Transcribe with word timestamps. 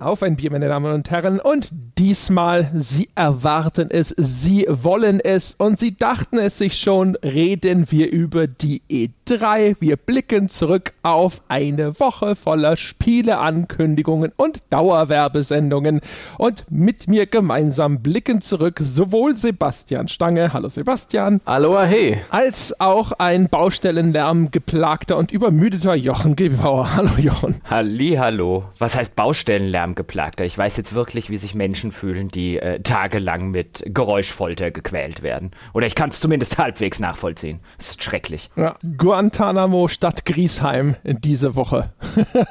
Auf 0.00 0.22
ein 0.22 0.36
Bier, 0.36 0.50
meine 0.50 0.68
Damen 0.68 0.92
und 0.92 1.10
Herren. 1.10 1.38
Und 1.38 1.70
diesmal, 1.98 2.70
Sie 2.74 3.10
erwarten 3.14 3.90
es, 3.90 4.14
Sie 4.16 4.64
wollen 4.68 5.20
es 5.20 5.54
und 5.58 5.78
Sie 5.78 5.96
dachten 5.96 6.38
es 6.38 6.56
sich 6.56 6.78
schon, 6.78 7.16
reden 7.16 7.90
wir 7.90 8.10
über 8.10 8.46
die 8.46 8.80
E3. 9.28 9.76
Wir 9.80 9.96
blicken 9.96 10.48
zurück 10.48 10.94
auf 11.02 11.42
eine 11.48 12.00
Woche 12.00 12.34
voller 12.34 12.78
Spieleankündigungen 12.78 14.32
und 14.36 14.62
Dauerwerbesendungen. 14.70 16.00
Und 16.38 16.64
mit 16.70 17.08
mir 17.08 17.26
gemeinsam 17.26 18.00
blicken 18.00 18.40
zurück 18.40 18.78
sowohl 18.80 19.36
Sebastian 19.36 20.08
Stange, 20.08 20.52
hallo 20.54 20.70
Sebastian. 20.70 21.42
Aloha, 21.44 21.84
hey. 21.84 22.22
Als 22.30 22.80
auch 22.80 23.12
ein 23.12 23.48
Baustellenlärm 23.48 24.50
geplagter 24.50 25.18
und 25.18 25.30
übermüdeter 25.30 25.94
Jochen 25.94 26.34
Gebauer. 26.34 26.88
Hallo 26.96 27.10
Jochen. 27.18 27.56
Halli, 27.68 28.16
hallo. 28.18 28.64
Was 28.78 28.96
heißt 28.96 29.14
Baustellenlärm 29.14 29.94
geplagter? 29.94 30.44
Ich 30.44 30.56
weiß 30.56 30.76
jetzt 30.76 30.94
wirklich, 30.94 31.28
wie 31.28 31.36
sich 31.36 31.54
Menschen 31.54 31.92
fühlen, 31.92 32.28
die 32.28 32.58
äh, 32.58 32.80
tagelang 32.80 33.50
mit 33.50 33.84
Geräuschfolter 33.86 34.70
gequält 34.70 35.22
werden. 35.22 35.50
Oder 35.74 35.86
ich 35.86 35.94
kann 35.94 36.10
es 36.10 36.20
zumindest 36.20 36.58
halbwegs 36.58 36.98
nachvollziehen. 36.98 37.60
Es 37.78 37.90
ist 37.90 38.02
schrecklich. 38.02 38.50
Ja, 38.56 38.76
Guantanamo 39.18 39.88
statt 39.88 40.24
Griesheim 40.26 40.94
in 41.02 41.20
diese 41.20 41.56
Woche. 41.56 41.90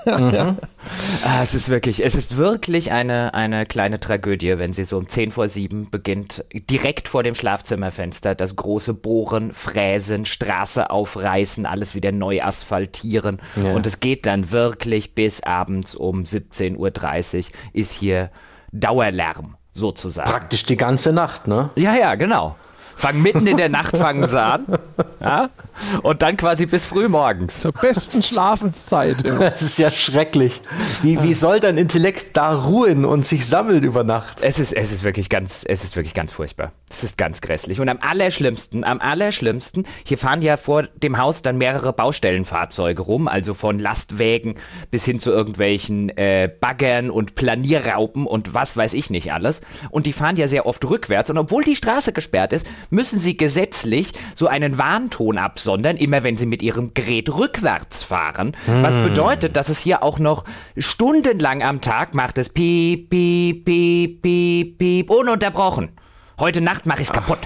mhm. 0.06 0.58
ah, 1.26 1.42
es 1.42 1.56
ist 1.56 1.70
wirklich, 1.70 2.04
es 2.04 2.14
ist 2.14 2.36
wirklich 2.36 2.92
eine, 2.92 3.34
eine 3.34 3.66
kleine 3.66 4.02
Tragödie, 4.02 4.60
wenn 4.60 4.74
sie 4.74 4.84
so 4.84 4.98
um 4.98 5.08
10 5.08 5.32
vor 5.32 5.48
7 5.48 5.90
beginnt, 5.90 6.44
direkt 6.54 7.08
vor 7.08 7.24
dem 7.24 7.36
Schlafzimmerfenster 7.36 8.36
das 8.36 8.58
große 8.58 8.94
Bohren, 8.94 9.54
Fräsen, 9.54 10.26
Straße 10.26 10.90
aufreißen, 10.90 11.66
alles 11.66 11.96
wieder 11.96 12.12
neu 12.12 12.42
asphaltieren. 12.42 13.40
Ja. 13.56 13.72
Und 13.72 13.88
es 13.88 14.02
geht 14.02 14.26
dann 14.26 14.52
wirklich 14.52 15.16
bis 15.16 15.42
abends 15.44 15.96
um 15.96 16.24
17.30 16.24 16.76
Uhr 17.38 17.44
ist 17.72 17.94
hier 17.94 18.30
Dauerlärm 18.74 19.56
sozusagen. 19.74 20.30
Praktisch 20.30 20.66
die 20.66 20.76
ganze 20.76 21.14
Nacht, 21.14 21.48
ne? 21.48 21.70
Ja, 21.76 21.96
ja, 21.96 22.16
genau. 22.16 22.58
Fangen 22.98 23.22
mitten 23.22 23.46
in 23.46 23.58
der 23.58 23.70
Nacht 23.70 23.96
fangen 23.96 24.28
sie 24.28 24.42
an. 24.42 24.66
Ja? 25.22 25.50
Und 26.02 26.24
dann 26.24 26.36
quasi 26.36 26.66
bis 26.66 26.86
früh 26.86 27.08
morgens. 27.08 27.60
Zur 27.60 27.72
besten 27.72 28.24
Schlafenszeit. 28.24 29.24
Das 29.24 29.62
ist 29.62 29.78
ja 29.78 29.92
schrecklich. 29.92 30.62
Wie, 31.04 31.22
wie 31.22 31.34
soll 31.36 31.60
dein 31.60 31.78
Intellekt 31.78 32.36
da 32.36 32.54
ruhen 32.56 33.06
und 33.06 33.26
sich 33.26 33.46
sammeln 33.46 33.84
über 33.84 34.04
Nacht? 34.04 34.42
Es 34.42 34.60
ist, 34.60 34.74
es 34.74 34.92
ist 34.92 35.04
wirklich 35.04 35.30
ganz, 35.30 35.64
es 35.68 35.84
ist 35.84 35.96
wirklich 35.96 36.16
ganz 36.16 36.34
furchtbar. 36.34 36.72
Es 36.90 37.04
ist 37.04 37.18
ganz 37.18 37.42
grässlich. 37.42 37.80
Und 37.80 37.90
am 37.90 38.00
allerschlimmsten, 38.02 38.84
am 38.84 39.00
allerschlimmsten, 39.00 39.86
hier 40.04 40.18
fahren 40.18 40.42
ja 40.42 40.58
vor 40.58 40.84
dem 40.84 41.18
Haus 41.18 41.42
dann 41.42 41.58
mehrere 41.58 41.94
Baustellenfahrzeuge 41.94 43.02
rum, 43.02 43.28
also 43.28 43.54
von 43.54 43.78
Lastwägen 43.78 44.56
bis 44.90 45.06
hin 45.06 45.20
zu 45.20 45.32
irgendwelchen 45.32 46.10
äh, 46.18 46.50
Baggern 46.60 47.12
und 47.12 47.36
Planierraupen 47.36 48.26
und 48.26 48.54
was 48.54 48.76
weiß 48.76 48.94
ich 48.94 49.10
nicht 49.10 49.34
alles. 49.34 49.62
Und 49.92 50.06
die 50.06 50.14
fahren 50.14 50.38
ja 50.38 50.48
sehr 50.48 50.66
oft 50.66 50.84
rückwärts. 50.86 51.30
Und 51.30 51.38
obwohl 51.38 51.64
die 51.64 51.76
Straße 51.76 52.14
gesperrt 52.14 52.54
ist, 52.54 52.66
müssen 52.90 53.20
sie 53.20 53.38
gesetzlich 53.38 54.14
so 54.36 54.48
einen 54.48 54.78
Warnton 54.78 55.38
absondern, 55.38 55.98
immer 55.98 56.24
wenn 56.24 56.38
sie 56.38 56.46
mit 56.46 56.62
ihrem 56.62 56.94
Gerät 56.94 57.30
rückwärts 57.30 58.04
fahren. 58.04 58.56
Hm. 58.66 58.84
Was 58.84 58.98
bedeutet, 58.98 59.56
dass 59.56 59.70
es 59.70 59.80
hier 59.80 60.04
auch 60.04 60.20
noch 60.20 60.44
stundenlang 60.78 61.64
am 61.64 61.82
Tag 61.82 62.14
macht 62.14 62.38
es 62.38 62.50
piep, 62.50 63.10
piep, 63.10 63.66
piep, 63.66 64.22
piep, 64.22 64.78
piep, 64.78 65.10
ununterbrochen. 65.10 65.90
Heute 66.40 66.62
Nacht 66.62 66.86
mache 66.86 67.02
ich 67.02 67.08
es 67.08 67.14
kaputt. 67.14 67.40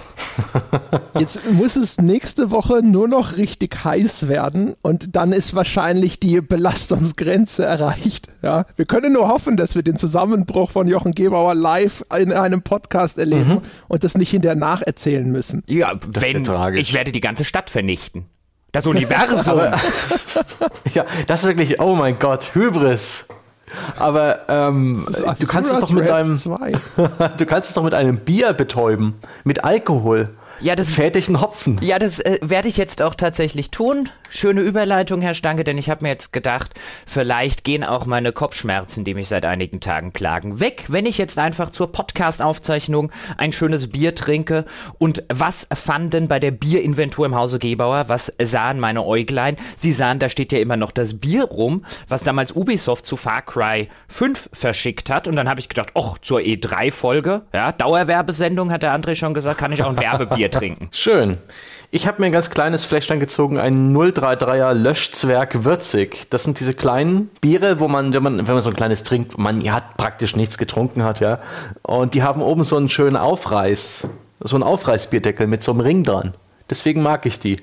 Jetzt 1.20 1.50
muss 1.50 1.78
es 1.78 2.02
nächste 2.02 2.52
Woche 2.52 2.82
nur 2.84 3.08
noch 3.08 3.38
richtig 3.38 3.86
heiß 3.86 4.28
werden 4.28 4.76
und 4.82 5.16
dann 5.16 5.32
ist 5.32 5.56
wahrscheinlich 5.56 6.20
die 6.20 6.42
Belastungsgrenze 6.42 7.64
erreicht. 7.64 8.28
Ja, 8.42 8.66
wir 8.76 8.84
können 8.84 9.14
nur 9.14 9.30
hoffen, 9.30 9.56
dass 9.56 9.76
wir 9.76 9.84
den 9.84 9.96
Zusammenbruch 9.96 10.72
von 10.72 10.90
Jochen 10.90 11.14
Gebauer 11.14 11.56
live 11.56 12.04
in 12.20 12.34
einem 12.34 12.64
Podcast 12.64 13.18
erleben 13.18 13.48
mhm. 13.48 13.62
und 13.88 14.04
das 14.04 14.18
nicht 14.18 14.32
hinterher 14.32 14.58
nacherzählen 14.58 15.32
müssen. 15.32 15.64
Ja, 15.68 15.96
das 15.96 16.24
wenn, 16.24 16.76
ich 16.76 16.94
werde 16.94 17.14
die 17.14 17.22
ganze 17.22 17.46
Stadt 17.46 17.70
vernichten. 17.70 18.26
Das 18.74 18.88
Universum. 18.88 19.40
Aber, 19.46 19.80
ja, 20.94 21.06
das 21.28 21.42
ist 21.42 21.48
wirklich, 21.48 21.80
oh 21.80 21.96
mein 21.96 22.20
Gott, 22.20 22.54
Hybris. 22.56 23.26
Aber 23.98 24.40
ähm, 24.50 25.02
du 25.40 25.48
kannst 25.48 25.72
es 25.72 25.80
doch 25.80 25.92
mit 25.92 26.08
deinem, 26.08 26.34
du 27.38 27.46
kannst 27.46 27.70
es 27.70 27.74
doch 27.74 27.84
mit 27.84 27.94
einem 27.94 28.18
Bier 28.18 28.54
betäuben, 28.54 29.16
mit 29.44 29.64
Alkohol. 29.64 30.30
Ja, 30.64 30.76
das 30.76 30.92
fädischen 30.92 31.42
Hopfen. 31.42 31.80
Ja, 31.82 31.98
das 31.98 32.20
äh, 32.20 32.38
werde 32.44 32.68
ich 32.68 32.78
jetzt 32.78 33.02
auch 33.02 33.16
tatsächlich 33.16 33.72
tun. 33.72 34.10
Schöne 34.30 34.62
Überleitung, 34.62 35.22
Herr 35.22 35.34
Stange, 35.34 35.64
denn 35.64 35.78
ich 35.78 35.90
habe 35.90 36.06
mir 36.06 36.10
jetzt 36.10 36.32
gedacht, 36.32 36.80
vielleicht 37.06 37.64
gehen 37.64 37.84
auch 37.84 38.06
meine 38.06 38.32
Kopfschmerzen, 38.32 39.04
die 39.04 39.14
mich 39.14 39.28
seit 39.28 39.44
einigen 39.44 39.82
Tagen 39.82 40.14
plagen, 40.14 40.60
weg, 40.60 40.86
wenn 40.88 41.06
ich 41.06 41.18
jetzt 41.18 41.38
einfach 41.38 41.72
zur 41.72 41.92
Podcast-Aufzeichnung 41.92 43.12
ein 43.38 43.52
schönes 43.52 43.90
Bier 43.90 44.16
trinke. 44.16 44.66
Und 45.00 45.24
was 45.30 45.68
fanden 45.74 46.28
bei 46.28 46.40
der 46.40 46.52
Bierinventur 46.52 47.26
im 47.26 47.36
Hause 47.36 47.58
Gebauer? 47.60 48.06
Was 48.08 48.32
sahen 48.42 48.80
meine 48.80 49.04
Äuglein? 49.04 49.58
Sie 49.76 49.92
sahen, 49.92 50.20
da 50.20 50.30
steht 50.30 50.54
ja 50.54 50.60
immer 50.60 50.78
noch 50.78 50.92
das 50.92 51.20
Bier 51.20 51.46
rum, 51.46 51.86
was 52.08 52.24
damals 52.24 52.56
Ubisoft 52.56 53.06
zu 53.06 53.18
Far 53.18 53.42
Cry 53.42 53.90
5 54.08 54.52
verschickt 54.54 55.10
hat. 55.10 55.28
Und 55.28 55.36
dann 55.36 55.50
habe 55.50 55.60
ich 55.60 55.68
gedacht, 55.68 55.90
ach, 55.96 56.20
zur 56.20 56.40
E3-Folge, 56.40 57.42
ja, 57.52 57.72
Dauerwerbesendung, 57.72 58.72
hat 58.72 58.84
der 58.84 58.96
André 58.96 59.16
schon 59.16 59.34
gesagt, 59.34 59.58
kann 59.58 59.74
ich 59.74 59.84
auch 59.84 59.90
ein 59.90 59.98
Werbebier 60.00 60.51
trinken. 60.52 60.90
Schön. 60.92 61.38
Ich 61.94 62.08
habe 62.08 62.22
mir 62.22 62.28
ein 62.28 62.32
ganz 62.32 62.50
kleines 62.50 62.86
Fläschchen 62.86 63.20
gezogen, 63.20 63.58
ein 63.58 63.94
033er 63.94 64.74
Löschzwerg 64.74 65.66
würzig. 65.66 66.28
Das 66.30 66.46
sind 66.46 66.60
diese 66.62 66.74
kleinen 66.74 67.28
Biere, 67.42 67.82
wo 67.82 67.90
man, 67.90 68.14
wenn 68.14 68.24
man, 68.24 68.38
wenn 68.48 68.54
man 68.54 68.62
so 68.62 68.70
ein 68.70 68.76
kleines 68.78 69.04
trinkt, 69.04 69.38
man 69.38 69.60
ja 69.60 69.82
praktisch 69.98 70.38
nichts 70.38 70.58
getrunken 70.58 71.04
hat, 71.04 71.20
ja. 71.20 71.40
Und 71.82 72.14
die 72.14 72.24
haben 72.24 72.42
oben 72.42 72.64
so 72.64 72.78
einen 72.78 72.88
schönen 72.88 73.18
Aufreiß, 73.18 74.08
so 74.40 74.56
einen 74.56 74.64
Aufreißbierdeckel 74.64 75.48
mit 75.48 75.64
so 75.64 75.74
einem 75.74 75.82
Ring 75.82 76.04
dran. 76.06 76.34
Deswegen 76.70 77.02
mag 77.02 77.26
ich 77.26 77.40
die. 77.40 77.58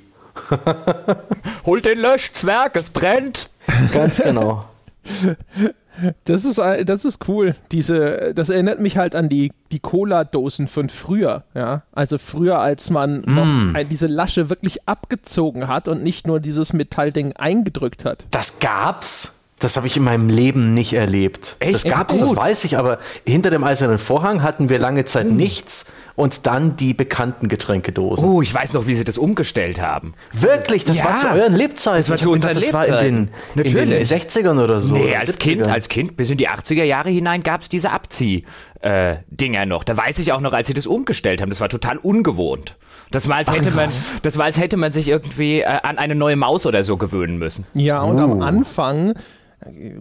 Holt 1.64 1.86
den 1.86 1.98
Löschzwerg, 1.98 2.76
es 2.76 2.90
brennt. 2.90 3.48
Ganz 3.94 4.18
genau. 4.18 4.66
Das 6.24 6.44
ist, 6.44 6.58
das 6.58 7.04
ist 7.04 7.28
cool. 7.28 7.54
Diese, 7.72 8.32
das 8.34 8.50
erinnert 8.50 8.80
mich 8.80 8.98
halt 8.98 9.14
an 9.14 9.28
die, 9.28 9.52
die 9.72 9.80
Cola-Dosen 9.80 10.68
von 10.68 10.88
früher. 10.88 11.44
Ja? 11.54 11.82
Also 11.92 12.18
früher, 12.18 12.58
als 12.58 12.90
man 12.90 13.22
mm. 13.22 13.34
noch 13.34 13.84
diese 13.90 14.06
Lasche 14.06 14.50
wirklich 14.50 14.88
abgezogen 14.88 15.68
hat 15.68 15.88
und 15.88 16.02
nicht 16.02 16.26
nur 16.26 16.40
dieses 16.40 16.72
Metallding 16.72 17.34
eingedrückt 17.34 18.04
hat. 18.04 18.26
Das 18.30 18.58
gab's? 18.58 19.37
Das 19.58 19.76
habe 19.76 19.86
ich 19.88 19.96
in 19.96 20.04
meinem 20.04 20.28
Leben 20.28 20.72
nicht 20.72 20.92
erlebt. 20.92 21.56
Echt? 21.58 21.74
Das 21.74 21.84
gab 21.84 22.10
es, 22.10 22.18
das 22.18 22.36
weiß 22.36 22.64
ich, 22.64 22.78
aber 22.78 22.98
hinter 23.26 23.50
dem 23.50 23.64
eisernen 23.64 23.98
Vorhang 23.98 24.42
hatten 24.42 24.68
wir 24.68 24.78
lange 24.78 25.04
Zeit 25.04 25.28
mhm. 25.28 25.36
nichts 25.36 25.86
und 26.18 26.46
dann 26.46 26.76
die 26.76 26.94
bekannten 26.94 27.48
Getränkedosen. 27.48 28.28
Oh, 28.28 28.42
ich 28.42 28.52
weiß 28.52 28.72
noch, 28.72 28.86
wie 28.86 28.94
sie 28.94 29.04
das 29.04 29.18
umgestellt 29.18 29.80
haben. 29.80 30.14
Wirklich? 30.32 30.84
Das 30.84 30.98
ja. 30.98 31.04
war 31.04 31.18
zu 31.18 31.28
euren 31.28 31.54
Lebzeiten? 31.54 32.00
Das 32.00 32.10
war 32.10 32.16
zu 32.18 32.30
unseren 32.30 32.54
Das 32.54 32.72
war 32.72 32.86
in 32.86 33.30
den, 33.54 33.64
in 33.64 33.90
den 33.90 34.04
60ern 34.04 34.62
oder 34.62 34.80
so. 34.80 34.94
Nee, 34.94 35.14
als 35.14 35.38
Kind, 35.38 35.66
als 35.66 35.88
Kind 35.88 36.16
bis 36.16 36.30
in 36.30 36.38
die 36.38 36.48
80er 36.48 36.84
Jahre 36.84 37.10
hinein 37.10 37.42
gab 37.42 37.62
es 37.62 37.68
diese 37.68 37.90
Abzieh-Dinger 37.90 39.62
äh, 39.62 39.66
noch. 39.66 39.84
Da 39.84 39.96
weiß 39.96 40.18
ich 40.18 40.32
auch 40.32 40.40
noch, 40.40 40.52
als 40.52 40.68
sie 40.68 40.74
das 40.74 40.86
umgestellt 40.86 41.40
haben, 41.40 41.50
das 41.50 41.60
war 41.60 41.68
total 41.68 41.98
ungewohnt. 41.98 42.76
Das 43.10 43.28
war, 43.28 43.36
als 43.36 43.50
hätte, 43.50 43.70
Ach, 43.72 43.76
man, 43.76 43.90
das 44.22 44.38
war, 44.38 44.44
als 44.44 44.58
hätte 44.58 44.76
man 44.76 44.92
sich 44.92 45.08
irgendwie 45.08 45.60
äh, 45.60 45.64
an 45.64 45.98
eine 45.98 46.14
neue 46.14 46.36
Maus 46.36 46.66
oder 46.66 46.84
so 46.84 46.96
gewöhnen 46.96 47.38
müssen. 47.38 47.64
Ja, 47.74 48.02
und 48.02 48.18
uh. 48.18 48.24
am 48.24 48.42
Anfang 48.42 49.14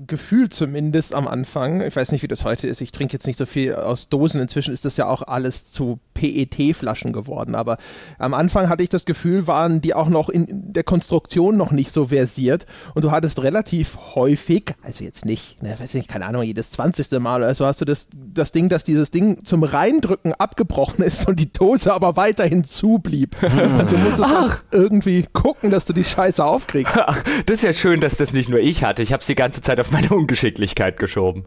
Gefühl 0.05 0.49
zumindest 0.49 1.15
am 1.15 1.27
Anfang, 1.27 1.81
ich 1.81 1.95
weiß 1.95 2.11
nicht, 2.11 2.23
wie 2.23 2.27
das 2.27 2.45
heute 2.45 2.67
ist, 2.67 2.81
ich 2.81 2.91
trinke 2.91 3.13
jetzt 3.13 3.25
nicht 3.25 3.37
so 3.37 3.45
viel 3.45 3.73
aus 3.75 4.09
Dosen, 4.09 4.39
inzwischen 4.39 4.73
ist 4.73 4.85
das 4.85 4.97
ja 4.97 5.07
auch 5.07 5.23
alles 5.23 5.71
zu 5.71 5.99
PET-Flaschen 6.13 7.11
geworden, 7.11 7.55
aber 7.55 7.77
am 8.19 8.33
Anfang 8.33 8.69
hatte 8.69 8.83
ich 8.83 8.89
das 8.89 9.05
Gefühl, 9.05 9.47
waren 9.47 9.81
die 9.81 9.93
auch 9.93 10.09
noch 10.09 10.29
in 10.29 10.73
der 10.73 10.83
Konstruktion 10.83 11.57
noch 11.57 11.71
nicht 11.71 11.91
so 11.91 12.07
versiert 12.07 12.65
und 12.93 13.03
du 13.03 13.11
hattest 13.11 13.41
relativ 13.41 13.97
häufig, 14.15 14.75
also 14.83 15.03
jetzt 15.03 15.25
nicht, 15.25 15.61
ne, 15.63 15.75
weiß 15.77 15.95
nicht, 15.95 16.07
keine 16.07 16.25
Ahnung, 16.25 16.43
jedes 16.43 16.71
20. 16.71 17.19
Mal 17.19 17.41
oder 17.41 17.55
so 17.55 17.65
hast 17.65 17.81
du 17.81 17.85
das, 17.85 18.09
das 18.15 18.51
Ding, 18.51 18.69
dass 18.69 18.83
dieses 18.83 19.11
Ding 19.11 19.43
zum 19.43 19.63
Reindrücken 19.63 20.33
abgebrochen 20.33 21.03
ist 21.03 21.27
und 21.27 21.39
die 21.39 21.51
Dose 21.51 21.93
aber 21.93 22.15
weiterhin 22.15 22.63
zublieb. 22.63 23.35
Hm. 23.41 23.75
Und 23.79 23.91
du 23.91 23.97
musstest 23.97 24.29
irgendwie 24.71 25.25
gucken, 25.33 25.71
dass 25.71 25.85
du 25.85 25.93
die 25.93 26.03
Scheiße 26.03 26.43
aufkriegst. 26.43 26.93
Ach, 26.95 27.21
das 27.45 27.57
ist 27.57 27.63
ja 27.63 27.73
schön, 27.73 28.01
dass 28.01 28.17
das 28.17 28.33
nicht 28.33 28.49
nur 28.49 28.59
ich 28.59 28.83
hatte. 28.83 29.03
Ich 29.03 29.13
habe 29.13 29.23
sie 29.23 29.35
ganze 29.47 29.61
Zeit 29.61 29.79
auf 29.79 29.91
meine 29.91 30.09
Ungeschicklichkeit 30.09 30.97
geschoben. 30.97 31.45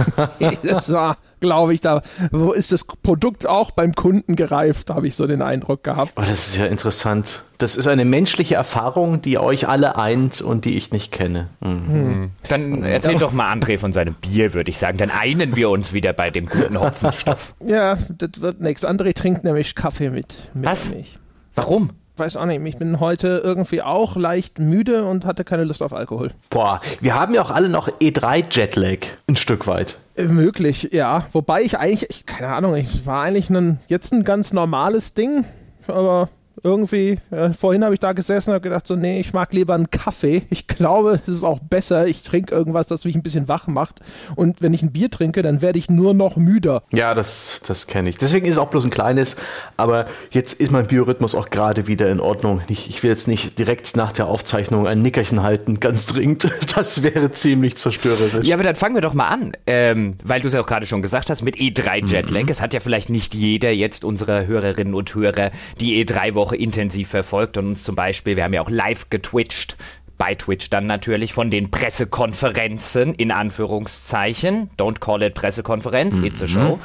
das 0.62 0.90
war, 0.90 1.18
glaube 1.40 1.74
ich, 1.74 1.82
da 1.82 2.00
wo 2.30 2.52
ist 2.52 2.72
das 2.72 2.86
Produkt 2.86 3.46
auch 3.46 3.72
beim 3.72 3.92
Kunden 3.92 4.36
gereift, 4.36 4.88
habe 4.88 5.06
ich 5.06 5.16
so 5.16 5.26
den 5.26 5.42
Eindruck 5.42 5.84
gehabt. 5.84 6.14
Oh, 6.16 6.22
das 6.22 6.48
ist 6.48 6.56
ja 6.56 6.64
interessant. 6.64 7.42
Das 7.58 7.76
ist 7.76 7.86
eine 7.86 8.06
menschliche 8.06 8.54
Erfahrung, 8.54 9.20
die 9.20 9.36
euch 9.36 9.68
alle 9.68 9.96
eint 9.96 10.40
und 10.40 10.64
die 10.64 10.78
ich 10.78 10.92
nicht 10.92 11.12
kenne. 11.12 11.50
Mhm. 11.60 11.88
Hm. 11.88 12.30
Dann 12.48 12.84
erzähl 12.84 13.18
doch 13.18 13.32
mal 13.32 13.52
André 13.52 13.78
von 13.78 13.92
seinem 13.92 14.14
Bier, 14.14 14.54
würde 14.54 14.70
ich 14.70 14.78
sagen. 14.78 14.96
Dann 14.96 15.10
einen 15.10 15.54
wir 15.54 15.68
uns 15.68 15.92
wieder 15.92 16.14
bei 16.14 16.30
dem 16.30 16.46
guten 16.46 16.80
Hopfenstoff. 16.80 17.54
Ja, 17.60 17.98
das 18.16 18.40
wird 18.40 18.62
nichts. 18.62 18.86
André 18.86 19.14
trinkt 19.14 19.44
nämlich 19.44 19.74
Kaffee 19.74 20.08
mit, 20.08 20.38
mit 20.54 20.64
Was? 20.64 20.90
Milch. 20.90 21.18
Warum? 21.54 21.90
Weiß 22.22 22.36
auch 22.36 22.46
nicht, 22.46 22.64
ich 22.64 22.78
bin 22.78 23.00
heute 23.00 23.40
irgendwie 23.42 23.82
auch 23.82 24.14
leicht 24.14 24.60
müde 24.60 25.04
und 25.06 25.24
hatte 25.24 25.42
keine 25.42 25.64
Lust 25.64 25.82
auf 25.82 25.92
Alkohol. 25.92 26.30
Boah, 26.50 26.80
wir 27.00 27.16
haben 27.16 27.34
ja 27.34 27.42
auch 27.42 27.50
alle 27.50 27.68
noch 27.68 27.88
E3-Jetlag, 27.88 29.08
ein 29.26 29.34
Stück 29.34 29.66
weit. 29.66 29.98
Äh, 30.14 30.26
möglich, 30.26 30.90
ja. 30.92 31.26
Wobei 31.32 31.62
ich 31.62 31.78
eigentlich, 31.78 32.08
ich, 32.10 32.24
keine 32.24 32.54
Ahnung, 32.54 32.76
es 32.76 33.06
war 33.06 33.24
eigentlich 33.24 33.50
ein, 33.50 33.80
jetzt 33.88 34.12
ein 34.12 34.22
ganz 34.22 34.52
normales 34.52 35.14
Ding, 35.14 35.44
aber 35.88 36.28
irgendwie, 36.62 37.18
äh, 37.30 37.50
vorhin 37.50 37.84
habe 37.84 37.94
ich 37.94 38.00
da 38.00 38.12
gesessen 38.12 38.50
und 38.50 38.54
habe 38.54 38.62
gedacht, 38.62 38.86
so, 38.86 38.96
nee, 38.96 39.20
ich 39.20 39.32
mag 39.32 39.52
lieber 39.52 39.74
einen 39.74 39.90
Kaffee. 39.90 40.42
Ich 40.50 40.66
glaube, 40.66 41.20
es 41.22 41.28
ist 41.28 41.44
auch 41.44 41.58
besser. 41.58 42.06
Ich 42.06 42.22
trinke 42.22 42.54
irgendwas, 42.54 42.86
das 42.86 43.04
mich 43.04 43.14
ein 43.14 43.22
bisschen 43.22 43.48
wach 43.48 43.66
macht. 43.66 44.00
Und 44.36 44.62
wenn 44.62 44.72
ich 44.74 44.82
ein 44.82 44.92
Bier 44.92 45.10
trinke, 45.10 45.42
dann 45.42 45.62
werde 45.62 45.78
ich 45.78 45.90
nur 45.90 46.14
noch 46.14 46.36
müder. 46.36 46.82
Ja, 46.92 47.14
das, 47.14 47.62
das 47.66 47.86
kenne 47.86 48.08
ich. 48.08 48.18
Deswegen 48.18 48.46
ist 48.46 48.52
es 48.52 48.58
auch 48.58 48.68
bloß 48.68 48.84
ein 48.84 48.90
kleines, 48.90 49.36
aber 49.76 50.06
jetzt 50.30 50.54
ist 50.54 50.70
mein 50.70 50.86
Biorhythmus 50.86 51.34
auch 51.34 51.50
gerade 51.50 51.86
wieder 51.86 52.10
in 52.10 52.20
Ordnung. 52.20 52.62
Ich, 52.68 52.88
ich 52.88 53.02
will 53.02 53.10
jetzt 53.10 53.28
nicht 53.28 53.58
direkt 53.58 53.96
nach 53.96 54.12
der 54.12 54.26
Aufzeichnung 54.26 54.86
ein 54.86 55.02
Nickerchen 55.02 55.42
halten, 55.42 55.80
ganz 55.80 56.06
dringend. 56.06 56.48
Das 56.74 57.02
wäre 57.02 57.30
ziemlich 57.32 57.76
zerstörerisch. 57.76 58.46
Ja, 58.46 58.56
aber 58.56 58.62
dann 58.62 58.76
fangen 58.76 58.94
wir 58.94 59.02
doch 59.02 59.12
mal 59.12 59.28
an, 59.28 59.52
ähm, 59.66 60.14
weil 60.24 60.40
du 60.40 60.48
es 60.48 60.54
ja 60.54 60.60
auch 60.60 60.66
gerade 60.66 60.86
schon 60.86 61.02
gesagt 61.02 61.28
hast, 61.28 61.42
mit 61.42 61.56
E3 61.56 62.06
Jetlag. 62.06 62.44
Mhm. 62.44 62.48
Es 62.48 62.62
hat 62.62 62.72
ja 62.72 62.80
vielleicht 62.80 63.10
nicht 63.10 63.34
jeder 63.34 63.70
jetzt 63.70 64.04
unserer 64.04 64.46
Hörerinnen 64.46 64.94
und 64.94 65.14
Hörer 65.14 65.50
die 65.80 66.02
E3-Woche 66.02 66.51
Intensiv 66.56 67.08
verfolgt 67.08 67.56
und 67.56 67.66
uns 67.66 67.84
zum 67.84 67.94
Beispiel, 67.94 68.36
wir 68.36 68.44
haben 68.44 68.54
ja 68.54 68.62
auch 68.62 68.70
live 68.70 69.10
getwitcht, 69.10 69.76
bei 70.22 70.36
Twitch 70.36 70.70
dann 70.70 70.86
natürlich 70.86 71.32
von 71.32 71.50
den 71.50 71.72
Pressekonferenzen 71.72 73.12
in 73.12 73.32
Anführungszeichen. 73.32 74.70
Don't 74.78 75.00
call 75.00 75.20
it 75.20 75.34
Pressekonferenz, 75.34 76.14
mhm. 76.14 76.24
it's 76.24 76.40
a 76.40 76.46
show. 76.46 76.78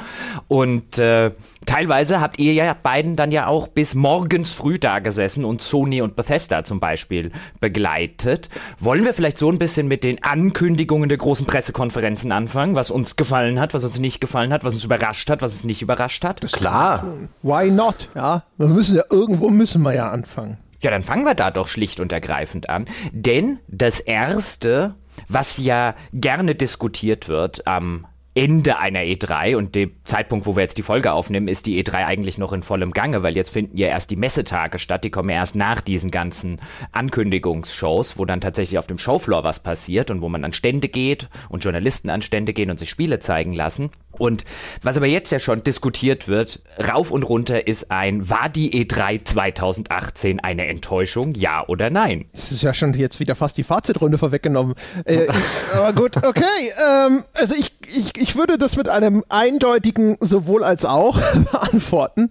Und 0.48 0.98
äh, 0.98 1.30
teilweise 1.64 2.20
habt 2.20 2.40
ihr 2.40 2.52
ja 2.52 2.74
beiden 2.74 3.14
dann 3.14 3.30
ja 3.30 3.46
auch 3.46 3.68
bis 3.68 3.94
morgens 3.94 4.50
früh 4.50 4.80
da 4.80 4.98
gesessen 4.98 5.44
und 5.44 5.62
Sony 5.62 6.02
und 6.02 6.16
Bethesda 6.16 6.64
zum 6.64 6.80
Beispiel 6.80 7.30
begleitet. 7.60 8.48
Wollen 8.80 9.04
wir 9.04 9.14
vielleicht 9.14 9.38
so 9.38 9.48
ein 9.52 9.58
bisschen 9.60 9.86
mit 9.86 10.02
den 10.02 10.20
Ankündigungen 10.24 11.08
der 11.08 11.18
großen 11.18 11.46
Pressekonferenzen 11.46 12.32
anfangen, 12.32 12.74
was 12.74 12.90
uns 12.90 13.14
gefallen 13.14 13.60
hat, 13.60 13.72
was 13.72 13.84
uns 13.84 14.00
nicht 14.00 14.20
gefallen 14.20 14.52
hat, 14.52 14.64
was 14.64 14.74
uns 14.74 14.82
überrascht 14.82 15.30
hat, 15.30 15.42
was 15.42 15.52
uns 15.52 15.62
nicht 15.62 15.80
überrascht 15.80 16.24
hat? 16.24 16.42
Das 16.42 16.50
Klar. 16.50 17.04
Why 17.42 17.70
not? 17.70 18.08
Ja, 18.16 18.42
wir 18.56 18.66
müssen 18.66 18.96
ja 18.96 19.04
irgendwo 19.10 19.48
müssen 19.48 19.82
wir 19.82 19.94
ja 19.94 20.10
anfangen. 20.10 20.56
Ja, 20.80 20.90
dann 20.90 21.02
fangen 21.02 21.24
wir 21.24 21.34
da 21.34 21.50
doch 21.50 21.66
schlicht 21.66 22.00
und 22.00 22.12
ergreifend 22.12 22.70
an. 22.70 22.86
Denn 23.12 23.58
das 23.68 24.00
Erste, 24.00 24.94
was 25.28 25.58
ja 25.58 25.94
gerne 26.12 26.54
diskutiert 26.54 27.28
wird 27.28 27.66
am 27.66 28.06
Ende 28.38 28.78
einer 28.78 29.00
E3 29.00 29.56
und 29.56 29.74
dem 29.74 29.90
Zeitpunkt, 30.04 30.46
wo 30.46 30.54
wir 30.54 30.62
jetzt 30.62 30.78
die 30.78 30.84
Folge 30.84 31.12
aufnehmen, 31.12 31.48
ist 31.48 31.66
die 31.66 31.82
E3 31.82 32.06
eigentlich 32.06 32.38
noch 32.38 32.52
in 32.52 32.62
vollem 32.62 32.92
Gange, 32.92 33.24
weil 33.24 33.34
jetzt 33.34 33.50
finden 33.50 33.76
ja 33.76 33.88
erst 33.88 34.12
die 34.12 34.16
Messetage 34.16 34.78
statt, 34.78 35.02
die 35.02 35.10
kommen 35.10 35.30
ja 35.30 35.34
erst 35.34 35.56
nach 35.56 35.80
diesen 35.80 36.12
ganzen 36.12 36.60
Ankündigungsshows, 36.92 38.16
wo 38.16 38.24
dann 38.26 38.40
tatsächlich 38.40 38.78
auf 38.78 38.86
dem 38.86 38.98
Showfloor 38.98 39.42
was 39.42 39.58
passiert 39.58 40.12
und 40.12 40.22
wo 40.22 40.28
man 40.28 40.44
an 40.44 40.52
Stände 40.52 40.88
geht 40.88 41.28
und 41.48 41.64
Journalisten 41.64 42.10
an 42.10 42.22
Stände 42.22 42.52
gehen 42.52 42.70
und 42.70 42.78
sich 42.78 42.90
Spiele 42.90 43.18
zeigen 43.18 43.54
lassen. 43.54 43.90
Und 44.18 44.44
was 44.82 44.96
aber 44.96 45.06
jetzt 45.06 45.30
ja 45.30 45.38
schon 45.38 45.62
diskutiert 45.62 46.28
wird, 46.28 46.60
rauf 46.78 47.10
und 47.10 47.22
runter 47.22 47.66
ist 47.66 47.90
ein, 47.90 48.28
war 48.28 48.48
die 48.48 48.84
E3 48.84 49.24
2018 49.24 50.40
eine 50.40 50.66
Enttäuschung, 50.66 51.34
ja 51.34 51.64
oder 51.66 51.90
nein? 51.90 52.26
Das 52.32 52.52
ist 52.52 52.62
ja 52.62 52.74
schon 52.74 52.94
jetzt 52.94 53.20
wieder 53.20 53.34
fast 53.34 53.58
die 53.58 53.62
Fazitrunde 53.62 54.18
vorweggenommen. 54.18 54.74
Äh, 55.04 55.26
aber 55.74 55.92
gut, 55.92 56.16
okay. 56.16 56.42
Ähm, 56.84 57.22
also 57.32 57.54
ich, 57.54 57.72
ich, 57.86 58.20
ich 58.20 58.27
würde 58.36 58.58
das 58.58 58.76
mit 58.76 58.88
einem 58.88 59.24
eindeutigen 59.28 60.16
sowohl 60.20 60.64
als 60.64 60.84
auch 60.84 61.20
beantworten. 61.52 62.30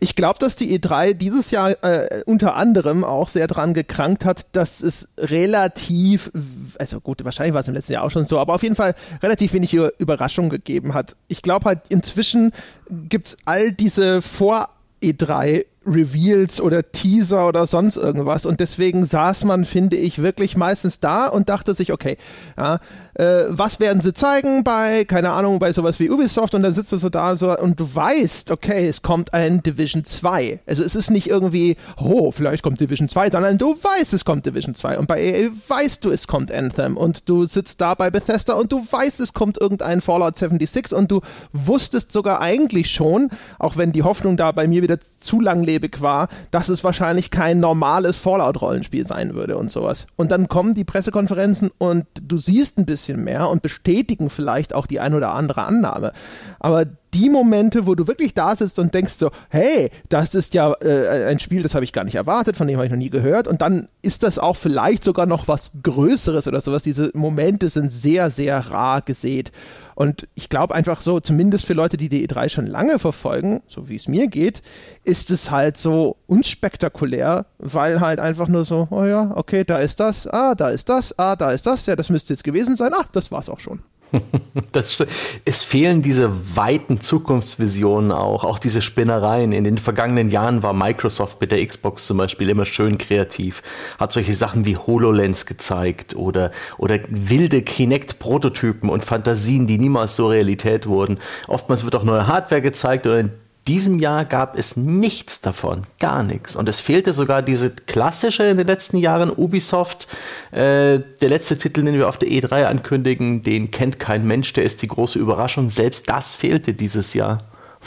Ich 0.00 0.16
glaube, 0.16 0.38
dass 0.38 0.56
die 0.56 0.78
E3 0.78 1.14
dieses 1.14 1.50
Jahr 1.50 1.70
äh, 1.82 2.22
unter 2.26 2.56
anderem 2.56 3.04
auch 3.04 3.28
sehr 3.28 3.46
dran 3.46 3.74
gekrankt 3.74 4.24
hat, 4.24 4.54
dass 4.56 4.82
es 4.82 5.08
relativ, 5.18 6.30
also 6.78 7.00
gut, 7.00 7.24
wahrscheinlich 7.24 7.54
war 7.54 7.60
es 7.60 7.68
im 7.68 7.74
letzten 7.74 7.94
Jahr 7.94 8.04
auch 8.04 8.10
schon 8.10 8.24
so, 8.24 8.38
aber 8.38 8.54
auf 8.54 8.62
jeden 8.62 8.76
Fall 8.76 8.94
relativ 9.22 9.52
wenig 9.52 9.74
Überraschung 9.74 10.50
gegeben 10.50 10.94
hat 10.94 11.16
ich 11.28 11.42
glaube 11.42 11.64
halt, 11.64 11.80
inzwischen 11.88 12.52
gibt 12.90 13.26
es 13.26 13.36
all 13.44 13.72
diese 13.72 14.22
Vor- 14.22 14.68
E3 15.02 15.64
Reveals 15.84 16.60
oder 16.60 16.92
Teaser 16.92 17.48
oder 17.48 17.66
sonst 17.66 17.96
irgendwas. 17.96 18.46
Und 18.46 18.60
deswegen 18.60 19.04
saß 19.04 19.42
man, 19.46 19.64
finde 19.64 19.96
ich, 19.96 20.22
wirklich 20.22 20.56
meistens 20.56 21.00
da 21.00 21.26
und 21.26 21.48
dachte 21.48 21.74
sich, 21.74 21.92
okay, 21.92 22.18
ja, 22.56 22.78
äh, 23.14 23.44
was 23.48 23.80
werden 23.80 24.00
sie 24.00 24.12
zeigen 24.12 24.64
bei, 24.64 25.04
keine 25.04 25.30
Ahnung, 25.32 25.58
bei 25.58 25.72
sowas 25.72 25.98
wie 26.00 26.10
Ubisoft 26.10 26.54
und 26.54 26.62
dann 26.62 26.72
sitzt 26.72 26.92
du 26.92 26.96
so 26.96 27.08
da 27.08 27.36
so 27.36 27.56
und 27.58 27.78
du 27.78 27.94
weißt, 27.94 28.50
okay, 28.50 28.88
es 28.88 29.02
kommt 29.02 29.34
ein 29.34 29.62
Division 29.62 30.04
2. 30.04 30.60
Also 30.66 30.82
es 30.82 30.94
ist 30.94 31.10
nicht 31.10 31.28
irgendwie, 31.28 31.76
oh, 32.00 32.32
vielleicht 32.32 32.62
kommt 32.62 32.80
Division 32.80 33.08
2, 33.08 33.30
sondern 33.30 33.58
du 33.58 33.74
weißt, 33.74 34.14
es 34.14 34.24
kommt 34.24 34.46
Division 34.46 34.74
2 34.74 34.98
und 34.98 35.06
bei 35.06 35.22
EA 35.22 35.50
weißt 35.68 36.04
du, 36.04 36.10
es 36.10 36.26
kommt 36.26 36.50
Anthem 36.50 36.96
und 36.96 37.28
du 37.28 37.44
sitzt 37.46 37.80
da 37.80 37.94
bei 37.94 38.10
Bethesda 38.10 38.54
und 38.54 38.72
du 38.72 38.78
weißt, 38.78 39.20
es 39.20 39.34
kommt 39.34 39.60
irgendein 39.60 40.00
Fallout 40.00 40.36
76 40.36 40.92
und 40.92 41.10
du 41.10 41.20
wusstest 41.52 42.12
sogar 42.12 42.40
eigentlich 42.40 42.90
schon, 42.90 43.28
auch 43.58 43.76
wenn 43.76 43.92
die 43.92 44.02
Hoffnung 44.02 44.36
da 44.36 44.52
bei 44.52 44.66
mir 44.66 44.82
wieder 44.82 44.98
zu 45.18 45.40
langlebig 45.40 46.00
war, 46.00 46.28
dass 46.50 46.68
es 46.68 46.84
wahrscheinlich 46.84 47.30
kein 47.30 47.60
normales 47.60 48.16
Fallout-Rollenspiel 48.16 49.06
sein 49.06 49.34
würde 49.34 49.56
und 49.56 49.70
sowas. 49.70 50.06
Und 50.16 50.30
dann 50.30 50.48
kommen 50.48 50.74
die 50.74 50.84
Pressekonferenzen 50.84 51.70
und 51.78 52.06
du 52.22 52.38
siehst 52.38 52.78
ein 52.78 52.86
bisschen 52.86 53.01
bisschen 53.02 53.24
mehr 53.24 53.48
und 53.48 53.62
bestätigen 53.62 54.30
vielleicht 54.30 54.74
auch 54.74 54.86
die 54.86 55.00
ein 55.00 55.14
oder 55.14 55.32
andere 55.32 55.64
Annahme. 55.64 56.12
Aber 56.60 56.86
die 57.14 57.28
Momente, 57.28 57.86
wo 57.86 57.94
du 57.94 58.06
wirklich 58.06 58.34
da 58.34 58.56
sitzt 58.56 58.78
und 58.78 58.94
denkst 58.94 59.14
so, 59.14 59.30
hey, 59.50 59.90
das 60.08 60.34
ist 60.34 60.54
ja 60.54 60.72
äh, 60.82 61.26
ein 61.26 61.38
Spiel, 61.38 61.62
das 61.62 61.74
habe 61.74 61.84
ich 61.84 61.92
gar 61.92 62.04
nicht 62.04 62.14
erwartet, 62.14 62.56
von 62.56 62.66
dem 62.66 62.76
habe 62.76 62.86
ich 62.86 62.90
noch 62.90 62.98
nie 62.98 63.10
gehört. 63.10 63.48
Und 63.48 63.60
dann 63.62 63.88
ist 64.00 64.22
das 64.22 64.38
auch 64.38 64.56
vielleicht 64.56 65.04
sogar 65.04 65.26
noch 65.26 65.48
was 65.48 65.72
Größeres 65.82 66.48
oder 66.48 66.60
sowas. 66.60 66.82
Diese 66.82 67.10
Momente 67.14 67.68
sind 67.68 67.90
sehr, 67.90 68.30
sehr 68.30 68.58
rar 68.70 69.02
gesät. 69.02 69.52
Und 69.94 70.26
ich 70.34 70.48
glaube 70.48 70.74
einfach 70.74 71.02
so, 71.02 71.20
zumindest 71.20 71.66
für 71.66 71.74
Leute, 71.74 71.96
die 71.96 72.08
die 72.08 72.26
E3 72.26 72.48
schon 72.48 72.66
lange 72.66 72.98
verfolgen, 72.98 73.62
so 73.66 73.88
wie 73.88 73.96
es 73.96 74.08
mir 74.08 74.28
geht, 74.28 74.62
ist 75.04 75.30
es 75.30 75.50
halt 75.50 75.76
so 75.76 76.16
unspektakulär, 76.26 77.46
weil 77.58 78.00
halt 78.00 78.20
einfach 78.20 78.48
nur 78.48 78.64
so, 78.64 78.88
oh 78.90 79.04
ja, 79.04 79.32
okay, 79.36 79.64
da 79.64 79.78
ist 79.78 80.00
das, 80.00 80.26
ah, 80.26 80.54
da 80.54 80.70
ist 80.70 80.88
das, 80.88 81.18
ah, 81.18 81.36
da 81.36 81.52
ist 81.52 81.66
das, 81.66 81.86
ja, 81.86 81.94
das 81.94 82.08
müsste 82.08 82.32
jetzt 82.32 82.44
gewesen 82.44 82.74
sein, 82.74 82.92
ah, 82.94 83.04
das 83.12 83.30
war's 83.30 83.50
auch 83.50 83.60
schon. 83.60 83.80
Das, 84.72 84.98
es 85.44 85.62
fehlen 85.62 86.02
diese 86.02 86.56
weiten 86.56 87.00
Zukunftsvisionen 87.00 88.10
auch, 88.10 88.44
auch 88.44 88.58
diese 88.58 88.80
Spinnereien. 88.80 89.52
In 89.52 89.64
den 89.64 89.78
vergangenen 89.78 90.30
Jahren 90.30 90.62
war 90.62 90.72
Microsoft 90.72 91.40
mit 91.40 91.52
der 91.52 91.64
Xbox 91.64 92.06
zum 92.06 92.16
Beispiel 92.18 92.48
immer 92.48 92.64
schön 92.64 92.98
kreativ, 92.98 93.62
hat 93.98 94.12
solche 94.12 94.34
Sachen 94.34 94.64
wie 94.64 94.76
HoloLens 94.76 95.46
gezeigt 95.46 96.16
oder, 96.16 96.52
oder 96.78 97.00
wilde 97.08 97.62
Kinect-Prototypen 97.62 98.88
und 98.88 99.04
Fantasien, 99.04 99.66
die 99.66 99.78
niemals 99.78 100.16
so 100.16 100.28
Realität 100.28 100.86
wurden. 100.86 101.18
Oftmals 101.48 101.84
wird 101.84 101.94
auch 101.94 102.04
neue 102.04 102.26
Hardware 102.26 102.62
gezeigt 102.62 103.06
oder 103.06 103.24
diesem 103.68 103.98
Jahr 103.98 104.24
gab 104.24 104.58
es 104.58 104.76
nichts 104.76 105.40
davon, 105.40 105.84
gar 106.00 106.22
nichts. 106.22 106.56
Und 106.56 106.68
es 106.68 106.80
fehlte 106.80 107.12
sogar 107.12 107.42
diese 107.42 107.70
klassische 107.70 108.44
in 108.44 108.56
den 108.56 108.66
letzten 108.66 108.96
Jahren 108.96 109.30
Ubisoft. 109.30 110.08
Äh, 110.50 111.00
der 111.20 111.28
letzte 111.28 111.56
Titel, 111.56 111.84
den 111.84 111.94
wir 111.94 112.08
auf 112.08 112.18
der 112.18 112.28
E3 112.28 112.64
ankündigen, 112.64 113.42
den 113.42 113.70
kennt 113.70 113.98
kein 113.98 114.26
Mensch, 114.26 114.52
der 114.52 114.64
ist 114.64 114.82
die 114.82 114.88
große 114.88 115.18
Überraschung. 115.18 115.68
Selbst 115.68 116.08
das 116.08 116.34
fehlte 116.34 116.74
dieses 116.74 117.14
Jahr. 117.14 117.38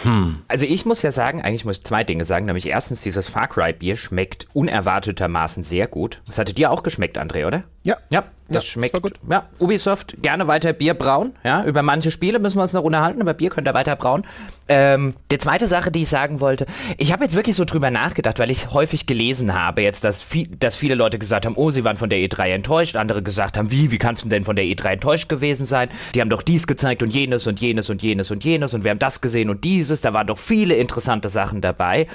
Hm. 0.03 0.39
Also 0.47 0.65
ich 0.65 0.85
muss 0.85 1.01
ja 1.01 1.11
sagen, 1.11 1.41
eigentlich 1.41 1.65
muss 1.65 1.77
ich 1.77 1.83
zwei 1.83 2.03
Dinge 2.03 2.25
sagen. 2.25 2.45
Nämlich 2.45 2.67
erstens, 2.67 3.01
dieses 3.01 3.27
Far 3.27 3.47
Cry 3.47 3.73
Bier 3.73 3.95
schmeckt 3.95 4.47
unerwartetermaßen 4.53 5.63
sehr 5.63 5.87
gut. 5.87 6.21
Das 6.25 6.37
hatte 6.37 6.53
dir 6.53 6.71
auch 6.71 6.83
geschmeckt, 6.83 7.17
André, 7.17 7.47
oder? 7.47 7.63
Ja. 7.83 7.95
Ja, 8.09 8.23
das 8.47 8.63
ja, 8.63 8.71
schmeckt 8.71 9.01
gut. 9.01 9.13
Ja, 9.27 9.47
Ubisoft, 9.59 10.17
gerne 10.21 10.47
weiter 10.47 10.71
Bier 10.73 10.93
brauen. 10.93 11.33
Ja, 11.43 11.65
über 11.65 11.81
manche 11.81 12.11
Spiele 12.11 12.37
müssen 12.37 12.57
wir 12.57 12.63
uns 12.63 12.73
noch 12.73 12.83
unterhalten, 12.83 13.19
aber 13.21 13.33
Bier 13.33 13.49
könnt 13.49 13.67
ihr 13.67 13.73
weiter 13.73 13.95
brauen. 13.95 14.23
Ähm, 14.67 15.15
die 15.31 15.37
zweite 15.39 15.67
Sache, 15.67 15.91
die 15.91 16.03
ich 16.03 16.09
sagen 16.09 16.39
wollte, 16.39 16.67
ich 16.97 17.11
habe 17.11 17.23
jetzt 17.23 17.35
wirklich 17.35 17.55
so 17.55 17.65
drüber 17.65 17.89
nachgedacht, 17.89 18.37
weil 18.37 18.51
ich 18.51 18.71
häufig 18.71 19.07
gelesen 19.07 19.53
habe 19.59 19.81
jetzt, 19.81 20.03
dass, 20.03 20.21
viel, 20.21 20.47
dass 20.47 20.75
viele 20.75 20.95
Leute 20.95 21.17
gesagt 21.17 21.45
haben, 21.45 21.55
oh, 21.55 21.71
sie 21.71 21.83
waren 21.83 21.97
von 21.97 22.09
der 22.09 22.19
E3 22.19 22.49
enttäuscht, 22.49 22.95
andere 22.95 23.23
gesagt 23.23 23.57
haben, 23.57 23.71
wie, 23.71 23.89
wie 23.91 23.97
kannst 23.97 24.23
du 24.23 24.29
denn 24.29 24.43
von 24.43 24.55
der 24.55 24.65
E3 24.65 24.93
enttäuscht 24.93 25.29
gewesen 25.29 25.65
sein? 25.65 25.89
Die 26.13 26.21
haben 26.21 26.29
doch 26.29 26.43
dies 26.43 26.67
gezeigt 26.67 27.01
und 27.01 27.09
jenes 27.09 27.47
und 27.47 27.59
jenes 27.59 27.89
und 27.89 28.03
jenes 28.03 28.29
und 28.29 28.43
jenes 28.43 28.73
und 28.73 28.83
wir 28.83 28.91
haben 28.91 28.99
das 28.99 29.21
gesehen 29.21 29.49
und 29.49 29.63
dieses, 29.63 30.01
da 30.01 30.13
waren 30.13 30.27
doch 30.27 30.37
viele 30.37 30.75
interessante 30.75 31.29
Sachen 31.29 31.61
dabei. 31.61 32.07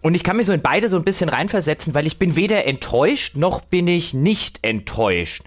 Und 0.00 0.14
ich 0.14 0.22
kann 0.22 0.36
mich 0.36 0.46
so 0.46 0.52
in 0.52 0.62
beide 0.62 0.88
so 0.88 0.96
ein 0.96 1.04
bisschen 1.04 1.28
reinversetzen, 1.28 1.94
weil 1.94 2.06
ich 2.06 2.18
bin 2.18 2.36
weder 2.36 2.66
enttäuscht, 2.66 3.36
noch 3.36 3.62
bin 3.62 3.88
ich 3.88 4.14
nicht 4.14 4.60
enttäuscht. 4.62 5.42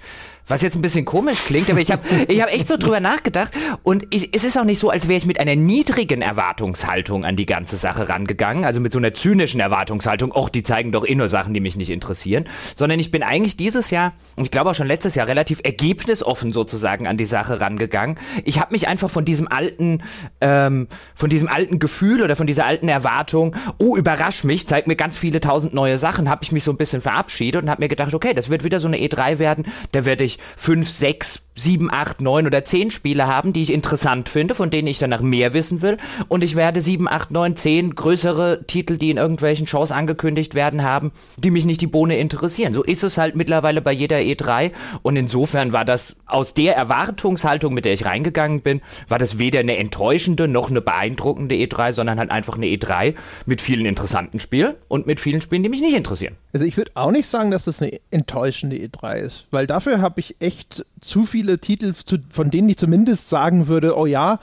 Was 0.47 0.61
jetzt 0.61 0.75
ein 0.75 0.81
bisschen 0.81 1.05
komisch 1.05 1.45
klingt, 1.45 1.69
aber 1.69 1.79
ich 1.79 1.91
habe 1.91 2.01
ich 2.27 2.41
hab 2.41 2.49
echt 2.49 2.67
so 2.67 2.75
drüber 2.77 2.99
nachgedacht. 2.99 3.51
Und 3.83 4.07
ich, 4.09 4.35
es 4.35 4.43
ist 4.43 4.57
auch 4.57 4.63
nicht 4.63 4.79
so, 4.79 4.89
als 4.89 5.07
wäre 5.07 5.17
ich 5.17 5.25
mit 5.25 5.39
einer 5.39 5.55
niedrigen 5.55 6.21
Erwartungshaltung 6.21 7.23
an 7.23 7.35
die 7.35 7.45
ganze 7.45 7.77
Sache 7.77 8.09
rangegangen. 8.09 8.65
Also 8.65 8.81
mit 8.81 8.91
so 8.91 8.99
einer 8.99 9.13
zynischen 9.13 9.59
Erwartungshaltung, 9.59 10.31
Och, 10.35 10.49
die 10.49 10.63
zeigen 10.63 10.91
doch 10.91 11.07
eh 11.07 11.15
nur 11.15 11.29
Sachen, 11.29 11.53
die 11.53 11.59
mich 11.59 11.77
nicht 11.77 11.89
interessieren. 11.89 12.45
Sondern 12.75 12.99
ich 12.99 13.11
bin 13.11 13.23
eigentlich 13.23 13.55
dieses 13.55 13.91
Jahr, 13.91 14.13
und 14.35 14.45
ich 14.45 14.51
glaube 14.51 14.71
auch 14.71 14.75
schon 14.75 14.87
letztes 14.87 15.15
Jahr, 15.15 15.27
relativ 15.27 15.61
ergebnisoffen 15.63 16.51
sozusagen 16.51 17.07
an 17.07 17.17
die 17.17 17.25
Sache 17.25 17.61
rangegangen. 17.61 18.17
Ich 18.43 18.59
habe 18.59 18.73
mich 18.73 18.87
einfach 18.87 19.09
von 19.09 19.25
diesem 19.25 19.47
alten, 19.47 20.03
ähm, 20.41 20.87
von 21.15 21.29
diesem 21.29 21.47
alten 21.47 21.79
Gefühl 21.79 22.21
oder 22.23 22.35
von 22.35 22.47
dieser 22.47 22.65
alten 22.65 22.89
Erwartung, 22.89 23.55
oh, 23.77 23.95
überrasch 23.95 24.43
mich, 24.43 24.67
zeig 24.67 24.87
mir 24.87 24.95
ganz 24.95 25.17
viele 25.17 25.39
tausend 25.39 25.73
neue 25.73 25.97
Sachen, 25.97 26.29
habe 26.29 26.43
ich 26.43 26.51
mich 26.51 26.63
so 26.63 26.71
ein 26.71 26.77
bisschen 26.77 27.01
verabschiedet 27.01 27.63
und 27.63 27.69
habe 27.69 27.81
mir 27.81 27.89
gedacht, 27.89 28.13
okay, 28.13 28.33
das 28.33 28.49
wird 28.49 28.63
wieder 28.63 28.79
so 28.79 28.87
eine 28.87 28.97
E3 28.97 29.39
werden, 29.39 29.65
da 29.91 30.05
werde 30.05 30.23
ich 30.23 30.30
fünf, 30.55 30.89
sechs 30.89 31.39
sieben, 31.55 31.91
acht, 31.91 32.21
neun 32.21 32.45
oder 32.45 32.63
zehn 32.63 32.91
Spiele 32.91 33.27
haben, 33.27 33.53
die 33.53 33.61
ich 33.61 33.73
interessant 33.73 34.29
finde, 34.29 34.55
von 34.55 34.69
denen 34.69 34.87
ich 34.87 34.99
danach 34.99 35.21
mehr 35.21 35.53
wissen 35.53 35.81
will. 35.81 35.97
Und 36.27 36.43
ich 36.43 36.55
werde 36.55 36.81
sieben, 36.81 37.07
acht, 37.07 37.31
neun, 37.31 37.57
zehn 37.57 37.93
größere 37.93 38.63
Titel, 38.67 38.97
die 38.97 39.11
in 39.11 39.17
irgendwelchen 39.17 39.67
Shows 39.67 39.91
angekündigt 39.91 40.55
werden, 40.55 40.83
haben, 40.83 41.11
die 41.37 41.51
mich 41.51 41.65
nicht 41.65 41.81
die 41.81 41.87
Bohne 41.87 42.17
interessieren. 42.17 42.73
So 42.73 42.83
ist 42.83 43.03
es 43.03 43.17
halt 43.17 43.35
mittlerweile 43.35 43.81
bei 43.81 43.91
jeder 43.91 44.17
E3. 44.17 44.71
Und 45.01 45.17
insofern 45.17 45.73
war 45.73 45.85
das 45.85 46.15
aus 46.25 46.53
der 46.53 46.75
Erwartungshaltung, 46.75 47.73
mit 47.73 47.85
der 47.85 47.93
ich 47.93 48.05
reingegangen 48.05 48.61
bin, 48.61 48.81
war 49.07 49.19
das 49.19 49.37
weder 49.37 49.59
eine 49.59 49.77
enttäuschende 49.77 50.47
noch 50.47 50.69
eine 50.69 50.81
beeindruckende 50.81 51.55
E3, 51.55 51.91
sondern 51.91 52.17
halt 52.17 52.31
einfach 52.31 52.55
eine 52.55 52.67
E3 52.67 53.15
mit 53.45 53.61
vielen 53.61 53.85
interessanten 53.85 54.39
Spielen 54.39 54.75
und 54.87 55.05
mit 55.05 55.19
vielen 55.19 55.41
Spielen, 55.41 55.63
die 55.63 55.69
mich 55.69 55.81
nicht 55.81 55.95
interessieren. 55.95 56.35
Also 56.53 56.65
ich 56.65 56.77
würde 56.77 56.91
auch 56.95 57.11
nicht 57.11 57.27
sagen, 57.27 57.51
dass 57.51 57.65
das 57.65 57.81
eine 57.81 57.99
enttäuschende 58.09 58.75
E3 58.77 59.19
ist, 59.19 59.47
weil 59.51 59.67
dafür 59.67 60.01
habe 60.01 60.19
ich 60.19 60.35
echt 60.39 60.85
zu 60.99 61.23
viele 61.23 61.50
Titel, 61.59 61.93
zu, 61.93 62.17
von 62.29 62.51
denen 62.51 62.69
ich 62.69 62.77
zumindest 62.77 63.29
sagen 63.29 63.67
würde, 63.67 63.97
oh 63.97 64.05
ja, 64.05 64.39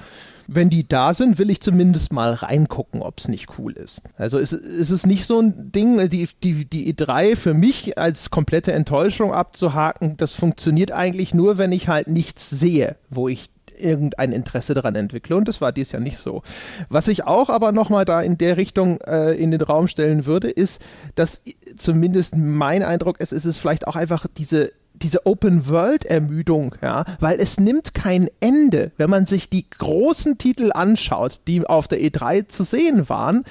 wenn 0.51 0.71
die 0.71 0.89
da 0.89 1.13
sind, 1.13 1.39
will 1.39 1.51
ich 1.51 1.61
zumindest 1.61 2.11
mal 2.11 2.33
reingucken, 2.33 3.03
ob 3.03 3.19
es 3.19 3.29
nicht 3.29 3.59
cool 3.59 3.73
ist. 3.73 4.01
Also 4.17 4.39
es, 4.39 4.53
es 4.53 4.91
ist 4.91 5.07
nicht 5.07 5.27
so 5.27 5.41
ein 5.41 5.71
Ding, 5.73 6.09
die, 6.09 6.27
die, 6.43 6.65
die 6.65 6.95
E3 6.95 7.37
für 7.37 7.53
mich 7.53 7.99
als 7.99 8.31
komplette 8.31 8.73
Enttäuschung 8.73 9.33
abzuhaken, 9.33 10.17
das 10.17 10.33
funktioniert 10.33 10.91
eigentlich 10.91 11.35
nur, 11.35 11.59
wenn 11.59 11.71
ich 11.71 11.89
halt 11.89 12.09
nichts 12.09 12.49
sehe, 12.49 12.97
wo 13.11 13.29
ich 13.29 13.51
irgendein 13.79 14.33
Interesse 14.33 14.75
daran 14.75 14.95
entwickle. 14.95 15.37
Und 15.37 15.49
das 15.49 15.61
war 15.61 15.71
dies 15.71 15.93
Jahr 15.93 16.03
nicht 16.03 16.19
so. 16.19 16.43
Was 16.89 17.09
ich 17.09 17.25
auch 17.25 17.49
aber 17.49 17.71
nochmal 17.73 18.05
da 18.05 18.21
in 18.23 18.39
der 18.39 18.57
Richtung 18.57 19.01
äh, 19.03 19.35
in 19.35 19.51
den 19.51 19.61
Raum 19.61 19.87
stellen 19.87 20.27
würde, 20.27 20.49
ist, 20.49 20.83
dass 21.15 21.43
zumindest 21.77 22.37
mein 22.37 22.83
Eindruck 22.83 23.21
ist, 23.21 23.33
ist 23.33 23.45
es 23.45 23.59
vielleicht 23.59 23.87
auch 23.87 23.97
einfach 23.97 24.27
diese 24.37 24.73
diese 24.99 25.27
Open-World-Ermüdung, 25.27 26.75
ja, 26.83 27.05
weil 27.21 27.41
es 27.41 27.59
nimmt 27.59 27.95
kein 27.95 28.29
Ende. 28.41 28.93
Wenn 28.97 29.11
man 29.11 29.27
sich 29.27 29.49
die 29.49 29.69
großen 29.69 30.39
Titel 30.39 30.71
anschaut, 30.73 31.41
die 31.47 31.67
auf 31.67 31.89
der 31.89 32.01
E3 32.01 32.49
zu 32.49 32.65
sehen 32.65 33.09
waren, 33.09 33.45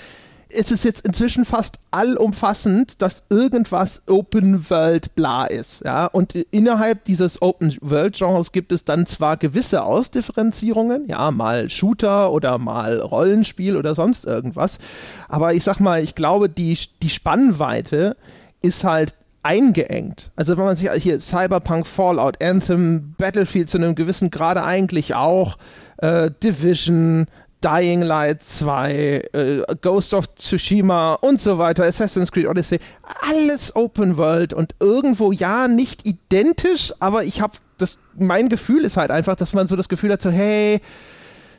ist 0.49 0.71
es 0.71 0.83
jetzt 0.83 1.05
inzwischen 1.05 1.45
fast 1.45 1.79
allumfassend, 1.91 3.01
dass 3.01 3.25
irgendwas 3.29 4.03
Open 4.07 4.69
World 4.69 5.13
bla 5.15 5.45
ist. 5.45 5.83
Ja? 5.83 6.05
Und 6.05 6.35
innerhalb 6.51 7.03
dieses 7.03 7.41
Open 7.41 7.75
World 7.81 8.15
Genres 8.15 8.51
gibt 8.51 8.71
es 8.71 8.85
dann 8.85 9.05
zwar 9.05 9.37
gewisse 9.37 9.83
Ausdifferenzierungen, 9.83 11.05
ja, 11.07 11.31
mal 11.31 11.69
Shooter 11.69 12.31
oder 12.31 12.57
mal 12.57 12.99
Rollenspiel 12.99 13.75
oder 13.75 13.93
sonst 13.93 14.25
irgendwas, 14.25 14.79
aber 15.27 15.53
ich 15.53 15.63
sag 15.63 15.79
mal, 15.79 16.01
ich 16.01 16.15
glaube, 16.15 16.49
die, 16.49 16.77
die 17.01 17.09
Spannweite 17.09 18.15
ist 18.61 18.83
halt 18.83 19.15
eingeengt. 19.47 20.29
Also 20.35 20.57
wenn 20.57 20.65
man 20.65 20.75
sich 20.75 20.89
hier 21.01 21.19
Cyberpunk, 21.19 21.87
Fallout, 21.87 22.43
Anthem, 22.43 23.15
Battlefield 23.17 23.69
zu 23.69 23.77
einem 23.77 23.95
gewissen 23.95 24.29
Grade 24.29 24.63
eigentlich 24.63 25.15
auch, 25.15 25.57
äh, 25.97 26.29
Division, 26.43 27.27
Dying 27.63 28.01
Light 28.01 28.43
2, 28.43 29.29
äh, 29.31 29.63
Ghost 29.81 30.13
of 30.13 30.35
Tsushima 30.35 31.13
und 31.13 31.39
so 31.39 31.57
weiter, 31.57 31.85
Assassin's 31.85 32.31
Creed 32.31 32.45
Odyssey, 32.45 32.79
alles 33.21 33.73
Open 33.75 34.17
World 34.17 34.53
und 34.53 34.75
irgendwo 34.81 35.31
ja 35.31 35.69
nicht 35.69 36.05
identisch, 36.05 36.93
aber 36.99 37.23
ich 37.23 37.39
habe 37.39 37.53
das, 37.77 37.99
mein 38.17 38.49
Gefühl 38.49 38.83
ist 38.83 38.97
halt 38.97 39.11
einfach, 39.11 39.35
dass 39.35 39.53
man 39.53 39.67
so 39.67 39.77
das 39.77 39.87
Gefühl 39.87 40.11
hat, 40.11 40.21
so 40.21 40.29
hey, 40.29 40.81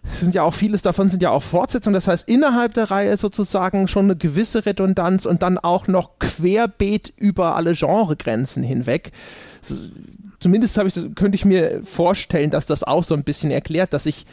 sind 0.04 0.34
ja 0.34 0.42
auch 0.42 0.54
vieles 0.54 0.82
davon 0.82 1.08
sind 1.08 1.22
ja 1.22 1.30
auch 1.30 1.42
Fortsetzungen. 1.42 1.94
Das 1.94 2.08
heißt, 2.08 2.28
innerhalb 2.28 2.74
der 2.74 2.90
Reihe 2.90 3.16
sozusagen 3.16 3.88
schon 3.88 4.06
eine 4.06 4.16
gewisse 4.16 4.66
Redundanz 4.66 5.26
und 5.26 5.42
dann 5.42 5.58
auch 5.58 5.88
noch 5.88 6.18
querbeet 6.18 7.12
über 7.16 7.56
alle 7.56 7.74
Genregrenzen 7.74 8.62
hinweg. 8.62 9.12
Zumindest 10.40 10.78
ich, 10.78 11.14
könnte 11.14 11.34
ich 11.34 11.44
mir 11.44 11.80
vorstellen, 11.84 12.50
dass 12.50 12.66
das 12.66 12.84
auch 12.84 13.04
so 13.04 13.14
ein 13.14 13.24
bisschen 13.24 13.50
erklärt, 13.50 13.92
dass 13.92 14.06
ich 14.06 14.24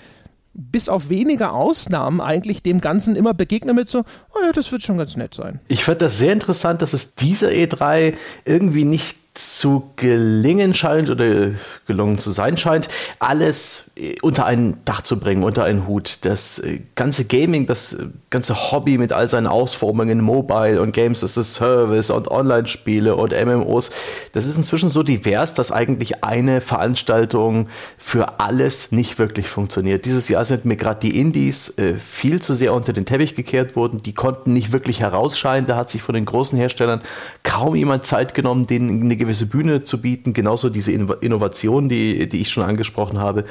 bis 0.53 0.87
auf 0.87 1.09
wenige 1.09 1.51
Ausnahmen 1.51 2.21
eigentlich 2.21 2.63
dem 2.63 2.79
Ganzen 2.79 3.15
immer 3.15 3.33
begegne 3.33 3.73
mit 3.73 3.89
so, 3.89 3.99
oh 3.99 4.39
ja, 4.45 4.53
das 4.53 4.71
wird 4.71 4.83
schon 4.83 4.97
ganz 4.97 5.17
nett 5.17 5.33
sein. 5.33 5.59
Ich 5.67 5.83
fand 5.83 6.01
das 6.01 6.17
sehr 6.17 6.31
interessant, 6.31 6.81
dass 6.81 6.93
es 6.93 7.13
dieser 7.13 7.49
E3 7.49 8.13
irgendwie 8.45 8.85
nicht 8.85 9.17
zu 9.35 9.91
gelingen 9.97 10.73
scheint 10.73 11.09
oder 11.09 11.51
gelungen 11.87 12.17
zu 12.17 12.31
sein 12.31 12.57
scheint, 12.57 12.87
alles 13.19 13.91
äh, 13.95 14.15
unter 14.21 14.45
ein 14.45 14.77
Dach 14.85 15.01
zu 15.01 15.19
bringen, 15.19 15.43
unter 15.43 15.65
einen 15.65 15.87
Hut. 15.87 16.19
Das 16.21 16.59
äh, 16.59 16.79
ganze 16.95 17.25
Gaming, 17.25 17.65
das 17.65 17.93
äh, 17.93 18.07
ganze 18.29 18.71
Hobby 18.71 18.97
mit 18.97 19.11
all 19.11 19.27
seinen 19.27 19.47
Ausformungen, 19.47 20.21
Mobile 20.21 20.81
und 20.81 20.93
Games 20.93 21.23
as 21.23 21.37
a 21.37 21.43
Service 21.43 22.09
und 22.09 22.31
Online-Spiele 22.31 23.15
und 23.15 23.33
MMOs, 23.33 23.91
das 24.31 24.45
ist 24.45 24.57
inzwischen 24.57 24.89
so 24.89 25.03
divers, 25.03 25.53
dass 25.53 25.71
eigentlich 25.71 26.23
eine 26.23 26.61
Veranstaltung 26.61 27.67
für 27.97 28.39
alles 28.39 28.93
nicht 28.93 29.19
wirklich 29.19 29.49
funktioniert. 29.49 30.05
Dieses 30.05 30.29
Jahr 30.29 30.45
sind 30.45 30.63
mir 30.63 30.77
gerade 30.77 31.01
die 31.01 31.19
Indies 31.19 31.75
viel 31.99 32.41
zu 32.41 32.53
sehr 32.53 32.73
unter 32.73 32.93
den 32.93 33.05
Teppich 33.05 33.35
gekehrt 33.35 33.75
worden. 33.75 34.01
Die 34.01 34.13
konnten 34.13 34.53
nicht 34.53 34.71
wirklich 34.71 35.01
herausscheinen. 35.01 35.67
Da 35.67 35.75
hat 35.75 35.89
sich 35.89 36.01
von 36.01 36.15
den 36.15 36.25
großen 36.25 36.57
Herstellern 36.57 37.01
kaum 37.43 37.75
jemand 37.75 38.05
Zeit 38.05 38.33
genommen, 38.33 38.67
denen 38.67 39.01
eine 39.01 39.17
gewisse 39.25 39.47
Bühne 39.47 39.83
zu 39.83 40.01
bieten, 40.01 40.33
genauso 40.33 40.69
diese 40.69 40.91
Innovation, 40.91 41.89
die, 41.89 42.27
die 42.27 42.41
ich 42.41 42.49
schon 42.49 42.63
angesprochen 42.63 43.19
habe. 43.19 43.45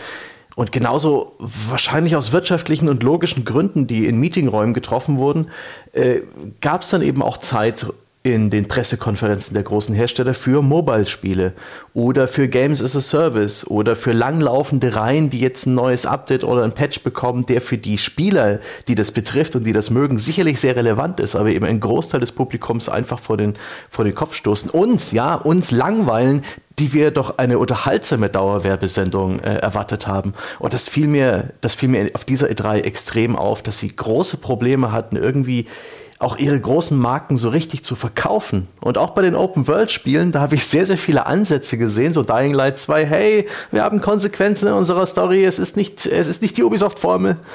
Und 0.57 0.71
genauso 0.71 1.35
wahrscheinlich 1.39 2.15
aus 2.15 2.33
wirtschaftlichen 2.33 2.89
und 2.89 3.03
logischen 3.03 3.45
Gründen, 3.45 3.87
die 3.87 4.07
in 4.07 4.21
Meetingräumen 4.21 4.73
getroffen 4.73 5.19
wurden, 5.19 5.51
äh, 5.93 6.21
gab 6.61 6.83
es 6.83 6.91
dann 6.91 7.03
eben 7.03 7.23
auch 7.23 7.39
Zeit, 7.39 7.87
in 8.27 8.49
den 8.49 8.67
Pressekonferenzen 8.69 9.53
der 9.53 9.65
großen 9.65 9.95
Hersteller 9.95 10.33
für 10.33 10.63
Mobile-Spiele 10.63 11.53
oder 11.93 12.27
für 12.27 12.49
Games 12.49 12.83
as 12.83 12.97
a 12.97 13.03
Service 13.03 13.67
oder 13.67 13.95
für 13.97 14.13
langlaufende 14.13 14.97
Reihen, 14.97 15.29
die 15.29 15.41
jetzt 15.41 15.67
ein 15.67 15.75
neues 15.75 16.07
Update 16.07 16.43
oder 16.43 16.65
ein 16.65 16.73
Patch 16.73 17.03
bekommen, 17.03 17.45
der 17.45 17.61
für 17.61 17.77
die 17.77 17.99
Spieler, 17.99 18.61
die 18.89 18.95
das 18.95 19.13
betrifft 19.13 19.57
und 19.57 19.65
die 19.65 19.75
das 19.75 19.91
mögen, 19.91 20.19
sicherlich 20.19 20.59
sehr 20.59 20.75
relevant 20.75 21.21
ist, 21.21 21.37
aber 21.37 21.51
eben 21.51 21.67
ein 21.67 21.81
Großteil 21.81 22.21
des 22.21 22.33
Publikums 22.33 22.89
einfach 22.89 23.19
vor 23.19 23.37
den, 23.37 23.57
vor 23.91 24.07
den 24.07 24.15
Kopf 24.15 24.35
stoßen. 24.35 24.71
Uns, 24.71 25.13
ja, 25.13 25.35
uns 25.35 25.71
langweilen, 25.71 26.45
die 26.79 26.95
wir 26.95 27.11
doch 27.11 27.37
eine 27.37 27.59
unterhaltsame 27.59 28.31
Dauerwerbesendung 28.31 29.41
äh, 29.41 29.57
erwartet 29.57 30.07
haben. 30.07 30.33
Und 30.59 30.73
das 30.73 30.89
fiel 30.89 31.09
mir, 31.09 31.51
das 31.61 31.75
fiel 31.75 31.91
mir 31.91 32.09
auf 32.15 32.25
dieser 32.25 32.47
E3 32.47 32.81
extrem 32.85 33.37
auf, 33.37 33.63
dass 33.63 33.81
sie 33.81 33.95
große 33.95 34.39
Probleme 34.39 34.93
hatten, 34.93 35.17
irgendwie 35.17 35.67
auch 36.25 36.39
ihre 36.39 36.59
großen 36.59 36.99
Marken 36.99 37.37
so 37.37 37.51
richtig 37.51 37.85
zu 37.85 37.95
verkaufen. 37.97 38.67
Und 38.81 38.99
auch 38.99 39.11
bei 39.11 39.23
den 39.23 39.35
Open-World-Spielen, 39.35 40.33
da 40.33 40.41
habe 40.41 40.55
ich 40.55 40.67
sehr, 40.67 40.87
sehr 40.87 40.97
viele 40.97 41.27
Ansätze 41.27 41.77
gesehen, 41.77 42.13
so 42.15 42.23
Dying 42.23 42.55
Light 42.55 42.79
2, 42.79 43.05
hey, 43.05 43.49
wir 43.71 43.83
haben 43.83 44.01
Konsequenzen 44.01 44.69
in 44.69 44.75
unserer 44.75 45.05
Story, 45.07 45.45
es 45.45 45.59
ist 45.59 45.77
nicht, 45.77 46.07
es 46.07 46.27
ist 46.27 46.43
nicht 46.43 46.57
die 46.57 46.65
Ubisoft-Formel. 46.65 47.37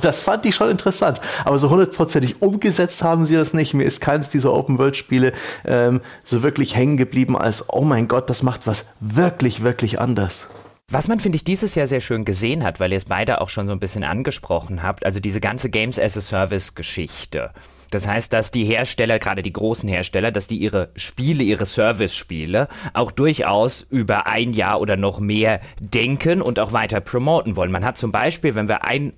Das 0.00 0.22
fand 0.22 0.44
ich 0.46 0.54
schon 0.54 0.70
interessant. 0.70 1.20
Aber 1.44 1.58
so 1.58 1.70
hundertprozentig 1.70 2.42
umgesetzt 2.42 3.02
haben 3.02 3.24
sie 3.24 3.36
das 3.36 3.54
nicht. 3.54 3.74
Mir 3.74 3.84
ist 3.84 4.00
keins 4.00 4.28
dieser 4.28 4.52
Open-World-Spiele 4.52 5.32
ähm, 5.64 6.00
so 6.24 6.42
wirklich 6.42 6.74
hängen 6.74 6.96
geblieben 6.96 7.36
als, 7.36 7.68
oh 7.68 7.82
mein 7.82 8.08
Gott, 8.08 8.28
das 8.30 8.42
macht 8.42 8.66
was 8.66 8.86
wirklich, 9.00 9.62
wirklich 9.62 10.00
anders. 10.00 10.48
Was 10.88 11.08
man, 11.08 11.20
finde 11.20 11.36
ich, 11.36 11.44
dieses 11.44 11.74
Jahr 11.74 11.86
sehr 11.86 12.00
schön 12.00 12.24
gesehen 12.24 12.64
hat, 12.64 12.80
weil 12.80 12.90
ihr 12.92 12.98
es 12.98 13.06
beide 13.06 13.40
auch 13.40 13.48
schon 13.48 13.66
so 13.66 13.72
ein 13.72 13.80
bisschen 13.80 14.04
angesprochen 14.04 14.82
habt, 14.82 15.06
also 15.06 15.20
diese 15.20 15.40
ganze 15.40 15.70
Games 15.70 15.98
as 15.98 16.16
a 16.16 16.20
Service 16.20 16.74
Geschichte. 16.74 17.52
Das 17.92 18.06
heißt, 18.06 18.32
dass 18.32 18.50
die 18.50 18.64
Hersteller, 18.64 19.18
gerade 19.18 19.42
die 19.42 19.52
großen 19.52 19.88
Hersteller, 19.88 20.32
dass 20.32 20.46
die 20.46 20.56
ihre 20.56 20.88
Spiele, 20.96 21.44
ihre 21.44 21.66
Service-Spiele 21.66 22.68
auch 22.94 23.12
durchaus 23.12 23.82
über 23.82 24.26
ein 24.26 24.54
Jahr 24.54 24.80
oder 24.80 24.96
noch 24.96 25.20
mehr 25.20 25.60
denken 25.78 26.40
und 26.40 26.58
auch 26.58 26.72
weiter 26.72 27.00
promoten 27.00 27.54
wollen. 27.54 27.70
Man 27.70 27.84
hat 27.84 27.98
zum 27.98 28.10
Beispiel, 28.10 28.54
wenn 28.54 28.66
wir 28.66 28.86
ein 28.86 29.12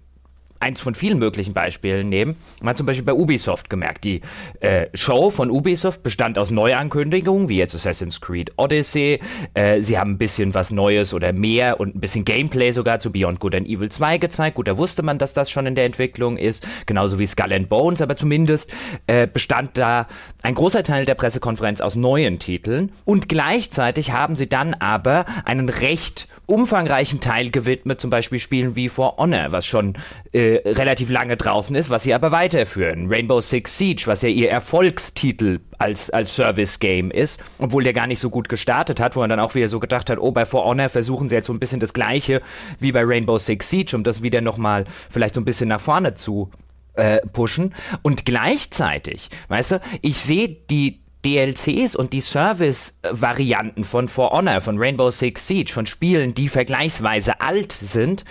eins 0.65 0.81
von 0.81 0.95
vielen 0.95 1.19
möglichen 1.19 1.53
Beispielen 1.53 2.09
nehmen. 2.09 2.37
Man 2.61 2.71
hat 2.71 2.79
zum 2.79 2.87
Beispiel 2.87 3.05
bei 3.05 3.13
Ubisoft 3.13 3.69
gemerkt, 3.69 4.05
die 4.05 4.23
äh, 4.61 4.87
Show 4.95 5.29
von 5.29 5.51
Ubisoft 5.51 6.03
bestand 6.03 6.39
aus 6.39 6.51
Neuankündigungen, 6.51 7.51
wie 7.51 7.59
jetzt 7.59 7.75
Assassin's 7.75 8.21
Creed 8.23 8.51
Odyssey. 8.57 9.21
Äh, 9.53 9.83
sie 9.83 9.99
haben 9.99 10.13
ein 10.13 10.19
bisschen 10.19 10.55
was 10.55 10.71
Neues 10.71 11.13
oder 11.13 11.35
mehr 11.35 11.81
und 11.81 11.95
ein 11.95 12.01
bisschen 12.01 12.25
Gameplay 12.25 12.73
sogar 12.73 12.99
zu 12.99 13.13
Beyond 13.13 13.41
Good 13.41 13.55
and 13.57 13.69
Evil 13.69 13.91
2 13.91 14.17
gezeigt. 14.17 14.57
Gut, 14.57 14.67
da 14.67 14.79
wusste 14.79 15.03
man, 15.03 15.19
dass 15.19 15.35
das 15.35 15.51
schon 15.51 15.67
in 15.67 15.75
der 15.75 15.85
Entwicklung 15.85 16.39
ist, 16.39 16.67
genauso 16.87 17.19
wie 17.19 17.27
Skull 17.27 17.53
and 17.53 17.69
Bones, 17.69 18.01
aber 18.01 18.17
zumindest 18.17 18.73
äh, 19.07 19.27
bestand 19.27 19.77
da 19.77 20.09
ein 20.43 20.55
großer 20.55 20.83
Teil 20.83 21.05
der 21.05 21.15
Pressekonferenz 21.15 21.83
aus 21.83 21.95
neuen 21.95 22.39
Titeln 22.39 22.91
und 23.05 23.29
gleichzeitig 23.29 24.13
haben 24.13 24.35
sie 24.35 24.49
dann 24.49 24.73
aber 24.73 25.27
einen 25.45 25.69
recht 25.69 26.27
umfangreichen 26.47 27.21
Teil 27.21 27.51
gewidmet, 27.51 28.01
zum 28.01 28.11
Beispiel 28.11 28.39
Spielen 28.39 28.77
wie 28.77 28.89
For 28.89 29.17
Honor, 29.17 29.53
was 29.53 29.67
schon 29.67 29.95
äh, 30.33 30.54
relativ 30.65 31.11
lange 31.11 31.37
draußen 31.37 31.75
ist, 31.77 31.91
was 31.91 32.03
sie 32.03 32.15
aber 32.15 32.33
weiterführen. 32.33 33.09
Rainbow 33.09 33.41
Six 33.41 33.79
Siege, 33.79 34.03
was 34.07 34.23
ja 34.23 34.29
ihr 34.29 34.51
Erfolgstitel 34.51 35.61
als, 35.79 36.11
als 36.11 36.35
Service-Game 36.35 37.11
ist, 37.11 37.41
obwohl 37.59 37.85
der 37.85 37.93
gar 37.93 38.07
nicht 38.07 38.21
so 38.21 38.31
gut 38.31 38.49
gestartet 38.49 39.01
hat, 39.01 39.17
wo 39.17 39.21
man 39.21 39.31
dann 39.31 39.41
auch 39.41 39.55
wieder 39.55 39.69
so 39.69 39.81
gedacht 39.81 40.11
hat, 40.11 40.19
oh, 40.19 40.33
bei 40.33 40.45
For 40.45 40.65
Honor 40.65 40.89
versuchen 40.89 41.29
sie 41.29 41.35
jetzt 41.35 41.47
so 41.47 41.53
ein 41.53 41.61
bisschen 41.61 41.81
das 41.81 41.93
Gleiche 41.93 42.43
wie 42.81 42.93
bei 42.93 43.03
Rainbow 43.05 43.39
Six 43.39 43.69
Siege, 43.69 43.97
um 43.97 44.05
das 44.05 44.23
wieder 44.23 44.41
nochmal 44.41 44.85
vielleicht 45.11 45.35
so 45.35 45.41
ein 45.41 45.45
bisschen 45.45 45.69
nach 45.69 45.81
vorne 45.81 46.15
zu 46.15 46.51
äh, 46.95 47.19
pushen. 47.33 47.75
Und 48.03 48.25
gleichzeitig, 48.25 49.29
weißt 49.49 49.73
du, 49.73 49.81
ich 50.03 50.17
sehe 50.17 50.49
die 50.49 51.01
DLCs 51.25 51.97
und 51.97 52.13
die 52.13 52.21
Service-Varianten 52.21 53.85
von 53.85 54.09
For 54.09 54.31
Honor, 54.31 54.61
von 54.61 54.79
Rainbow 54.79 55.11
Six 55.11 55.47
Siege, 55.47 55.73
von 55.73 55.87
Spielen, 55.87 56.35
die 56.35 56.49
vergleichsweise 56.49 57.41
alt 57.41 57.73
sind, 57.73 58.25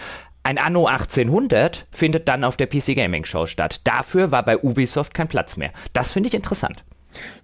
ein 0.44 0.58
Anno 0.58 0.88
1800 0.88 1.86
findet 1.92 2.28
dann 2.28 2.44
auf 2.44 2.58
der 2.58 2.68
PC 2.68 2.96
Gaming 2.96 3.26
Show 3.26 3.46
statt. 3.46 3.82
Dafür 3.86 4.32
war 4.32 4.44
bei 4.44 4.58
Ubisoft 4.58 5.14
kein 5.14 5.28
Platz 5.28 5.58
mehr. 5.58 5.72
Das 5.94 6.12
finde 6.12 6.28
ich 6.28 6.36
interessant. 6.36 6.84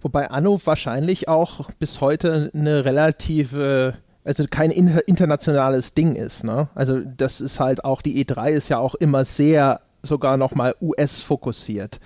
Wobei 0.01 0.29
Anno 0.29 0.59
wahrscheinlich 0.65 1.27
auch 1.27 1.71
bis 1.79 2.01
heute 2.01 2.51
eine 2.53 2.85
relative 2.85 3.95
also 4.25 4.43
kein 4.49 4.69
internationales 4.69 5.93
Ding 5.93 6.15
ist. 6.15 6.43
Ne? 6.43 6.67
Also 6.75 6.99
das 6.99 7.41
ist 7.41 7.59
halt 7.59 7.83
auch, 7.83 8.01
die 8.01 8.23
E3 8.23 8.49
ist 8.49 8.69
ja 8.69 8.77
auch 8.77 8.95
immer 8.95 9.25
sehr 9.25 9.81
sogar 10.03 10.37
nochmal 10.37 10.75
US 10.81 11.21
fokussiert. 11.21 11.99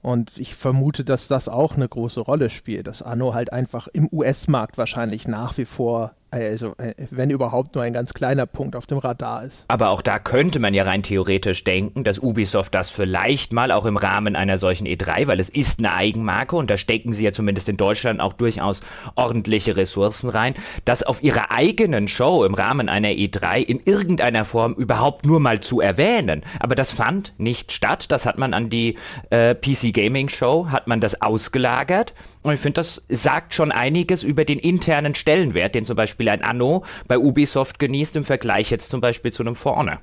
Und 0.00 0.38
ich 0.38 0.54
vermute, 0.54 1.04
dass 1.04 1.28
das 1.28 1.48
auch 1.48 1.76
eine 1.76 1.88
große 1.88 2.20
Rolle 2.20 2.50
spielt, 2.50 2.88
dass 2.88 3.02
Anno 3.02 3.34
halt 3.34 3.52
einfach 3.52 3.86
im 3.88 4.08
US-Markt 4.10 4.76
wahrscheinlich 4.76 5.28
nach 5.28 5.56
wie 5.58 5.64
vor 5.64 6.12
also, 6.32 6.72
äh, 6.78 6.94
wenn 7.10 7.30
überhaupt 7.30 7.74
nur 7.74 7.84
ein 7.84 7.92
ganz 7.92 8.14
kleiner 8.14 8.46
Punkt 8.46 8.74
auf 8.74 8.86
dem 8.86 8.98
Radar 8.98 9.44
ist. 9.44 9.66
Aber 9.68 9.90
auch 9.90 10.00
da 10.00 10.18
könnte 10.18 10.58
man 10.60 10.72
ja 10.72 10.84
rein 10.84 11.02
theoretisch 11.02 11.62
denken, 11.64 12.04
dass 12.04 12.18
Ubisoft 12.18 12.74
das 12.74 12.88
vielleicht 12.88 13.52
mal 13.52 13.70
auch 13.70 13.84
im 13.84 13.98
Rahmen 13.98 14.34
einer 14.34 14.56
solchen 14.56 14.86
E3, 14.86 15.26
weil 15.26 15.40
es 15.40 15.50
ist 15.50 15.78
eine 15.78 15.94
Eigenmarke 15.94 16.56
und 16.56 16.70
da 16.70 16.78
stecken 16.78 17.12
sie 17.12 17.24
ja 17.24 17.32
zumindest 17.32 17.68
in 17.68 17.76
Deutschland 17.76 18.20
auch 18.20 18.32
durchaus 18.32 18.80
ordentliche 19.14 19.76
Ressourcen 19.76 20.30
rein, 20.30 20.54
das 20.86 21.02
auf 21.02 21.22
ihrer 21.22 21.50
eigenen 21.50 22.08
Show 22.08 22.44
im 22.44 22.54
Rahmen 22.54 22.88
einer 22.88 23.08
E3 23.08 23.58
in 23.58 23.80
irgendeiner 23.84 24.46
Form 24.46 24.72
überhaupt 24.72 25.26
nur 25.26 25.38
mal 25.38 25.60
zu 25.60 25.80
erwähnen. 25.80 26.42
Aber 26.60 26.74
das 26.74 26.92
fand 26.92 27.34
nicht 27.36 27.72
statt. 27.72 28.06
Das 28.10 28.24
hat 28.24 28.38
man 28.38 28.54
an 28.54 28.70
die 28.70 28.96
äh, 29.28 29.54
PC 29.54 29.92
Gaming 29.92 30.30
Show, 30.30 30.68
hat 30.70 30.86
man 30.88 31.00
das 31.00 31.20
ausgelagert. 31.20 32.14
Und 32.42 32.54
ich 32.54 32.60
finde, 32.60 32.74
das 32.74 33.02
sagt 33.08 33.54
schon 33.54 33.72
einiges 33.72 34.22
über 34.22 34.44
den 34.44 34.58
internen 34.58 35.14
Stellenwert, 35.14 35.74
den 35.74 35.84
zum 35.84 35.96
Beispiel 35.96 36.28
ein 36.28 36.42
Anno 36.42 36.84
bei 37.06 37.18
Ubisoft 37.18 37.78
genießt 37.78 38.16
im 38.16 38.24
Vergleich 38.24 38.70
jetzt 38.70 38.90
zum 38.90 39.00
Beispiel 39.00 39.32
zu 39.32 39.42
einem. 39.42 39.56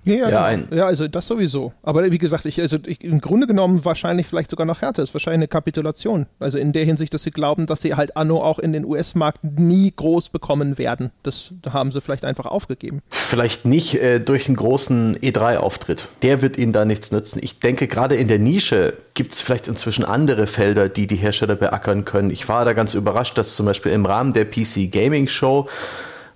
Ja, 0.03 0.13
ja, 0.13 0.29
ja, 0.29 0.55
genau. 0.55 0.75
ja, 0.75 0.86
also 0.86 1.08
das 1.08 1.27
sowieso. 1.27 1.74
Aber 1.84 2.10
wie 2.12 2.17
gesagt, 2.17 2.46
ich, 2.46 2.60
also 2.62 2.77
ich, 2.86 3.03
im 3.03 3.19
Grunde 3.19 3.48
genommen 3.48 3.84
wahrscheinlich 3.84 4.27
vielleicht 4.27 4.51
sogar 4.51 4.65
noch 4.65 4.81
härter 4.81 5.03
ist, 5.03 5.13
wahrscheinlich 5.13 5.39
eine 5.39 5.48
Kapitulation. 5.48 6.27
Also 6.39 6.58
in 6.58 6.72
der 6.72 6.86
Hinsicht, 6.86 7.13
dass 7.13 7.24
sie 7.24 7.31
glauben, 7.31 7.65
dass 7.65 7.81
sie 7.81 7.96
halt 7.96 8.15
Anno 8.15 8.41
auch 8.41 8.60
in 8.60 8.74
den 8.74 8.86
US-Markt 8.86 9.43
nie 9.43 9.91
groß 9.96 10.29
bekommen 10.29 10.77
werden. 10.77 11.12
Das 11.24 11.53
haben 11.72 11.91
sie 11.91 12.01
vielleicht 12.01 12.25
einfach 12.25 12.46
aufgegeben. 12.46 13.01
Vielleicht 13.10 13.65
nicht 13.65 13.96
äh, 13.96 14.19
durch 14.19 14.48
einen 14.48 14.55
großen 14.55 15.17
E3-Auftritt. 15.17 16.08
Der 16.22 16.41
wird 16.41 16.58
ihnen 16.58 16.74
da 16.74 16.86
nichts 16.86 17.12
nützen. 17.12 17.39
Ich 17.41 17.60
denke, 17.60 17.88
gerade 17.88 18.15
in 18.15 18.27
der 18.27 18.39
Nische 18.39 18.93
gibt 19.20 19.34
es 19.34 19.42
vielleicht 19.42 19.68
inzwischen 19.68 20.06
andere 20.06 20.48
Felder, 20.48 20.88
die 20.88 21.06
die 21.06 21.18
Hersteller 21.18 21.58
beackern 21.58 22.06
können. 22.06 22.32
Ich 22.32 22.48
war 22.48 22.64
da 22.64 22.72
ganz 22.72 22.94
überrascht, 22.94 23.38
dass 23.38 23.54
zum 23.54 23.66
Beispiel 23.66 23.92
im 23.92 24.06
Rahmen 24.06 24.32
der 24.32 24.46
PC 24.46 24.90
Gaming 24.90 25.28
Show 25.28 25.68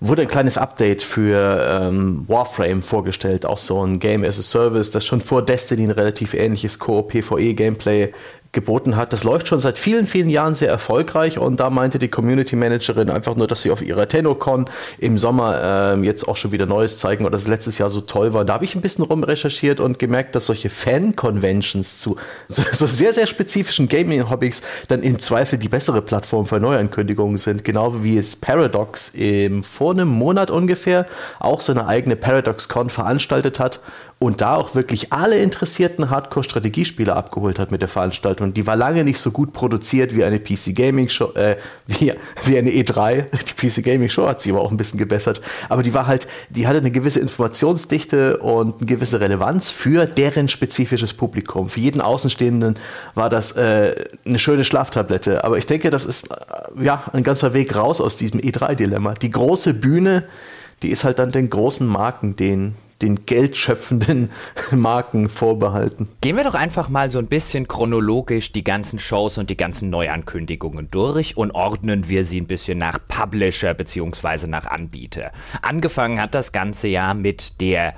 wurde 0.01 0.23
ein 0.23 0.27
kleines 0.27 0.57
Update 0.57 1.01
für 1.01 1.65
ähm, 1.65 2.25
Warframe 2.27 2.83
vorgestellt, 2.83 3.45
auch 3.45 3.57
so 3.57 3.81
ein 3.85 3.99
Game 3.99 4.25
as 4.25 4.37
a 4.37 4.41
Service, 4.41 4.91
das 4.91 5.05
schon 5.05 5.21
vor 5.21 5.45
Destiny 5.45 5.83
ein 5.83 5.91
relativ 5.91 6.33
ähnliches 6.33 6.77
Koop-PvE-Gameplay 6.77 8.11
geboten 8.53 8.95
hat. 8.95 9.11
Das 9.11 9.23
läuft 9.23 9.47
schon 9.47 9.59
seit 9.59 9.77
vielen, 9.77 10.05
vielen 10.05 10.29
Jahren 10.29 10.53
sehr 10.53 10.69
erfolgreich 10.69 11.39
und 11.39 11.59
da 11.59 11.69
meinte 11.69 11.99
die 11.99 12.07
Community 12.07 12.55
Managerin 12.55 13.09
einfach 13.09 13.35
nur, 13.35 13.47
dass 13.47 13.63
sie 13.63 13.71
auf 13.71 13.81
ihrer 13.81 14.07
TennoCon 14.07 14.69
im 14.99 15.17
Sommer 15.17 15.95
äh, 15.95 16.05
jetzt 16.05 16.27
auch 16.27 16.37
schon 16.37 16.51
wieder 16.51 16.67
Neues 16.67 16.97
zeigen 16.97 17.25
oder 17.25 17.31
das 17.31 17.47
letztes 17.47 17.79
Jahr 17.79 17.89
so 17.89 18.01
toll 18.01 18.33
war. 18.33 18.45
Da 18.45 18.53
habe 18.53 18.65
ich 18.65 18.75
ein 18.75 18.81
bisschen 18.81 19.03
rumrecherchiert 19.03 19.79
und 19.79 19.97
gemerkt, 19.97 20.35
dass 20.35 20.45
solche 20.45 20.69
Fan-Conventions 20.69 21.99
zu 21.99 22.17
so, 22.47 22.63
so, 22.71 22.85
sehr, 22.85 23.13
sehr 23.13 23.25
spezifischen 23.25 23.87
Gaming-Hobbys 23.87 24.61
dann 24.87 25.01
im 25.01 25.19
Zweifel 25.19 25.57
die 25.57 25.69
bessere 25.69 26.03
Plattform 26.03 26.45
für 26.45 26.59
Neuankündigungen 26.59 27.37
sind. 27.37 27.63
Genau 27.63 28.03
wie 28.03 28.17
es 28.17 28.35
Paradox 28.35 29.09
im, 29.09 29.63
vor 29.63 29.91
einem 29.91 30.09
Monat 30.09 30.51
ungefähr 30.51 31.07
auch 31.39 31.59
seine 31.59 31.87
eigene 31.87 32.15
Paradox-Con 32.15 32.91
veranstaltet 32.91 33.59
hat 33.59 33.79
und 34.23 34.39
da 34.39 34.55
auch 34.55 34.73
wirklich 34.73 35.11
alle 35.11 35.37
interessierten 35.37 36.09
Hardcore-Strategiespieler 36.09 37.13
abgeholt 37.13 37.59
hat 37.59 37.71
mit 37.71 37.81
der 37.81 37.89
Veranstaltung. 37.89 38.53
Die 38.53 38.65
war 38.65 38.77
lange 38.77 39.03
nicht 39.03 39.19
so 39.19 39.31
gut 39.31 39.51
produziert 39.51 40.15
wie 40.15 40.23
eine 40.23 40.39
PC 40.39 40.73
Gaming 40.73 41.09
Show, 41.09 41.33
äh, 41.33 41.57
wie, 41.87 42.13
wie 42.45 42.57
eine 42.57 42.69
E3. 42.69 43.25
Die 43.33 43.67
PC 43.67 43.83
Gaming 43.83 44.07
Show 44.07 44.25
hat 44.25 44.41
sie 44.41 44.51
aber 44.51 44.61
auch 44.61 44.71
ein 44.71 44.77
bisschen 44.77 44.97
gebessert. 44.97 45.41
Aber 45.67 45.83
die 45.83 45.93
war 45.93 46.07
halt, 46.07 46.25
die 46.49 46.67
hatte 46.67 46.77
eine 46.77 46.91
gewisse 46.91 47.19
Informationsdichte 47.19 48.37
und 48.37 48.77
eine 48.77 48.85
gewisse 48.85 49.19
Relevanz 49.19 49.71
für 49.71 50.05
deren 50.05 50.47
spezifisches 50.47 51.11
Publikum. 51.13 51.67
Für 51.67 51.81
jeden 51.81 51.99
Außenstehenden 51.99 52.75
war 53.15 53.29
das 53.29 53.51
äh, 53.57 53.93
eine 54.25 54.39
schöne 54.39 54.63
Schlaftablette. 54.63 55.43
Aber 55.43 55.57
ich 55.57 55.65
denke, 55.65 55.89
das 55.89 56.05
ist 56.05 56.31
äh, 56.31 56.81
ja 56.81 57.03
ein 57.11 57.23
ganzer 57.23 57.53
Weg 57.53 57.75
raus 57.75 57.99
aus 57.99 58.15
diesem 58.15 58.39
E3-Dilemma. 58.39 59.15
Die 59.15 59.31
große 59.31 59.73
Bühne, 59.73 60.23
die 60.81 60.91
ist 60.91 61.03
halt 61.03 61.19
dann 61.19 61.33
den 61.33 61.49
großen 61.49 61.85
Marken, 61.85 62.37
den 62.37 62.75
den 63.03 63.25
geldschöpfenden 63.25 64.31
Marken 64.71 65.29
vorbehalten. 65.29 66.07
Gehen 66.21 66.37
wir 66.37 66.43
doch 66.43 66.55
einfach 66.55 66.89
mal 66.89 67.11
so 67.11 67.19
ein 67.19 67.27
bisschen 67.27 67.67
chronologisch 67.67 68.51
die 68.51 68.63
ganzen 68.63 68.97
Shows 68.97 69.37
und 69.37 69.49
die 69.49 69.57
ganzen 69.57 69.89
Neuankündigungen 69.89 70.89
durch 70.89 71.37
und 71.37 71.51
ordnen 71.51 72.07
wir 72.07 72.25
sie 72.25 72.39
ein 72.39 72.47
bisschen 72.47 72.77
nach 72.77 72.97
Publisher 73.07 73.73
bzw. 73.73 74.47
nach 74.47 74.65
Anbieter. 74.65 75.31
Angefangen 75.61 76.21
hat 76.21 76.33
das 76.33 76.51
ganze 76.51 76.87
Jahr 76.87 77.13
mit 77.13 77.59
der 77.59 77.93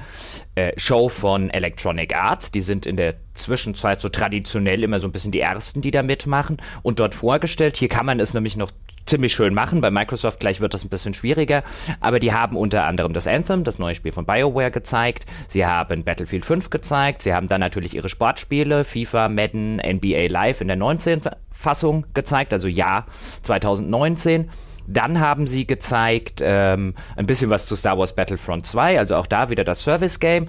äh, 0.56 0.74
Show 0.78 1.08
von 1.08 1.50
Electronic 1.50 2.16
Arts. 2.16 2.52
Die 2.52 2.62
sind 2.62 2.86
in 2.86 2.98
der 2.98 3.16
Zwischenzeit 3.36 4.02
so 4.02 4.10
traditionell 4.10 4.84
immer 4.84 5.00
so 5.00 5.08
ein 5.08 5.12
bisschen 5.12 5.32
die 5.32 5.42
ersten, 5.42 5.82
die 5.82 5.92
da 5.92 6.02
mitmachen 6.02 6.58
und 6.82 7.00
dort 7.00 7.14
vorgestellt. 7.14 7.78
Hier 7.78 7.90
kann 7.90 8.06
man 8.06 8.20
es 8.20 8.34
nämlich 8.34 8.58
noch 8.58 8.72
ziemlich 9.06 9.34
schön 9.34 9.54
machen. 9.54 9.82
Bei 9.82 9.92
Microsoft 9.92 10.40
gleich 10.40 10.62
wird 10.62 10.74
das 10.74 10.84
ein 10.84 10.90
bisschen 10.90 11.14
schwieriger. 11.14 11.64
Aber 12.00 12.20
die 12.20 12.34
haben 12.34 12.58
unter 12.58 12.86
anderem 12.86 13.14
das 13.14 13.28
Anthem, 13.28 13.64
das 13.64 13.80
neue 13.80 13.96
Spiel 13.96 14.12
von 14.12 14.26
BioWare, 14.26 14.72
gezeigt. 14.72 15.26
Sie 15.48 15.66
haben 15.66 16.04
Battlefield 16.04 16.46
5 16.46 16.70
gezeigt. 16.70 17.22
Sie 17.22 17.34
haben 17.34 17.48
dann 17.48 17.62
natürlich 17.62 17.96
ihre 17.96 18.10
Sportspiele, 18.10 18.84
FIFA, 18.84 19.30
Madden, 19.30 19.78
NBA 19.78 20.28
Live 20.28 20.62
in 20.62 20.68
der 20.68 20.78
19. 20.78 21.22
Fassung 21.52 22.06
gezeigt, 22.14 22.52
also 22.54 22.68
Jahr 22.68 23.06
2019. 23.44 24.50
Dann 24.88 25.20
haben 25.20 25.48
sie 25.48 25.66
gezeigt 25.66 26.42
ähm, 26.44 26.94
ein 27.16 27.26
bisschen 27.26 27.50
was 27.50 27.66
zu 27.66 27.76
Star 27.76 27.98
Wars 27.98 28.14
Battlefront 28.14 28.68
2, 28.68 29.00
also 29.00 29.16
auch 29.16 29.26
da 29.26 29.50
wieder 29.50 29.64
das 29.64 29.84
Service 29.84 30.20
Game. 30.20 30.48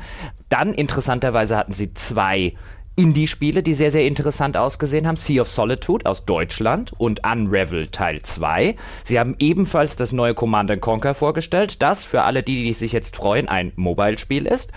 Dann 0.48 0.74
interessanterweise 0.74 1.56
hatten 1.56 1.72
sie 1.72 1.94
zwei 1.94 2.54
Indie-Spiele, 2.96 3.62
die 3.62 3.74
sehr, 3.74 3.90
sehr 3.90 4.06
interessant 4.06 4.56
ausgesehen 4.56 5.06
haben. 5.06 5.16
Sea 5.16 5.42
of 5.42 5.48
Solitude 5.48 6.06
aus 6.06 6.24
Deutschland 6.24 6.92
und 6.96 7.20
Unravel 7.30 7.88
Teil 7.88 8.22
2. 8.22 8.74
Sie 9.04 9.20
haben 9.20 9.36
ebenfalls 9.38 9.96
das 9.96 10.12
neue 10.12 10.34
Command 10.34 10.80
Conquer 10.80 11.14
vorgestellt, 11.14 11.82
das 11.82 12.04
für 12.04 12.22
alle 12.22 12.42
die, 12.42 12.64
die 12.64 12.72
sich 12.72 12.92
jetzt 12.92 13.14
freuen, 13.16 13.48
ein 13.48 13.72
Mobile-Spiel 13.76 14.46
ist. 14.46 14.72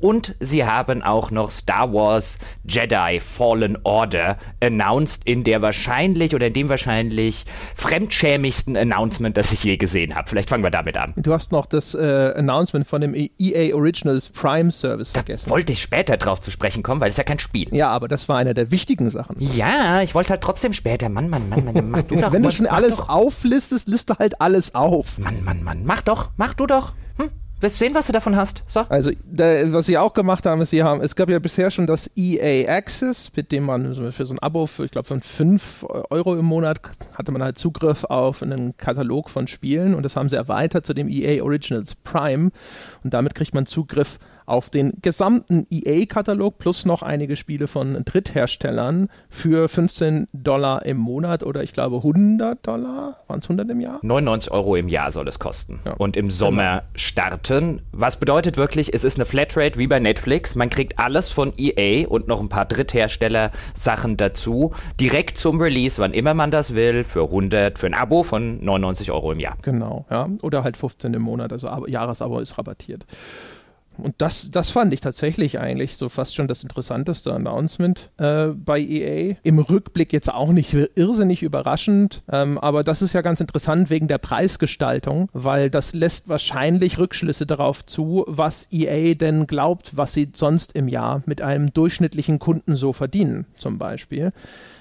Und 0.00 0.34
sie 0.40 0.64
haben 0.64 1.02
auch 1.02 1.30
noch 1.30 1.50
Star 1.50 1.92
Wars 1.92 2.38
Jedi 2.64 3.20
Fallen 3.20 3.78
Order 3.84 4.38
announced 4.60 5.22
in 5.24 5.44
der 5.44 5.62
wahrscheinlich 5.62 6.34
oder 6.34 6.46
in 6.46 6.52
dem 6.54 6.68
wahrscheinlich 6.68 7.44
fremdschämigsten 7.74 8.76
Announcement, 8.76 9.36
das 9.36 9.52
ich 9.52 9.64
je 9.64 9.76
gesehen 9.76 10.14
habe. 10.14 10.28
Vielleicht 10.28 10.48
fangen 10.48 10.62
wir 10.64 10.70
damit 10.70 10.96
an. 10.96 11.12
Du 11.16 11.32
hast 11.32 11.52
noch 11.52 11.66
das 11.66 11.94
äh, 11.94 12.32
Announcement 12.36 12.86
von 12.86 13.00
dem 13.00 13.14
EA 13.14 13.74
Originals 13.74 14.28
Prime 14.30 14.72
Service 14.72 15.12
da 15.12 15.20
vergessen. 15.20 15.50
Wollte 15.50 15.72
ich 15.72 15.82
später 15.82 16.16
drauf 16.16 16.40
zu 16.40 16.50
sprechen 16.50 16.82
kommen, 16.82 17.00
weil 17.00 17.10
es 17.10 17.16
ja 17.16 17.24
kein 17.24 17.38
Spiel. 17.38 17.68
Ja, 17.74 17.90
aber 17.90 18.08
das 18.08 18.28
war 18.28 18.38
einer 18.38 18.54
der 18.54 18.70
wichtigen 18.70 19.10
Sachen. 19.10 19.36
Ja, 19.38 20.00
ich 20.02 20.14
wollte 20.14 20.30
halt 20.30 20.42
trotzdem 20.42 20.72
später. 20.72 21.08
Mann, 21.08 21.28
Mann, 21.28 21.48
Mann, 21.48 21.64
Mann, 21.64 21.90
mach 21.90 22.02
du 22.02 22.16
doch. 22.20 22.32
Wenn 22.32 22.42
du 22.42 22.50
schon 22.50 22.66
alles 22.66 22.98
doch. 22.98 23.08
auflistest, 23.08 23.88
liste 23.88 24.16
halt 24.18 24.40
alles 24.40 24.74
auf. 24.74 25.18
Mann, 25.18 25.44
Mann, 25.44 25.62
Mann, 25.62 25.84
mach 25.84 26.00
doch, 26.02 26.30
mach 26.36 26.54
du 26.54 26.66
doch. 26.66 26.94
Wirst 27.60 27.78
sehen, 27.78 27.94
was 27.94 28.06
du 28.06 28.12
davon 28.12 28.36
hast. 28.36 28.62
So. 28.66 28.80
Also, 28.88 29.10
da, 29.24 29.72
was 29.72 29.86
sie 29.86 29.98
auch 29.98 30.14
gemacht 30.14 30.46
haben, 30.46 30.60
ist, 30.60 30.70
sie 30.70 30.82
haben, 30.82 31.00
es 31.00 31.14
gab 31.14 31.28
ja 31.28 31.38
bisher 31.38 31.70
schon 31.70 31.86
das 31.86 32.10
EA 32.16 32.70
Access, 32.70 33.30
mit 33.36 33.52
dem 33.52 33.64
man 33.64 33.94
für 34.12 34.26
so 34.26 34.34
ein 34.34 34.38
Abo, 34.38 34.66
für, 34.66 34.84
ich 34.84 34.90
glaube, 34.90 35.06
von 35.06 35.20
5 35.20 35.86
Euro 36.10 36.36
im 36.36 36.46
Monat 36.46 36.80
hatte 37.14 37.32
man 37.32 37.42
halt 37.42 37.58
Zugriff 37.58 38.04
auf 38.04 38.42
einen 38.42 38.76
Katalog 38.76 39.28
von 39.28 39.46
Spielen 39.46 39.94
und 39.94 40.02
das 40.02 40.16
haben 40.16 40.28
sie 40.28 40.36
erweitert 40.36 40.86
zu 40.86 40.94
dem 40.94 41.08
EA 41.08 41.42
Originals 41.42 41.94
Prime 41.96 42.50
und 43.04 43.14
damit 43.14 43.34
kriegt 43.34 43.54
man 43.54 43.66
Zugriff 43.66 44.18
auf 44.50 44.68
den 44.68 44.92
gesamten 45.00 45.64
EA-Katalog 45.70 46.58
plus 46.58 46.84
noch 46.84 47.02
einige 47.02 47.36
Spiele 47.36 47.68
von 47.68 48.02
Drittherstellern 48.04 49.08
für 49.28 49.68
15 49.68 50.26
Dollar 50.32 50.84
im 50.84 50.96
Monat 50.96 51.44
oder 51.44 51.62
ich 51.62 51.72
glaube 51.72 51.96
100 51.96 52.66
Dollar. 52.66 53.14
Waren 53.28 53.38
es 53.38 53.44
100 53.44 53.70
im 53.70 53.80
Jahr? 53.80 54.00
99 54.02 54.50
Euro 54.50 54.74
im 54.76 54.88
Jahr 54.88 55.12
soll 55.12 55.28
es 55.28 55.38
kosten. 55.38 55.80
Ja. 55.84 55.92
Und 55.94 56.16
im 56.16 56.30
Sommer 56.30 56.80
genau. 56.80 56.82
starten. 56.96 57.82
Was 57.92 58.16
bedeutet 58.18 58.56
wirklich, 58.56 58.92
es 58.92 59.04
ist 59.04 59.16
eine 59.16 59.24
Flatrate 59.24 59.78
wie 59.78 59.86
bei 59.86 60.00
Netflix. 60.00 60.56
Man 60.56 60.68
kriegt 60.68 60.98
alles 60.98 61.30
von 61.30 61.52
EA 61.56 62.08
und 62.08 62.26
noch 62.26 62.40
ein 62.40 62.48
paar 62.48 62.66
Dritthersteller-Sachen 62.66 64.16
dazu. 64.16 64.72
Direkt 65.00 65.38
zum 65.38 65.60
Release, 65.60 66.00
wann 66.00 66.12
immer 66.12 66.34
man 66.34 66.50
das 66.50 66.74
will, 66.74 67.04
für 67.04 67.24
100, 67.24 67.78
für 67.78 67.86
ein 67.86 67.94
Abo 67.94 68.24
von 68.24 68.64
99 68.64 69.12
Euro 69.12 69.30
im 69.30 69.38
Jahr. 69.38 69.56
Genau, 69.62 70.06
ja. 70.10 70.28
Oder 70.42 70.64
halt 70.64 70.76
15 70.76 71.14
im 71.14 71.22
Monat, 71.22 71.52
also 71.52 71.86
Jahresabo 71.86 72.40
ist 72.40 72.58
rabattiert. 72.58 73.06
Und 73.98 74.14
das, 74.18 74.50
das 74.50 74.70
fand 74.70 74.92
ich 74.94 75.00
tatsächlich 75.00 75.58
eigentlich 75.58 75.96
so 75.96 76.08
fast 76.08 76.34
schon 76.34 76.48
das 76.48 76.62
interessanteste 76.62 77.32
Announcement 77.32 78.10
äh, 78.16 78.48
bei 78.48 78.80
EA. 78.80 79.36
Im 79.42 79.58
Rückblick 79.58 80.12
jetzt 80.12 80.32
auch 80.32 80.52
nicht 80.52 80.74
irrsinnig 80.94 81.42
überraschend, 81.42 82.22
ähm, 82.30 82.58
aber 82.58 82.82
das 82.84 83.02
ist 83.02 83.12
ja 83.12 83.20
ganz 83.20 83.40
interessant 83.40 83.90
wegen 83.90 84.08
der 84.08 84.18
Preisgestaltung, 84.18 85.28
weil 85.32 85.70
das 85.70 85.92
lässt 85.94 86.28
wahrscheinlich 86.28 86.98
Rückschlüsse 86.98 87.46
darauf 87.46 87.84
zu, 87.84 88.24
was 88.26 88.68
EA 88.70 89.14
denn 89.14 89.46
glaubt, 89.46 89.96
was 89.96 90.12
sie 90.12 90.30
sonst 90.34 90.72
im 90.74 90.88
Jahr 90.88 91.22
mit 91.26 91.42
einem 91.42 91.72
durchschnittlichen 91.72 92.38
Kunden 92.38 92.76
so 92.76 92.92
verdienen, 92.92 93.46
zum 93.58 93.78
Beispiel. 93.78 94.32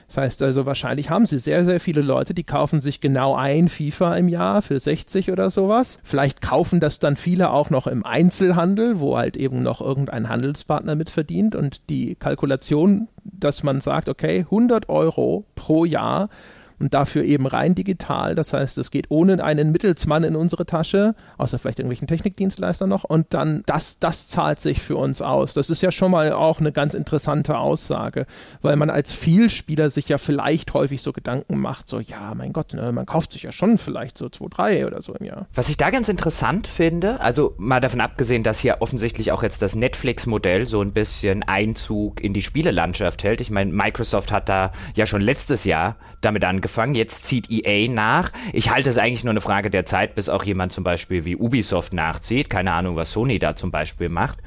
Das 0.09 0.17
heißt 0.17 0.41
also, 0.41 0.65
wahrscheinlich 0.65 1.11
haben 1.11 1.27
sie 1.27 1.37
sehr, 1.37 1.63
sehr 1.63 1.79
viele 1.79 2.01
Leute, 2.01 2.33
die 2.33 2.43
kaufen 2.43 2.81
sich 2.81 2.99
genau 2.99 3.35
ein 3.35 3.69
FIFA 3.69 4.15
im 4.15 4.27
Jahr 4.27 4.63
für 4.63 4.79
60 4.79 5.31
oder 5.31 5.51
sowas. 5.51 5.99
Vielleicht 6.03 6.41
kaufen 6.41 6.79
das 6.79 6.97
dann 6.97 7.15
viele 7.15 7.51
auch 7.51 7.69
noch 7.69 7.85
im 7.85 8.03
Einzelhandel, 8.03 8.99
wo 8.99 9.17
halt 9.17 9.37
eben 9.37 9.61
noch 9.61 9.81
irgendein 9.81 10.27
Handelspartner 10.27 10.95
mitverdient 10.95 11.55
und 11.55 11.91
die 11.91 12.15
Kalkulation, 12.15 13.07
dass 13.23 13.61
man 13.61 13.81
sagt, 13.81 14.09
okay, 14.09 14.39
100 14.39 14.89
Euro 14.89 15.45
pro 15.53 15.85
Jahr 15.85 16.29
und 16.79 16.93
dafür 16.93 17.23
eben 17.23 17.45
rein 17.45 17.75
digital. 17.75 18.35
Das 18.35 18.53
heißt, 18.53 18.77
es 18.77 18.91
geht 18.91 19.07
ohne 19.09 19.43
einen 19.43 19.71
Mittelsmann 19.71 20.23
in 20.23 20.35
unsere 20.35 20.65
Tasche, 20.65 21.15
außer 21.37 21.59
vielleicht 21.59 21.79
irgendwelchen 21.79 22.07
Technikdienstleister 22.07 22.87
noch. 22.87 23.03
Und 23.03 23.33
dann, 23.33 23.63
das, 23.65 23.99
das 23.99 24.27
zahlt 24.27 24.59
sich 24.59 24.81
für 24.81 24.95
uns 24.95 25.21
aus. 25.21 25.53
Das 25.53 25.69
ist 25.69 25.81
ja 25.81 25.91
schon 25.91 26.11
mal 26.11 26.31
auch 26.31 26.59
eine 26.59 26.71
ganz 26.71 26.93
interessante 26.93 27.57
Aussage, 27.57 28.25
weil 28.61 28.75
man 28.75 28.89
als 28.89 29.13
Vielspieler 29.13 29.89
sich 29.89 30.09
ja 30.09 30.17
vielleicht 30.17 30.73
häufig 30.73 31.01
so 31.01 31.11
Gedanken 31.11 31.57
macht, 31.57 31.87
so, 31.87 31.99
ja, 31.99 32.33
mein 32.35 32.53
Gott, 32.53 32.73
ne, 32.73 32.91
man 32.91 33.05
kauft 33.05 33.33
sich 33.33 33.43
ja 33.43 33.51
schon 33.51 33.77
vielleicht 33.77 34.17
so 34.17 34.29
zwei, 34.29 34.47
drei 34.49 34.87
oder 34.87 35.01
so 35.01 35.13
im 35.15 35.25
Jahr. 35.25 35.47
Was 35.53 35.69
ich 35.69 35.77
da 35.77 35.89
ganz 35.89 36.09
interessant 36.09 36.67
finde, 36.67 37.19
also 37.19 37.55
mal 37.57 37.79
davon 37.79 38.01
abgesehen, 38.01 38.43
dass 38.43 38.59
hier 38.59 38.77
offensichtlich 38.79 39.31
auch 39.31 39.43
jetzt 39.43 39.61
das 39.61 39.75
Netflix-Modell 39.75 40.67
so 40.67 40.81
ein 40.81 40.93
bisschen 40.93 41.43
Einzug 41.43 42.21
in 42.21 42.33
die 42.33 42.41
Spielelandschaft 42.41 43.23
hält. 43.23 43.41
Ich 43.41 43.49
meine, 43.49 43.71
Microsoft 43.71 44.31
hat 44.31 44.49
da 44.49 44.71
ja 44.95 45.05
schon 45.05 45.21
letztes 45.21 45.63
Jahr 45.65 45.97
damit 46.21 46.43
angefangen, 46.43 46.68
angefangen, 46.69 46.93
jetzt 46.93 47.25
zieht 47.25 47.49
EA 47.49 47.89
nach. 47.89 48.31
Ich 48.53 48.69
halte 48.69 48.91
es 48.91 48.99
eigentlich 48.99 49.23
nur 49.23 49.31
eine 49.31 49.41
Frage 49.41 49.71
der 49.71 49.85
Zeit, 49.85 50.13
bis 50.13 50.29
auch 50.29 50.43
jemand 50.43 50.71
zum 50.71 50.83
Beispiel 50.83 51.25
wie 51.25 51.35
Ubisoft 51.35 51.93
nachzieht. 51.93 52.49
Keine 52.49 52.73
Ahnung, 52.73 52.95
was 52.95 53.11
Sony 53.11 53.39
da 53.39 53.55
zum 53.55 53.71
Beispiel 53.71 54.09
macht. 54.09 54.37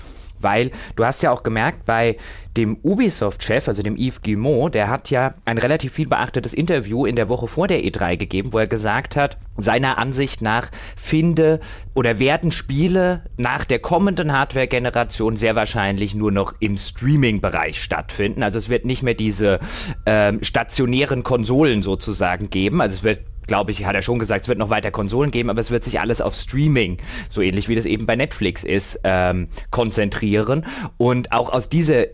Weil 0.43 0.71
du 0.97 1.05
hast 1.05 1.23
ja 1.23 1.31
auch 1.31 1.43
gemerkt, 1.43 1.85
bei 1.85 2.17
dem 2.57 2.77
Ubisoft-Chef, 2.83 3.67
also 3.69 3.83
dem 3.83 3.97
Yves 3.97 4.23
Guillemot, 4.23 4.75
der 4.75 4.91
hat 4.91 5.11
ja 5.11 5.35
ein 5.45 5.59
relativ 5.59 5.95
viel 5.95 6.07
beachtetes 6.07 6.53
Interview 6.53 7.07
in 7.07 7.17
der 7.17 7.29
Woche 7.29 7.47
vor 7.47 7.67
der 7.67 7.83
E3 7.83 8.17
gegeben, 8.17 8.53
wo 8.53 8.59
er 8.59 8.67
gesagt 8.67 9.17
hat, 9.17 9.39
seiner 9.57 9.99
Ansicht 9.99 10.43
nach 10.43 10.71
finde 10.97 11.61
oder 11.95 12.19
werden 12.19 12.53
Spiele 12.53 13.25
nach 13.37 13.65
der 13.65 13.79
kommenden 13.79 14.33
Hardware-Generation 14.33 15.37
sehr 15.37 15.57
wahrscheinlich 15.57 16.15
nur 16.15 16.33
noch 16.33 16.55
im 16.61 16.77
Streaming-Bereich 16.77 17.83
stattfinden. 17.83 18.43
Also 18.43 18.59
es 18.59 18.69
wird 18.69 18.85
nicht 18.85 19.03
mehr 19.03 19.15
diese 19.15 19.61
ähm, 20.07 20.43
stationären 20.43 21.23
Konsolen 21.23 21.83
sozusagen 21.83 22.51
geben. 22.51 22.81
Also 22.81 22.97
es 22.97 23.05
wird 23.05 23.21
glaube 23.47 23.71
ich, 23.71 23.85
hat 23.85 23.95
er 23.95 24.03
schon 24.03 24.19
gesagt, 24.19 24.43
es 24.43 24.49
wird 24.49 24.59
noch 24.59 24.71
weiter 24.71 24.91
Konsolen 24.91 25.31
geben, 25.31 25.51
aber 25.51 25.61
es 25.61 25.71
wird 25.71 25.85
sich 25.85 26.01
alles 26.01 26.21
auf 26.21 26.35
Streaming, 26.35 26.99
so 27.31 27.41
ähnlich 27.41 27.69
wie 27.69 27.75
das 27.75 27.87
eben 27.87 28.07
bei 28.07 28.17
Netflix 28.17 28.65
ist, 28.65 29.01
ähm, 29.05 29.49
konzentrieren. 29.71 30.67
Und 30.97 31.33
auch 31.33 31.51
aus 31.51 31.69
dieser 31.69 32.07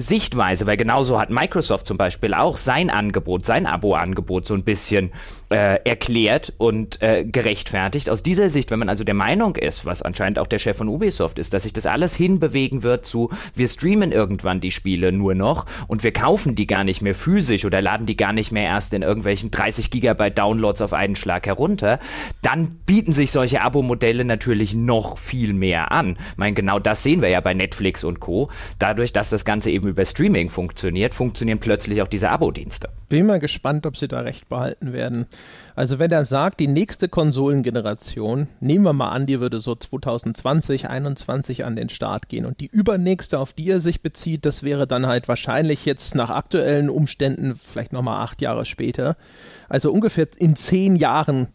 Sichtweise, 0.00 0.66
weil 0.66 0.76
genauso 0.76 1.18
hat 1.18 1.30
Microsoft 1.30 1.86
zum 1.86 1.96
Beispiel 1.96 2.34
auch 2.34 2.56
sein 2.56 2.90
Angebot, 2.90 3.44
sein 3.44 3.66
Abo-Angebot 3.66 4.46
so 4.46 4.54
ein 4.54 4.62
bisschen 4.62 5.12
äh, 5.50 5.80
erklärt 5.84 6.52
und 6.58 7.00
äh, 7.02 7.24
gerechtfertigt. 7.24 8.10
Aus 8.10 8.22
dieser 8.22 8.50
Sicht, 8.50 8.70
wenn 8.70 8.78
man 8.78 8.88
also 8.88 9.04
der 9.04 9.14
Meinung 9.14 9.56
ist, 9.56 9.86
was 9.86 10.02
anscheinend 10.02 10.38
auch 10.38 10.46
der 10.46 10.58
Chef 10.58 10.76
von 10.76 10.88
Ubisoft 10.88 11.38
ist, 11.38 11.54
dass 11.54 11.62
sich 11.62 11.72
das 11.72 11.86
alles 11.86 12.14
hinbewegen 12.14 12.82
wird 12.82 13.06
zu, 13.06 13.30
wir 13.54 13.68
streamen 13.68 14.12
irgendwann 14.12 14.60
die 14.60 14.70
Spiele 14.70 15.12
nur 15.12 15.34
noch 15.34 15.66
und 15.86 16.02
wir 16.02 16.12
kaufen 16.12 16.54
die 16.54 16.66
gar 16.66 16.84
nicht 16.84 17.00
mehr 17.00 17.14
physisch 17.14 17.64
oder 17.64 17.80
laden 17.80 18.06
die 18.06 18.16
gar 18.16 18.32
nicht 18.32 18.52
mehr 18.52 18.64
erst 18.64 18.92
in 18.92 19.02
irgendwelchen 19.02 19.50
30 19.50 19.90
Gigabyte 19.90 20.38
Downloads 20.38 20.82
auf 20.82 20.92
einen 20.92 21.16
Schlag 21.16 21.46
herunter, 21.46 21.98
dann 22.42 22.78
bieten 22.86 23.12
sich 23.12 23.30
solche 23.30 23.62
Abo-Modelle 23.62 24.24
natürlich 24.24 24.74
noch 24.74 25.18
viel 25.18 25.54
mehr 25.54 25.92
an. 25.92 26.16
Ich 26.32 26.38
meine, 26.38 26.54
genau 26.54 26.78
das 26.78 27.02
sehen 27.02 27.22
wir 27.22 27.28
ja 27.28 27.40
bei 27.40 27.54
Netflix 27.54 28.04
und 28.04 28.20
Co. 28.20 28.50
Dadurch, 28.78 29.12
dass 29.12 29.30
das 29.30 29.44
Ganze 29.44 29.70
eben 29.70 29.88
über 29.88 30.04
Streaming 30.04 30.48
funktioniert, 30.48 31.14
funktionieren 31.14 31.58
plötzlich 31.58 32.02
auch 32.02 32.08
diese 32.08 32.30
Abo-Dienste. 32.30 32.90
Bin 33.08 33.26
mal 33.26 33.38
gespannt, 33.38 33.86
ob 33.86 33.96
sie 33.96 34.08
da 34.08 34.20
recht 34.20 34.48
behalten 34.48 34.92
werden. 34.92 35.26
Also 35.74 36.00
wenn 36.00 36.10
er 36.10 36.24
sagt, 36.24 36.58
die 36.58 36.66
nächste 36.66 37.08
Konsolengeneration, 37.08 38.48
nehmen 38.58 38.84
wir 38.84 38.92
mal 38.92 39.10
an, 39.10 39.26
die 39.26 39.38
würde 39.38 39.60
so 39.60 39.76
2020, 39.76 40.82
2021 40.82 41.64
an 41.64 41.76
den 41.76 41.88
Start 41.88 42.28
gehen 42.28 42.46
und 42.46 42.60
die 42.60 42.66
übernächste, 42.66 43.38
auf 43.38 43.52
die 43.52 43.70
er 43.70 43.78
sich 43.78 44.02
bezieht, 44.02 44.44
das 44.44 44.64
wäre 44.64 44.88
dann 44.88 45.06
halt 45.06 45.28
wahrscheinlich 45.28 45.84
jetzt 45.84 46.16
nach 46.16 46.30
aktuellen 46.30 46.90
Umständen 46.90 47.54
vielleicht 47.54 47.92
nochmal 47.92 48.24
acht 48.24 48.42
Jahre 48.42 48.66
später. 48.66 49.16
Also 49.68 49.92
ungefähr 49.92 50.26
in 50.38 50.56
zehn 50.56 50.96
Jahren 50.96 51.46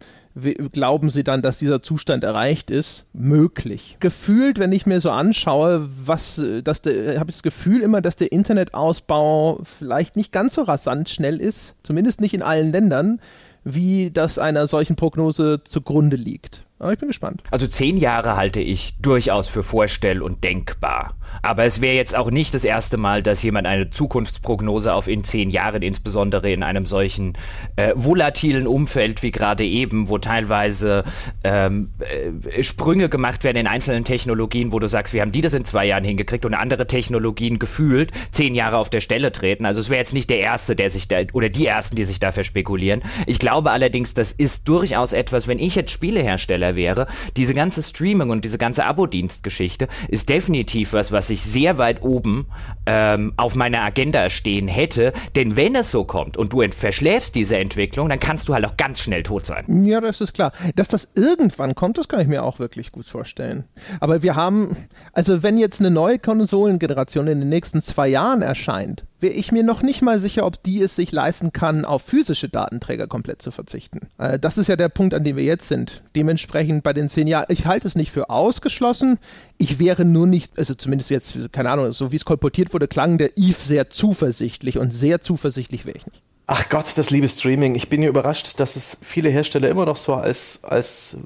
glauben 0.71 1.09
Sie 1.09 1.23
dann, 1.23 1.41
dass 1.41 1.59
dieser 1.59 1.81
Zustand 1.81 2.23
erreicht 2.23 2.71
ist? 2.71 3.05
Möglich. 3.13 3.97
Gefühlt, 3.99 4.57
wenn 4.57 4.71
ich 4.71 4.85
mir 4.85 4.99
so 4.99 5.11
anschaue, 5.11 5.87
was, 6.05 6.41
dass 6.63 6.81
der, 6.81 7.19
habe 7.19 7.29
ich 7.29 7.35
das 7.35 7.43
Gefühl 7.43 7.81
immer, 7.81 8.01
dass 8.01 8.15
der 8.15 8.31
Internetausbau 8.31 9.59
vielleicht 9.63 10.15
nicht 10.15 10.31
ganz 10.31 10.55
so 10.55 10.63
rasant 10.63 11.09
schnell 11.09 11.39
ist, 11.39 11.75
zumindest 11.83 12.19
nicht 12.19 12.33
in 12.33 12.41
allen 12.41 12.71
Ländern, 12.71 13.19
wie 13.63 14.11
das 14.11 14.39
einer 14.39 14.67
solchen 14.67 14.95
Prognose 14.95 15.61
zugrunde 15.63 16.17
liegt. 16.17 16.65
Aber 16.79 16.91
ich 16.93 16.99
bin 16.99 17.07
gespannt. 17.07 17.43
Also 17.49 17.67
zehn 17.67 17.97
Jahre 17.97 18.35
halte 18.35 18.59
ich 18.59 18.95
durchaus 19.01 19.47
für 19.47 19.63
vorstell- 19.63 20.21
und 20.21 20.43
denkbar. 20.43 21.15
Aber 21.41 21.65
es 21.65 21.81
wäre 21.81 21.95
jetzt 21.95 22.15
auch 22.15 22.31
nicht 22.31 22.53
das 22.55 22.63
erste 22.63 22.97
Mal, 22.97 23.23
dass 23.23 23.43
jemand 23.43 23.67
eine 23.67 23.89
Zukunftsprognose 23.89 24.93
auf 24.93 25.07
in 25.07 25.23
zehn 25.23 25.49
Jahren, 25.49 25.81
insbesondere 25.81 26.51
in 26.51 26.63
einem 26.63 26.85
solchen 26.85 27.33
äh, 27.75 27.93
volatilen 27.95 28.67
Umfeld 28.67 29.23
wie 29.23 29.31
gerade 29.31 29.65
eben, 29.65 30.09
wo 30.09 30.17
teilweise 30.17 31.03
ähm, 31.43 31.91
äh, 31.99 32.63
Sprünge 32.63 33.09
gemacht 33.09 33.43
werden 33.43 33.57
in 33.57 33.67
einzelnen 33.67 34.05
Technologien, 34.05 34.71
wo 34.71 34.79
du 34.79 34.87
sagst, 34.87 35.13
wir 35.13 35.21
haben 35.21 35.31
die 35.31 35.41
das 35.41 35.53
in 35.53 35.65
zwei 35.65 35.85
Jahren 35.85 36.03
hingekriegt 36.03 36.45
und 36.45 36.53
andere 36.53 36.87
Technologien 36.87 37.59
gefühlt 37.59 38.11
zehn 38.31 38.55
Jahre 38.55 38.77
auf 38.77 38.89
der 38.89 39.01
Stelle 39.01 39.31
treten. 39.31 39.65
Also 39.65 39.79
es 39.81 39.89
wäre 39.89 39.99
jetzt 39.99 40.13
nicht 40.13 40.29
der 40.29 40.39
Erste, 40.39 40.75
der 40.75 40.89
sich 40.89 41.07
da, 41.07 41.17
oder 41.33 41.49
die 41.49 41.65
Ersten, 41.65 41.95
die 41.95 42.03
sich 42.03 42.19
dafür 42.19 42.43
spekulieren. 42.43 43.01
Ich 43.27 43.39
glaube 43.39 43.71
allerdings, 43.71 44.13
das 44.13 44.31
ist 44.31 44.67
durchaus 44.67 45.13
etwas, 45.13 45.47
wenn 45.47 45.59
ich 45.59 45.75
jetzt 45.75 45.91
Spielehersteller 45.91 46.75
wäre, 46.75 47.07
diese 47.37 47.53
ganze 47.53 47.83
Streaming 47.83 48.29
und 48.29 48.45
diese 48.45 48.57
ganze 48.57 48.85
Abo-Dienstgeschichte 48.85 49.87
ist 50.07 50.29
definitiv 50.29 50.93
was, 50.93 51.11
was 51.11 51.22
was 51.23 51.29
ich 51.29 51.41
sehr 51.41 51.77
weit 51.77 52.01
oben 52.03 52.47
ähm, 52.85 53.31
auf 53.37 53.55
meiner 53.55 53.81
Agenda 53.81 54.29
stehen 54.29 54.67
hätte. 54.67 55.13
Denn 55.37 55.55
wenn 55.55 55.73
es 55.73 55.89
so 55.89 56.03
kommt 56.03 56.35
und 56.35 56.51
du 56.51 56.61
verschläfst 56.69 57.33
diese 57.35 57.55
Entwicklung, 57.55 58.09
dann 58.09 58.19
kannst 58.19 58.49
du 58.49 58.53
halt 58.53 58.65
auch 58.65 58.75
ganz 58.75 58.99
schnell 58.99 59.23
tot 59.23 59.45
sein. 59.45 59.85
Ja, 59.85 60.01
das 60.01 60.19
ist 60.19 60.33
klar. 60.33 60.51
Dass 60.75 60.89
das 60.89 61.11
irgendwann 61.15 61.75
kommt, 61.75 61.97
das 61.97 62.09
kann 62.09 62.19
ich 62.19 62.27
mir 62.27 62.43
auch 62.43 62.59
wirklich 62.59 62.91
gut 62.91 63.05
vorstellen. 63.05 63.63
Aber 64.01 64.21
wir 64.21 64.35
haben, 64.35 64.75
also 65.13 65.43
wenn 65.43 65.57
jetzt 65.57 65.79
eine 65.79 65.91
neue 65.91 66.19
Konsolengeneration 66.19 67.27
in 67.27 67.39
den 67.39 67.47
nächsten 67.47 67.79
zwei 67.79 68.09
Jahren 68.09 68.41
erscheint, 68.41 69.05
wäre 69.23 69.33
ich 69.33 69.51
mir 69.51 69.63
noch 69.63 69.81
nicht 69.81 70.03
mal 70.03 70.19
sicher, 70.19 70.45
ob 70.45 70.61
die 70.61 70.81
es 70.81 70.95
sich 70.95 71.11
leisten 71.11 71.51
kann, 71.51 71.85
auf 71.85 72.03
physische 72.03 72.49
Datenträger 72.49 73.07
komplett 73.07 73.41
zu 73.41 73.49
verzichten. 73.49 74.01
Äh, 74.19 74.37
das 74.37 74.59
ist 74.59 74.67
ja 74.67 74.75
der 74.75 74.89
Punkt, 74.89 75.15
an 75.15 75.23
dem 75.23 75.35
wir 75.35 75.43
jetzt 75.43 75.67
sind. 75.67 76.03
Dementsprechend 76.15 76.83
bei 76.83 76.93
den 76.93 77.09
zehn 77.09 77.25
Jahren, 77.25 77.47
ich 77.49 77.65
halte 77.65 77.87
es 77.87 77.95
nicht 77.95 78.11
für 78.11 78.29
ausgeschlossen. 78.29 79.17
Ich 79.57 79.79
wäre 79.79 80.05
nur 80.05 80.27
nicht, 80.27 80.59
also 80.59 80.75
zumindest 80.75 81.09
jetzt, 81.09 81.51
keine 81.51 81.71
Ahnung, 81.71 81.91
so 81.91 82.11
wie 82.11 82.17
es 82.17 82.25
kolportiert 82.25 82.73
wurde, 82.73 82.87
klang 82.87 83.17
der 83.17 83.35
Eve 83.37 83.57
sehr 83.59 83.89
zuversichtlich 83.89 84.77
und 84.77 84.93
sehr 84.93 85.21
zuversichtlich 85.21 85.85
wäre 85.85 85.97
ich 85.97 86.05
nicht. 86.05 86.21
Ach 86.45 86.67
Gott, 86.69 86.93
das 86.97 87.09
liebe 87.09 87.29
Streaming. 87.29 87.73
Ich 87.75 87.87
bin 87.87 88.03
ja 88.03 88.09
überrascht, 88.09 88.59
dass 88.59 88.75
es 88.75 88.97
viele 89.01 89.29
Hersteller 89.29 89.69
immer 89.69 89.85
noch 89.85 89.95
so 89.95 90.13
als, 90.13 90.59
als 90.63 91.17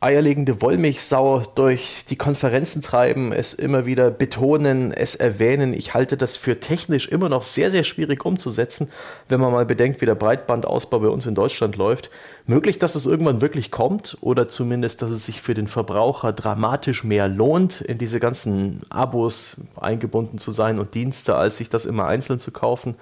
eierlegende 0.00 0.62
Wollmilchsau 0.62 1.42
durch 1.56 2.04
die 2.08 2.14
Konferenzen 2.14 2.82
treiben, 2.82 3.32
es 3.32 3.52
immer 3.52 3.84
wieder 3.84 4.12
betonen, 4.12 4.92
es 4.92 5.16
erwähnen. 5.16 5.72
Ich 5.72 5.92
halte 5.92 6.16
das 6.16 6.36
für 6.36 6.60
technisch 6.60 7.08
immer 7.08 7.28
noch 7.28 7.42
sehr, 7.42 7.72
sehr 7.72 7.82
schwierig 7.82 8.24
umzusetzen, 8.24 8.90
wenn 9.28 9.40
man 9.40 9.52
mal 9.52 9.66
bedenkt, 9.66 10.00
wie 10.00 10.06
der 10.06 10.14
Breitbandausbau 10.14 11.00
bei 11.00 11.08
uns 11.08 11.26
in 11.26 11.34
Deutschland 11.34 11.74
läuft. 11.74 12.10
Möglich, 12.46 12.78
dass 12.78 12.94
es 12.94 13.06
irgendwann 13.06 13.40
wirklich 13.40 13.72
kommt 13.72 14.16
oder 14.20 14.46
zumindest, 14.46 15.02
dass 15.02 15.10
es 15.10 15.26
sich 15.26 15.42
für 15.42 15.54
den 15.54 15.66
Verbraucher 15.66 16.32
dramatisch 16.32 17.02
mehr 17.02 17.26
lohnt, 17.26 17.80
in 17.80 17.98
diese 17.98 18.20
ganzen 18.20 18.82
Abos 18.90 19.56
eingebunden 19.80 20.38
zu 20.38 20.52
sein 20.52 20.78
und 20.78 20.94
Dienste, 20.94 21.34
als 21.34 21.56
sich 21.56 21.70
das 21.70 21.86
immer 21.86 22.06
einzeln 22.06 22.38
zu 22.38 22.52
kaufen. 22.52 22.94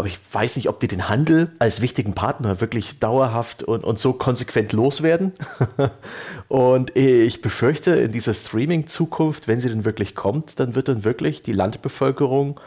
Aber 0.00 0.08
ich 0.08 0.18
weiß 0.32 0.56
nicht, 0.56 0.70
ob 0.70 0.80
die 0.80 0.88
den 0.88 1.10
Handel 1.10 1.50
als 1.58 1.82
wichtigen 1.82 2.14
Partner 2.14 2.62
wirklich 2.62 3.00
dauerhaft 3.00 3.62
und, 3.62 3.84
und 3.84 4.00
so 4.00 4.14
konsequent 4.14 4.72
loswerden. 4.72 5.34
und 6.48 6.96
ich 6.96 7.42
befürchte, 7.42 7.90
in 7.90 8.10
dieser 8.10 8.32
Streaming-Zukunft, 8.32 9.46
wenn 9.46 9.60
sie 9.60 9.68
denn 9.68 9.84
wirklich 9.84 10.14
kommt, 10.14 10.58
dann 10.58 10.74
wird 10.74 10.88
dann 10.88 11.04
wirklich 11.04 11.42
die 11.42 11.52
Landbevölkerung 11.52 12.58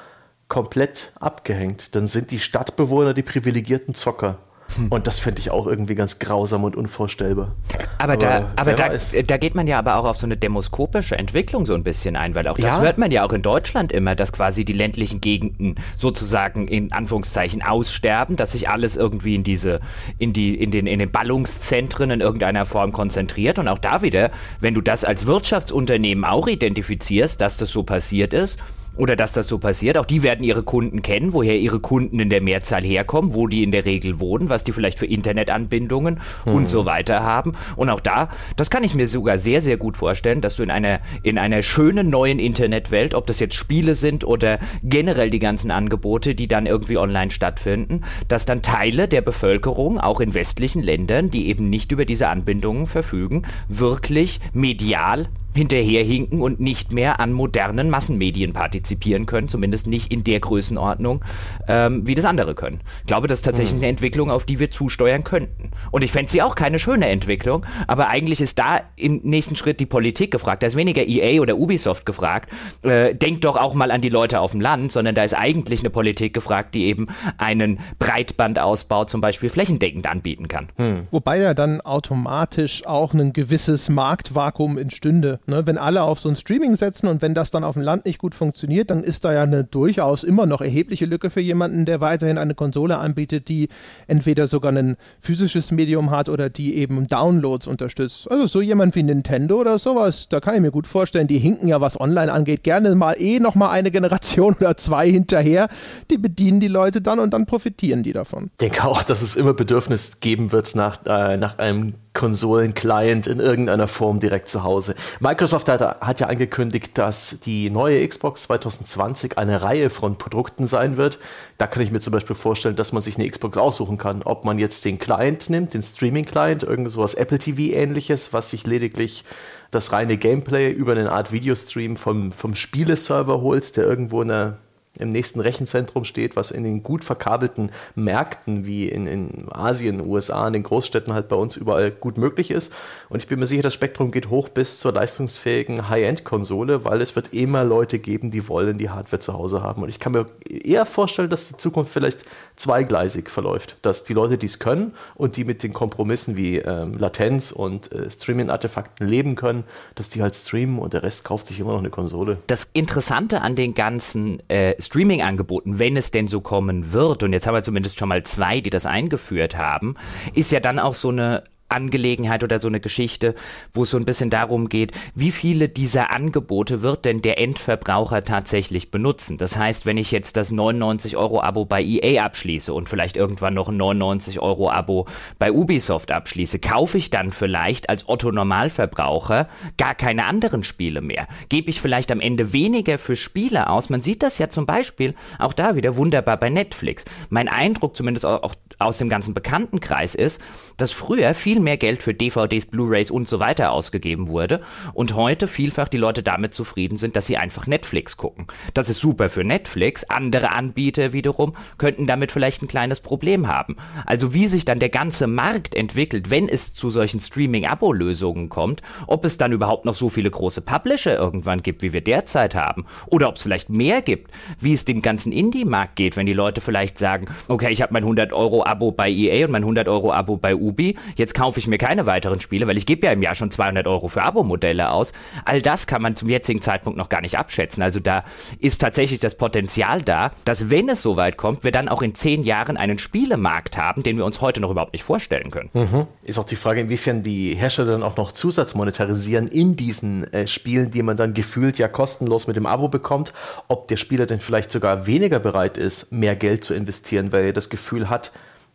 komplett 0.48 1.12
abgehängt. 1.20 1.96
Dann 1.96 2.08
sind 2.08 2.30
die 2.30 2.40
Stadtbewohner 2.40 3.16
die 3.16 3.24
privilegierten 3.24 3.96
Zocker. 3.96 4.38
Hm. 4.76 4.88
Und 4.90 5.08
das 5.08 5.20
fände 5.20 5.40
ich 5.40 5.52
auch 5.52 5.68
irgendwie 5.68 5.96
ganz 5.96 6.20
grausam 6.20 6.64
und 6.64 6.76
unvorstellbar. 6.76 7.56
Aber, 7.98 8.14
aber 8.14 8.18
da, 8.18 8.52
aber 8.56 8.74
da, 8.74 8.90
da, 8.90 9.38
geht 9.38 9.56
man 9.56 9.68
ja 9.68 9.80
aber 9.80 9.98
auch 9.98 10.06
auf 10.06 10.18
so 10.18 10.26
eine 10.26 10.38
demoskopische 10.38 11.18
Entwicklung 11.18 11.66
so 11.66 11.74
ein 11.74 11.84
bisschen 11.84 12.16
ein, 12.16 12.36
weil 12.36 12.48
auch 12.48 12.58
das 12.58 12.66
ja? 12.66 12.82
hört 12.82 12.98
man 12.98 13.12
ja 13.12 13.24
auch 13.24 13.34
in 13.34 13.42
Deutschland 13.42 13.92
immer, 13.92 14.16
dass 14.16 14.32
quasi 14.32 14.66
die 14.66 14.74
ländlichen 14.74 15.22
Gegenden 15.22 15.76
sozusagen 15.96 16.68
in 16.68 16.92
Anführungszeichen 16.92 17.62
aussterben, 17.62 18.36
dass 18.36 18.54
sich 18.54 18.70
alles 18.70 18.96
irgendwie 18.96 19.36
in 19.36 19.44
diese, 19.44 19.80
in 20.18 20.34
die, 20.34 20.56
in 20.56 20.72
den, 20.72 20.88
in 20.88 21.00
den 21.00 21.12
Ballungszentren 21.12 22.12
in 22.12 22.22
irgendeiner 22.22 22.66
Form 22.66 22.92
konzentriert. 22.92 23.60
Und 23.60 23.68
auch 23.68 23.80
da 23.80 24.02
wieder, 24.02 24.32
wenn 24.60 24.74
du 24.74 24.82
das 24.82 25.04
als 25.04 25.26
Wirtschaftsunternehmen 25.26 26.26
auch 26.26 26.48
identifizierst, 26.48 27.40
dass 27.42 27.58
das 27.58 27.70
so 27.70 27.84
passiert 27.84 28.34
ist, 28.34 28.60
oder 28.96 29.16
dass 29.16 29.34
das 29.34 29.48
so 29.48 29.58
passiert. 29.58 29.98
Auch 29.98 30.06
die 30.06 30.24
werden 30.24 30.44
ihre 30.44 30.64
Kunden 30.64 31.02
kennen, 31.02 31.34
woher 31.34 31.58
ihre 31.58 31.80
Kunden 31.80 32.20
in 32.20 32.30
der 32.30 32.42
Mehrzahl 32.42 32.84
herkommen, 32.84 33.34
wo 33.34 33.48
die 33.48 33.64
in 33.64 33.72
der 33.72 33.86
Regel 33.86 34.20
wohnen, 34.20 34.50
was 34.50 34.64
die 34.64 34.72
vielleicht 34.72 35.00
für 35.00 35.06
Internetanbindungen 35.06 36.20
mhm. 36.46 36.54
und 36.54 36.70
so 36.70 36.86
weiter 36.86 37.24
haben. 37.24 37.54
Und 37.76 37.90
auch 37.90 38.00
da, 38.00 38.30
das 38.56 38.70
kann 38.70 38.84
ich 38.84 38.94
mir 38.94 39.08
sogar 39.08 39.38
sehr, 39.38 39.62
sehr 39.62 39.78
gut 39.78 39.98
vorstellen, 39.98 40.42
dass 40.42 40.56
du 40.58 40.64
in 40.64 40.72
einer, 40.72 41.00
in 41.24 41.38
einer 41.38 41.62
schönen 41.64 42.10
neuen 42.10 42.40
Internetwelt, 42.40 43.14
ob 43.14 43.28
das 43.28 43.40
jetzt 43.40 43.56
Spiele 43.56 43.96
sind 43.96 44.24
oder 44.24 44.60
generell 44.84 45.30
die 45.30 45.40
ganzen 45.40 45.72
Angebote, 45.72 46.36
die 46.36 46.48
dann 46.48 46.66
irgendwie 46.66 46.98
online 46.98 47.32
stattfinden, 47.32 48.02
dass 48.28 48.46
dann 48.46 48.62
Teile 48.62 49.08
der 49.08 49.22
Bevölkerung, 49.22 50.00
auch 50.00 50.20
in 50.20 50.34
westlichen 50.34 50.82
Ländern, 50.82 51.30
die 51.30 51.48
eben 51.48 51.70
nicht 51.70 51.92
über 51.92 52.06
diese 52.06 52.30
Anbindungen 52.30 52.88
verfügen, 52.88 53.44
wirklich 53.68 54.40
medial 54.54 55.28
hinterherhinken 55.54 56.42
und 56.42 56.60
nicht 56.60 56.92
mehr 56.92 57.20
an 57.20 57.32
modernen 57.32 57.90
Massenmedien 57.90 58.54
partizipieren 58.54 59.26
können, 59.26 59.48
zumindest 59.48 59.88
nicht 59.88 60.12
in 60.12 60.24
der 60.24 60.40
Größenordnung, 60.40 61.24
ähm, 61.68 62.06
wie 62.08 62.16
das 62.16 62.26
andere 62.26 62.56
können. 62.56 62.82
Ich 63.02 63.08
glaube, 63.08 63.28
das 63.28 63.40
ist 63.40 63.46
tatsächlich 63.46 63.74
hm. 63.74 63.80
eine 63.80 63.88
Entwicklung, 63.88 64.32
auf 64.32 64.46
die 64.46 64.60
wir 64.60 64.72
zusteuern 64.72 65.24
könnten. 65.24 65.72
Und 65.92 66.04
ich 66.04 66.12
fände 66.12 66.32
sie 66.32 66.42
auch 66.42 66.56
keine 66.56 66.80
schöne 66.80 67.08
Entwicklung, 67.08 67.66
aber 67.88 68.10
eigentlich 68.10 68.42
ist 68.42 68.60
da 68.60 68.82
im 68.96 69.22
nächsten 69.24 69.56
Schritt 69.56 69.80
die 69.80 69.86
Politik 69.86 70.32
gefragt. 70.32 70.64
Da 70.64 70.68
ist 70.68 70.76
weniger 70.76 71.08
EA 71.08 71.42
oder 71.42 71.58
Ubisoft 71.58 72.06
gefragt, 72.06 72.52
äh, 72.84 73.16
denkt 73.16 73.44
doch 73.44 73.58
auch 73.58 73.74
mal 73.74 73.92
an 73.92 74.02
die 74.02 74.10
Leute 74.10 74.40
auf 74.40 74.52
dem 74.52 74.62
Land, 74.62 74.92
sondern 74.92 75.16
da 75.16 75.24
ist 75.24 75.34
eigentlich 75.34 75.82
eine 75.82 75.90
Politik 75.90 76.34
gefragt, 76.34 76.76
die 76.76 76.86
eben 76.86 77.08
einen 77.38 77.80
Breitbandausbau 78.00 79.06
zum 79.06 79.22
Beispiel 79.22 79.50
flächendeckend 79.50 80.08
anbieten 80.08 80.48
kann. 80.48 80.70
Hm. 80.78 81.08
Wobei 81.12 81.40
ja 81.40 81.54
dann 81.54 81.82
automatisch 81.82 82.86
auch 82.86 83.14
ein 83.14 83.34
gewisses 83.34 83.90
Marktvakuum 83.90 84.78
entstünde. 84.78 85.40
Ne? 85.48 85.66
Wenn 85.66 85.78
alle 85.78 86.04
auf 86.04 86.20
so 86.20 86.30
ein 86.30 86.36
Streaming 86.36 86.76
setzen 86.76 87.08
und 87.08 87.22
wenn 87.22 87.34
das 87.34 87.52
dann 87.52 87.64
auf 87.64 87.74
dem 87.74 87.84
Land 87.84 88.06
nicht 88.06 88.20
gut 88.20 88.36
funktioniert, 88.36 88.90
dann 88.90 89.04
ist 89.04 89.26
da 89.26 89.34
ja 89.34 89.44
eine 89.44 89.64
durchaus 89.64 90.24
immer 90.24 90.46
noch 90.46 90.62
erhebliche 90.62 91.06
Lücke 91.06 91.30
für 91.30 91.42
jemanden, 91.42 91.86
der 91.86 92.02
weiterhin 92.02 92.38
eine 92.38 92.56
Konsole 92.56 92.98
anbietet, 92.98 93.50
die 93.50 93.68
entweder 94.08 94.48
sogar 94.48 94.72
ein 94.72 94.98
physisches 95.20 95.72
Medium 95.72 96.12
hat 96.12 96.30
oder 96.30 96.50
die 96.50 96.76
eben 96.76 97.08
Downloads 97.08 97.68
unterstützt. 97.68 98.30
Also 98.32 98.48
so 98.48 98.62
jemand 98.62 98.96
wie 98.96 99.04
Nintendo 99.04 99.60
oder 99.60 99.78
sowas, 99.80 100.30
da 100.30 100.40
kann 100.40 100.56
ich 100.56 100.62
mir 100.62 100.72
gut 100.72 100.88
vorstellen, 100.88 101.28
die 101.28 101.40
hinken 101.40 101.68
ja, 101.68 101.82
was 101.82 102.00
online 102.00 102.32
angeht, 102.32 102.64
gerne 102.64 102.96
mal 102.96 103.16
eh 103.20 103.40
noch 103.40 103.56
mal 103.56 103.70
eine 103.70 103.92
Generation 103.92 104.56
oder 104.60 104.78
zwei 104.78 105.10
hinterher. 105.10 105.68
Die 106.10 106.18
bedienen 106.18 106.60
die 106.60 106.68
Leute 106.68 107.02
dann 107.02 107.20
und 107.20 107.34
dann 107.34 107.46
profitieren 107.46 108.04
die 108.04 108.14
davon. 108.14 108.50
Ich 108.54 108.58
denke 108.58 108.86
auch, 108.86 109.04
dass 109.04 109.22
es 109.22 109.36
immer 109.36 109.54
Bedürfnis 109.54 110.20
geben 110.20 110.52
wird 110.52 110.76
nach, 110.76 111.00
äh, 111.06 111.38
nach 111.38 111.58
einem 111.58 111.94
Konsolen-Client 112.14 113.28
in 113.28 113.40
irgendeiner 113.40 113.88
Form 113.88 114.20
direkt 114.20 114.48
zu 114.48 114.64
Hause. 114.64 114.96
Microsoft 115.20 115.68
hat, 115.68 115.82
hat, 115.82 116.20
ja 116.20 116.28
angekündigt, 116.28 116.98
dass 116.98 117.40
die 117.44 117.70
neue 117.70 118.08
Xbox 118.08 118.44
2020 118.44 119.38
eine 119.38 119.62
Reihe 119.62 119.90
von 119.90 120.18
Produkten 120.18 120.68
sein 120.68 120.98
wird. 120.98 121.20
Da 121.58 121.68
kann 121.68 121.82
ich 121.82 121.92
mir 121.92 122.00
zum 122.00 122.14
Beispiel 122.14 122.36
vorstellen, 122.36 122.76
dass 122.76 122.92
man 122.92 123.02
sich 123.02 123.18
eine 123.18 123.30
Xbox 123.30 123.58
aussuchen 123.58 123.98
kann, 123.98 124.22
ob 124.24 124.46
man 124.46 124.60
jetzt 124.60 124.86
den 124.86 125.00
Client 125.00 125.50
nimmt, 125.50 125.74
den 125.74 125.84
Streaming-Client, 125.84 126.64
irgend 126.64 126.92
sowas 126.92 127.16
Apple 127.16 127.40
TV-ähnliches, 127.40 128.32
was 128.32 128.52
sich 128.52 128.68
lediglich 128.68 129.26
das 129.72 129.92
reine 129.92 130.18
Gameplay 130.18 130.72
über 130.72 130.92
eine 130.92 131.12
Art 131.12 131.32
Videostream 131.32 131.98
vom, 131.98 132.32
vom 132.32 132.54
Spieleserver 132.54 133.42
holt, 133.42 133.76
der 133.76 133.86
irgendwo 133.86 134.22
in 134.22 134.30
einer 134.30 134.58
im 135.00 135.10
nächsten 135.10 135.40
Rechenzentrum 135.40 136.06
steht, 136.06 136.36
was 136.36 136.52
in 136.52 136.64
den 136.64 136.84
gut 136.84 137.04
verkabelten 137.04 137.72
Märkten 137.96 138.66
wie 138.66 138.88
in, 138.88 139.08
in 139.08 139.48
Asien, 139.52 140.00
USA, 140.02 140.46
in 140.48 140.54
den 140.54 140.64
Großstädten 140.64 141.14
halt 141.14 141.28
bei 141.30 141.36
uns 141.36 141.56
überall 141.56 141.90
gut 141.90 142.18
möglich 142.18 142.52
ist. 142.52 142.72
Und 143.10 143.18
ich 143.18 143.28
bin 143.28 143.40
mir 143.40 143.48
sicher, 143.48 143.64
das 143.64 143.74
Spektrum 143.74 144.12
geht 144.12 144.30
hoch 144.30 144.50
bis 144.50 144.78
zur 144.78 144.94
leistungsfähigen 144.94 145.90
High-End-Konsole, 145.90 146.86
weil 146.86 147.02
es 147.02 147.16
wird 147.16 147.34
immer 147.34 147.64
Leute 147.64 147.98
geben, 147.98 148.30
die 148.30 148.48
wollen 148.48 148.78
die 148.78 148.92
Hardware 148.92 149.20
zu 149.20 149.34
Hause 149.34 149.64
haben. 149.64 149.82
Und 149.82 149.90
ich 149.90 149.98
kann 149.98 150.12
mir 150.12 150.28
eher 150.48 150.86
vorstellen, 150.86 151.30
dass 151.30 151.48
die 151.48 151.58
Zukunft 151.58 151.92
vielleicht 151.92 152.26
zweigleisig 152.56 153.32
verläuft. 153.32 153.78
Dass 153.82 154.04
die 154.04 154.14
Leute, 154.14 154.38
die 154.38 154.46
es 154.46 154.60
können 154.60 154.94
und 155.16 155.38
die 155.38 155.44
mit 155.44 155.64
den 155.64 155.74
Kompromissen 155.74 156.38
wie 156.38 156.58
ähm, 156.58 157.00
Latenz 157.00 157.52
und 157.52 157.92
äh, 157.92 158.12
Streaming-Artefakten 158.12 159.08
leben 159.08 159.36
können, 159.36 159.64
dass 159.96 160.10
die 160.10 160.22
halt 160.22 160.36
streamen 160.36 160.78
und 160.78 160.94
der 160.94 161.02
Rest 161.02 161.24
kauft 161.24 161.48
sich 161.48 161.60
immer 161.60 161.72
noch 161.72 161.80
eine 161.80 161.90
Konsole. 161.90 162.38
Das 162.46 162.70
Interessante 162.74 163.42
an 163.42 163.56
den 163.56 163.74
ganzen 163.74 164.38
äh, 164.50 164.76
Streaming-Angeboten, 164.86 165.80
wenn 165.80 165.98
es 165.98 166.12
denn 166.12 166.28
so 166.28 166.42
kommen 166.42 166.92
wird, 166.92 167.24
und 167.24 167.34
jetzt 167.34 167.48
haben 167.48 167.56
wir 167.56 167.64
zumindest 167.64 168.00
schon 168.00 168.10
mal 168.10 168.24
zwei, 168.24 168.62
die 168.62 168.70
das 168.70 168.86
eingeführt 168.86 169.58
haben, 169.58 169.96
ist 170.34 170.52
ja 170.52 170.60
dann 170.60 170.80
auch 170.80 170.96
so 170.96 171.10
eine 171.10 171.44
Angelegenheit 171.74 172.44
oder 172.44 172.60
so 172.60 172.68
eine 172.68 172.80
Geschichte, 172.80 173.36
wo 173.74 173.84
es 173.84 173.90
so 173.90 173.98
ein 173.98 174.06
bisschen 174.06 174.30
darum 174.30 174.70
geht, 174.70 174.92
wie 175.16 175.32
viele 175.32 175.70
dieser 175.70 176.12
Angebote 176.12 176.82
wird 176.82 177.06
denn 177.06 177.22
der 177.22 177.40
Endverbraucher 177.40 178.24
tatsächlich 178.24 178.92
benutzen. 178.92 179.38
Das 179.38 179.58
heißt, 179.58 179.86
wenn 179.86 179.98
ich 179.98 180.12
jetzt 180.12 180.38
das 180.38 180.52
99 180.52 181.18
Euro 181.18 181.42
Abo 181.42 181.66
bei 181.66 181.84
EA 181.84 182.24
abschließe 182.24 182.74
und 182.74 182.90
vielleicht 182.90 183.18
irgendwann 183.18 183.54
noch 183.54 183.70
ein 183.70 183.78
99 183.78 184.40
Euro 184.40 184.70
Abo 184.70 185.08
bei 185.40 185.52
Ubisoft 185.52 186.12
abschließe, 186.12 186.60
kaufe 186.60 186.98
ich 186.98 187.10
dann 187.10 187.32
vielleicht 187.32 187.90
als 187.90 188.08
Otto 188.08 188.32
Normalverbraucher 188.32 189.48
gar 189.78 189.96
keine 189.96 190.26
anderen 190.26 190.64
Spiele 190.64 191.02
mehr. 191.02 191.28
Gebe 191.50 191.70
ich 191.70 191.82
vielleicht 191.82 192.12
am 192.12 192.20
Ende 192.20 192.54
weniger 192.54 192.98
für 192.98 193.16
Spiele 193.16 193.70
aus. 193.70 193.90
Man 193.90 194.02
sieht 194.02 194.24
das 194.24 194.38
ja 194.38 194.50
zum 194.50 194.66
Beispiel 194.66 195.16
auch 195.40 195.54
da 195.54 195.76
wieder 195.76 195.96
wunderbar 195.96 196.38
bei 196.38 196.50
Netflix. 196.50 197.06
Mein 197.30 197.48
Eindruck 197.48 197.96
zumindest 197.96 198.26
auch 198.26 198.56
aus 198.80 198.98
dem 198.98 199.10
ganzen 199.10 199.34
Bekanntenkreis 199.34 200.16
ist, 200.16 200.42
dass 200.78 200.92
früher 200.92 201.34
viel 201.34 201.60
mehr 201.60 201.78
Geld 201.78 202.04
für 202.04 202.14
DVDs, 202.14 202.66
Blu-rays 202.66 203.12
und 203.12 203.28
so 203.28 203.40
weiter 203.40 203.72
ausgegeben 203.72 204.30
wurde 204.30 204.62
und 204.94 205.16
heute 205.16 205.48
vielfach 205.48 205.88
die 205.88 205.98
Leute 205.98 206.24
damit 206.24 206.54
zufrieden 206.54 206.98
sind, 206.98 207.16
dass 207.16 207.28
sie 207.28 207.38
einfach 207.38 207.68
Netflix 207.68 208.18
gucken. 208.18 208.48
Das 208.74 208.90
ist 208.90 209.00
super 209.00 209.30
für 209.30 209.44
Netflix, 209.44 210.04
andere 210.06 210.54
Anbieter 210.54 211.14
wiederum 211.14 211.56
könnten 211.78 212.08
damit 212.08 212.32
vielleicht 212.32 212.62
ein 212.62 212.68
kleines 212.68 213.02
Problem 213.02 213.48
haben. 213.48 213.78
Also 214.06 214.34
wie 214.34 214.48
sich 214.48 214.66
dann 214.66 214.80
der 214.80 214.90
ganze 214.90 215.28
Markt 215.28 215.76
entwickelt, 215.76 216.30
wenn 216.30 216.50
es 216.50 216.74
zu 216.74 216.90
solchen 216.90 217.20
Streaming-Abo-Lösungen 217.20 218.50
kommt, 218.50 218.82
ob 219.08 219.26
es 219.26 219.38
dann 219.38 219.52
überhaupt 219.52 219.86
noch 219.86 219.96
so 219.96 220.10
viele 220.10 220.30
große 220.30 220.62
Publisher 220.62 221.18
irgendwann 221.18 221.64
gibt, 221.64 221.82
wie 221.82 221.94
wir 221.94 222.02
derzeit 222.02 222.56
haben, 222.56 222.86
oder 223.08 223.30
ob 223.30 223.36
es 223.36 223.42
vielleicht 223.42 223.70
mehr 223.70 224.02
gibt, 224.02 224.32
wie 224.60 224.74
es 224.74 224.86
dem 224.86 225.02
ganzen 225.02 225.32
Indie-Markt 225.32 225.96
geht, 225.96 226.18
wenn 226.18 226.26
die 226.26 226.34
Leute 226.34 226.62
vielleicht 226.62 226.98
sagen, 226.98 227.28
okay, 227.48 227.72
ich 227.72 227.82
habe 227.82 227.94
mein 227.94 228.04
100 228.04 228.34
Euro 228.34 228.66
Abo 228.66 228.92
bei 228.92 229.10
EA 229.10 229.46
und 229.46 229.52
mein 229.52 229.64
100 229.64 229.88
Euro 229.88 230.12
Abo 230.12 230.38
bei 230.38 230.56
Ubi, 230.64 230.98
jetzt 231.16 231.34
kaufe 231.34 231.60
ich 231.60 231.68
mir 231.68 231.78
keine 231.78 232.06
weiteren 232.06 232.40
Spiele, 232.40 232.68
weil 232.68 232.78
ich 232.78 232.86
gebe 232.86 233.06
ja 233.06 233.14
im 233.14 233.22
Jahr 233.22 233.36
schon 233.36 233.52
200 233.52 233.88
Euro 233.88 234.08
für 234.08 234.24
Abo-Modelle 234.24 234.92
aus. 234.92 235.14
All 235.46 235.62
das 235.62 235.88
kann 235.88 236.02
man 236.02 236.16
zum 236.16 236.30
jetzigen 236.30 236.62
Zeitpunkt 236.62 236.98
noch 236.98 237.10
gar 237.10 237.22
nicht 237.22 237.38
abschätzen. 237.38 237.84
Also 237.84 238.00
da 238.00 238.24
ist 238.60 238.82
tatsächlich 238.82 239.20
das 239.20 239.36
Potenzial 239.36 240.02
da, 240.02 240.32
dass 240.46 240.70
wenn 240.70 240.90
es 240.90 241.02
soweit 241.02 241.38
kommt, 241.38 241.64
wir 241.64 241.72
dann 241.72 241.90
auch 241.90 242.02
in 242.02 242.16
zehn 242.16 242.44
Jahren 242.44 242.78
einen 242.78 243.00
Spielemarkt 243.00 243.78
haben, 243.78 244.04
den 244.04 244.18
wir 244.18 244.26
uns 244.26 244.42
heute 244.42 244.62
noch 244.62 244.72
überhaupt 244.72 244.94
nicht 244.94 245.04
vorstellen 245.04 245.52
können. 245.52 245.70
Mhm. 245.74 246.08
Ist 246.24 246.40
auch 246.40 246.46
die 246.46 246.56
Frage, 246.56 246.82
inwiefern 246.82 247.24
die 247.24 247.56
Hersteller 247.56 247.92
dann 247.92 248.04
auch 248.04 248.18
noch 248.18 248.32
Zusatz 248.32 248.76
monetarisieren 248.76 249.48
in 249.48 249.76
diesen 249.76 250.32
äh, 250.34 250.48
Spielen, 250.48 250.92
die 250.92 251.04
man 251.04 251.18
dann 251.18 251.34
gefühlt 251.34 251.78
ja 251.78 251.88
kostenlos 251.88 252.48
mit 252.48 252.56
dem 252.56 252.66
Abo 252.66 252.88
bekommt, 252.88 253.34
ob 253.68 253.88
der 253.88 253.98
Spieler 253.98 254.26
denn 254.26 254.40
vielleicht 254.40 254.72
sogar 254.72 255.08
weniger 255.08 255.40
bereit 255.40 255.78
ist, 255.78 256.12
mehr 256.12 256.36
Geld 256.36 256.64
zu 256.64 256.74
investieren, 256.74 257.32
weil 257.32 257.46
er 257.46 257.54
das 257.54 257.70
Gefühl 257.70 258.10
hat, 258.10 258.32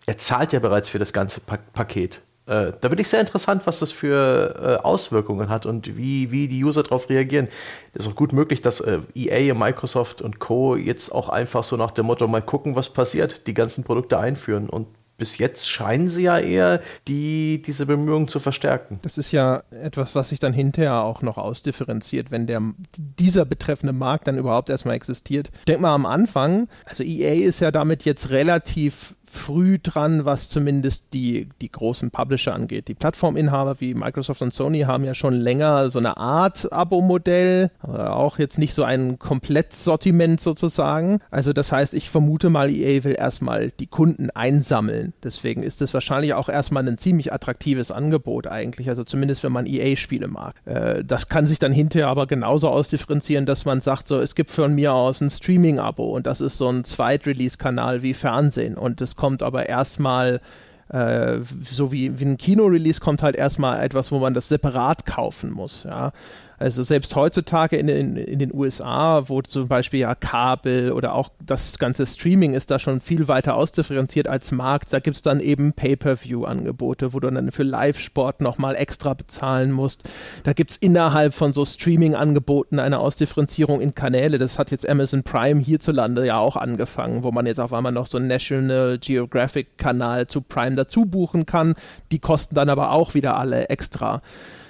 er 0.09 0.17
zahlt 0.17 0.55
ja 0.55 0.59
bereits 0.59 0.89
für 0.89 0.99
das 0.99 1.13
ganze 1.13 1.41
pa 1.41 1.59
Paket. 1.75 2.23
Äh, 2.47 2.73
da 2.81 2.89
bin 2.89 2.99
ich 2.99 3.09
sehr 3.09 3.21
interessant, 3.21 3.67
was 3.67 3.81
das 3.81 3.93
für 3.93 4.79
äh, 4.81 4.83
Auswirkungen 4.83 5.51
hat 5.51 5.67
und 5.67 5.99
wie, 5.99 6.31
wie 6.31 6.49
die 6.49 6.65
User 6.65 6.83
darauf 6.83 7.11
reagieren. 7.11 7.49
Es 7.93 8.07
ist 8.07 8.13
auch 8.13 8.17
gut 8.17 8.33
möglich, 8.33 8.63
dass 8.63 8.81
äh, 8.81 9.01
EA, 9.15 9.53
Microsoft 9.53 10.23
und 10.23 10.39
Co. 10.39 10.77
jetzt 10.77 11.11
auch 11.13 11.29
einfach 11.29 11.63
so 11.63 11.77
nach 11.77 11.91
dem 11.91 12.07
Motto 12.07 12.27
mal 12.27 12.41
gucken, 12.41 12.75
was 12.75 12.89
passiert, 12.89 13.47
die 13.47 13.53
ganzen 13.53 13.85
Produkte 13.85 14.19
einführen 14.19 14.71
und 14.71 14.87
bis 15.19 15.37
jetzt 15.37 15.69
scheinen 15.69 16.09
sie 16.09 16.23
ja 16.23 16.39
eher 16.39 16.81
die, 17.09 17.61
diese 17.61 17.87
Bemühungen 17.87 18.29
zu 18.29 18.39
verstärken. 18.39 19.01
Das 19.03 19.19
ist 19.19 19.33
ja 19.33 19.63
etwas, 19.71 20.15
was 20.15 20.29
sich 20.31 20.39
dann 20.39 20.53
hinterher 20.53 21.03
auch 21.03 21.23
noch 21.23 21.37
ausdifferenziert, 21.37 22.31
wenn 22.31 22.47
der, 22.47 22.63
dieser 22.97 23.45
betreffende 23.45 23.93
Markt 23.93 24.29
dann 24.29 24.39
überhaupt 24.39 24.71
erstmal 24.71 24.95
existiert. 24.95 25.51
Ich 25.59 25.65
denke 25.65 25.83
mal 25.83 25.95
am 25.95 26.07
Anfang, 26.07 26.69
also 26.85 27.03
EA 27.03 27.47
ist 27.47 27.61
ja 27.61 27.73
damit 27.73 28.05
jetzt 28.05 28.31
relativ 28.31 29.17
früh 29.29 29.79
dran, 29.79 30.25
was 30.25 30.49
zumindest 30.49 31.05
die, 31.13 31.49
die 31.61 31.71
großen 31.71 32.11
Publisher 32.11 32.55
angeht. 32.55 32.89
Die 32.89 32.95
Plattforminhaber 32.95 33.81
wie 33.81 33.95
Microsoft 33.95 34.43
und 34.43 34.53
Sony 34.53 34.81
haben 34.81 35.05
ja 35.05 35.15
schon 35.15 35.35
länger 35.35 35.91
so 35.91 35.99
eine 35.99 36.17
Art 36.17 36.73
Abo-Modell, 36.73 37.71
auch 37.83 38.39
jetzt 38.39 38.59
nicht 38.59 38.75
so 38.75 38.85
ein 38.85 39.19
Komplettsortiment 39.19 40.41
sozusagen. 40.41 41.21
Also 41.31 41.53
das 41.53 41.73
heißt, 41.73 41.95
ich 41.95 42.11
vermute 42.11 42.51
mal, 42.51 42.71
EA 42.71 43.05
will 43.05 43.17
erstmal 43.19 43.71
die 43.71 43.87
Kunden 43.87 44.31
einsammeln. 44.31 45.13
Deswegen 45.23 45.63
ist 45.63 45.83
es 45.83 45.95
wahrscheinlich 45.95 46.35
auch 46.35 46.49
erstmal 46.49 46.87
ein 46.87 46.99
ziemlich 46.99 47.33
attraktives 47.33 47.91
Angebot 47.91 48.47
eigentlich, 48.47 48.89
also 48.89 49.05
zumindest 49.05 49.45
wenn 49.45 49.53
man 49.53 49.67
EA-Spiele 49.67 50.29
mag. 50.29 50.55
Äh, 50.65 51.05
das 51.05 51.29
kann 51.29 51.47
sich 51.47 51.59
dann 51.59 51.73
hinterher 51.73 52.09
aber 52.09 52.27
genauso 52.27 52.69
ausdifferenzieren, 52.69 53.47
dass 53.47 53.65
man 53.65 53.81
sagt, 53.81 54.07
so 54.07 54.19
es 54.21 54.35
gibt 54.35 54.51
von 54.51 54.75
mir 54.75 54.93
aus 54.93 55.21
ein 55.21 55.31
Streaming-Abo 55.31 56.05
und 56.05 56.27
das 56.27 56.41
ist 56.41 56.59
so 56.59 56.69
ein 56.69 56.85
Zweit-Release-Kanal 56.85 58.03
wie 58.03 58.15
Fernsehen 58.15 58.77
und 58.77 59.01
es 59.01 59.17
kommt 59.19 59.43
aber 59.43 59.69
erstmal 59.69 60.41
äh, 60.89 61.41
so 61.43 61.93
wie, 61.93 62.19
wie 62.19 62.25
ein 62.25 62.39
Kino-Release 62.39 63.01
kommt 63.01 63.23
halt 63.23 63.37
erstmal 63.37 63.83
etwas, 63.85 64.11
wo 64.11 64.19
man 64.21 64.33
das 64.33 64.49
separat 64.49 65.05
kaufen 65.05 65.51
muss. 65.51 65.85
Ja? 65.85 66.13
Also 66.59 66.83
selbst 66.83 67.15
heutzutage 67.15 67.77
in 67.77 67.87
den, 67.87 68.17
in 68.17 68.39
den 68.39 68.53
USA, 68.53 69.29
wo 69.29 69.43
zum 69.43 69.69
Beispiel 69.69 70.01
ja 70.01 70.15
Kabel 70.15 70.93
oder 70.93 71.15
auch 71.15 71.31
das 71.45 71.79
ganze 71.79 72.05
Streaming 72.05 72.55
ist 72.55 72.71
da 72.71 72.79
schon 72.79 73.01
viel 73.01 73.29
weiter 73.29 73.55
ausdifferenziert 73.55 74.27
als 74.29 74.51
Markt. 74.51 74.93
Da 74.93 74.99
gibt 74.99 75.17
es 75.17 75.23
dann 75.23 75.39
eben 75.39 75.73
Pay-per-view-Angebote, 75.73 77.13
wo 77.13 77.21
du 77.21 77.31
dann 77.31 77.53
für 77.53 77.63
Live-Sport 77.63 78.41
nochmal 78.41 78.75
extra 78.75 79.15
bezahlen 79.15 79.71
musst. 79.71 80.09
Da 80.43 80.53
gibt 80.53 80.73
es 80.73 80.77
innerhalb 80.77 81.33
von 81.33 81.53
so 81.53 81.65
Streaming-Angeboten 81.65 82.81
eine 82.81 82.99
Ausdifferenzierung 82.99 83.81
in 83.81 83.95
Kanäle. 83.95 84.39
Das 84.39 84.59
hat 84.59 84.73
jetzt 84.73 84.89
Amazon 84.89 85.23
Prime 85.23 85.61
hierzulande 85.61 86.27
ja 86.27 86.39
auch 86.39 86.57
angefangen, 86.57 87.23
wo 87.23 87.31
man 87.31 87.47
jetzt 87.47 87.61
auf 87.61 87.73
einmal 87.73 87.93
noch 87.93 88.07
so 88.07 88.19
einen 88.19 88.27
National 88.27 88.99
Geographic-Kanal 88.99 90.27
zu 90.27 90.41
Prime 90.41 90.75
dazu 90.75 91.07
buchen 91.07 91.47
kann. 91.47 91.75
Die 92.11 92.19
kosten 92.19 92.57
dann 92.57 92.69
aber 92.69 92.91
auch 92.91 93.15
wieder 93.15 93.37
alle 93.37 93.69
extra 93.69 94.23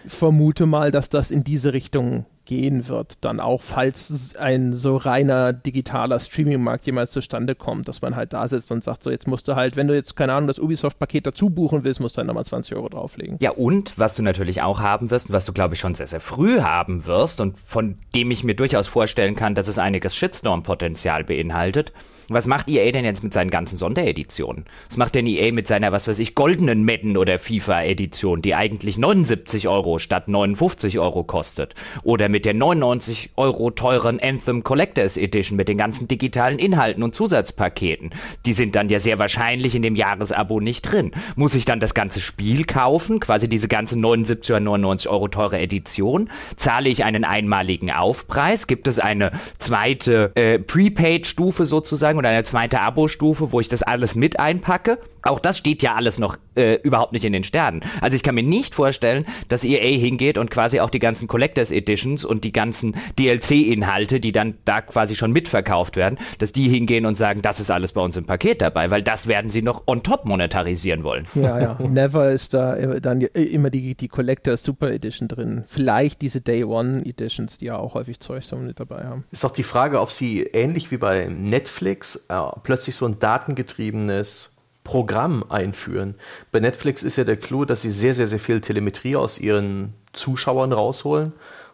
vermute 0.09 0.67
mal, 0.67 0.91
dass 0.91 1.11
das 1.11 1.31
in 1.31 1.45
diese 1.45 1.73
Richtung 1.73 2.27
gehen 2.49 2.89
wird, 2.89 3.25
dann 3.25 3.41
auch, 3.41 3.61
falls 3.61 4.35
ein 4.37 4.73
so 4.73 4.97
reiner 4.97 5.53
digitaler 5.53 6.19
Streaming-Markt 6.19 6.87
jemals 6.87 7.13
zustande 7.13 7.55
kommt, 7.55 7.89
dass 7.89 8.01
man 8.01 8.17
halt 8.17 8.33
da 8.33 8.49
sitzt 8.49 8.73
und 8.73 8.83
sagt, 8.83 9.03
so 9.03 9.11
jetzt 9.11 9.29
musst 9.29 9.47
du 9.49 9.55
halt, 9.55 9.77
wenn 9.77 9.87
du 9.87 9.95
jetzt, 9.95 10.17
keine 10.17 10.33
Ahnung, 10.33 10.49
das 10.49 10.59
Ubisoft-Paket 10.59 11.27
dazu 11.27 11.51
buchen 11.51 11.85
willst, 11.85 12.01
musst 12.01 12.17
du 12.17 12.19
halt 12.19 12.27
nochmal 12.27 12.47
20 12.47 12.75
Euro 12.75 12.89
drauflegen. 12.89 13.37
Ja, 13.41 13.51
und 13.51 13.93
was 13.97 14.17
du 14.17 14.23
natürlich 14.23 14.63
auch 14.63 14.81
haben 14.81 15.11
wirst 15.11 15.29
und 15.29 15.35
was 15.35 15.45
du, 15.45 15.53
glaube 15.53 15.75
ich, 15.75 15.81
schon 15.81 15.95
sehr, 15.95 16.07
sehr 16.07 16.21
früh 16.21 16.61
haben 16.61 17.07
wirst 17.07 17.43
und 17.43 17.59
von 17.59 17.99
dem 18.15 18.31
ich 18.31 18.45
mir 18.45 18.55
durchaus 18.55 18.89
vorstellen 18.89 19.37
kann, 19.37 19.55
dass 19.55 19.69
es 19.69 19.79
einiges 19.79 20.17
Shitstorm-Potenzial 20.17 21.25
beinhaltet, 21.25 21.93
was 22.31 22.47
macht 22.47 22.69
EA 22.69 22.93
denn 22.93 23.07
jetzt 23.07 23.25
mit 23.25 23.33
seinen 23.33 23.51
ganzen 23.51 23.79
Sondereditionen? 23.79 24.67
Was 24.89 24.99
macht 24.99 25.15
denn 25.15 25.27
EA 25.27 25.51
mit 25.51 25.67
seiner, 25.67 25.93
was 25.93 26.07
weiß 26.07 26.19
ich, 26.19 26.35
goldenen 26.35 26.85
Madden 26.85 27.17
oder 27.17 27.39
FIFA-Edition, 27.39 28.43
die 28.43 28.55
eigentlich 28.55 28.99
79 28.99 29.67
Euro 29.67 29.99
statt 29.99 30.29
59 30.29 30.99
Euro 30.99 31.25
kostet? 31.25 31.75
Oder 32.03 32.29
mit 32.29 32.38
der 32.45 32.55
99 32.55 33.31
Euro 33.37 33.71
teuren 33.71 34.21
Anthem 34.21 34.63
Collectors 34.63 35.17
Edition 35.17 35.57
mit 35.57 35.69
den 35.69 35.79
ganzen 35.79 36.09
digitalen 36.09 36.59
Inhalten 36.59 37.03
und 37.03 37.15
Zusatzpaketen? 37.15 38.11
Die 38.45 38.53
sind 38.53 38.77
dann 38.77 38.89
ja 38.89 39.01
sehr 39.01 39.19
wahrscheinlich 39.19 39.75
in 39.75 39.83
dem 39.83 39.97
Jahresabo 39.97 40.61
nicht 40.61 40.83
drin. 40.83 41.13
Muss 41.37 41.55
ich 41.55 41.65
dann 41.65 41.81
das 41.81 41.95
ganze 41.95 42.21
Spiel 42.21 42.65
kaufen, 42.65 43.21
quasi 43.21 43.49
diese 43.49 43.69
ganze 43.69 43.99
79 43.99 44.51
oder 44.51 44.61
99 44.61 45.09
Euro 45.09 45.29
teure 45.29 45.59
Edition? 45.59 46.29
Zahle 46.57 46.91
ich 46.91 47.05
einen 47.05 47.25
einmaligen 47.25 47.91
Aufpreis? 47.91 48.67
Gibt 48.67 48.87
es 48.87 48.99
eine 48.99 49.33
zweite 49.57 50.33
äh, 50.35 50.59
Prepaid-Stufe 50.59 51.65
sozusagen? 51.65 52.19
und 52.19 52.27
eine 52.27 52.43
zweite 52.43 52.81
Abo-Stufe, 52.81 53.53
wo 53.53 53.61
ich 53.61 53.69
das 53.69 53.83
alles 53.83 54.15
mit 54.15 54.39
einpacke. 54.39 54.99
Auch 55.23 55.41
das 55.41 55.59
steht 55.59 55.83
ja 55.83 55.95
alles 55.95 56.19
noch 56.19 56.37
äh, 56.59 56.75
überhaupt 56.83 57.13
nicht 57.13 57.25
in 57.25 57.33
den 57.33 57.45
Sternen. 57.45 57.81
Also 58.01 58.17
ich 58.17 58.23
kann 58.23 58.35
mir 58.35 58.43
nicht 58.43 58.75
vorstellen, 58.75 59.25
dass 59.49 59.65
EA 59.65 59.99
hingeht 59.99 60.37
und 60.37 60.51
quasi 60.51 60.81
auch 60.81 60.91
die 60.91 60.99
ganzen 60.99 61.29
Collectors 61.29 61.71
Editions 61.71 62.25
und 62.25 62.45
die 62.45 62.53
ganzen 62.53 62.97
DLC-Inhalte, 63.19 64.21
die 64.21 64.33
dann 64.33 64.55
da 64.65 64.81
quasi 64.81 65.15
schon 65.15 65.33
mitverkauft 65.33 65.97
werden, 65.97 66.19
dass 66.39 66.53
die 66.53 66.69
hingehen 66.69 67.07
und 67.07 67.17
sagen, 67.17 67.43
das 67.43 67.61
ist 67.61 67.71
alles 67.71 67.93
bei 67.93 68.01
uns 68.01 68.17
im 68.17 68.27
Paket 68.27 68.61
dabei, 68.61 68.91
weil 68.91 69.03
das 69.03 69.27
werden 69.27 69.51
sie 69.51 69.63
noch 69.63 69.85
on 69.87 70.03
top 70.03 70.25
monetarisieren 70.25 71.05
wollen. 71.05 71.27
Ja, 71.35 71.61
ja. 71.61 71.79
Never 71.89 72.31
ist 72.31 72.55
da 72.55 72.77
dann 73.01 73.21
immer 73.21 73.71
die, 73.71 73.95
die 73.95 74.09
Collectors 74.09 74.63
Super 74.65 74.91
Edition 74.91 75.29
drin. 75.29 75.63
Vielleicht 75.67 76.23
diese 76.23 76.41
Day 76.41 76.65
One 76.65 77.05
Editions, 77.07 77.59
die 77.59 77.67
ja 77.67 77.77
auch 77.77 77.95
häufig 77.95 78.21
Zeug 78.21 78.45
so 78.45 78.57
mit 78.57 78.81
dabei 78.81 79.05
haben. 79.05 79.25
Ist 79.31 79.45
auch 79.45 79.53
die 79.53 79.63
Frage, 79.63 80.01
ob 80.01 80.11
sie 80.11 80.43
ähnlich 80.43 80.91
wie 80.91 80.97
bei 80.97 81.27
Netflix 81.27 82.27
äh, 82.29 82.41
plötzlich 82.63 82.97
so 82.97 83.07
ein 83.07 83.19
datengetriebenes 83.19 84.58
Programm 84.89 85.45
einführen. 85.51 86.15
Bei 86.51 86.61
Netflix 86.61 87.03
ist 87.03 87.17
ja 87.17 87.25
der 87.25 87.37
Clou, 87.37 87.67
dass 87.67 87.83
sie 87.83 87.91
sehr, 87.91 88.15
sehr, 88.15 88.27
sehr 88.27 88.41
viel 88.41 88.63
Telemetrie 88.63 89.17
aus 89.17 89.39
ihren 89.39 89.93
Zuschauern 90.15 90.73
rausholen, 90.73 91.33
äh, 91.33 91.33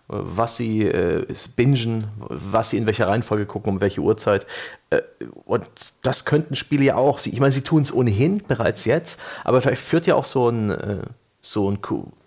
was 0.08 0.56
sie 0.56 0.82
äh, 0.82 1.24
bingen, 1.54 2.08
was 2.18 2.70
sie 2.70 2.76
in 2.76 2.86
welcher 2.86 3.06
Reihenfolge 3.06 3.46
gucken, 3.46 3.74
um 3.74 3.80
welche 3.80 4.00
Uhrzeit. 4.00 4.46
Äh, 4.90 5.02
und 5.44 5.64
das 6.02 6.24
könnten 6.24 6.56
Spiele 6.56 6.86
ja 6.86 6.96
auch. 6.96 7.24
Ich 7.24 7.38
meine, 7.38 7.52
sie 7.52 7.60
tun 7.60 7.82
es 7.82 7.94
ohnehin 7.94 8.42
bereits 8.48 8.84
jetzt, 8.84 9.20
aber 9.44 9.62
vielleicht 9.62 9.82
führt 9.82 10.08
ja 10.08 10.16
auch 10.16 10.24
so 10.24 10.48
ein, 10.48 10.70
äh, 10.70 11.02
so 11.40 11.70
ein, 11.70 11.78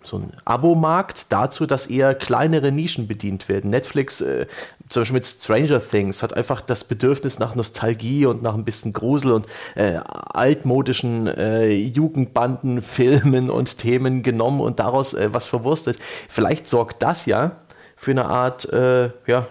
so 0.08 0.18
ein 0.18 0.32
Abo-Markt 0.44 1.32
dazu, 1.32 1.66
dass 1.66 1.86
eher 1.86 2.14
kleinere 2.14 2.72
Nischen 2.72 3.06
bedient 3.06 3.48
werden. 3.48 3.70
Netflix 3.70 4.20
äh, 4.20 4.46
zum 4.88 5.02
Beispiel 5.02 5.14
mit 5.14 5.26
Stranger 5.26 5.80
Things 5.80 6.22
hat 6.22 6.34
einfach 6.34 6.60
das 6.60 6.84
Bedürfnis 6.84 7.38
nach 7.38 7.54
Nostalgie 7.54 8.26
und 8.26 8.42
nach 8.42 8.54
ein 8.54 8.64
bisschen 8.64 8.92
Grusel 8.92 9.32
und 9.32 9.46
äh, 9.74 9.98
altmodischen 10.04 11.26
äh, 11.26 11.70
Jugendbanden, 11.72 12.82
Filmen 12.98 13.50
und 13.50 13.78
Themen 13.78 14.22
genommen 14.22 14.60
und 14.60 14.78
daraus 14.78 15.14
äh, 15.14 15.28
was 15.32 15.46
verwurstet. 15.46 15.98
Vielleicht 16.28 16.68
sorgt 16.68 17.02
das 17.02 17.26
ja 17.26 17.52
für 17.96 18.12
eine 18.12 18.26
Art, 18.26 18.70
äh, 18.72 19.10
ja, 19.26 19.46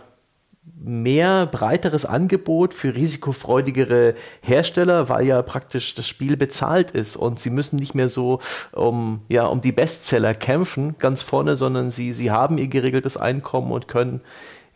mehr 0.75 1.45
breiteres 1.45 2.05
Angebot 2.05 2.73
für 2.73 2.95
risikofreudigere 2.95 4.15
Hersteller, 4.41 5.09
weil 5.09 5.25
ja 5.25 5.41
praktisch 5.41 5.95
das 5.95 6.07
Spiel 6.07 6.37
bezahlt 6.37 6.91
ist. 6.91 7.15
Und 7.15 7.39
sie 7.39 7.49
müssen 7.49 7.77
nicht 7.77 7.95
mehr 7.95 8.09
so 8.09 8.39
um, 8.71 9.21
ja, 9.27 9.45
um 9.45 9.61
die 9.61 9.71
Bestseller 9.71 10.33
kämpfen 10.33 10.95
ganz 10.97 11.21
vorne, 11.21 11.55
sondern 11.55 11.91
sie, 11.91 12.13
sie 12.13 12.31
haben 12.31 12.57
ihr 12.57 12.67
geregeltes 12.67 13.17
Einkommen 13.17 13.71
und 13.71 13.87
können 13.87 14.21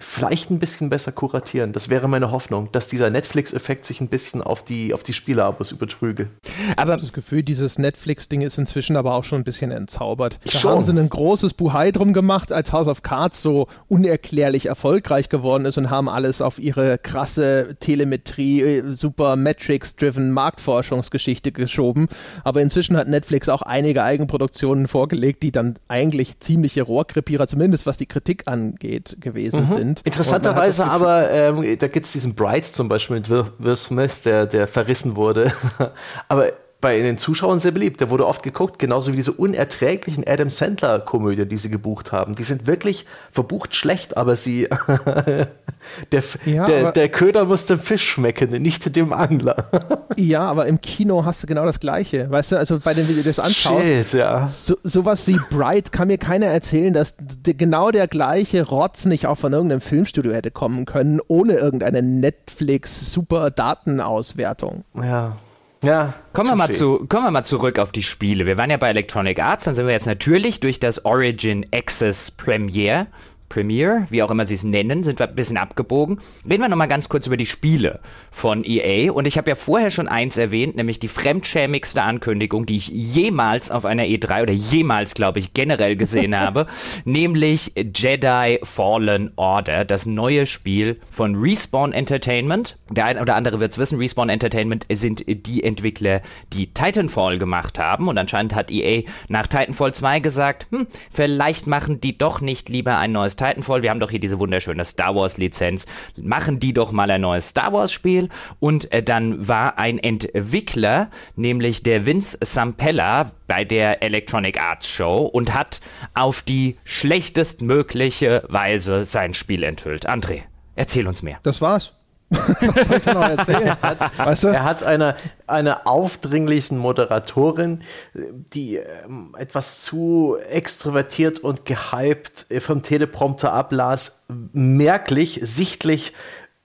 vielleicht 0.04 0.50
ein 0.50 0.60
bisschen 0.60 0.90
besser 0.90 1.12
kuratieren. 1.12 1.72
Das 1.74 1.90
wäre 1.90 2.08
meine 2.08 2.32
Hoffnung, 2.32 2.70
dass 2.72 2.88
dieser 2.88 3.10
Netflix-Effekt 3.10 3.86
sich 3.86 4.02
ein 4.02 4.08
bisschen 4.08 4.42
auf 4.42 4.64
die, 4.64 4.94
auf 4.94 5.04
die 5.04 5.14
Spieleabos 5.14 5.72
übertrüge. 5.72 6.28
Aber 6.76 6.98
das 6.98 7.14
Gefühl, 7.14 7.44
dieses 7.44 7.78
Netflix-Ding 7.78 8.42
ist 8.42 8.58
inzwischen 8.58 8.98
aber 8.98 9.14
auch 9.14 9.24
schon 9.24 9.42
ein 9.42 9.44
bisschen 9.44 9.72
entzaubert. 9.72 10.40
Da 10.44 10.52
schon. 10.52 10.72
haben 10.72 10.84
sie 10.84 10.92
ein 10.92 11.10
großes 11.10 11.54
Buhai 11.54 11.92
drum 11.92 12.14
gemacht, 12.14 12.52
als 12.52 12.74
House 12.74 12.88
of 12.88 13.04
Cards 13.04 13.42
so 13.42 13.68
unerklärlich 13.88 14.66
erfolgreich 14.66 15.30
geworden 15.30 15.66
ist 15.66 15.78
und 15.78 15.90
haben 15.90 16.10
alles 16.10 16.42
auf 16.42 16.60
ihre 16.60 16.98
krasse 16.98 17.76
Telemetrie, 17.80 18.62
äh, 18.62 18.94
super 18.94 19.36
Metrics-driven 19.36 20.32
Marktforschungsgeschichte 20.32 21.52
geschoben. 21.52 22.08
Aber 22.44 22.62
inzwischen 22.62 22.98
hat 22.98 23.08
Netflix 23.08 23.50
auch 23.50 23.62
einige 23.62 24.04
Eigenproduktionen 24.04 24.88
vorgelegt, 24.88 25.44
die 25.44 25.52
dann 25.52 25.76
eigentlich 25.88 26.40
ziemliche 26.40 26.82
Rohrkrepierer, 26.82 27.48
zumindest 27.48 27.86
was 27.86 27.98
die 27.98 28.08
Kritik 28.08 28.44
angeht, 28.48 29.18
gewesen 29.20 29.62
mhm. 29.62 29.66
sind 29.66 29.91
sind. 29.92 30.06
Interessanterweise 30.06 30.86
aber, 30.86 31.30
ähm, 31.32 31.78
da 31.78 31.88
gibt 31.88 32.06
es 32.06 32.12
diesen 32.12 32.36
Bright 32.36 32.66
zum 32.66 32.88
Beispiel 32.88 33.18
mit 33.18 33.30
Will, 33.30 33.46
Will 33.60 33.76
Smith, 33.76 34.22
der, 34.24 34.46
der 34.46 34.68
verrissen 34.68 35.16
wurde. 35.16 35.54
aber 36.28 36.54
bei 36.82 37.00
den 37.00 37.20
Zuschauern 37.20 37.60
sehr 37.60 37.72
beliebt. 37.72 38.02
Der 38.02 38.10
wurde 38.10 38.28
oft 38.28 38.42
geguckt, 38.42 38.80
genauso 38.80 39.14
wie 39.14 39.16
diese 39.16 39.32
unerträglichen 39.32 40.26
Adam 40.28 40.50
Sandler-Komödien, 40.50 41.48
die 41.48 41.58
sie 41.58 41.70
gebucht 41.70 42.12
haben. 42.12 42.36
Die 42.36 42.44
sind 42.44 42.66
wirklich 42.68 43.06
verbucht 43.32 43.76
schlecht, 43.76 44.18
aber 44.18 44.36
sie. 44.36 44.68
der, 46.12 46.24
ja, 46.46 46.66
der, 46.66 46.82
aber 46.82 46.92
der 46.92 47.08
Köder 47.10 47.46
muss 47.46 47.66
dem 47.66 47.80
Fisch 47.80 48.10
schmecken, 48.10 48.50
nicht 48.62 48.96
dem 48.96 49.14
Angler. 49.14 49.70
ja, 50.18 50.42
aber 50.42 50.66
im 50.66 50.82
Kino 50.82 51.24
hast 51.24 51.44
du 51.44 51.48
genau 51.48 51.66
das 51.66 51.80
Gleiche. 51.80 52.32
Weißt 52.32 52.54
du, 52.54 52.58
also 52.58 52.80
bei 52.80 52.96
den, 52.96 53.08
wenn 53.08 53.16
du 53.16 53.24
das 53.24 53.40
anschaust, 53.40 53.86
Shit, 53.86 54.14
ja. 54.14 54.48
so, 54.48 54.76
sowas 54.84 55.28
wie 55.28 55.40
Bright 55.52 55.92
kann 55.92 56.08
mir 56.08 56.18
keiner 56.18 56.48
erzählen, 56.48 56.94
dass 56.94 57.18
genau 57.44 57.92
der 57.92 58.08
gleiche 58.08 58.68
Rotz 58.68 59.06
nicht 59.06 59.28
auch 59.28 59.38
von 59.38 59.54
irgendeinem 59.54 59.82
Filmstudio 59.82 60.34
hätte 60.34 60.50
kommen 60.50 60.86
können, 60.86 61.20
ohne 61.28 61.54
irgendeine 61.54 62.02
Netflix-Super-Datenauswertung. 62.02 64.84
Ja. 64.96 65.38
Ja. 65.84 66.14
Kommen 66.34 66.50
wir, 66.50 66.56
mal 66.56 66.72
zu, 66.72 67.06
kommen 67.10 67.26
wir 67.26 67.32
mal 67.32 67.44
zurück 67.44 67.80
auf 67.80 67.92
die 67.92 68.04
Spiele. 68.04 68.46
Wir 68.46 68.58
waren 68.58 68.70
ja 68.70 68.78
bei 68.78 68.90
Electronic 68.90 69.42
Arts, 69.42 69.66
dann 69.66 69.76
sind 69.76 69.88
wir 69.88 69.94
jetzt 69.94 70.06
natürlich 70.06 70.60
durch 70.60 70.80
das 70.80 71.06
Origin 71.06 71.66
Access 71.74 72.32
Premiere 72.32 73.08
Premiere, 73.52 74.06
wie 74.10 74.24
auch 74.24 74.32
immer 74.32 74.46
sie 74.46 74.56
es 74.56 74.64
nennen, 74.64 75.04
sind 75.04 75.20
wir 75.20 75.28
ein 75.28 75.36
bisschen 75.36 75.58
abgebogen. 75.58 76.20
Reden 76.50 76.62
wir 76.62 76.70
nochmal 76.70 76.88
ganz 76.88 77.10
kurz 77.10 77.28
über 77.28 77.36
die 77.36 77.46
Spiele 77.46 78.00
von 78.32 78.64
EA. 78.64 79.12
Und 79.12 79.28
ich 79.28 79.38
habe 79.38 79.50
ja 79.50 79.56
vorher 79.56 79.92
schon 79.92 80.08
eins 80.08 80.38
erwähnt, 80.38 80.78
nämlich 80.78 81.00
die 81.00 81.10
fremdschämigste 81.10 82.02
Ankündigung, 82.02 82.66
die 82.66 82.78
ich 82.78 82.88
jemals 82.88 83.70
auf 83.70 83.86
einer 83.86 84.04
E3 84.04 84.44
oder 84.44 84.54
jemals, 84.54 85.16
glaube 85.16 85.40
ich, 85.40 85.54
generell 85.54 85.98
gesehen 85.98 86.34
habe, 86.40 86.66
nämlich 87.04 87.74
Jedi 87.76 88.60
Fallen 88.64 89.34
Order, 89.36 89.84
das 89.84 90.06
neue 90.06 90.46
Spiel 90.46 91.02
von 91.10 91.36
Respawn 91.36 91.92
Entertainment. 91.92 92.78
Der 92.90 93.04
eine 93.04 93.22
oder 93.22 93.36
andere 93.36 93.60
wird 93.60 93.74
es 93.74 93.78
wissen, 93.78 93.98
Respawn 93.98 94.30
Entertainment 94.30 94.86
sind 94.90 95.26
die 95.28 95.62
Entwickler, 95.62 96.22
die 96.54 96.68
Titanfall 96.74 97.38
gemacht 97.38 97.80
haben. 97.80 98.08
Und 98.08 98.18
anscheinend 98.18 98.56
hat 98.56 98.72
EA 98.72 99.04
nach 99.28 99.48
Titanfall 99.48 99.94
2 99.94 100.22
gesagt, 100.22 100.68
hm, 100.72 100.88
vielleicht 101.12 101.68
machen 101.68 102.00
die 102.00 102.18
doch 102.18 102.40
nicht 102.40 102.70
lieber 102.70 102.98
ein 102.98 103.12
neues 103.12 103.36
Titanfall, 103.42 103.82
wir 103.82 103.90
haben 103.90 104.00
doch 104.00 104.12
hier 104.12 104.20
diese 104.20 104.40
wunderschöne 104.40 104.86
Star 104.86 105.16
Wars 105.16 105.38
Lizenz, 105.38 105.88
machen 106.16 106.60
die 106.60 106.74
doch 106.74 106.92
mal 106.92 107.10
ein 107.10 107.22
neues 107.22 107.50
Star 107.50 107.74
Wars 107.74 107.92
Spiel 107.92 108.30
und 108.60 108.92
äh, 108.92 109.02
dann 109.02 109.48
war 109.48 109.80
ein 109.80 109.98
Entwickler, 109.98 111.10
nämlich 111.36 111.82
der 111.82 112.06
Vince 112.06 112.38
Sampella 112.42 113.32
bei 113.48 113.66
der 113.66 114.04
Electronic 114.04 114.62
Arts 114.62 114.88
Show 114.88 115.26
und 115.26 115.54
hat 115.54 115.82
auf 116.14 116.44
die 116.44 116.78
schlechtestmögliche 116.84 118.44
Weise 118.48 119.06
sein 119.06 119.34
Spiel 119.34 119.64
enthüllt. 119.64 120.08
André, 120.08 120.42
erzähl 120.76 121.08
uns 121.08 121.24
mehr. 121.24 121.40
Das 121.42 121.62
war's. 121.62 121.94
Was 122.32 122.88
soll 122.88 122.98
ich 122.98 123.04
da 123.04 123.14
noch 123.14 123.30
erzählen? 123.30 123.62
er 123.68 123.82
hat, 123.82 124.18
weißt 124.18 124.44
du? 124.46 124.48
er 124.48 124.64
hat 124.64 124.84
eine, 124.84 125.16
eine 125.48 125.86
aufdringlichen 125.86 126.78
Moderatorin, 126.78 127.82
die 128.14 128.78
ähm, 128.78 129.36
etwas 129.38 129.82
zu 129.82 130.38
extrovertiert 130.50 131.40
und 131.40 131.66
gehypt 131.66 132.46
vom 132.60 132.84
Teleprompter 132.84 133.52
ablas, 133.52 134.24
merklich, 134.54 135.40
sichtlich 135.44 136.14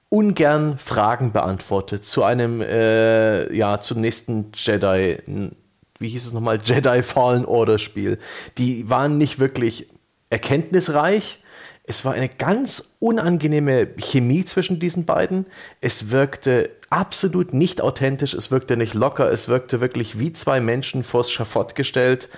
ungern 0.08 0.78
Fragen 0.78 1.32
beantwortet 1.32 2.04
zu 2.04 2.22
einem, 2.22 2.60
äh, 2.60 3.52
ja, 3.52 3.80
zum 3.80 4.00
nächsten 4.00 4.52
Jedi, 4.54 5.18
wie 5.98 6.08
hieß 6.08 6.28
es 6.28 6.32
nochmal, 6.32 6.60
Jedi 6.64 7.02
Fallen 7.02 7.44
Order 7.44 7.78
Spiel. 7.78 8.18
Die 8.56 8.88
waren 8.88 9.18
nicht 9.18 9.40
wirklich 9.40 9.88
erkenntnisreich 10.30 11.40
es 11.86 12.04
war 12.04 12.14
eine 12.14 12.28
ganz 12.28 12.94
unangenehme 12.98 13.86
Chemie 13.98 14.44
zwischen 14.44 14.80
diesen 14.80 15.06
beiden. 15.06 15.46
Es 15.80 16.10
wirkte 16.10 16.70
absolut 16.90 17.54
nicht 17.54 17.80
authentisch, 17.80 18.34
es 18.34 18.50
wirkte 18.50 18.76
nicht 18.76 18.94
locker, 18.94 19.30
es 19.30 19.48
wirkte 19.48 19.80
wirklich 19.80 20.18
wie 20.18 20.32
zwei 20.32 20.60
Menschen 20.60 21.04
vors 21.04 21.30
Schafott 21.30 21.76
gestellt. 21.76 22.28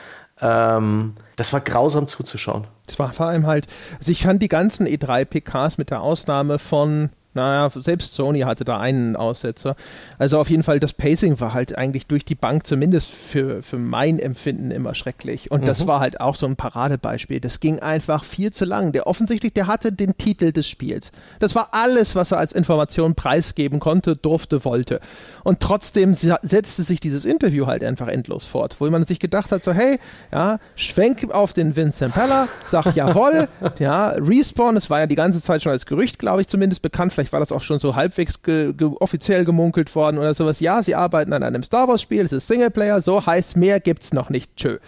Ähm, 0.40 1.14
das 1.36 1.52
war 1.52 1.60
grausam 1.60 2.08
zuzuschauen. 2.08 2.66
Es 2.86 2.98
war 2.98 3.12
vor 3.12 3.26
allem 3.26 3.46
halt, 3.46 3.66
also 3.96 4.12
ich 4.12 4.22
fand 4.22 4.42
die 4.42 4.48
ganzen 4.48 4.86
E3-PKs 4.86 5.78
mit 5.78 5.90
der 5.90 6.02
Ausnahme 6.02 6.58
von 6.58 7.10
naja, 7.38 7.70
selbst 7.70 8.14
Sony 8.14 8.40
hatte 8.40 8.64
da 8.64 8.78
einen 8.78 9.16
Aussetzer. 9.16 9.76
Also 10.18 10.38
auf 10.38 10.50
jeden 10.50 10.62
Fall, 10.62 10.80
das 10.80 10.92
Pacing 10.92 11.40
war 11.40 11.54
halt 11.54 11.76
eigentlich 11.78 12.06
durch 12.06 12.24
die 12.24 12.34
Bank, 12.34 12.66
zumindest 12.66 13.10
für, 13.10 13.62
für 13.62 13.78
mein 13.78 14.18
Empfinden, 14.18 14.70
immer 14.70 14.94
schrecklich. 14.94 15.50
Und 15.50 15.62
mhm. 15.62 15.66
das 15.66 15.86
war 15.86 16.00
halt 16.00 16.20
auch 16.20 16.34
so 16.34 16.46
ein 16.46 16.56
Paradebeispiel. 16.56 17.40
Das 17.40 17.60
ging 17.60 17.78
einfach 17.78 18.24
viel 18.24 18.52
zu 18.52 18.64
lang. 18.64 18.92
Der 18.92 19.06
offensichtlich, 19.06 19.52
der 19.52 19.68
hatte 19.68 19.92
den 19.92 20.16
Titel 20.16 20.52
des 20.52 20.68
Spiels. 20.68 21.12
Das 21.38 21.54
war 21.54 21.68
alles, 21.72 22.16
was 22.16 22.32
er 22.32 22.38
als 22.38 22.52
Information 22.52 23.14
preisgeben 23.14 23.78
konnte, 23.78 24.16
durfte, 24.16 24.64
wollte. 24.64 25.00
Und 25.44 25.60
trotzdem 25.60 26.14
setzte 26.14 26.82
sich 26.82 27.00
dieses 27.00 27.24
Interview 27.24 27.66
halt 27.66 27.84
einfach 27.84 28.08
endlos 28.08 28.44
fort, 28.44 28.76
wo 28.80 28.90
man 28.90 29.04
sich 29.04 29.20
gedacht 29.20 29.52
hat, 29.52 29.62
so 29.62 29.72
hey, 29.72 29.98
ja, 30.32 30.58
schwenk 30.74 31.30
auf 31.32 31.52
den 31.52 31.76
Vincent 31.76 32.14
Peller, 32.14 32.48
sag 32.64 32.94
jawohl, 32.94 33.48
ja, 33.78 34.08
Respawn, 34.08 34.76
es 34.76 34.90
war 34.90 35.00
ja 35.00 35.06
die 35.06 35.14
ganze 35.14 35.40
Zeit 35.40 35.62
schon 35.62 35.72
als 35.72 35.86
Gerücht, 35.86 36.18
glaube 36.18 36.40
ich, 36.40 36.48
zumindest 36.48 36.82
bekannt, 36.82 37.12
vielleicht 37.12 37.27
war 37.32 37.40
das 37.40 37.52
auch 37.52 37.62
schon 37.62 37.78
so 37.78 37.96
halbwegs 37.96 38.42
ge 38.42 38.72
ge 38.72 38.90
offiziell 39.00 39.44
gemunkelt 39.44 39.94
worden 39.94 40.18
oder 40.18 40.34
sowas. 40.34 40.60
Ja, 40.60 40.82
sie 40.82 40.94
arbeiten 40.94 41.32
an 41.32 41.42
einem 41.42 41.62
Star 41.62 41.88
Wars-Spiel, 41.88 42.24
es 42.24 42.32
ist 42.32 42.46
Singleplayer, 42.46 43.00
so 43.00 43.24
heißt 43.24 43.56
mehr 43.56 43.80
gibt's 43.80 44.12
noch 44.12 44.30
nicht. 44.30 44.56
Tschö. 44.56 44.78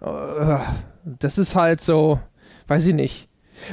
Äh, 0.00 0.58
das 1.04 1.38
ist 1.38 1.54
halt 1.54 1.80
so, 1.80 2.20
weiß 2.66 2.86
ich 2.86 2.94
nicht. 2.94 3.28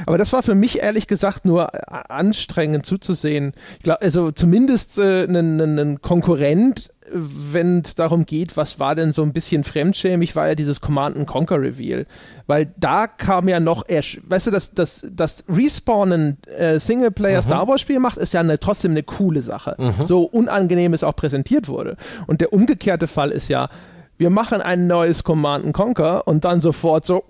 Aber 0.06 0.18
das 0.18 0.32
war 0.32 0.42
für 0.42 0.54
mich 0.54 0.80
ehrlich 0.80 1.06
gesagt 1.06 1.44
nur 1.44 1.68
anstrengend 2.10 2.86
zuzusehen. 2.86 3.52
Ich 3.78 3.84
glaube, 3.84 4.02
also 4.02 4.30
zumindest 4.30 4.98
äh, 4.98 5.24
ein 5.24 6.00
Konkurrent 6.00 6.88
wenn 7.14 7.82
es 7.84 7.94
darum 7.94 8.26
geht, 8.26 8.56
was 8.56 8.80
war 8.80 8.94
denn 8.94 9.12
so 9.12 9.22
ein 9.22 9.32
bisschen 9.32 9.64
fremdschämig, 9.64 10.34
war 10.34 10.48
ja 10.48 10.54
dieses 10.54 10.80
Command 10.80 11.26
Conquer 11.26 11.60
Reveal. 11.60 12.06
Weil 12.46 12.72
da 12.76 13.06
kam 13.06 13.48
ja 13.48 13.60
noch, 13.60 13.84
weißt 13.88 14.46
du, 14.46 14.50
das, 14.50 14.74
das, 14.74 15.08
das 15.12 15.44
Respawnen 15.48 16.38
äh, 16.58 16.80
Singleplayer 16.80 17.38
mhm. 17.38 17.44
Star 17.44 17.68
Wars 17.68 17.80
Spiel 17.80 18.00
macht, 18.00 18.18
ist 18.18 18.34
ja 18.34 18.40
eine, 18.40 18.58
trotzdem 18.58 18.90
eine 18.90 19.04
coole 19.04 19.42
Sache. 19.42 19.76
Mhm. 19.78 20.04
So 20.04 20.24
unangenehm 20.24 20.92
es 20.92 21.04
auch 21.04 21.16
präsentiert 21.16 21.68
wurde. 21.68 21.96
Und 22.26 22.40
der 22.40 22.52
umgekehrte 22.52 23.06
Fall 23.06 23.30
ist 23.30 23.48
ja, 23.48 23.68
wir 24.16 24.30
machen 24.30 24.60
ein 24.60 24.86
neues 24.86 25.24
Command 25.24 25.72
Conquer 25.72 26.26
und 26.26 26.44
dann 26.44 26.60
sofort 26.60 27.04
so, 27.04 27.24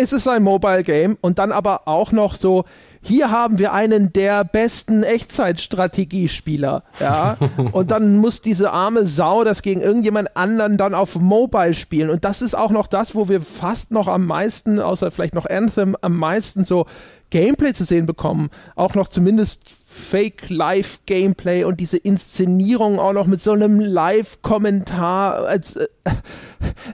ist 0.00 0.12
es 0.12 0.28
ein 0.28 0.42
Mobile 0.42 0.84
Game 0.84 1.16
und 1.20 1.38
dann 1.38 1.52
aber 1.52 1.82
auch 1.86 2.12
noch 2.12 2.34
so, 2.34 2.64
hier 3.02 3.30
haben 3.30 3.58
wir 3.58 3.72
einen 3.72 4.12
der 4.12 4.44
besten 4.44 5.02
Echtzeitstrategiespieler, 5.02 6.84
ja, 7.00 7.36
und 7.72 7.90
dann 7.90 8.16
muss 8.18 8.40
diese 8.40 8.72
arme 8.72 9.06
Sau 9.06 9.42
das 9.42 9.62
gegen 9.62 9.80
irgendjemand 9.80 10.36
anderen 10.36 10.76
dann 10.76 10.94
auf 10.94 11.16
Mobile 11.16 11.74
spielen. 11.74 12.10
Und 12.10 12.24
das 12.24 12.42
ist 12.42 12.54
auch 12.54 12.70
noch 12.70 12.86
das, 12.86 13.14
wo 13.14 13.28
wir 13.28 13.40
fast 13.40 13.90
noch 13.90 14.06
am 14.06 14.26
meisten, 14.26 14.78
außer 14.78 15.10
vielleicht 15.10 15.34
noch 15.34 15.46
Anthem, 15.46 15.96
am 16.00 16.16
meisten 16.16 16.62
so 16.62 16.86
Gameplay 17.32 17.72
zu 17.72 17.82
sehen 17.82 18.04
bekommen, 18.04 18.50
auch 18.76 18.94
noch 18.94 19.08
zumindest 19.08 19.62
Fake-Live-Gameplay 19.86 21.64
und 21.64 21.80
diese 21.80 21.96
Inszenierung 21.96 23.00
auch 23.00 23.14
noch 23.14 23.26
mit 23.26 23.42
so 23.42 23.52
einem 23.52 23.80
Live-Kommentar 23.80 25.46
als 25.46 25.76
äh, 25.76 25.86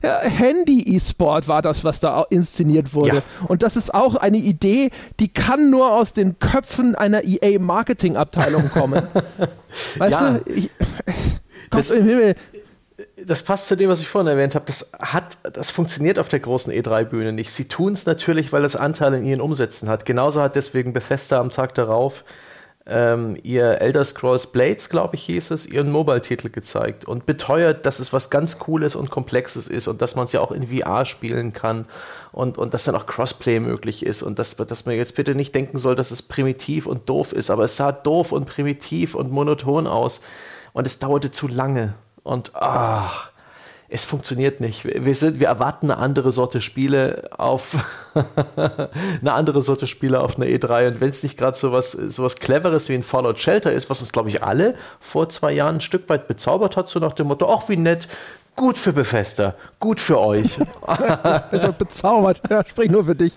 Handy-E-Sport 0.02 1.48
war 1.48 1.60
das, 1.60 1.82
was 1.82 1.98
da 1.98 2.24
inszeniert 2.30 2.94
wurde. 2.94 3.16
Ja. 3.16 3.46
Und 3.48 3.64
das 3.64 3.76
ist 3.76 3.92
auch 3.92 4.14
eine 4.14 4.38
Idee, 4.38 4.90
die 5.18 5.28
kann 5.28 5.70
nur 5.70 5.92
aus 5.92 6.12
den 6.12 6.38
Köpfen 6.38 6.94
einer 6.94 7.24
EA-Marketing-Abteilung 7.24 8.70
kommen. 8.70 9.08
weißt 9.98 10.20
ja. 10.20 10.32
du, 10.34 10.52
ich, 10.52 10.70
Gott 11.70 11.90
im 11.90 12.06
Himmel, 12.06 12.34
das 13.26 13.42
passt 13.42 13.68
zu 13.68 13.76
dem, 13.76 13.90
was 13.90 14.00
ich 14.00 14.08
vorhin 14.08 14.28
erwähnt 14.28 14.54
habe. 14.54 14.64
Das 14.66 14.90
hat, 14.98 15.38
das 15.52 15.70
funktioniert 15.70 16.18
auf 16.18 16.28
der 16.28 16.40
großen 16.40 16.72
E3-Bühne 16.72 17.32
nicht. 17.32 17.50
Sie 17.50 17.68
tun 17.68 17.92
es 17.92 18.06
natürlich, 18.06 18.52
weil 18.52 18.64
es 18.64 18.76
Anteil 18.76 19.14
in 19.14 19.24
ihren 19.24 19.40
Umsätzen 19.40 19.88
hat. 19.88 20.04
Genauso 20.04 20.40
hat 20.40 20.56
deswegen 20.56 20.92
Bethesda 20.92 21.40
am 21.40 21.50
Tag 21.50 21.74
darauf 21.74 22.24
ähm, 22.88 23.36
ihr 23.42 23.82
Elder 23.82 24.02
Scrolls 24.02 24.46
Blades, 24.46 24.88
glaube 24.88 25.16
ich, 25.16 25.24
hieß 25.24 25.50
es, 25.50 25.66
ihren 25.66 25.92
Mobile-Titel 25.92 26.48
gezeigt 26.48 27.04
und 27.04 27.26
beteuert, 27.26 27.84
dass 27.84 28.00
es 28.00 28.12
was 28.14 28.30
ganz 28.30 28.58
Cooles 28.58 28.96
und 28.96 29.10
Komplexes 29.10 29.68
ist 29.68 29.88
und 29.88 30.00
dass 30.00 30.14
man 30.14 30.24
es 30.24 30.32
ja 30.32 30.40
auch 30.40 30.52
in 30.52 30.68
VR 30.68 31.04
spielen 31.04 31.52
kann 31.52 31.84
und, 32.32 32.56
und 32.56 32.72
dass 32.72 32.84
dann 32.84 32.94
auch 32.94 33.06
Crossplay 33.06 33.60
möglich 33.60 34.06
ist 34.06 34.22
und 34.22 34.38
dass, 34.38 34.56
dass 34.56 34.86
man 34.86 34.96
jetzt 34.96 35.16
bitte 35.16 35.34
nicht 35.34 35.54
denken 35.54 35.76
soll, 35.76 35.96
dass 35.96 36.10
es 36.10 36.22
primitiv 36.22 36.86
und 36.86 37.08
doof 37.08 37.32
ist, 37.32 37.50
aber 37.50 37.64
es 37.64 37.76
sah 37.76 37.92
doof 37.92 38.32
und 38.32 38.46
primitiv 38.46 39.14
und 39.14 39.30
monoton 39.30 39.86
aus 39.86 40.22
und 40.72 40.86
es 40.86 40.98
dauerte 40.98 41.30
zu 41.30 41.46
lange 41.46 41.94
und 42.28 42.54
ach 42.54 43.30
es 43.90 44.04
funktioniert 44.04 44.60
nicht. 44.60 44.84
Wir, 44.84 45.14
sind, 45.14 45.40
wir 45.40 45.46
erwarten 45.46 45.90
eine 45.90 45.98
andere 45.98 46.30
Sorte 46.30 46.60
Spiele 46.60 47.30
auf 47.38 47.74
eine 48.54 49.32
andere 49.32 49.62
Sorte 49.62 49.86
Spiele 49.86 50.20
auf 50.20 50.36
einer 50.36 50.44
E3. 50.44 50.88
Und 50.88 51.00
wenn 51.00 51.08
es 51.08 51.22
nicht 51.22 51.38
gerade 51.38 51.56
so 51.56 51.72
was, 51.72 51.92
so 51.92 52.22
was 52.22 52.36
Cleveres 52.36 52.90
wie 52.90 52.94
ein 52.94 53.02
Fallout 53.02 53.40
Shelter 53.40 53.72
ist, 53.72 53.88
was 53.88 54.00
uns, 54.00 54.12
glaube 54.12 54.28
ich, 54.28 54.42
alle 54.42 54.74
vor 55.00 55.30
zwei 55.30 55.52
Jahren 55.52 55.76
ein 55.76 55.80
Stück 55.80 56.06
weit 56.10 56.28
bezaubert 56.28 56.76
hat, 56.76 56.90
so 56.90 57.00
nach 57.00 57.12
dem 57.12 57.28
Motto, 57.28 57.50
ach, 57.50 57.70
wie 57.70 57.78
nett, 57.78 58.08
Gut 58.58 58.76
für 58.76 58.92
Befester, 58.92 59.54
gut 59.78 60.00
für 60.00 60.18
euch. 60.18 60.58
also 61.52 61.72
bezaubert, 61.72 62.42
ja, 62.50 62.64
sprich 62.66 62.90
nur 62.90 63.04
für 63.04 63.14
dich. 63.14 63.36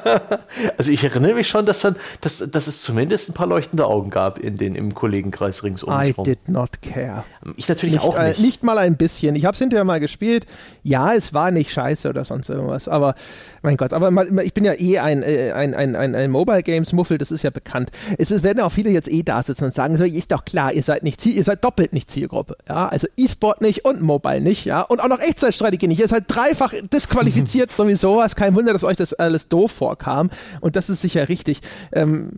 also 0.76 0.90
ich 0.90 1.04
erinnere 1.04 1.34
mich 1.34 1.46
schon, 1.46 1.66
dass, 1.66 1.82
dann, 1.82 1.94
dass, 2.20 2.38
dass 2.50 2.66
es 2.66 2.82
zumindest 2.82 3.28
ein 3.28 3.34
paar 3.34 3.46
leuchtende 3.46 3.86
Augen 3.86 4.10
gab 4.10 4.40
in 4.40 4.56
den, 4.56 4.74
im 4.74 4.92
Kollegenkreis 4.92 5.62
ringsum. 5.62 5.88
I 5.92 6.12
did 6.24 6.48
not 6.48 6.82
care. 6.82 7.22
Ich 7.54 7.68
natürlich 7.68 7.94
nicht, 7.94 8.04
auch 8.04 8.20
nicht. 8.20 8.40
Äh, 8.40 8.42
nicht 8.42 8.64
mal 8.64 8.76
ein 8.78 8.96
bisschen. 8.96 9.36
Ich 9.36 9.44
habe 9.44 9.52
es 9.54 9.60
hinterher 9.60 9.84
mal 9.84 10.00
gespielt. 10.00 10.46
Ja, 10.82 11.14
es 11.14 11.32
war 11.32 11.52
nicht 11.52 11.70
scheiße 11.70 12.08
oder 12.08 12.24
sonst 12.24 12.48
irgendwas, 12.48 12.88
aber 12.88 13.14
mein 13.62 13.76
Gott, 13.76 13.92
aber 13.92 14.10
ich 14.42 14.54
bin 14.54 14.64
ja 14.64 14.74
eh 14.78 14.98
ein, 14.98 15.22
äh, 15.22 15.52
ein, 15.52 15.74
ein, 15.74 15.96
ein, 15.96 16.14
ein 16.14 16.30
Mobile 16.30 16.62
Games 16.62 16.92
Muffel, 16.92 17.18
das 17.18 17.30
ist 17.30 17.42
ja 17.42 17.50
bekannt. 17.50 17.90
Es 18.18 18.30
ist, 18.30 18.42
werden 18.42 18.60
auch 18.60 18.72
viele 18.72 18.90
jetzt 18.90 19.10
eh 19.10 19.22
da 19.22 19.42
sitzen 19.42 19.64
und 19.64 19.74
sagen, 19.74 19.96
so, 19.96 20.04
ist 20.04 20.32
doch 20.32 20.44
klar, 20.44 20.72
ihr 20.72 20.82
seid 20.82 21.02
nicht 21.02 21.20
Ziel, 21.20 21.36
ihr 21.36 21.44
seid 21.44 21.64
doppelt 21.64 21.92
nicht 21.92 22.10
Zielgruppe. 22.10 22.56
Ja, 22.68 22.88
also 22.88 23.06
E-Sport 23.16 23.60
nicht 23.60 23.84
und 23.84 24.00
Mobile 24.00 24.20
Mobile 24.20 24.40
nicht, 24.40 24.64
ja, 24.64 24.82
und 24.82 25.00
auch 25.00 25.08
noch 25.08 25.20
Echtzeitstrategie 25.20 25.88
nicht. 25.88 26.00
Ihr 26.00 26.08
seid 26.08 26.24
dreifach 26.28 26.72
disqualifiziert 26.92 27.72
sowieso 27.80 28.16
was. 28.16 28.36
Kein 28.36 28.54
Wunder, 28.54 28.72
dass 28.72 28.84
euch 28.84 28.96
das 28.96 29.14
alles 29.14 29.48
doof 29.48 29.72
vorkam. 29.72 30.30
Und 30.60 30.76
das 30.76 30.90
ist 30.90 31.00
sicher 31.00 31.28
richtig. 31.28 31.60
Ähm, 31.92 32.30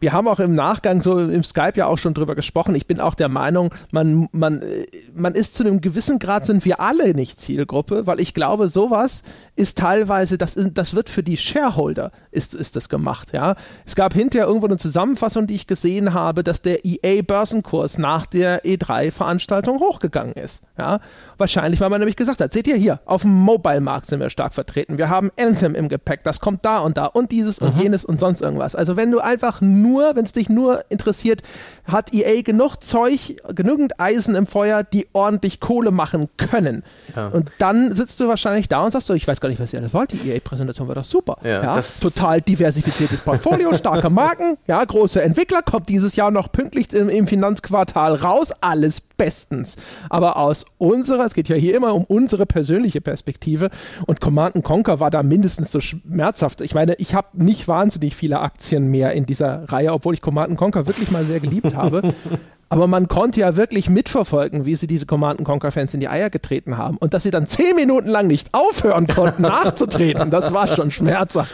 wir 0.00 0.12
haben 0.12 0.28
auch 0.28 0.40
im 0.40 0.54
Nachgang 0.54 1.02
so 1.02 1.18
im 1.18 1.44
Skype 1.44 1.74
ja 1.76 1.86
auch 1.86 1.98
schon 1.98 2.14
drüber 2.14 2.34
gesprochen. 2.34 2.74
Ich 2.74 2.86
bin 2.86 3.00
auch 3.00 3.14
der 3.14 3.28
Meinung, 3.28 3.74
man, 3.92 4.28
man, 4.32 4.62
äh, 4.62 4.86
man 5.14 5.34
ist 5.34 5.54
zu 5.54 5.64
einem 5.64 5.80
gewissen 5.80 6.18
Grad 6.18 6.46
sind 6.46 6.64
wir 6.64 6.80
alle 6.80 7.14
nicht 7.14 7.40
Zielgruppe, 7.40 8.06
weil 8.06 8.20
ich 8.20 8.34
glaube, 8.34 8.68
sowas 8.68 9.22
ist 9.56 9.78
teilweise, 9.78 10.38
das, 10.38 10.56
ist, 10.56 10.65
das 10.74 10.94
wird 10.94 11.10
für 11.10 11.22
die 11.22 11.36
Shareholder 11.36 12.12
ist, 12.30 12.54
ist 12.54 12.76
das 12.76 12.88
gemacht, 12.88 13.32
ja. 13.32 13.56
Es 13.84 13.94
gab 13.94 14.14
hinterher 14.14 14.46
irgendwo 14.46 14.66
eine 14.66 14.76
Zusammenfassung, 14.76 15.46
die 15.46 15.54
ich 15.54 15.66
gesehen 15.66 16.14
habe, 16.14 16.44
dass 16.44 16.62
der 16.62 16.84
EA-Börsenkurs 16.84 17.98
nach 17.98 18.26
der 18.26 18.64
E3-Veranstaltung 18.64 19.80
hochgegangen 19.80 20.34
ist, 20.34 20.62
ja. 20.78 21.00
Wahrscheinlich, 21.38 21.80
weil 21.80 21.90
man 21.90 22.00
nämlich 22.00 22.16
gesagt 22.16 22.40
hat, 22.40 22.52
seht 22.52 22.66
ihr 22.66 22.76
hier, 22.76 23.00
auf 23.04 23.22
dem 23.22 23.32
Mobile-Markt 23.32 24.06
sind 24.06 24.20
wir 24.20 24.30
stark 24.30 24.54
vertreten. 24.54 24.98
Wir 24.98 25.08
haben 25.08 25.30
Anthem 25.38 25.74
im 25.74 25.88
Gepäck, 25.88 26.24
das 26.24 26.40
kommt 26.40 26.64
da 26.64 26.80
und 26.80 26.96
da 26.96 27.06
und 27.06 27.32
dieses 27.32 27.60
mhm. 27.60 27.68
und 27.68 27.82
jenes 27.82 28.04
und 28.04 28.20
sonst 28.20 28.40
irgendwas. 28.40 28.74
Also 28.74 28.96
wenn 28.96 29.10
du 29.10 29.20
einfach 29.20 29.60
nur, 29.60 30.16
wenn 30.16 30.24
es 30.24 30.32
dich 30.32 30.48
nur 30.48 30.84
interessiert, 30.88 31.42
hat 31.84 32.12
EA 32.14 32.42
genug 32.42 32.76
Zeug, 32.82 33.36
genügend 33.54 34.00
Eisen 34.00 34.34
im 34.34 34.46
Feuer, 34.46 34.82
die 34.82 35.06
ordentlich 35.12 35.60
Kohle 35.60 35.90
machen 35.90 36.28
können. 36.36 36.82
Ja. 37.14 37.28
Und 37.28 37.50
dann 37.58 37.92
sitzt 37.92 38.18
du 38.20 38.28
wahrscheinlich 38.28 38.68
da 38.68 38.84
und 38.84 38.92
sagst 38.92 39.06
so, 39.06 39.14
ich 39.14 39.26
weiß 39.26 39.40
gar 39.40 39.48
nicht, 39.48 39.60
was 39.60 39.72
ihr 39.72 39.80
alle 39.80 39.92
wollt. 39.92 40.12
Die 40.12 40.30
EA-Präsentation 40.56 40.88
war 40.88 40.94
doch 40.94 41.04
super. 41.04 41.36
Ja, 41.42 41.62
ja 41.62 41.80
total 42.00 42.40
diversifiziertes 42.40 43.20
Portfolio, 43.20 43.74
starke 43.76 44.10
Marken, 44.10 44.56
ja, 44.66 44.82
große 44.82 45.22
Entwickler, 45.22 45.60
kommt 45.62 45.88
dieses 45.88 46.16
Jahr 46.16 46.30
noch 46.30 46.50
pünktlich 46.50 46.92
im, 46.92 47.08
im 47.08 47.26
Finanzquartal 47.26 48.14
raus, 48.14 48.52
alles 48.60 49.00
bestens. 49.00 49.76
Aber 50.10 50.36
aus 50.36 50.66
unserer, 50.78 51.24
es 51.24 51.34
geht 51.34 51.48
ja 51.48 51.56
hier 51.56 51.76
immer 51.76 51.94
um 51.94 52.04
unsere 52.04 52.46
persönliche 52.46 53.00
Perspektive 53.00 53.70
und 54.06 54.20
Command 54.20 54.62
Conquer 54.64 55.00
war 55.00 55.10
da 55.10 55.22
mindestens 55.22 55.70
so 55.70 55.80
schmerzhaft. 55.80 56.60
Ich 56.60 56.74
meine, 56.74 56.94
ich 56.94 57.14
habe 57.14 57.28
nicht 57.32 57.68
wahnsinnig 57.68 58.14
viele 58.16 58.40
Aktien 58.40 58.88
mehr 58.88 59.12
in 59.12 59.26
dieser 59.26 59.70
Reihe, 59.70 59.92
obwohl 59.92 60.14
ich 60.14 60.20
Command 60.20 60.56
Conquer 60.56 60.86
wirklich 60.86 61.10
mal 61.10 61.24
sehr 61.24 61.40
geliebt 61.40 61.74
habe. 61.74 62.14
Aber 62.68 62.88
man 62.88 63.06
konnte 63.06 63.40
ja 63.40 63.56
wirklich 63.56 63.88
mitverfolgen, 63.88 64.64
wie 64.64 64.74
sie 64.74 64.88
diese 64.88 65.06
Command 65.06 65.44
Conquer-Fans 65.44 65.94
in 65.94 66.00
die 66.00 66.08
Eier 66.08 66.30
getreten 66.30 66.76
haben. 66.76 66.96
Und 66.96 67.14
dass 67.14 67.22
sie 67.22 67.30
dann 67.30 67.46
zehn 67.46 67.76
Minuten 67.76 68.08
lang 68.08 68.26
nicht 68.26 68.48
aufhören 68.52 69.06
konnten, 69.06 69.42
nachzutreten, 69.42 70.30
das 70.30 70.52
war 70.52 70.66
schon 70.68 70.90
schmerzhaft. 70.90 71.52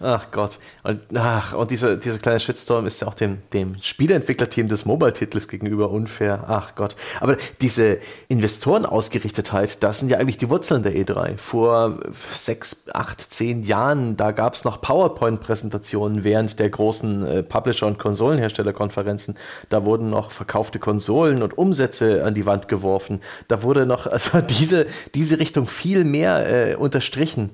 Ach 0.00 0.30
Gott. 0.30 0.58
Und, 0.84 1.00
ach, 1.16 1.54
und 1.54 1.72
dieser, 1.72 1.96
dieser 1.96 2.18
kleine 2.18 2.38
Shitstorm 2.38 2.86
ist 2.86 3.00
ja 3.00 3.08
auch 3.08 3.14
dem, 3.14 3.38
dem 3.52 3.76
Spieleentwicklerteam 3.80 4.68
des 4.68 4.84
Mobile-Titels 4.84 5.48
gegenüber 5.48 5.90
unfair. 5.90 6.44
Ach 6.46 6.76
Gott. 6.76 6.94
Aber 7.20 7.36
diese 7.60 7.98
Investorenausgerichtetheit, 8.28 9.82
das 9.82 9.98
sind 9.98 10.10
ja 10.10 10.18
eigentlich 10.18 10.36
die 10.36 10.50
Wurzeln 10.50 10.84
der 10.84 10.94
E3. 10.94 11.36
Vor 11.36 11.98
sechs, 12.30 12.84
acht, 12.92 13.20
zehn 13.20 13.64
Jahren, 13.64 14.16
da 14.16 14.30
gab 14.30 14.54
es 14.54 14.64
noch 14.64 14.80
PowerPoint-Präsentationen 14.80 16.22
während 16.22 16.60
der 16.60 16.70
großen 16.70 17.26
äh, 17.26 17.42
Publisher- 17.42 17.88
und 17.88 17.98
Konsolenherstellerkonferenzen. 17.98 19.36
Da 19.68 19.84
wurden 19.84 20.10
noch 20.10 20.30
verkaufte 20.30 20.78
Konsolen 20.78 21.42
und 21.42 21.58
Umsätze 21.58 22.24
an 22.24 22.34
die 22.34 22.46
Wand 22.46 22.68
geworfen. 22.68 23.20
Da 23.48 23.64
wurde 23.64 23.84
noch, 23.84 24.06
also 24.18 24.40
diese, 24.40 24.86
diese 25.14 25.40
Richtung 25.40 25.66
viel 25.66 26.04
mehr 26.04 26.70
äh, 26.70 26.76
unterstrichen. 26.76 27.50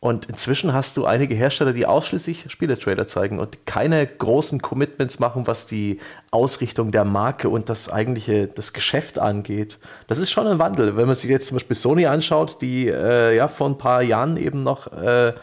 Und 0.00 0.26
inzwischen 0.26 0.72
hast 0.74 0.96
du 0.96 1.06
einige 1.06 1.34
Hersteller, 1.34 1.72
die 1.72 1.84
ausschließlich 1.84 2.44
Spieletrailer 2.48 3.08
zeigen 3.08 3.40
und 3.40 3.66
keine 3.66 4.06
großen 4.06 4.62
Commitments 4.62 5.18
machen, 5.18 5.48
was 5.48 5.66
die 5.66 5.98
Ausrichtung 6.30 6.92
der 6.92 7.04
Marke 7.04 7.48
und 7.48 7.68
das 7.68 7.90
eigentliche, 7.90 8.46
das 8.46 8.72
Geschäft 8.72 9.18
angeht. 9.18 9.80
Das 10.06 10.20
ist 10.20 10.30
schon 10.30 10.46
ein 10.46 10.60
Wandel. 10.60 10.96
Wenn 10.96 11.06
man 11.06 11.16
sich 11.16 11.28
jetzt 11.28 11.48
zum 11.48 11.56
Beispiel 11.56 11.74
Sony 11.74 12.06
anschaut, 12.06 12.62
die 12.62 12.86
äh, 12.86 13.36
ja 13.36 13.48
vor 13.48 13.68
ein 13.68 13.78
paar 13.78 14.02
Jahren 14.02 14.36
eben 14.36 14.62
noch 14.62 14.86
äh, 14.92 15.34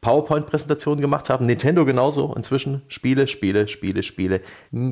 PowerPoint-Präsentationen 0.00 1.02
gemacht 1.02 1.28
haben, 1.28 1.44
Nintendo 1.44 1.84
genauso, 1.84 2.32
inzwischen 2.34 2.80
Spiele, 2.88 3.26
Spiele, 3.26 3.68
Spiele, 3.68 4.02
Spiele. 4.02 4.40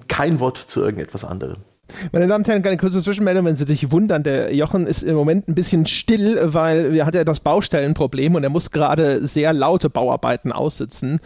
Kein 0.09 0.41
Wort 0.41 0.59
zu 0.59 0.83
irgendetwas 0.83 1.25
anderem. 1.25 1.63
Meine 2.11 2.27
Damen 2.27 2.43
und 2.43 2.49
Herren, 2.49 2.65
eine 2.65 2.77
kurze 2.77 3.01
Zwischenmeldung, 3.01 3.45
wenn 3.45 3.55
Sie 3.55 3.65
sich 3.65 3.93
wundern, 3.93 4.25
der 4.25 4.53
Jochen 4.55 4.87
ist 4.87 5.03
im 5.03 5.15
Moment 5.15 5.49
ein 5.49 5.55
bisschen 5.55 5.87
still, 5.87 6.39
weil 6.43 6.97
er 6.97 7.07
hat 7.07 7.15
ja 7.15 7.23
das 7.23 7.41
Baustellenproblem 7.41 8.35
und 8.35 8.43
er 8.43 8.51
muss 8.51 8.73
gerade 8.73 9.27
sehr 9.27 9.53
laute 9.53 9.89
Bauarbeiten 9.89 10.51
aussitzen. 10.51 11.21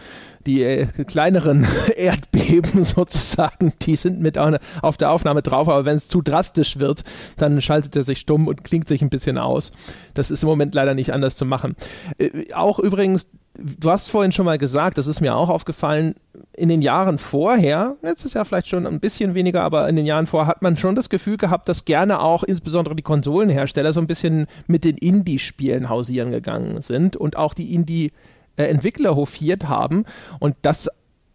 Die 0.46 0.62
äh, 0.62 0.86
kleineren 1.06 1.66
Erdbeben 1.96 2.84
sozusagen, 2.84 3.72
die 3.82 3.96
sind 3.96 4.20
mit 4.20 4.36
auf 4.38 4.96
der 4.98 5.10
Aufnahme 5.10 5.40
drauf, 5.42 5.68
aber 5.68 5.86
wenn 5.86 5.96
es 5.96 6.08
zu 6.08 6.20
drastisch 6.20 6.78
wird, 6.78 7.04
dann 7.38 7.62
schaltet 7.62 7.96
er 7.96 8.02
sich 8.02 8.20
stumm 8.20 8.46
und 8.46 8.62
klingt 8.62 8.86
sich 8.86 9.00
ein 9.00 9.10
bisschen 9.10 9.38
aus. 9.38 9.72
Das 10.12 10.30
ist 10.30 10.42
im 10.42 10.48
Moment 10.48 10.74
leider 10.74 10.94
nicht 10.94 11.12
anders 11.12 11.36
zu 11.36 11.46
machen. 11.46 11.74
Äh, 12.18 12.52
auch 12.52 12.78
übrigens 12.78 13.28
du 13.60 13.90
hast 13.90 14.10
vorhin 14.10 14.32
schon 14.32 14.46
mal 14.46 14.58
gesagt, 14.58 14.98
das 14.98 15.06
ist 15.06 15.20
mir 15.20 15.36
auch 15.36 15.48
aufgefallen, 15.48 16.14
in 16.52 16.68
den 16.68 16.82
Jahren 16.82 17.18
vorher, 17.18 17.96
jetzt 18.02 18.24
ist 18.24 18.34
ja 18.34 18.44
vielleicht 18.44 18.68
schon 18.68 18.86
ein 18.86 19.00
bisschen 19.00 19.34
weniger, 19.34 19.62
aber 19.62 19.88
in 19.88 19.96
den 19.96 20.06
Jahren 20.06 20.26
vorher 20.26 20.48
hat 20.48 20.62
man 20.62 20.76
schon 20.76 20.94
das 20.94 21.08
Gefühl 21.08 21.36
gehabt, 21.36 21.68
dass 21.68 21.84
gerne 21.84 22.20
auch 22.20 22.42
insbesondere 22.42 22.96
die 22.96 23.02
Konsolenhersteller 23.02 23.92
so 23.92 24.00
ein 24.00 24.06
bisschen 24.06 24.46
mit 24.66 24.84
den 24.84 24.96
Indie-Spielen 24.96 25.88
hausieren 25.88 26.30
gegangen 26.30 26.80
sind 26.82 27.16
und 27.16 27.36
auch 27.36 27.54
die 27.54 27.74
Indie-Entwickler 27.74 29.16
hofiert 29.16 29.68
haben. 29.68 30.04
Und 30.38 30.56
das 30.62 30.88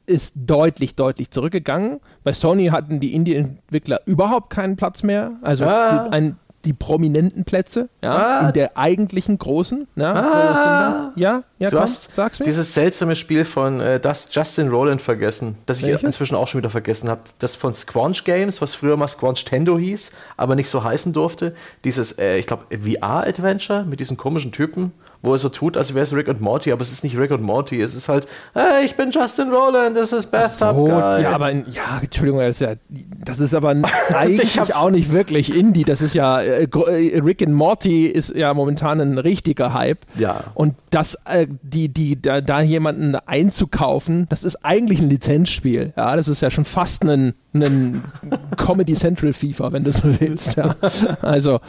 ist 0.08 0.34
deutlich, 0.36 0.96
deutlich 0.96 1.32
zurückgegangen. 1.32 2.00
Bei 2.24 2.34
Sony 2.34 2.68
hatten 2.68 3.00
die 3.00 3.14
Indie-Entwickler 3.14 4.02
überhaupt 4.06 4.50
keinen 4.50 4.76
Platz 4.76 5.04
mehr. 5.04 5.32
Also 5.42 5.66
ah. 5.66 6.08
ein 6.12 6.38
die 6.66 6.74
prominenten 6.74 7.46
Plätze, 7.46 7.90
ja, 8.04 8.16
ah. 8.16 8.48
in 8.48 8.54
der 8.54 8.78
eigentlichen 8.78 9.38
großen. 9.38 9.88
Ja, 9.96 10.14
ah. 10.14 11.12
ja, 11.16 11.44
ja, 11.60 11.70
du 11.70 11.76
komm, 11.76 11.84
hast 11.84 12.14
sag's 12.14 12.40
mir. 12.40 12.46
dieses 12.46 12.74
seltsame 12.74 13.16
Spiel 13.16 13.46
von 13.46 13.80
äh, 13.80 14.00
das 14.00 14.30
Justin 14.32 14.70
Rowland 14.70 15.02
vergessen, 15.02 15.58
das 15.68 15.82
ich 15.82 15.88
Welche? 15.88 16.06
inzwischen 16.08 16.36
auch 16.36 16.48
schon 16.48 16.60
wieder 16.60 16.70
vergessen 16.70 17.10
habe. 17.10 17.22
Das 17.40 17.56
von 17.56 17.74
Squanch 17.74 18.24
Games, 18.24 18.62
was 18.62 18.76
früher 18.76 18.98
mal 18.98 19.08
Squanch 19.08 19.46
Tendo 19.46 19.78
hieß, 19.78 20.12
aber 20.38 20.56
nicht 20.56 20.70
so 20.70 20.84
heißen 20.84 21.14
durfte. 21.14 21.56
Dieses, 21.84 22.18
äh, 22.18 22.38
ich 22.38 22.48
glaube, 22.48 22.66
VR-Adventure 22.72 23.86
mit 23.86 24.00
diesen 24.00 24.18
komischen 24.18 24.52
Typen 24.52 24.92
wo 25.26 25.34
er 25.34 25.38
so 25.38 25.50
tut, 25.50 25.78
als 25.78 25.94
wäre 25.94 26.04
es 26.04 26.14
Rick 26.14 26.28
und 26.28 26.42
Morty, 26.42 26.72
aber 26.72 26.82
es 26.82 26.92
ist 26.92 27.04
nicht 27.04 27.18
Rick 27.18 27.32
und 27.32 27.42
Morty, 27.42 27.82
es 27.82 27.94
ist 27.96 28.08
halt, 28.10 28.28
hey, 28.54 28.86
ich 28.86 28.96
bin 28.96 29.12
Justin 29.12 29.50
Rowland, 29.50 29.98
das 29.98 30.14
ist 30.14 30.28
Bathtub 30.28 30.76
so, 30.76 30.86
Guy. 30.86 31.24
Ja, 31.24 31.32
aber, 31.32 31.52
ja, 31.52 32.00
Entschuldigung, 32.02 32.40
das 32.40 32.62
ist, 32.62 32.68
ja, 32.68 32.76
das 33.24 33.40
ist 33.40 33.54
aber 33.54 33.76
eigentlich 34.14 34.60
auch 34.76 34.90
nicht 34.90 35.12
wirklich 35.12 35.56
Indie, 35.56 35.84
das 35.84 36.02
ist 36.02 36.14
ja, 36.14 36.40
äh, 36.40 36.64
äh, 36.64 37.20
Rick 37.20 37.42
und 37.42 37.54
Morty 37.54 38.06
ist 38.06 38.36
ja 38.36 38.54
momentan 38.54 39.02
ein 39.02 39.18
richtiger 39.18 39.74
Hype. 39.74 40.00
Ja. 40.18 40.44
Und 40.54 40.76
das, 40.90 41.20
äh, 41.26 41.48
die, 41.62 41.90
die, 41.90 42.22
da, 42.22 42.42
da 42.42 42.62
jemanden 42.62 43.16
einzukaufen, 43.16 44.28
das 44.30 44.44
ist 44.44 44.64
eigentlich 44.64 45.02
ein 45.02 45.10
Lizenzspiel, 45.10 45.94
ja, 45.98 46.16
das 46.16 46.28
ist 46.28 46.42
ja 46.42 46.52
schon 46.52 46.66
fast 46.66 47.04
ein 47.04 47.34
einen 47.56 48.04
Comedy 48.58 48.94
Central 48.94 49.34
FIFA, 49.34 49.72
wenn 49.72 49.84
du 49.84 49.92
so 49.92 50.04
willst. 50.20 50.58
Ja. 50.58 50.76
Also 51.22 51.62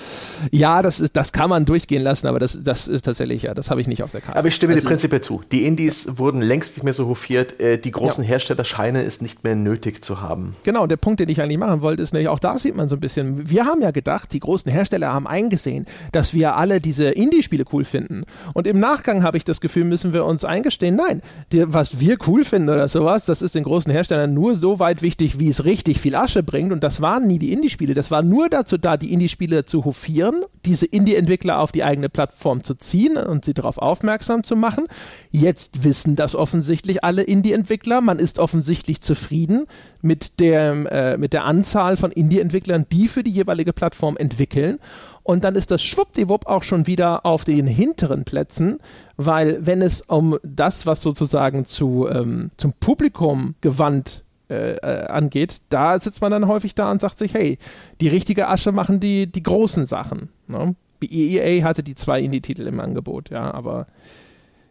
ja, 0.50 0.82
das, 0.82 1.00
ist, 1.00 1.16
das 1.16 1.32
kann 1.32 1.48
man 1.48 1.64
durchgehen 1.64 2.02
lassen, 2.02 2.26
aber 2.26 2.38
das, 2.38 2.60
das 2.62 2.88
ist 2.88 3.04
tatsächlich, 3.04 3.45
ja, 3.46 3.54
das 3.54 3.70
habe 3.70 3.80
ich 3.80 3.86
nicht 3.86 4.02
auf 4.02 4.10
der 4.10 4.20
Karte. 4.20 4.38
Aber 4.38 4.48
ich 4.48 4.54
stimme 4.54 4.74
also, 4.74 4.84
dir 4.84 4.90
prinzipiell 4.90 5.20
zu. 5.20 5.42
Die 5.50 5.64
Indies 5.64 6.18
wurden 6.18 6.42
längst 6.42 6.76
nicht 6.76 6.84
mehr 6.84 6.92
so 6.92 7.06
hofiert. 7.06 7.58
Äh, 7.60 7.78
die 7.78 7.90
großen 7.90 8.24
ja. 8.24 8.28
Hersteller 8.28 8.64
scheinen 8.64 9.06
es 9.06 9.20
nicht 9.20 9.44
mehr 9.44 9.54
nötig 9.54 10.04
zu 10.04 10.20
haben. 10.20 10.56
Genau, 10.64 10.86
der 10.86 10.96
Punkt, 10.96 11.20
den 11.20 11.28
ich 11.28 11.40
eigentlich 11.40 11.58
machen 11.58 11.80
wollte, 11.80 12.02
ist 12.02 12.12
nämlich, 12.12 12.28
auch 12.28 12.38
da 12.38 12.58
sieht 12.58 12.76
man 12.76 12.88
so 12.88 12.96
ein 12.96 13.00
bisschen, 13.00 13.48
wir 13.48 13.64
haben 13.64 13.80
ja 13.80 13.90
gedacht, 13.90 14.32
die 14.32 14.40
großen 14.40 14.70
Hersteller 14.70 15.12
haben 15.12 15.26
eingesehen, 15.26 15.86
dass 16.12 16.34
wir 16.34 16.56
alle 16.56 16.80
diese 16.80 17.06
Indie-Spiele 17.10 17.64
cool 17.72 17.84
finden. 17.84 18.24
Und 18.52 18.66
im 18.66 18.78
Nachgang 18.78 19.22
habe 19.22 19.38
ich 19.38 19.44
das 19.44 19.60
Gefühl, 19.60 19.84
müssen 19.84 20.12
wir 20.12 20.24
uns 20.24 20.44
eingestehen, 20.44 20.96
nein, 20.96 21.22
die, 21.52 21.72
was 21.72 22.00
wir 22.00 22.18
cool 22.26 22.44
finden 22.44 22.68
oder 22.68 22.88
sowas, 22.88 23.24
das 23.24 23.40
ist 23.40 23.54
den 23.54 23.64
großen 23.64 23.90
Herstellern 23.90 24.34
nur 24.34 24.56
so 24.56 24.78
weit 24.78 25.02
wichtig, 25.02 25.38
wie 25.38 25.48
es 25.48 25.64
richtig 25.64 25.86
richtig 25.86 26.00
viel 26.00 26.14
Asche 26.14 26.42
bringt. 26.42 26.72
Und 26.72 26.82
das 26.82 27.00
waren 27.00 27.26
nie 27.26 27.38
die 27.38 27.52
Indie-Spiele. 27.52 27.94
Das 27.94 28.10
war 28.10 28.22
nur 28.22 28.48
dazu 28.48 28.76
da, 28.76 28.96
die 28.96 29.12
Indie-Spiele 29.12 29.64
zu 29.64 29.84
hofieren, 29.84 30.42
diese 30.64 30.86
Indie-Entwickler 30.86 31.60
auf 31.60 31.72
die 31.72 31.84
eigene 31.84 32.08
Plattform 32.08 32.64
zu 32.64 32.74
ziehen 32.74 33.16
und 33.26 33.44
sie 33.44 33.54
darauf 33.54 33.78
aufmerksam 33.78 34.42
zu 34.42 34.56
machen. 34.56 34.86
Jetzt 35.30 35.84
wissen 35.84 36.16
das 36.16 36.34
offensichtlich 36.34 37.04
alle 37.04 37.22
Indie-Entwickler. 37.22 38.00
Man 38.00 38.18
ist 38.18 38.38
offensichtlich 38.38 39.00
zufrieden 39.00 39.66
mit 40.02 40.40
der, 40.40 40.70
äh, 40.92 41.16
mit 41.18 41.32
der 41.32 41.44
Anzahl 41.44 41.96
von 41.96 42.12
Indie-Entwicklern, 42.12 42.86
die 42.90 43.08
für 43.08 43.22
die 43.22 43.30
jeweilige 43.30 43.72
Plattform 43.72 44.16
entwickeln. 44.16 44.78
Und 45.22 45.42
dann 45.42 45.56
ist 45.56 45.72
das 45.72 45.82
schwuppdiwupp 45.82 46.46
auch 46.46 46.62
schon 46.62 46.86
wieder 46.86 47.26
auf 47.26 47.42
den 47.42 47.66
hinteren 47.66 48.24
Plätzen, 48.24 48.78
weil 49.16 49.66
wenn 49.66 49.82
es 49.82 50.00
um 50.02 50.38
das, 50.44 50.86
was 50.86 51.02
sozusagen 51.02 51.64
zu, 51.64 52.06
ähm, 52.08 52.50
zum 52.56 52.72
Publikum 52.74 53.56
gewandt 53.60 54.22
äh, 54.48 54.76
äh, 54.76 55.06
angeht, 55.08 55.56
da 55.70 55.98
sitzt 55.98 56.22
man 56.22 56.30
dann 56.30 56.46
häufig 56.46 56.76
da 56.76 56.92
und 56.92 57.00
sagt 57.00 57.16
sich, 57.18 57.34
hey, 57.34 57.58
die 58.00 58.06
richtige 58.06 58.46
Asche 58.46 58.70
machen 58.70 59.00
die, 59.00 59.26
die 59.26 59.42
großen 59.42 59.84
Sachen. 59.86 60.28
Ne? 60.46 60.76
EA 61.02 61.64
hatte 61.64 61.82
die 61.82 61.94
zwei 61.94 62.20
Indie-Titel 62.20 62.66
im 62.66 62.80
Angebot, 62.80 63.30
ja, 63.30 63.52
aber 63.52 63.86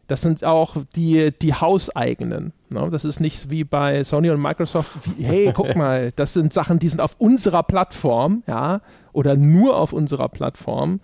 das 0.08 0.22
sind 0.22 0.44
auch 0.44 0.76
die, 0.96 1.32
die 1.42 1.54
hauseigenen. 1.54 2.54
No, 2.70 2.90
das 2.90 3.06
ist 3.06 3.20
nicht 3.20 3.50
wie 3.50 3.64
bei 3.64 4.04
Sony 4.04 4.30
und 4.30 4.42
Microsoft, 4.42 4.92
wie, 5.18 5.24
hey, 5.24 5.52
guck 5.54 5.76
mal, 5.76 6.12
das 6.16 6.34
sind 6.34 6.54
Sachen, 6.54 6.80
die 6.80 6.90
sind 6.90 7.02
auf 7.02 7.16
unserer 7.20 7.64
Plattform, 7.64 8.44
ja, 8.48 8.82
oder 9.14 9.36
nur 9.36 9.78
auf 9.78 9.94
unserer 9.94 10.30
Plattform. 10.30 11.00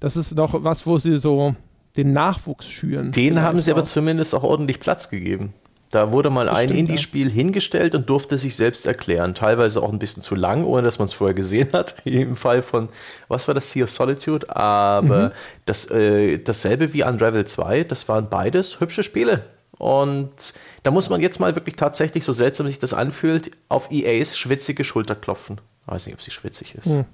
Das 0.00 0.16
ist 0.16 0.38
doch 0.38 0.62
was, 0.62 0.86
wo 0.86 0.98
sie 0.98 1.16
so 1.18 1.54
den 1.96 2.12
Nachwuchs 2.12 2.66
schüren. 2.66 3.12
Den 3.12 3.40
haben 3.40 3.60
sie 3.60 3.72
auch. 3.72 3.76
aber 3.76 3.84
zumindest 3.84 4.34
auch 4.34 4.42
ordentlich 4.42 4.80
Platz 4.80 5.08
gegeben. 5.08 5.52
Da 5.94 6.10
wurde 6.10 6.28
mal 6.28 6.46
das 6.46 6.58
ein 6.58 6.70
Indie-Spiel 6.70 7.28
ja. 7.28 7.32
hingestellt 7.32 7.94
und 7.94 8.08
durfte 8.10 8.36
sich 8.36 8.56
selbst 8.56 8.84
erklären. 8.84 9.34
Teilweise 9.34 9.80
auch 9.80 9.92
ein 9.92 10.00
bisschen 10.00 10.22
zu 10.22 10.34
lang, 10.34 10.64
ohne 10.64 10.82
dass 10.82 10.98
man 10.98 11.06
es 11.06 11.14
vorher 11.14 11.34
gesehen 11.34 11.68
hat. 11.72 11.96
Im 12.04 12.34
Fall 12.34 12.62
von, 12.62 12.88
was 13.28 13.46
war 13.46 13.54
das, 13.54 13.70
Sea 13.70 13.84
of 13.84 13.90
Solitude? 13.90 14.54
Aber 14.54 15.28
mhm. 15.28 15.32
das, 15.66 15.88
äh, 15.90 16.38
dasselbe 16.38 16.92
wie 16.92 17.04
Unravel 17.04 17.44
2, 17.44 17.84
das 17.84 18.08
waren 18.08 18.28
beides 18.28 18.80
hübsche 18.80 19.04
Spiele. 19.04 19.44
Und 19.78 20.54
da 20.82 20.90
muss 20.90 21.10
man 21.10 21.20
jetzt 21.20 21.38
mal 21.38 21.54
wirklich 21.54 21.76
tatsächlich, 21.76 22.24
so 22.24 22.32
seltsam 22.32 22.66
sich 22.66 22.80
das 22.80 22.92
anfühlt, 22.92 23.52
auf 23.68 23.90
EAs 23.92 24.36
schwitzige 24.36 24.82
Schulter 24.82 25.14
klopfen. 25.14 25.60
Ich 25.82 25.92
weiß 25.92 26.06
nicht, 26.06 26.14
ob 26.14 26.22
sie 26.22 26.32
schwitzig 26.32 26.74
ist. 26.74 26.86
Hm. 26.86 27.04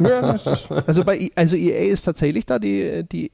Ja, 0.00 0.32
ist 0.32 0.70
also 0.86 1.04
bei 1.04 1.28
also 1.34 1.56
EA 1.56 1.92
ist 1.92 2.02
tatsächlich 2.02 2.46
da 2.46 2.58
die, 2.58 3.04
die 3.10 3.30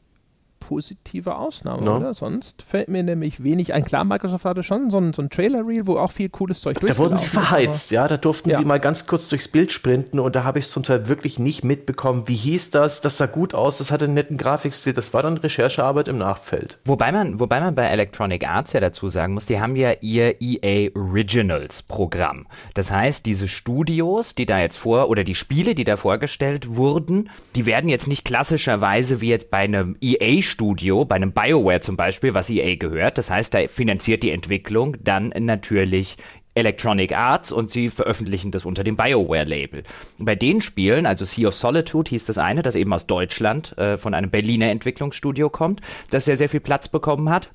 positive 0.67 1.37
Ausnahme, 1.37 1.85
no. 1.85 1.97
oder? 1.97 2.15
Sonst 2.15 2.63
fällt 2.63 2.89
mir 2.89 3.03
nämlich 3.03 3.43
wenig 3.45 3.75
ein. 3.75 3.85
Klar, 3.85 4.05
Microsoft 4.05 4.45
hatte 4.47 4.63
schon 4.63 4.89
so 4.89 4.99
ein, 4.99 5.13
so 5.13 5.21
ein 5.21 5.29
Trailer-Reel, 5.29 5.87
wo 5.87 5.99
auch 5.99 6.11
viel 6.11 6.31
cooles 6.31 6.61
Zeug 6.63 6.81
Da 6.81 6.97
wurden 6.97 7.19
sie 7.19 7.29
verheizt, 7.29 7.91
ja. 7.91 8.09
Da 8.09 8.17
durften 8.17 8.51
ja. 8.51 8.59
sie 8.59 8.65
mal 8.65 8.81
ganz 8.81 9.07
kurz 9.07 9.29
durchs 9.29 9.49
Bild 9.49 9.73
sprinten 9.73 10.19
und 10.19 10.35
da 10.37 10.45
habe 10.45 10.59
ich 10.59 10.65
es 10.65 10.71
zum 10.71 10.83
Teil 10.83 11.09
wirklich 11.09 11.39
nicht 11.39 11.65
mitbekommen. 11.65 12.25
Wie 12.27 12.35
hieß 12.35 12.71
das? 12.71 13.03
Das 13.03 13.19
sah 13.19 13.27
gut 13.27 13.55
aus, 13.55 13.79
das 13.79 13.91
hatte 13.91 14.07
einen 14.07 14.15
netten 14.15 14.39
Grafikstil. 14.39 14.95
Das 14.95 15.13
war 15.13 15.23
dann 15.23 15.37
Recherchearbeit 15.37 16.09
im 16.09 16.19
Nachfeld. 16.19 16.79
Wobei 16.85 17.13
man, 17.13 17.41
wobei 17.41 17.61
man 17.61 17.75
bei 17.75 17.85
Electronic 17.85 18.49
Arts 18.49 18.73
ja 18.73 18.81
dazu 18.81 19.11
sagen 19.11 19.35
muss, 19.35 19.47
die 19.47 19.61
haben 19.61 19.77
ja 19.77 19.93
ihr 20.01 20.41
EA 20.41 20.91
Originals 20.95 21.83
Programm. 21.83 22.47
Das 22.73 22.91
heißt, 22.91 23.27
diese 23.27 23.49
Studios, 23.49 24.35
die 24.35 24.47
da 24.47 24.61
jetzt 24.61 24.79
vor, 24.79 25.11
oder 25.11 25.25
die 25.25 25.35
Spiele, 25.35 25.75
die 25.75 25.85
da 25.85 25.97
vorgestellt 25.97 26.77
wurden, 26.77 27.29
die 27.55 27.67
werden 27.67 27.91
jetzt 27.91 28.09
nicht 28.09 28.25
klassischerweise 28.25 29.21
wie 29.21 29.29
jetzt 29.29 29.51
bei 29.51 29.59
einem 29.59 29.97
EA-Studio 30.01 30.54
Studio, 30.55 31.05
bei 31.05 31.17
einem 31.17 31.33
BioWare 31.33 31.81
zum 31.81 31.97
Beispiel, 31.97 32.33
was 32.33 32.49
EA 32.49 32.77
gehört. 32.77 33.19
Das 33.19 33.29
heißt, 33.29 33.53
da 33.53 33.67
finanziert 33.67 34.23
die 34.23 34.31
Entwicklung 34.31 34.97
dann 35.03 35.35
natürlich 35.37 36.17
Electronic 36.55 37.17
Arts 37.17 37.51
und 37.51 37.71
sie 37.71 37.91
veröffentlichen 37.91 38.53
das 38.53 38.65
unter 38.65 38.85
dem 38.85 38.97
BioWare-Label. 38.97 39.83
Bei 40.19 40.37
den 40.37 40.61
Spielen, 40.61 41.07
also 41.07 41.25
Sea 41.25 41.49
of 41.49 41.57
Solitude 41.57 42.09
hieß 42.11 42.27
das 42.27 42.39
eine, 42.39 42.63
das 42.63 42.77
eben 42.77 42.93
aus 42.93 43.09
Deutschland 43.09 43.77
äh, 43.77 43.99
von 43.99 44.15
einem 44.15 44.31
Berliner 44.31 44.71
Entwicklungsstudio 44.71 45.51
kommt, 45.51 45.81
das 46.11 46.27
sehr, 46.27 46.37
sehr 46.37 46.49
viel 46.49 46.61
Platz 46.61 46.87
bekommen 46.89 47.29
hat. 47.29 47.51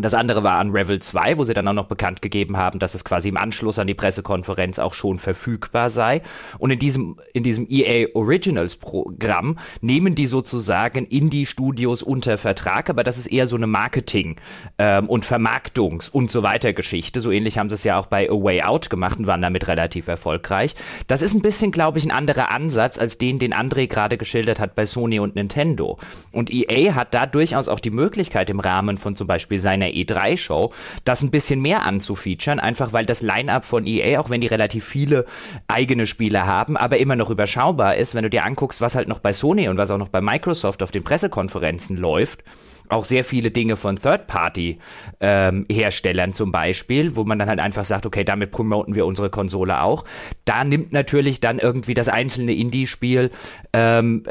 Das 0.00 0.14
andere 0.14 0.44
war 0.44 0.60
Unravel 0.60 1.00
2, 1.00 1.38
wo 1.38 1.44
sie 1.44 1.54
dann 1.54 1.66
auch 1.66 1.72
noch 1.72 1.86
bekannt 1.86 2.22
gegeben 2.22 2.56
haben, 2.56 2.78
dass 2.78 2.94
es 2.94 3.04
quasi 3.04 3.28
im 3.28 3.36
Anschluss 3.36 3.78
an 3.78 3.88
die 3.88 3.94
Pressekonferenz 3.94 4.78
auch 4.78 4.94
schon 4.94 5.18
verfügbar 5.18 5.90
sei. 5.90 6.22
Und 6.58 6.70
in 6.70 6.78
diesem, 6.78 7.16
in 7.32 7.42
diesem 7.42 7.66
EA 7.68 8.08
Originals 8.14 8.76
Programm 8.76 9.58
nehmen 9.80 10.14
die 10.14 10.28
sozusagen 10.28 11.04
Indie-Studios 11.06 12.02
unter 12.04 12.38
Vertrag, 12.38 12.90
aber 12.90 13.02
das 13.02 13.18
ist 13.18 13.26
eher 13.26 13.46
so 13.48 13.56
eine 13.56 13.66
Marketing- 13.66 14.36
ähm, 14.78 15.08
und 15.08 15.24
Vermarktungs- 15.24 16.10
und 16.10 16.30
so 16.30 16.42
weiter 16.44 16.72
Geschichte. 16.72 17.20
So 17.20 17.32
ähnlich 17.32 17.58
haben 17.58 17.68
sie 17.68 17.74
es 17.74 17.84
ja 17.84 17.98
auch 17.98 18.06
bei 18.06 18.30
A 18.30 18.32
Way 18.32 18.62
Out 18.62 18.90
gemacht 18.90 19.18
und 19.18 19.26
waren 19.26 19.42
damit 19.42 19.66
relativ 19.66 20.06
erfolgreich. 20.06 20.76
Das 21.08 21.22
ist 21.22 21.34
ein 21.34 21.42
bisschen, 21.42 21.72
glaube 21.72 21.98
ich, 21.98 22.04
ein 22.04 22.12
anderer 22.12 22.52
Ansatz 22.52 22.98
als 22.98 23.18
den, 23.18 23.38
den 23.40 23.52
André 23.52 23.88
gerade 23.88 24.16
geschildert 24.16 24.60
hat 24.60 24.76
bei 24.76 24.86
Sony 24.86 25.18
und 25.18 25.34
Nintendo. 25.34 25.98
Und 26.30 26.52
EA 26.52 26.94
hat 26.94 27.14
da 27.14 27.26
durchaus 27.26 27.66
auch 27.66 27.80
die 27.80 27.90
Möglichkeit 27.90 28.48
im 28.50 28.60
Rahmen 28.60 28.98
von 28.98 29.16
zum 29.16 29.26
Beispiel 29.26 29.58
seiner 29.58 29.87
der 29.88 29.94
E3-Show, 29.94 30.72
das 31.04 31.22
ein 31.22 31.30
bisschen 31.30 31.60
mehr 31.60 31.84
anzufeaturen, 31.84 32.60
einfach 32.60 32.92
weil 32.92 33.06
das 33.06 33.22
Line-Up 33.22 33.64
von 33.64 33.86
EA, 33.86 34.20
auch 34.20 34.30
wenn 34.30 34.40
die 34.40 34.46
relativ 34.46 34.84
viele 34.84 35.24
eigene 35.66 36.06
Spiele 36.06 36.46
haben, 36.46 36.76
aber 36.76 36.98
immer 36.98 37.16
noch 37.16 37.30
überschaubar 37.30 37.96
ist, 37.96 38.14
wenn 38.14 38.24
du 38.24 38.30
dir 38.30 38.44
anguckst, 38.44 38.80
was 38.80 38.94
halt 38.94 39.08
noch 39.08 39.18
bei 39.18 39.32
Sony 39.32 39.68
und 39.68 39.76
was 39.76 39.90
auch 39.90 39.98
noch 39.98 40.08
bei 40.08 40.20
Microsoft 40.20 40.82
auf 40.82 40.90
den 40.90 41.04
Pressekonferenzen 41.04 41.96
läuft 41.96 42.42
auch 42.90 43.04
sehr 43.04 43.24
viele 43.24 43.50
Dinge 43.50 43.76
von 43.76 43.96
Third-Party-Herstellern 43.96 46.30
ähm, 46.30 46.34
zum 46.34 46.52
Beispiel, 46.52 47.16
wo 47.16 47.24
man 47.24 47.38
dann 47.38 47.48
halt 47.48 47.60
einfach 47.60 47.84
sagt, 47.84 48.06
okay, 48.06 48.24
damit 48.24 48.50
promoten 48.50 48.94
wir 48.94 49.04
unsere 49.06 49.30
Konsole 49.30 49.82
auch. 49.82 50.04
Da 50.44 50.64
nimmt 50.64 50.92
natürlich 50.92 51.40
dann 51.40 51.58
irgendwie 51.58 51.94
das 51.94 52.08
einzelne 52.08 52.54
Indie-Spiel 52.54 53.30
ähm, 53.72 54.22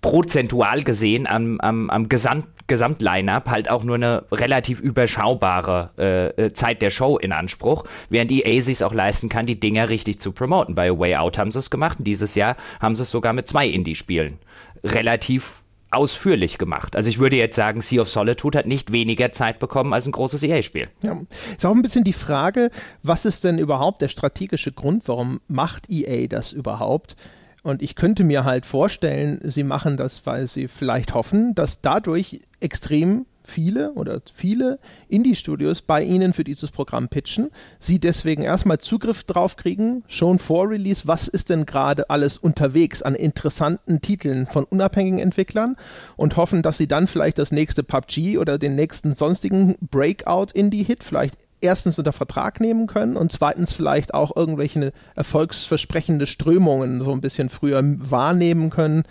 prozentual 0.00 0.82
gesehen 0.82 1.26
am, 1.26 1.60
am, 1.60 1.90
am 1.90 2.08
Gesamt 2.08 2.46
Gesamtline-up 2.68 3.48
halt 3.48 3.70
auch 3.70 3.84
nur 3.84 3.94
eine 3.94 4.24
relativ 4.32 4.80
überschaubare 4.80 5.90
äh, 5.98 6.46
äh 6.46 6.52
Zeit 6.52 6.82
der 6.82 6.90
Show 6.90 7.16
in 7.16 7.30
Anspruch, 7.32 7.84
während 8.08 8.32
EA 8.32 8.62
sich 8.62 8.82
auch 8.82 8.94
leisten 8.94 9.28
kann, 9.28 9.46
die 9.46 9.60
Dinger 9.60 9.88
richtig 9.88 10.20
zu 10.20 10.32
promoten. 10.32 10.74
Bei 10.74 10.90
A 10.90 10.98
Way 10.98 11.16
Out 11.16 11.38
haben 11.38 11.52
sie 11.52 11.60
es 11.60 11.70
gemacht 11.70 11.98
und 11.98 12.06
dieses 12.06 12.34
Jahr 12.34 12.56
haben 12.80 12.96
sie 12.96 13.04
es 13.04 13.10
sogar 13.10 13.32
mit 13.32 13.48
zwei 13.48 13.68
Indie-Spielen 13.68 14.38
relativ 14.82 15.62
ausführlich 15.90 16.58
gemacht. 16.58 16.96
Also 16.96 17.08
ich 17.08 17.18
würde 17.18 17.36
jetzt 17.36 17.56
sagen, 17.56 17.80
Sea 17.80 18.02
of 18.02 18.10
Solitude 18.10 18.58
hat 18.58 18.66
nicht 18.66 18.92
weniger 18.92 19.32
Zeit 19.32 19.58
bekommen 19.58 19.92
als 19.92 20.06
ein 20.06 20.12
großes 20.12 20.42
EA-Spiel. 20.42 20.88
Ja. 21.02 21.20
Ist 21.56 21.64
auch 21.64 21.74
ein 21.74 21.82
bisschen 21.82 22.04
die 22.04 22.12
Frage, 22.12 22.70
was 23.02 23.24
ist 23.24 23.44
denn 23.44 23.58
überhaupt 23.58 24.02
der 24.02 24.08
strategische 24.08 24.72
Grund, 24.72 25.06
warum 25.06 25.40
macht 25.48 25.90
EA 25.90 26.26
das 26.26 26.52
überhaupt? 26.52 27.16
Und 27.62 27.82
ich 27.82 27.96
könnte 27.96 28.22
mir 28.22 28.44
halt 28.44 28.64
vorstellen, 28.64 29.40
sie 29.42 29.64
machen 29.64 29.96
das, 29.96 30.24
weil 30.24 30.46
sie 30.46 30.68
vielleicht 30.68 31.14
hoffen, 31.14 31.54
dass 31.54 31.80
dadurch 31.80 32.40
extrem 32.60 33.26
viele 33.46 33.92
oder 33.92 34.20
viele 34.32 34.78
Indie-Studios 35.08 35.82
bei 35.82 36.02
ihnen 36.02 36.32
für 36.32 36.44
dieses 36.44 36.70
Programm 36.70 37.08
pitchen, 37.08 37.50
sie 37.78 37.98
deswegen 37.98 38.42
erstmal 38.42 38.78
Zugriff 38.78 39.24
drauf 39.24 39.56
kriegen, 39.56 40.02
schon 40.08 40.38
vor 40.38 40.68
Release, 40.68 41.06
was 41.06 41.28
ist 41.28 41.50
denn 41.50 41.64
gerade 41.64 42.10
alles 42.10 42.36
unterwegs 42.36 43.02
an 43.02 43.14
interessanten 43.14 44.00
Titeln 44.00 44.46
von 44.46 44.64
unabhängigen 44.64 45.18
Entwicklern 45.18 45.76
und 46.16 46.36
hoffen, 46.36 46.62
dass 46.62 46.76
sie 46.76 46.88
dann 46.88 47.06
vielleicht 47.06 47.38
das 47.38 47.52
nächste 47.52 47.82
PUBG 47.82 48.38
oder 48.38 48.58
den 48.58 48.74
nächsten 48.74 49.14
sonstigen 49.14 49.76
Breakout-Indie-Hit 49.80 51.04
vielleicht 51.04 51.38
erstens 51.60 51.98
unter 51.98 52.12
Vertrag 52.12 52.60
nehmen 52.60 52.86
können 52.86 53.16
und 53.16 53.32
zweitens 53.32 53.72
vielleicht 53.72 54.14
auch 54.14 54.36
irgendwelche 54.36 54.92
erfolgsversprechende 55.14 56.26
Strömungen 56.26 57.02
so 57.02 57.12
ein 57.12 57.20
bisschen 57.20 57.48
früher 57.48 57.82
wahrnehmen 57.82 58.70
können 58.70 59.04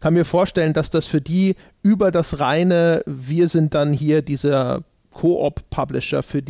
kann 0.00 0.14
mir 0.14 0.24
vorstellen, 0.24 0.72
dass 0.72 0.90
das 0.90 1.06
für 1.06 1.20
die 1.20 1.56
über 1.82 2.10
das 2.10 2.40
reine, 2.40 3.02
wir 3.06 3.48
sind 3.48 3.74
dann 3.74 3.92
hier 3.92 4.22
dieser 4.22 4.82
Koop-Publisher 5.18 6.22
für, 6.22 6.42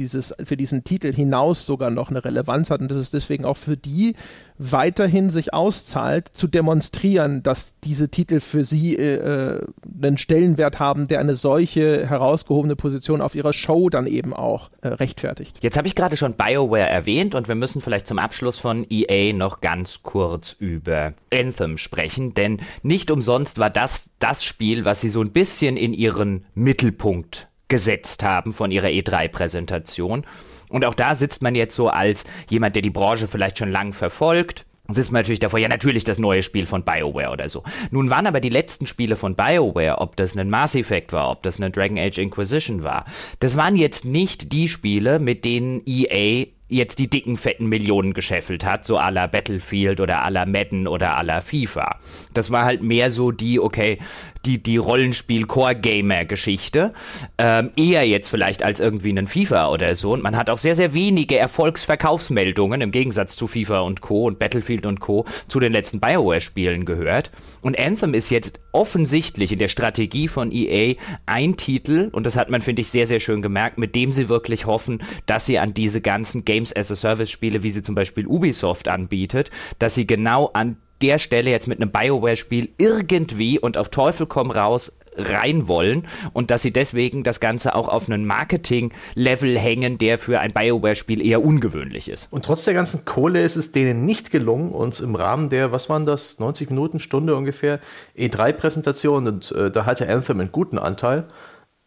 für 0.45 0.57
diesen 0.59 0.85
Titel 0.85 1.11
hinaus 1.11 1.65
sogar 1.65 1.91
noch 1.91 2.11
eine 2.11 2.23
Relevanz 2.23 2.71
hat 2.71 2.83
und 2.83 2.91
dass 2.91 2.99
es 2.99 3.11
deswegen 3.11 3.47
auch 3.47 3.57
für 3.57 3.79
die 3.79 4.15
weiterhin 4.59 5.31
sich 5.31 5.55
auszahlt, 5.55 6.29
zu 6.29 6.49
demonstrieren, 6.49 7.43
dass 7.43 7.81
diese 7.81 8.11
Titel 8.11 8.41
für 8.41 8.65
sie 8.65 8.95
äh, 8.95 9.57
äh, 9.57 9.67
einen 10.03 10.19
Stellenwert 10.19 10.81
haben, 10.81 11.09
der 11.09 11.21
eine 11.21 11.35
solche 11.35 12.07
herausgehobene 12.07 12.77
Position 12.77 13.23
auf 13.23 13.35
ihrer 13.35 13.55
Show 13.55 13.89
dann 13.89 14.07
eben 14.07 14.35
auch 14.35 14.71
äh, 14.83 14.89
rechtfertigt. 14.89 15.57
Jetzt 15.63 15.79
habe 15.79 15.89
ich 15.89 15.95
gerade 15.95 16.19
schon 16.19 16.35
BioWare 16.35 16.91
erwähnt 16.91 17.35
und 17.35 17.49
wir 17.49 17.55
müssen 17.55 17.81
vielleicht 17.81 18.07
zum 18.07 18.19
Abschluss 18.19 18.59
von 18.59 18.85
EA 18.91 19.33
noch 19.33 19.63
ganz 19.63 20.01
kurz 20.03 20.55
über 20.59 21.15
Anthem 21.33 21.79
sprechen, 21.79 22.35
denn 22.35 22.61
nicht 22.83 23.11
umsonst 23.11 23.59
war 23.59 23.71
das 23.71 24.11
das 24.19 24.45
Spiel, 24.45 24.85
was 24.85 25.01
sie 25.01 25.09
so 25.09 25.23
ein 25.23 25.31
bisschen 25.31 25.79
in 25.79 25.95
ihren 25.95 26.45
Mittelpunkt 26.55 27.49
gesetzt 27.69 28.23
haben 28.23 28.53
von 28.53 28.71
ihrer 28.71 28.89
E3-Präsentation. 28.89 30.25
Und 30.69 30.85
auch 30.85 30.95
da 30.95 31.15
sitzt 31.15 31.43
man 31.43 31.55
jetzt 31.55 31.77
so 31.77 31.89
als 31.89 32.25
jemand, 32.51 32.75
der 32.75 32.83
die 32.83 32.91
Branche 32.91 33.29
vielleicht 33.29 33.59
schon 33.59 33.71
lang 33.71 33.93
verfolgt. 33.93 34.65
Und 34.87 34.95
sitzt 34.95 35.13
man 35.13 35.21
natürlich 35.21 35.41
davor, 35.41 35.59
ja 35.59 35.69
natürlich 35.69 36.05
das 36.05 36.19
neue 36.19 36.43
Spiel 36.43 36.65
von 36.65 36.83
BioWare 36.83 37.31
oder 37.31 37.51
so. 37.51 37.63
Nun 37.91 38.09
waren 38.09 38.27
aber 38.27 38.41
die 38.41 38.49
letzten 38.49 38.87
Spiele 38.87 39.17
von 39.17 39.35
BioWare, 39.35 39.99
ob 39.99 40.17
das 40.17 40.35
ein 40.35 40.49
Mass 40.49 40.75
Effect 40.75 41.13
war, 41.13 41.31
ob 41.31 41.43
das 41.43 41.61
eine 41.61 41.71
Dragon 41.71 41.99
Age 41.99 42.17
Inquisition 42.17 42.83
war, 42.83 43.05
das 43.41 43.55
waren 43.55 43.77
jetzt 43.77 44.07
nicht 44.07 44.51
die 44.51 44.67
Spiele, 44.67 45.19
mit 45.19 45.45
denen 45.45 45.83
EA 45.85 46.47
jetzt 46.69 46.99
die 46.99 47.09
dicken, 47.09 47.37
fetten 47.37 47.67
Millionen 47.67 48.15
gescheffelt 48.15 48.65
hat, 48.65 48.85
so 48.85 48.99
à 48.99 49.11
la 49.11 49.27
Battlefield 49.27 50.01
oder 50.01 50.25
à 50.25 50.31
la 50.31 50.47
Madden 50.47 50.87
oder 50.87 51.19
à 51.19 51.23
la 51.23 51.41
FIFA. 51.41 51.99
Das 52.35 52.51
war 52.51 52.65
halt 52.65 52.83
mehr 52.83 53.11
so 53.11 53.31
die, 53.31 53.59
okay, 53.59 53.99
die, 54.45 54.63
die 54.63 54.77
Rollenspiel-Core-Gamer-Geschichte. 54.77 56.93
Ähm, 57.39 57.71
eher 57.77 58.07
jetzt 58.07 58.29
vielleicht 58.29 58.63
als 58.63 58.81
irgendwie 58.81 59.11
einen 59.11 59.27
FIFA 59.27 59.69
oder 59.69 59.95
so. 59.95 60.13
Und 60.13 60.23
man 60.23 60.37
hat 60.37 60.51
auch 60.51 60.59
sehr, 60.59 60.77
sehr 60.77 60.95
wenige 60.95 61.39
Erfolgsverkaufsmeldungen 61.39 62.81
im 62.81 62.91
Gegensatz 62.91 63.37
zu 63.37 63.47
FIFA 63.47 63.81
und 63.81 64.01
Co. 64.01 64.27
und 64.27 64.39
Battlefield 64.39 64.87
und 64.87 65.01
Co. 65.01 65.27
zu 65.49 65.61
den 65.61 65.73
letzten 65.73 66.01
Bioware-Spielen 66.01 66.85
gehört. 66.85 67.31
Und 67.61 67.79
Anthem 67.79 68.15
ist 68.15 68.31
jetzt 68.31 68.61
offensichtlich 68.73 69.53
in 69.53 69.59
der 69.59 69.69
Strategie 69.69 70.29
von 70.29 70.53
EA 70.53 70.95
ein 71.27 71.57
Titel, 71.57 72.11
und 72.13 72.27
das 72.27 72.37
hat 72.37 72.51
man, 72.51 72.61
finde 72.61 72.83
ich, 72.83 72.89
sehr, 72.89 73.07
sehr 73.07 73.21
schön 73.21 73.43
gemerkt, 73.43 73.79
mit 73.79 73.95
dem 73.95 74.13
sie 74.13 74.29
wirklich 74.29 74.67
hoffen, 74.67 75.03
dass 75.27 75.47
sie 75.47 75.59
an 75.59 75.75
diese 75.75 76.01
ganzen 76.01 76.45
Games 76.45 76.75
as 76.75 76.91
a 76.91 76.97
Service 76.97 77.31
Spiele, 77.31 77.63
wie 77.63 77.71
sie 77.71 77.83
zum 77.83 77.95
Beispiel 77.95 78.27
Ubisoft 78.27 78.89
anbietet, 78.89 79.51
dass 79.79 79.95
sie 79.95 80.07
genau 80.07 80.51
an 80.53 80.77
der 81.03 81.19
Stelle 81.19 81.51
jetzt 81.51 81.69
mit 81.69 81.81
einem 81.81 81.91
Bioware-Spiel 81.91 82.71
irgendwie 82.79 83.59
und 83.59 83.77
auf 83.77 83.89
Teufel 83.89 84.27
komm 84.27 84.51
raus 84.51 84.93
rein 85.19 85.69
wollen 85.69 86.07
und 86.33 86.51
dass 86.51 86.63
sie 86.63 86.73
deswegen 86.73 87.25
das 87.25 87.41
Ganze 87.41 87.75
auch 87.75 87.89
auf 87.89 88.09
einen 88.09 88.25
Marketing-Level 88.25 89.59
hängen, 89.59 89.99
der 89.99 90.19
für 90.19 90.41
ein 90.41 90.53
BioWare-Spiel 90.53 91.25
eher 91.25 91.45
ungewöhnlich 91.45 92.09
ist. 92.09 92.29
Und 92.31 92.45
trotz 92.45 92.65
der 92.65 92.75
ganzen 92.75 93.05
Kohle 93.05 93.43
ist 93.43 93.57
es 93.57 93.73
denen 93.73 94.05
nicht 94.05 94.31
gelungen, 94.31 94.73
uns 94.73 95.01
im 95.01 95.15
Rahmen 95.15 95.51
der, 95.51 95.73
was 95.73 95.89
waren 95.89 96.07
das, 96.07 96.39
90 96.39 96.71
Minuten, 96.71 97.01
Stunde 97.01 97.35
ungefähr, 97.37 97.81
E3-Präsentation, 98.17 99.27
und 99.27 99.53
äh, 99.53 99.71
da 99.71 99.85
hatte 99.85 100.09
Anthem 100.09 100.41
einen 100.41 100.53
guten 100.53 100.79
Anteil, 100.79 101.27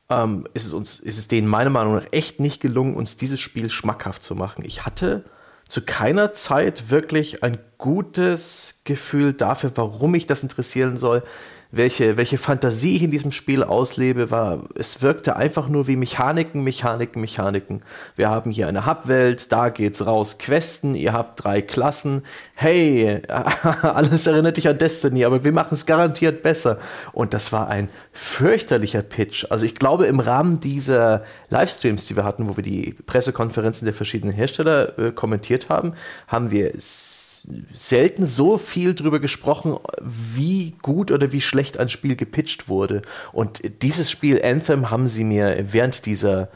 ähm, 0.10 0.48
ist, 0.54 0.66
es 0.66 0.74
uns, 0.74 1.00
ist 1.00 1.18
es 1.18 1.28
denen 1.28 1.48
meiner 1.48 1.70
Meinung 1.70 1.96
nach 1.96 2.08
echt 2.12 2.40
nicht 2.40 2.62
gelungen, 2.62 2.96
uns 2.96 3.18
dieses 3.18 3.40
Spiel 3.40 3.70
schmackhaft 3.70 4.24
zu 4.24 4.36
machen. 4.36 4.66
Ich 4.66 4.86
hatte 4.86 5.24
zu 5.72 5.84
keiner 5.84 6.34
Zeit 6.34 6.90
wirklich 6.90 7.44
ein 7.44 7.58
gutes 7.78 8.82
Gefühl 8.84 9.32
dafür, 9.32 9.72
warum 9.76 10.12
mich 10.12 10.28
das 10.28 10.44
interessieren 10.44 10.98
soll 10.98 11.24
welche, 11.72 12.18
welche 12.18 12.38
Fantasie 12.38 12.98
ich 12.98 13.04
in 13.04 13.12
diesem 13.12 13.32
Spiel 13.32 13.64
auslebe, 13.64 14.30
war, 14.30 14.64
es 14.76 15.02
wirkte 15.02 15.38
einfach 15.38 15.70
nur 15.70 15.88
wie 15.88 15.96
Mechaniken, 15.96 16.64
Mechaniken, 16.64 17.22
Mechaniken. 17.22 17.82
Wir 18.16 18.30
haben 18.30 18.52
hier 18.52 18.68
eine 18.68 18.86
Hubwelt, 18.86 19.52
da 19.52 19.70
geht's 19.70 20.06
raus, 20.06 20.38
Questen, 20.38 20.96
ihr 20.96 21.14
habt 21.14 21.44
drei 21.44 21.62
Klassen. 21.62 22.24
Hey, 22.54 23.22
alles 23.82 24.28
erinnert 24.28 24.58
dich 24.58 24.68
an 24.68 24.78
Destiny, 24.78 25.24
aber 25.24 25.44
wir 25.44 25.54
machen 25.54 25.74
es 25.74 25.86
garantiert 25.86 26.44
besser. 26.44 26.78
Und 27.14 27.34
das 27.34 27.54
war 27.54 27.70
ein 27.70 27.90
fürchterlicher 28.12 29.02
Pitch. 29.02 29.46
Also 29.50 29.66
ich 29.66 29.76
glaube, 29.76 30.08
im 30.08 30.20
Rahmen 30.20 30.60
dieser 30.60 31.24
Livestreams, 31.50 32.06
die 32.06 32.18
wir 32.18 32.26
hatten, 32.26 32.50
wo 32.50 32.58
wir 32.58 32.64
die 32.64 32.96
Pressekonferenzen 33.06 33.86
der 33.86 33.94
verschiedenen 33.94 34.34
Hersteller 34.34 35.00
äh, 35.00 35.12
kommentiert 35.12 35.70
haben, 35.70 35.94
haben 36.28 36.52
wir 36.52 36.74
selten 37.74 38.26
so 38.26 38.58
viel 38.58 38.94
drüber 38.96 39.20
gesprochen, 39.20 39.78
wie 40.02 40.76
gut 40.82 41.12
oder 41.12 41.32
wie 41.32 41.42
schlecht 41.42 41.80
ein 41.80 41.90
Spiel 41.90 42.16
gepitcht 42.16 42.68
wurde. 42.70 43.02
Und 43.34 43.62
dieses 43.82 44.12
Spiel 44.12 44.42
Anthem 44.44 44.90
haben 44.90 45.08
sie 45.08 45.24
mir 45.24 45.58
während 45.72 46.06
dieser 46.06 46.50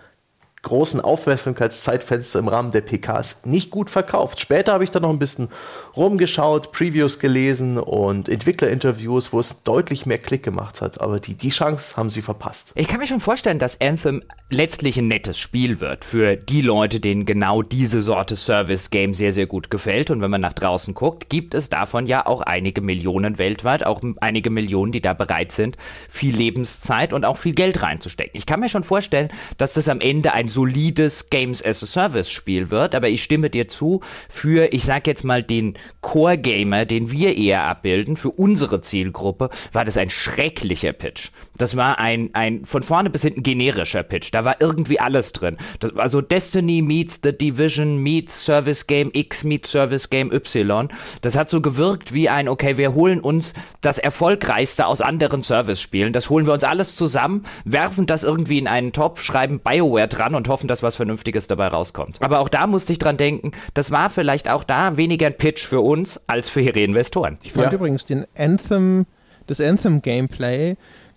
großen 0.66 1.00
Aufmerksamkeitszeitfenster 1.00 2.40
im 2.40 2.48
Rahmen 2.48 2.72
der 2.72 2.82
PKs 2.82 3.46
nicht 3.46 3.72
gut 3.72 3.90
verkauft. 3.90 4.40
Später 4.40 4.74
habe 4.74 4.84
ich 4.84 4.92
dann 4.92 5.04
noch 5.04 5.12
ein 5.12 5.20
bisschen 5.20 5.50
rumgeschaut, 5.96 6.72
Previews 6.72 7.20
gelesen 7.20 7.78
und 7.78 8.28
Entwicklerinterviews, 8.28 9.32
wo 9.32 9.40
es 9.40 9.64
deutlich 9.64 10.06
mehr 10.06 10.18
Klick 10.18 10.44
gemacht 10.44 10.82
hat. 10.82 11.00
Aber 11.00 11.20
die, 11.20 11.36
die 11.36 11.52
Chance 11.52 11.96
haben 11.96 12.10
sie 12.10 12.22
verpasst. 12.22 12.74
Ich 12.76 12.88
kann 12.88 13.00
mir 13.00 13.08
schon 13.08 13.22
vorstellen, 13.22 13.60
dass 13.60 13.80
Anthem 13.80 14.24
letztlich 14.50 14.98
ein 14.98 15.08
nettes 15.08 15.40
Spiel 15.40 15.80
wird 15.80 16.04
für 16.04 16.36
die 16.36 16.62
Leute, 16.62 17.00
denen 17.00 17.26
genau 17.26 17.62
diese 17.62 18.02
Sorte 18.02 18.36
Service-Game 18.36 19.14
sehr, 19.14 19.32
sehr 19.32 19.48
gut 19.48 19.70
gefällt. 19.70 20.12
Und 20.12 20.22
wenn 20.22 20.32
man 20.32 20.42
nach 20.42 20.54
draußen 20.54 20.94
guckt, 20.94 21.30
gibt 21.30 21.54
es 21.54 21.70
davon 21.70 22.08
ja 22.08 22.26
auch 22.26 22.42
einige 22.42 22.82
Millionen 22.82 23.38
weltweit, 23.38 23.86
auch 23.86 24.02
einige 24.20 24.50
Millionen, 24.50 24.92
die 24.92 25.02
da 25.02 25.14
bereit 25.14 25.52
sind, 25.52 25.78
viel 26.10 26.36
Lebenszeit 26.36 27.14
und 27.14 27.24
auch 27.24 27.38
viel 27.38 27.54
Geld 27.54 27.82
reinzustecken. 27.82 28.36
Ich 28.36 28.46
kann 28.46 28.60
mir 28.60 28.70
schon 28.70 28.84
vorstellen, 28.84 29.30
dass 29.58 29.74
das 29.74 29.90
am 29.90 30.02
Ende 30.02 30.34
ein 30.34 30.50
solides 30.56 31.30
Games 31.30 31.64
as 31.64 31.84
a 31.84 31.86
Service 31.86 32.32
Spiel 32.32 32.72
wird, 32.72 32.96
aber 32.96 33.10
ich 33.10 33.22
stimme 33.22 33.50
dir 33.50 33.68
zu, 33.68 34.02
für, 34.30 34.74
ich 34.74 34.86
sag 34.86 35.06
jetzt 35.06 35.24
mal, 35.24 35.44
den 35.44 35.78
Core-Gamer, 36.02 36.86
den 36.86 37.12
wir 37.12 37.38
eher 37.38 37.64
abbilden, 37.64 38.18
für 38.18 38.32
unsere 38.32 38.82
Zielgruppe, 38.82 39.50
war 39.74 39.86
das 39.86 39.98
ein 39.98 40.10
schrecklicher 40.10 40.94
Pitch. 40.94 41.30
Das 41.58 41.76
war 41.76 42.00
ein, 42.00 42.30
ein 42.34 42.66
von 42.66 42.84
vorne 42.84 43.10
bis 43.10 43.22
hinten 43.22 43.44
generischer 43.44 44.04
Pitch. 44.04 44.30
Da 44.32 44.44
war 44.46 44.58
irgendwie 44.60 45.00
alles 45.00 45.34
drin. 45.34 45.58
Das, 45.80 45.96
also 45.98 46.22
Destiny 46.22 46.82
meets 46.82 47.20
The 47.24 47.38
Division 47.38 47.98
meets 47.98 48.46
Service 48.46 48.88
Game 48.88 49.12
X 49.14 49.44
meets 49.44 49.72
Service 49.72 50.10
Game 50.10 50.32
Y. 50.32 50.90
Das 51.22 51.36
hat 51.36 51.50
so 51.50 51.62
gewirkt 51.62 52.14
wie 52.14 52.30
ein, 52.30 52.48
okay, 52.48 52.78
wir 52.78 52.94
holen 52.94 53.20
uns 53.20 53.54
das 53.82 53.98
Erfolgreichste 53.98 54.88
aus 54.88 55.02
anderen 55.02 55.44
Service-Spielen. 55.44 56.14
Das 56.14 56.30
holen 56.30 56.46
wir 56.46 56.54
uns 56.54 56.64
alles 56.64 56.96
zusammen, 56.96 57.44
werfen 57.66 58.06
das 58.06 58.24
irgendwie 58.24 58.58
in 58.58 58.68
einen 58.68 58.94
Topf, 58.94 59.22
schreiben 59.22 59.60
BioWare 59.60 60.08
dran 60.08 60.36
und 60.36 60.45
hoffen, 60.48 60.68
dass 60.68 60.84
was 60.84 60.96
Vernünftiges 60.96 61.48
dabei 61.48 61.68
rauskommt. 61.68 62.18
Aber 62.22 62.40
auch 62.40 62.50
da 62.50 62.68
musste 62.68 62.94
ich 62.94 63.00
dran 63.00 63.18
denken, 63.18 63.52
das 63.74 63.92
war 63.92 64.10
vielleicht 64.10 64.50
auch 64.50 64.64
da 64.64 64.98
weniger 64.98 65.28
ein 65.28 65.38
Pitch 65.38 65.66
für 65.66 65.82
uns 65.82 66.22
als 66.28 66.50
für 66.50 66.62
ihre 66.62 66.82
Investoren. 66.82 67.38
Ich 67.44 67.54
fand 67.54 67.68
ja. 67.68 67.74
übrigens 67.74 68.06
den 68.06 68.26
Anthem, 68.38 69.06
das 69.48 69.62
Anthem-Gameplay 69.62 70.76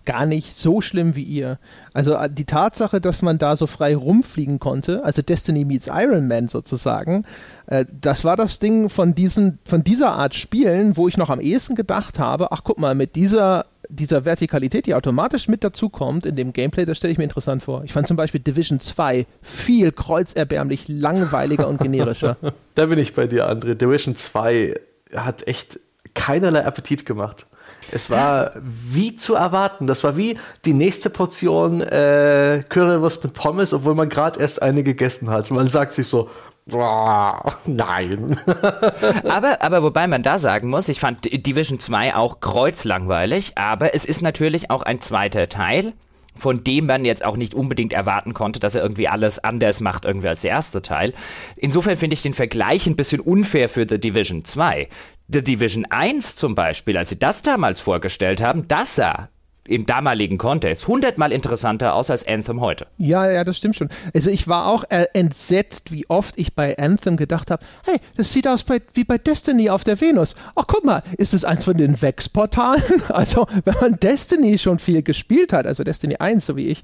gar 0.09 0.25
nicht 0.25 0.55
so 0.55 0.81
schlimm 0.81 1.15
wie 1.15 1.23
ihr. 1.23 1.59
Also 1.93 2.13
äh, 2.13 2.29
die 2.31 2.45
Tatsache, 2.45 2.99
dass 2.99 3.21
man 3.21 3.37
da 3.37 3.55
so 3.55 3.67
frei 3.67 3.95
rumfliegen 3.95 4.57
konnte, 4.57 5.03
also 5.03 5.21
Destiny 5.21 5.65
meets 5.65 5.85
Iron 5.85 6.27
Man 6.27 6.47
sozusagen, 6.47 7.25
äh, 7.67 7.85
das 7.93 8.25
war 8.25 8.35
das 8.35 8.57
Ding 8.57 8.89
von, 8.89 9.13
diesen, 9.13 9.59
von 9.65 9.83
dieser 9.83 10.13
Art 10.13 10.33
Spielen, 10.33 10.97
wo 10.97 11.07
ich 11.07 11.17
noch 11.17 11.29
am 11.29 11.39
ehesten 11.39 11.75
gedacht 11.75 12.17
habe, 12.17 12.51
ach 12.51 12.61
guck 12.63 12.79
mal, 12.79 12.95
mit 12.95 13.15
dieser 13.15 13.67
dieser 13.89 14.23
Vertikalität, 14.23 14.85
die 14.85 14.93
automatisch 14.93 15.47
mit 15.47 15.63
dazukommt 15.63 16.25
in 16.25 16.35
dem 16.35 16.53
Gameplay, 16.53 16.85
das 16.85 16.97
stelle 16.97 17.11
ich 17.11 17.17
mir 17.17 17.23
interessant 17.23 17.63
vor. 17.63 17.83
Ich 17.83 17.91
fand 17.91 18.07
zum 18.07 18.15
Beispiel 18.15 18.39
Division 18.39 18.79
2 18.79 19.25
viel 19.41 19.91
kreuzerbärmlich 19.91 20.87
langweiliger 20.87 21.67
und 21.67 21.81
generischer. 21.81 22.37
da 22.75 22.85
bin 22.85 22.99
ich 22.99 23.13
bei 23.13 23.27
dir, 23.27 23.49
André. 23.49 23.73
Division 23.73 24.15
2 24.15 24.79
hat 25.15 25.47
echt 25.47 25.79
keinerlei 26.13 26.65
Appetit 26.65 27.05
gemacht. 27.05 27.47
Es 27.91 28.09
war 28.11 28.51
wie 28.63 29.15
zu 29.15 29.33
erwarten. 29.33 29.87
Das 29.87 30.03
war 30.03 30.15
wie 30.15 30.37
die 30.65 30.73
nächste 30.73 31.09
Portion 31.09 31.81
äh, 31.81 32.61
Currywurst 32.69 33.23
mit 33.23 33.33
Pommes, 33.33 33.73
obwohl 33.73 33.95
man 33.95 34.09
gerade 34.09 34.39
erst 34.39 34.61
eine 34.61 34.83
gegessen 34.83 35.29
hat. 35.31 35.49
Man 35.49 35.67
sagt 35.67 35.93
sich 35.93 36.07
so, 36.07 36.29
Boah, 36.69 37.55
nein. 37.65 38.37
aber, 39.23 39.61
aber 39.61 39.83
wobei 39.83 40.07
man 40.07 40.23
da 40.23 40.39
sagen 40.39 40.69
muss, 40.69 40.89
ich 40.89 40.99
fand 40.99 41.25
Division 41.25 41.79
2 41.79 42.15
auch 42.15 42.39
kreuzlangweilig, 42.39 43.57
aber 43.57 43.93
es 43.93 44.05
ist 44.05 44.21
natürlich 44.21 44.69
auch 44.69 44.83
ein 44.83 45.01
zweiter 45.01 45.49
Teil, 45.49 45.93
von 46.35 46.63
dem 46.63 46.85
man 46.85 47.05
jetzt 47.05 47.25
auch 47.25 47.37
nicht 47.37 47.53
unbedingt 47.53 47.93
erwarten 47.93 48.33
konnte, 48.33 48.59
dass 48.59 48.75
er 48.75 48.83
irgendwie 48.83 49.07
alles 49.07 49.39
anders 49.39 49.79
macht, 49.79 50.05
irgendwie 50.05 50.27
als 50.27 50.41
der 50.41 50.51
erste 50.51 50.81
Teil. 50.81 51.13
Insofern 51.55 51.97
finde 51.97 52.13
ich 52.13 52.21
den 52.21 52.33
Vergleich 52.33 52.87
ein 52.87 52.95
bisschen 52.95 53.19
unfair 53.19 53.67
für 53.69 53.85
The 53.87 53.99
Division 53.99 54.45
2. 54.45 54.87
The 55.27 55.41
Division 55.41 55.85
1 55.85 56.35
zum 56.35 56.55
Beispiel, 56.55 56.97
als 56.97 57.09
sie 57.09 57.19
das 57.19 57.41
damals 57.41 57.79
vorgestellt 57.79 58.41
haben, 58.41 58.67
das 58.67 58.95
sah 58.95 59.29
im 59.69 59.85
damaligen 59.85 60.37
Kontext 60.37 60.87
hundertmal 60.87 61.31
interessanter 61.31 61.93
aus 61.93 62.09
als 62.09 62.27
Anthem 62.27 62.59
heute. 62.59 62.87
Ja, 62.97 63.29
ja, 63.29 63.43
das 63.43 63.57
stimmt 63.57 63.75
schon. 63.75 63.89
Also 64.13 64.29
ich 64.31 64.47
war 64.47 64.65
auch 64.67 64.83
äh, 64.89 65.05
entsetzt, 65.13 65.91
wie 65.91 66.09
oft 66.09 66.37
ich 66.37 66.55
bei 66.55 66.77
Anthem 66.77 67.17
gedacht 67.17 67.51
habe, 67.51 67.63
hey, 67.85 67.97
das 68.17 68.33
sieht 68.33 68.47
aus 68.47 68.63
bei, 68.63 68.81
wie 68.93 69.03
bei 69.03 69.17
Destiny 69.17 69.69
auf 69.69 69.83
der 69.83 70.01
Venus. 70.01 70.35
Ach, 70.55 70.65
guck 70.67 70.83
mal, 70.83 71.03
ist 71.17 71.33
es 71.33 71.45
eins 71.45 71.65
von 71.65 71.77
den 71.77 72.01
Vex-Portalen? 72.01 72.83
Also, 73.09 73.47
wenn 73.65 73.75
man 73.81 73.99
Destiny 73.99 74.57
schon 74.57 74.79
viel 74.79 75.01
gespielt 75.01 75.51
hat, 75.51 75.67
also 75.67 75.83
Destiny 75.83 76.17
1, 76.17 76.45
so 76.45 76.55
wie 76.55 76.67
ich, 76.67 76.83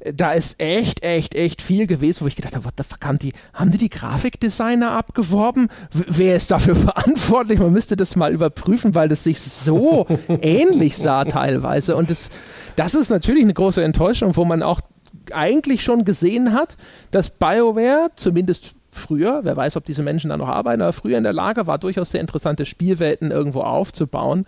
da 0.00 0.30
ist 0.30 0.60
echt, 0.62 1.04
echt, 1.04 1.34
echt 1.34 1.60
viel 1.60 1.86
gewesen, 1.88 2.22
wo 2.22 2.28
ich 2.28 2.36
gedacht 2.36 2.54
habe, 2.54 2.64
what 2.64 2.74
the 2.78 2.84
fuck, 2.84 3.04
haben 3.04 3.18
die, 3.18 3.32
haben 3.52 3.72
die 3.72 3.78
die 3.78 3.88
Grafikdesigner 3.88 4.92
abgeworben? 4.92 5.68
W 5.92 6.04
wer 6.06 6.36
ist 6.36 6.50
dafür 6.50 6.76
verantwortlich? 6.76 7.58
Man 7.58 7.72
müsste 7.72 7.96
das 7.96 8.14
mal 8.14 8.32
überprüfen, 8.32 8.94
weil 8.94 9.08
das 9.08 9.24
sich 9.24 9.40
so 9.40 10.06
ähnlich 10.42 10.96
sah 10.96 11.24
teilweise. 11.24 11.96
Und 11.96 12.10
das, 12.10 12.30
das 12.76 12.94
ist 12.94 13.10
natürlich 13.10 13.42
eine 13.42 13.54
große 13.54 13.82
Enttäuschung, 13.82 14.36
wo 14.36 14.44
man 14.44 14.62
auch 14.62 14.80
eigentlich 15.32 15.82
schon 15.82 16.04
gesehen 16.04 16.52
hat, 16.52 16.76
dass 17.10 17.30
BioWare 17.30 18.10
zumindest 18.16 18.76
früher, 18.90 19.40
wer 19.42 19.56
weiß, 19.56 19.76
ob 19.76 19.84
diese 19.84 20.02
Menschen 20.02 20.30
da 20.30 20.36
noch 20.36 20.48
arbeiten, 20.48 20.80
aber 20.80 20.92
früher 20.92 21.18
in 21.18 21.24
der 21.24 21.32
Lage 21.32 21.66
war, 21.66 21.78
durchaus 21.78 22.10
sehr 22.10 22.20
interessante 22.20 22.64
Spielwelten 22.64 23.30
irgendwo 23.30 23.60
aufzubauen. 23.60 24.46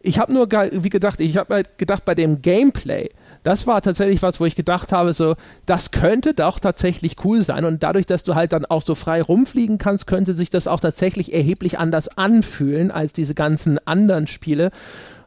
Ich 0.00 0.18
habe 0.18 0.32
nur, 0.32 0.48
wie 0.50 0.88
gedacht, 0.88 1.20
ich 1.20 1.36
habe 1.36 1.54
halt 1.54 1.78
gedacht, 1.78 2.04
bei 2.04 2.14
dem 2.14 2.40
Gameplay, 2.40 3.10
das 3.46 3.68
war 3.68 3.80
tatsächlich 3.80 4.22
was, 4.22 4.40
wo 4.40 4.44
ich 4.44 4.56
gedacht 4.56 4.90
habe, 4.90 5.12
so, 5.12 5.36
das 5.66 5.92
könnte 5.92 6.34
doch 6.34 6.58
tatsächlich 6.58 7.14
cool 7.24 7.42
sein. 7.42 7.64
Und 7.64 7.84
dadurch, 7.84 8.04
dass 8.04 8.24
du 8.24 8.34
halt 8.34 8.52
dann 8.52 8.64
auch 8.64 8.82
so 8.82 8.96
frei 8.96 9.22
rumfliegen 9.22 9.78
kannst, 9.78 10.08
könnte 10.08 10.34
sich 10.34 10.50
das 10.50 10.66
auch 10.66 10.80
tatsächlich 10.80 11.32
erheblich 11.32 11.78
anders 11.78 12.08
anfühlen 12.18 12.90
als 12.90 13.12
diese 13.12 13.34
ganzen 13.34 13.78
anderen 13.86 14.26
Spiele. 14.26 14.72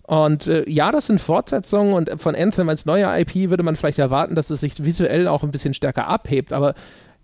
Und 0.04 0.48
äh, 0.48 0.70
ja, 0.70 0.92
das 0.92 1.06
sind 1.06 1.22
Fortsetzungen 1.22 1.94
und 1.94 2.20
von 2.20 2.36
Anthem 2.36 2.68
als 2.68 2.86
neuer 2.86 3.18
IP 3.18 3.50
würde 3.50 3.64
man 3.64 3.78
vielleicht 3.78 4.00
erwarten, 4.00 4.36
dass 4.36 4.50
es 4.50 4.60
sich 4.60 4.84
visuell 4.84 5.30
auch 5.30 5.44
ein 5.44 5.52
bisschen 5.52 5.74
stärker 5.74 6.08
abhebt, 6.08 6.52
aber 6.52 6.74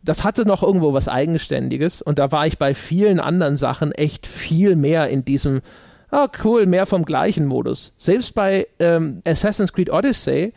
das 0.02 0.24
hatte 0.24 0.48
noch 0.48 0.64
irgendwo 0.64 0.94
was 0.94 1.10
Eigenständiges 1.10 2.02
und 2.02 2.20
da 2.20 2.32
war 2.32 2.48
ich 2.48 2.58
bei 2.58 2.74
vielen 2.74 3.20
anderen 3.20 3.58
Sachen 3.58 3.92
echt 3.92 4.28
viel 4.28 4.76
mehr 4.76 5.10
in 5.10 5.26
diesem, 5.26 5.62
ah 6.12 6.28
cool, 6.44 6.68
mehr 6.68 6.86
vom 6.86 7.04
gleichen 7.06 7.48
Modus. 7.48 7.94
Selbst 7.98 8.36
bei 8.36 8.68
ähm, 8.80 9.24
Assassin's 9.26 9.74
Creed 9.74 9.92
Odyssey 9.92 10.54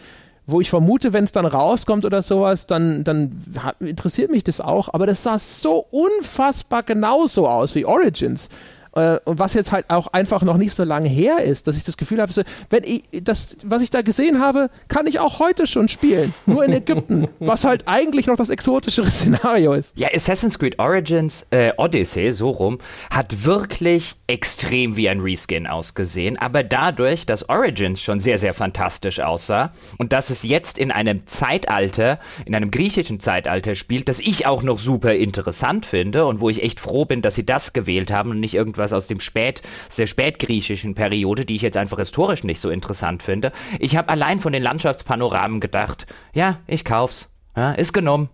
wo 0.49 0.63
ich 0.63 0.71
vermute, 0.71 1.13
wenn 1.13 1.25
es 1.25 1.33
dann 1.33 1.45
rauskommt 1.45 2.07
oder 2.07 2.23
sowas, 2.23 2.67
dann, 2.67 3.05
dann 3.05 3.33
interessiert 3.81 4.31
mich 4.31 4.45
das 4.45 4.63
auch. 4.63 4.89
Aber 4.95 5.07
das 5.07 5.23
sah 5.23 5.39
so 5.39 5.87
unfassbar 5.91 6.83
genauso 6.83 7.47
aus 7.47 7.75
wie 7.75 7.85
Origins. 7.85 8.49
Äh, 8.95 9.19
und 9.25 9.39
was 9.39 9.55
jetzt 9.55 9.73
halt 9.73 9.87
auch 9.89 10.09
einfach 10.09 10.43
noch 10.43 10.57
nicht 10.57 10.75
so 10.75 10.85
lange 10.85 11.09
her 11.09 11.43
ist, 11.45 11.67
dass 11.67 11.77
ich 11.77 11.85
das 11.85 11.97
Gefühl 11.97 12.21
habe, 12.21 12.33
wenn 12.71 12.85
ich 12.85 13.03
das, 13.23 13.57
was 13.65 13.83
ich 13.83 13.91
da 13.91 14.03
gesehen 14.03 14.41
habe, 14.41 14.71
kann 14.89 15.07
ich 15.07 15.21
auch 15.21 15.39
heute 15.39 15.67
schon 15.67 15.89
spielen. 15.89 16.35
Nur 16.47 16.65
in 16.65 16.73
Ägypten, 16.73 17.29
was 17.39 17.65
halt 17.65 17.85
eigentlich 17.87 18.27
noch 18.27 18.37
das 18.37 18.51
exotischere 18.51 19.11
Szenario 19.11 19.73
ist. 19.73 19.97
Ja, 19.97 20.09
Assassin's 20.15 20.59
Creed 20.59 20.79
Origins, 20.79 21.47
äh, 21.51 21.73
Odyssey, 21.77 22.31
so 22.31 22.51
rum, 22.51 22.79
hat 23.11 23.45
wirklich 23.45 24.17
extrem 24.27 24.97
wie 24.97 25.09
ein 25.09 25.21
Reskin 25.21 25.67
ausgesehen. 25.67 26.39
Aber 26.39 26.63
dadurch, 26.63 27.27
dass 27.27 27.49
Origins 27.49 28.01
schon 28.01 28.21
sehr, 28.21 28.39
sehr 28.39 28.55
fantastisch 28.55 29.21
aussah 29.21 29.73
und 29.97 30.13
dass 30.13 30.31
es 30.31 30.43
jetzt 30.43 30.79
in 30.79 30.91
einem 30.91 31.27
Zeitalter, 31.27 32.19
in 32.45 32.55
einem 32.55 32.71
griechischen 32.71 33.21
Zeitalter 33.21 33.75
spielt, 33.75 34.09
das 34.09 34.21
ich 34.21 34.47
auch 34.47 34.63
noch 34.63 34.79
super 34.79 35.15
interessant 35.15 35.87
finde 35.87 36.27
und 36.27 36.41
wo 36.41 36.51
ich 36.51 36.63
echt 36.63 36.81
froh 36.81 37.05
bin, 37.05 37.23
dass 37.23 37.35
sie 37.35 37.47
das 37.47 37.73
gewählt 37.73 38.11
haben 38.11 38.31
und 38.31 38.41
nicht 38.41 38.55
irgendwas 38.79 38.93
aus 38.93 39.07
dem 39.07 39.21
Spät, 39.21 39.63
der 39.97 40.07
spätgriechischen 40.07 40.95
Periode, 40.95 41.45
die 41.45 41.57
ich 41.57 41.63
jetzt 41.63 41.77
einfach 41.77 41.99
historisch 41.99 42.45
nicht 42.45 42.61
so 42.61 42.71
interessant 42.71 43.23
finde. 43.23 43.53
Ich 43.81 43.97
habe 43.97 44.09
allein 44.09 44.39
von 44.41 44.53
den 44.53 44.63
Landschaftspanoramen 44.63 45.61
gedacht, 45.61 46.07
ja, 46.33 46.61
ich 46.67 46.85
kauf's. 46.85 47.29
Ja, 47.57 47.73
ist 47.73 47.93
genommen. 47.93 48.29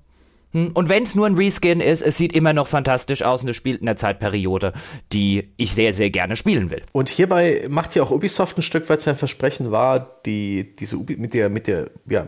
Hm, 0.52 0.72
und 0.74 0.88
wenn 0.90 1.04
es 1.04 1.14
nur 1.14 1.26
ein 1.26 1.34
Reskin 1.34 1.80
ist, 1.80 2.02
es 2.02 2.18
sieht 2.18 2.34
immer 2.34 2.52
noch 2.52 2.66
fantastisch 2.66 3.22
aus 3.22 3.42
und 3.42 3.48
es 3.48 3.56
spielt 3.56 3.80
in 3.80 3.86
der 3.86 3.96
Zeitperiode, 3.96 4.74
die 5.12 5.50
ich 5.56 5.72
sehr, 5.72 5.94
sehr 5.94 6.10
gerne 6.10 6.36
spielen 6.36 6.70
will. 6.70 6.82
Und 6.92 7.08
hierbei 7.08 7.64
macht 7.68 7.94
ja 7.94 8.02
auch 8.02 8.10
Ubisoft 8.10 8.58
ein 8.58 8.62
Stück 8.62 8.88
weit 8.90 9.00
sein 9.00 9.16
Versprechen 9.16 9.70
wahr, 9.70 10.20
die, 10.26 10.74
diese 10.74 10.98
Ubi 10.98 11.16
mit 11.16 11.32
der, 11.32 11.48
mit 11.48 11.66
der, 11.66 11.90
ja, 12.08 12.26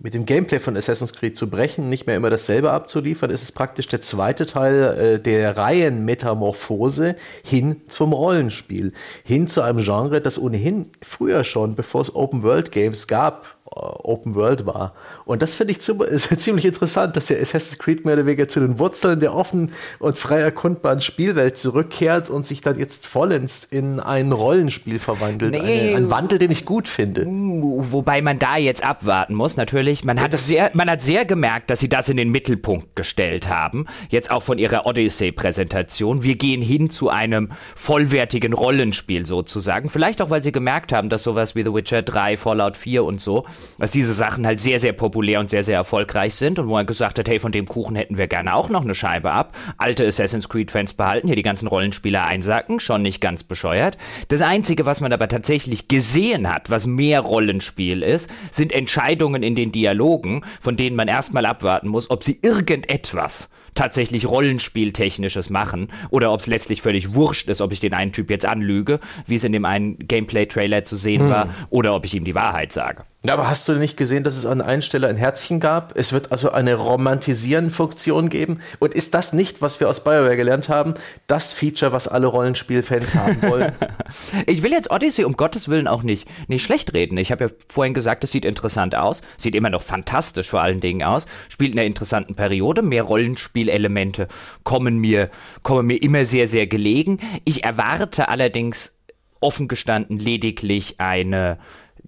mit 0.00 0.14
dem 0.14 0.26
Gameplay 0.26 0.60
von 0.60 0.76
Assassin's 0.76 1.12
Creed 1.12 1.36
zu 1.36 1.50
brechen, 1.50 1.88
nicht 1.88 2.06
mehr 2.06 2.16
immer 2.16 2.30
dasselbe 2.30 2.70
abzuliefern, 2.70 3.30
ist 3.30 3.42
es 3.42 3.52
praktisch 3.52 3.88
der 3.88 4.00
zweite 4.00 4.46
Teil 4.46 4.82
äh, 4.82 5.20
der 5.20 5.56
Reihenmetamorphose 5.56 7.16
hin 7.42 7.82
zum 7.88 8.12
Rollenspiel, 8.12 8.92
hin 9.24 9.48
zu 9.48 9.62
einem 9.62 9.82
Genre, 9.82 10.20
das 10.20 10.38
ohnehin 10.38 10.86
früher 11.02 11.44
schon, 11.44 11.74
bevor 11.74 12.02
es 12.02 12.14
Open 12.14 12.42
World 12.42 12.70
Games 12.70 13.08
gab, 13.08 13.57
Open 13.78 14.34
World 14.34 14.66
war. 14.66 14.94
Und 15.24 15.42
das 15.42 15.54
finde 15.54 15.72
ich 15.72 15.80
ziemlich 15.80 16.64
interessant, 16.64 17.16
dass 17.16 17.28
ja 17.28 17.36
Assassin's 17.36 17.78
Creed 17.78 18.04
mehr 18.04 18.14
oder 18.14 18.26
weniger 18.26 18.48
zu 18.48 18.60
den 18.60 18.78
Wurzeln 18.78 19.20
der 19.20 19.34
offen 19.34 19.72
und 19.98 20.18
frei 20.18 20.38
erkundbaren 20.40 21.00
Spielwelt 21.00 21.58
zurückkehrt 21.58 22.30
und 22.30 22.46
sich 22.46 22.60
dann 22.60 22.78
jetzt 22.78 23.06
vollends 23.06 23.64
in 23.64 24.00
ein 24.00 24.32
Rollenspiel 24.32 24.98
verwandelt. 24.98 25.52
Nee. 25.52 25.58
Eine, 25.58 25.96
ein 25.96 26.10
Wandel, 26.10 26.38
den 26.38 26.50
ich 26.50 26.64
gut 26.64 26.88
finde. 26.88 27.26
Uh, 27.26 27.84
wobei 27.90 28.22
man 28.22 28.38
da 28.38 28.56
jetzt 28.56 28.84
abwarten 28.84 29.34
muss, 29.34 29.56
natürlich. 29.56 30.04
Man 30.04 30.20
hat, 30.20 30.38
sehr, 30.38 30.70
man 30.74 30.90
hat 30.90 31.02
sehr 31.02 31.24
gemerkt, 31.24 31.70
dass 31.70 31.80
sie 31.80 31.88
das 31.88 32.08
in 32.08 32.16
den 32.16 32.30
Mittelpunkt 32.30 32.96
gestellt 32.96 33.48
haben. 33.48 33.86
Jetzt 34.08 34.30
auch 34.30 34.42
von 34.42 34.58
ihrer 34.58 34.86
Odyssey-Präsentation. 34.86 36.22
Wir 36.22 36.36
gehen 36.36 36.62
hin 36.62 36.90
zu 36.90 37.08
einem 37.08 37.50
vollwertigen 37.74 38.52
Rollenspiel 38.52 39.26
sozusagen. 39.26 39.88
Vielleicht 39.88 40.22
auch, 40.22 40.30
weil 40.30 40.42
sie 40.42 40.52
gemerkt 40.52 40.92
haben, 40.92 41.08
dass 41.08 41.22
sowas 41.22 41.54
wie 41.54 41.62
The 41.62 41.72
Witcher 41.72 42.02
3, 42.02 42.36
Fallout 42.36 42.76
4 42.76 43.04
und 43.04 43.20
so 43.20 43.44
dass 43.78 43.92
diese 43.92 44.14
Sachen 44.14 44.46
halt 44.46 44.60
sehr, 44.60 44.80
sehr 44.80 44.92
populär 44.92 45.40
und 45.40 45.50
sehr, 45.50 45.62
sehr 45.62 45.76
erfolgreich 45.76 46.34
sind 46.34 46.58
und 46.58 46.68
wo 46.68 46.76
er 46.76 46.84
gesagt 46.84 47.18
hat, 47.18 47.28
hey, 47.28 47.38
von 47.38 47.52
dem 47.52 47.66
Kuchen 47.66 47.96
hätten 47.96 48.18
wir 48.18 48.26
gerne 48.26 48.54
auch 48.54 48.68
noch 48.68 48.82
eine 48.82 48.94
Scheibe 48.94 49.32
ab. 49.32 49.56
Alte 49.76 50.06
Assassin's 50.06 50.48
Creed-Fans 50.48 50.94
behalten, 50.94 51.26
hier 51.26 51.36
die 51.36 51.42
ganzen 51.42 51.68
Rollenspieler 51.68 52.26
einsacken, 52.26 52.80
schon 52.80 53.02
nicht 53.02 53.20
ganz 53.20 53.42
bescheuert. 53.42 53.98
Das 54.28 54.40
Einzige, 54.40 54.86
was 54.86 55.00
man 55.00 55.12
aber 55.12 55.28
tatsächlich 55.28 55.88
gesehen 55.88 56.52
hat, 56.52 56.70
was 56.70 56.86
mehr 56.86 57.20
Rollenspiel 57.20 58.02
ist, 58.02 58.30
sind 58.50 58.72
Entscheidungen 58.72 59.42
in 59.42 59.54
den 59.54 59.72
Dialogen, 59.72 60.44
von 60.60 60.76
denen 60.76 60.96
man 60.96 61.08
erstmal 61.08 61.46
abwarten 61.46 61.88
muss, 61.88 62.10
ob 62.10 62.24
sie 62.24 62.38
irgendetwas 62.42 63.48
tatsächlich 63.78 64.26
Rollenspieltechnisches 64.26 65.50
machen 65.50 65.92
oder 66.10 66.32
ob 66.32 66.40
es 66.40 66.46
letztlich 66.46 66.82
völlig 66.82 67.14
wurscht 67.14 67.48
ist, 67.48 67.60
ob 67.60 67.72
ich 67.72 67.80
den 67.80 67.94
einen 67.94 68.12
Typ 68.12 68.28
jetzt 68.28 68.44
anlüge, 68.44 68.98
wie 69.26 69.36
es 69.36 69.44
in 69.44 69.52
dem 69.52 69.64
einen 69.64 69.98
Gameplay-Trailer 69.98 70.84
zu 70.84 70.96
sehen 70.96 71.22
hm. 71.22 71.30
war, 71.30 71.48
oder 71.70 71.94
ob 71.94 72.04
ich 72.04 72.14
ihm 72.14 72.24
die 72.24 72.34
Wahrheit 72.34 72.72
sage. 72.72 73.04
Ja, 73.26 73.32
aber 73.32 73.50
hast 73.50 73.68
du 73.68 73.72
nicht 73.72 73.96
gesehen, 73.96 74.22
dass 74.22 74.36
es 74.36 74.46
an 74.46 74.60
einer 74.60 74.80
Stelle 74.80 75.08
ein 75.08 75.16
Herzchen 75.16 75.58
gab? 75.58 75.98
Es 75.98 76.12
wird 76.12 76.30
also 76.30 76.52
eine 76.52 76.76
Romantisieren-Funktion 76.76 78.28
geben. 78.28 78.60
Und 78.78 78.94
ist 78.94 79.12
das 79.12 79.32
nicht, 79.32 79.60
was 79.60 79.80
wir 79.80 79.88
aus 79.88 80.04
BioWare 80.04 80.36
gelernt 80.36 80.68
haben, 80.68 80.94
das 81.26 81.52
Feature, 81.52 81.90
was 81.90 82.06
alle 82.06 82.28
Rollenspielfans 82.28 83.16
haben 83.16 83.42
wollen? 83.42 83.72
ich 84.46 84.62
will 84.62 84.70
jetzt 84.70 84.92
Odyssey 84.92 85.24
um 85.24 85.36
Gottes 85.36 85.68
Willen 85.68 85.88
auch 85.88 86.04
nicht, 86.04 86.28
nicht 86.46 86.62
schlecht 86.62 86.94
reden. 86.94 87.18
Ich 87.18 87.32
habe 87.32 87.46
ja 87.46 87.50
vorhin 87.68 87.92
gesagt, 87.92 88.22
es 88.22 88.30
sieht 88.30 88.44
interessant 88.44 88.94
aus. 88.94 89.22
Sieht 89.36 89.56
immer 89.56 89.70
noch 89.70 89.82
fantastisch 89.82 90.50
vor 90.50 90.62
allen 90.62 90.80
Dingen 90.80 91.02
aus. 91.02 91.26
Spielt 91.48 91.72
in 91.72 91.78
einer 91.80 91.88
interessanten 91.88 92.36
Periode. 92.36 92.82
Mehr 92.82 93.02
Rollenspielelemente 93.02 94.28
kommen 94.62 94.98
mir, 94.98 95.28
kommen 95.64 95.88
mir 95.88 96.00
immer 96.00 96.24
sehr, 96.24 96.46
sehr 96.46 96.68
gelegen. 96.68 97.18
Ich 97.44 97.64
erwarte 97.64 98.28
allerdings 98.28 98.94
offen 99.40 99.66
gestanden 99.66 100.18
lediglich 100.18 100.96
eine 100.98 101.58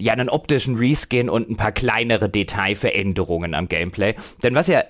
ja 0.01 0.13
einen 0.13 0.29
optischen 0.29 0.77
Reskin 0.77 1.29
und 1.29 1.51
ein 1.51 1.57
paar 1.57 1.73
kleinere 1.73 2.29
Detailveränderungen 2.29 3.55
am 3.55 3.69
Gameplay. 3.69 4.15
Denn 4.43 4.55
was 4.55 4.67
ja 4.67 4.83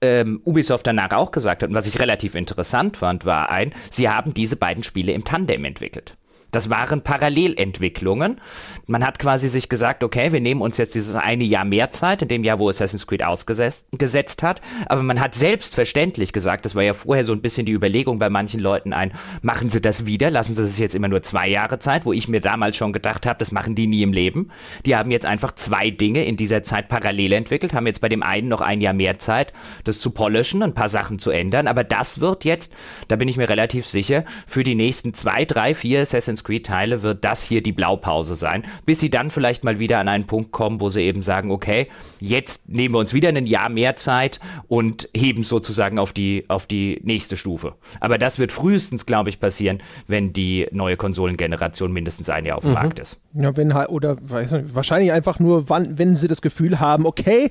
ähm, 0.00 0.40
Ubisoft 0.44 0.86
danach 0.86 1.12
auch 1.12 1.30
gesagt 1.30 1.62
hat 1.62 1.68
und 1.68 1.74
was 1.74 1.86
ich 1.86 2.00
relativ 2.00 2.34
interessant 2.34 2.96
fand, 2.96 3.24
war 3.24 3.50
ein, 3.50 3.74
sie 3.90 4.08
haben 4.08 4.34
diese 4.34 4.56
beiden 4.56 4.82
Spiele 4.82 5.12
im 5.12 5.24
Tandem 5.24 5.64
entwickelt. 5.64 6.16
Das 6.50 6.70
waren 6.70 7.02
Parallelentwicklungen. 7.02 8.40
Man 8.86 9.06
hat 9.06 9.18
quasi 9.18 9.48
sich 9.48 9.68
gesagt, 9.68 10.02
okay, 10.02 10.32
wir 10.32 10.40
nehmen 10.40 10.62
uns 10.62 10.76
jetzt 10.76 10.94
dieses 10.94 11.14
eine 11.14 11.44
Jahr 11.44 11.64
mehr 11.64 11.92
Zeit, 11.92 12.22
in 12.22 12.28
dem 12.28 12.44
Jahr, 12.44 12.58
wo 12.58 12.68
Assassin's 12.68 13.06
Creed 13.06 13.24
ausgesetzt 13.24 14.42
hat. 14.42 14.60
Aber 14.86 15.02
man 15.02 15.20
hat 15.20 15.34
selbstverständlich 15.34 16.32
gesagt, 16.32 16.64
das 16.66 16.74
war 16.74 16.82
ja 16.82 16.94
vorher 16.94 17.24
so 17.24 17.32
ein 17.32 17.42
bisschen 17.42 17.66
die 17.66 17.72
Überlegung 17.72 18.18
bei 18.18 18.28
manchen 18.30 18.60
Leuten 18.60 18.92
ein, 18.92 19.12
machen 19.42 19.70
sie 19.70 19.80
das 19.80 20.06
wieder, 20.06 20.30
lassen 20.30 20.56
sie 20.56 20.66
sich 20.66 20.78
jetzt 20.78 20.94
immer 20.94 21.08
nur 21.08 21.22
zwei 21.22 21.48
Jahre 21.48 21.78
Zeit, 21.78 22.04
wo 22.04 22.12
ich 22.12 22.28
mir 22.28 22.40
damals 22.40 22.76
schon 22.76 22.92
gedacht 22.92 23.26
habe, 23.26 23.38
das 23.38 23.52
machen 23.52 23.74
die 23.74 23.86
nie 23.86 24.02
im 24.02 24.12
Leben. 24.12 24.50
Die 24.86 24.96
haben 24.96 25.10
jetzt 25.10 25.26
einfach 25.26 25.54
zwei 25.54 25.90
Dinge 25.90 26.24
in 26.24 26.36
dieser 26.36 26.62
Zeit 26.62 26.88
parallel 26.88 27.32
entwickelt, 27.32 27.74
haben 27.74 27.86
jetzt 27.86 28.00
bei 28.00 28.08
dem 28.08 28.22
einen 28.22 28.48
noch 28.48 28.60
ein 28.60 28.80
Jahr 28.80 28.94
mehr 28.94 29.18
Zeit, 29.18 29.52
das 29.84 30.00
zu 30.00 30.10
polischen, 30.10 30.62
ein 30.62 30.74
paar 30.74 30.88
Sachen 30.88 31.18
zu 31.18 31.30
ändern. 31.30 31.68
Aber 31.68 31.84
das 31.84 32.20
wird 32.20 32.44
jetzt, 32.44 32.74
da 33.08 33.16
bin 33.16 33.28
ich 33.28 33.36
mir 33.36 33.48
relativ 33.48 33.86
sicher, 33.86 34.24
für 34.46 34.64
die 34.64 34.74
nächsten 34.74 35.14
zwei, 35.14 35.44
drei, 35.44 35.74
vier 35.74 36.00
Assassin's 36.00 36.39
Creed 36.44 36.66
Teile 36.66 37.02
wird 37.02 37.24
das 37.24 37.44
hier 37.44 37.62
die 37.62 37.72
Blaupause 37.72 38.34
sein, 38.34 38.64
bis 38.86 39.00
sie 39.00 39.10
dann 39.10 39.30
vielleicht 39.30 39.64
mal 39.64 39.78
wieder 39.78 39.98
an 39.98 40.08
einen 40.08 40.26
Punkt 40.26 40.52
kommen, 40.52 40.80
wo 40.80 40.90
sie 40.90 41.02
eben 41.02 41.22
sagen, 41.22 41.50
okay, 41.50 41.88
jetzt 42.18 42.68
nehmen 42.68 42.94
wir 42.94 42.98
uns 42.98 43.14
wieder 43.14 43.28
ein 43.28 43.46
Jahr 43.46 43.68
mehr 43.68 43.96
Zeit 43.96 44.40
und 44.68 45.08
heben 45.14 45.44
sozusagen 45.44 45.98
auf 45.98 46.12
die, 46.12 46.44
auf 46.48 46.66
die 46.66 47.00
nächste 47.04 47.36
Stufe. 47.36 47.74
Aber 48.00 48.18
das 48.18 48.38
wird 48.38 48.52
frühestens, 48.52 49.06
glaube 49.06 49.28
ich, 49.28 49.40
passieren, 49.40 49.82
wenn 50.06 50.32
die 50.32 50.68
neue 50.72 50.96
Konsolengeneration 50.96 51.92
mindestens 51.92 52.30
ein 52.30 52.44
Jahr 52.44 52.56
auf 52.56 52.62
dem 52.62 52.70
mhm. 52.70 52.74
Markt 52.74 52.98
ist. 52.98 53.20
Ja, 53.34 53.56
wenn 53.56 53.74
halt, 53.74 53.88
oder 53.90 54.16
nicht, 54.20 54.74
wahrscheinlich 54.74 55.12
einfach 55.12 55.38
nur, 55.38 55.68
wann, 55.68 55.98
wenn 55.98 56.16
sie 56.16 56.28
das 56.28 56.42
Gefühl 56.42 56.80
haben, 56.80 57.06
okay, 57.06 57.50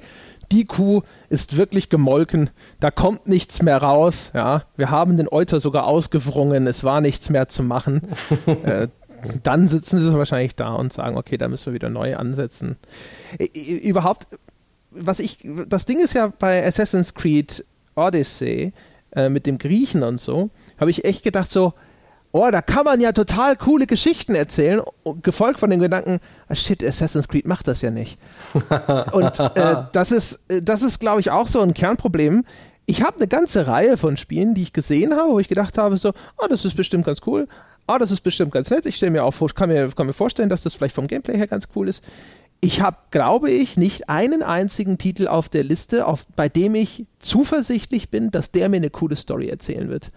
die 0.51 0.65
Kuh 0.65 1.01
ist 1.29 1.57
wirklich 1.57 1.89
gemolken, 1.89 2.49
da 2.79 2.91
kommt 2.91 3.27
nichts 3.27 3.61
mehr 3.61 3.77
raus. 3.77 4.31
Ja, 4.33 4.63
wir 4.75 4.89
haben 4.89 5.17
den 5.17 5.27
Euter 5.29 5.59
sogar 5.59 5.85
ausgewrungen, 5.85 6.67
es 6.67 6.83
war 6.83 7.01
nichts 7.01 7.29
mehr 7.29 7.47
zu 7.47 7.63
machen. 7.63 8.01
äh, 8.63 8.87
dann 9.43 9.67
sitzen 9.67 9.99
sie 9.99 10.17
wahrscheinlich 10.17 10.55
da 10.55 10.73
und 10.73 10.93
sagen, 10.93 11.17
okay, 11.17 11.37
da 11.37 11.47
müssen 11.47 11.67
wir 11.67 11.73
wieder 11.73 11.89
neu 11.89 12.15
ansetzen. 12.15 12.77
Überhaupt, 13.83 14.27
was 14.91 15.19
ich, 15.19 15.47
das 15.67 15.85
Ding 15.85 15.99
ist 15.99 16.13
ja 16.13 16.31
bei 16.39 16.65
Assassin's 16.65 17.13
Creed 17.13 17.65
Odyssey 17.95 18.71
äh, 19.11 19.29
mit 19.29 19.45
dem 19.45 19.57
Griechen 19.57 20.03
und 20.03 20.19
so, 20.19 20.49
habe 20.79 20.91
ich 20.91 21.05
echt 21.05 21.23
gedacht 21.23 21.51
so, 21.51 21.73
oh, 22.31 22.49
da 22.51 22.61
kann 22.61 22.85
man 22.85 22.99
ja 22.99 23.11
total 23.11 23.55
coole 23.55 23.87
Geschichten 23.87 24.35
erzählen, 24.35 24.81
gefolgt 25.21 25.59
von 25.59 25.69
dem 25.69 25.79
Gedanken, 25.79 26.19
ah, 26.47 26.55
shit, 26.55 26.83
Assassin's 26.83 27.27
Creed 27.27 27.47
macht 27.47 27.67
das 27.67 27.81
ja 27.81 27.91
nicht. 27.91 28.17
Und 29.11 29.39
äh, 29.39 29.83
das 29.91 30.11
ist, 30.11 30.45
äh, 30.49 30.61
das 30.61 30.81
ist, 30.81 30.99
glaube 30.99 31.21
ich, 31.21 31.31
auch 31.31 31.47
so 31.47 31.61
ein 31.61 31.73
Kernproblem. 31.73 32.43
Ich 32.85 33.03
habe 33.03 33.17
eine 33.17 33.27
ganze 33.27 33.67
Reihe 33.67 33.97
von 33.97 34.17
Spielen, 34.17 34.53
die 34.53 34.63
ich 34.63 34.73
gesehen 34.73 35.13
habe, 35.15 35.31
wo 35.31 35.39
ich 35.39 35.47
gedacht 35.47 35.77
habe, 35.77 35.97
so, 35.97 36.11
oh, 36.37 36.47
das 36.49 36.65
ist 36.65 36.75
bestimmt 36.75 37.05
ganz 37.05 37.19
cool. 37.25 37.47
Oh, 37.87 37.97
das 37.97 38.11
ist 38.11 38.21
bestimmt 38.21 38.51
ganz 38.51 38.69
nett. 38.69 38.85
Ich 38.85 38.97
stelle 38.97 39.11
mir 39.11 39.23
auch 39.23 39.33
vor, 39.33 39.49
kann 39.49 39.69
mir, 39.69 39.89
kann 39.89 40.05
mir 40.05 40.13
vorstellen, 40.13 40.49
dass 40.49 40.61
das 40.61 40.75
vielleicht 40.75 40.95
vom 40.95 41.07
Gameplay 41.07 41.37
her 41.37 41.47
ganz 41.47 41.67
cool 41.75 41.87
ist. 41.87 42.03
Ich 42.61 42.81
habe, 42.81 42.97
glaube 43.09 43.49
ich, 43.49 43.77
nicht 43.77 44.09
einen 44.09 44.43
einzigen 44.43 44.97
Titel 44.97 45.27
auf 45.27 45.49
der 45.49 45.63
Liste, 45.63 46.05
auf, 46.05 46.27
bei 46.35 46.49
dem 46.49 46.75
ich 46.75 47.05
zuversichtlich 47.19 48.09
bin, 48.09 48.31
dass 48.31 48.51
der 48.51 48.69
mir 48.69 48.77
eine 48.77 48.89
coole 48.89 49.15
Story 49.15 49.47
erzählen 49.47 49.89
wird 49.89 50.11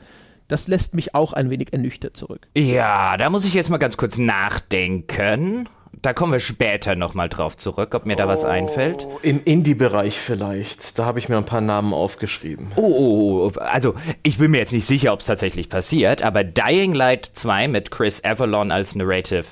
das 0.52 0.68
lässt 0.68 0.94
mich 0.94 1.14
auch 1.14 1.32
ein 1.32 1.50
wenig 1.50 1.72
ernüchtert 1.72 2.16
zurück. 2.16 2.46
Ja, 2.54 3.16
da 3.16 3.30
muss 3.30 3.44
ich 3.44 3.54
jetzt 3.54 3.70
mal 3.70 3.78
ganz 3.78 3.96
kurz 3.96 4.18
nachdenken. 4.18 5.68
Da 6.00 6.12
kommen 6.12 6.32
wir 6.32 6.40
später 6.40 6.96
nochmal 6.96 7.28
drauf 7.28 7.56
zurück, 7.56 7.94
ob 7.94 8.06
mir 8.06 8.16
da 8.16 8.26
was 8.26 8.44
einfällt. 8.44 9.06
Oh, 9.08 9.18
Im 9.22 9.42
Indie-Bereich 9.44 10.18
vielleicht. 10.18 10.98
Da 10.98 11.04
habe 11.04 11.18
ich 11.18 11.28
mir 11.28 11.36
ein 11.36 11.44
paar 11.44 11.60
Namen 11.60 11.92
aufgeschrieben. 11.92 12.68
Oh, 12.76 12.82
oh, 12.82 13.46
oh, 13.46 13.60
also 13.60 13.94
ich 14.22 14.38
bin 14.38 14.50
mir 14.50 14.58
jetzt 14.58 14.72
nicht 14.72 14.86
sicher, 14.86 15.12
ob 15.12 15.20
es 15.20 15.26
tatsächlich 15.26 15.68
passiert, 15.68 16.22
aber 16.22 16.44
Dying 16.44 16.94
Light 16.94 17.30
2 17.32 17.68
mit 17.68 17.90
Chris 17.90 18.24
Avalon 18.24 18.72
als 18.72 18.94
Narrative 18.94 19.44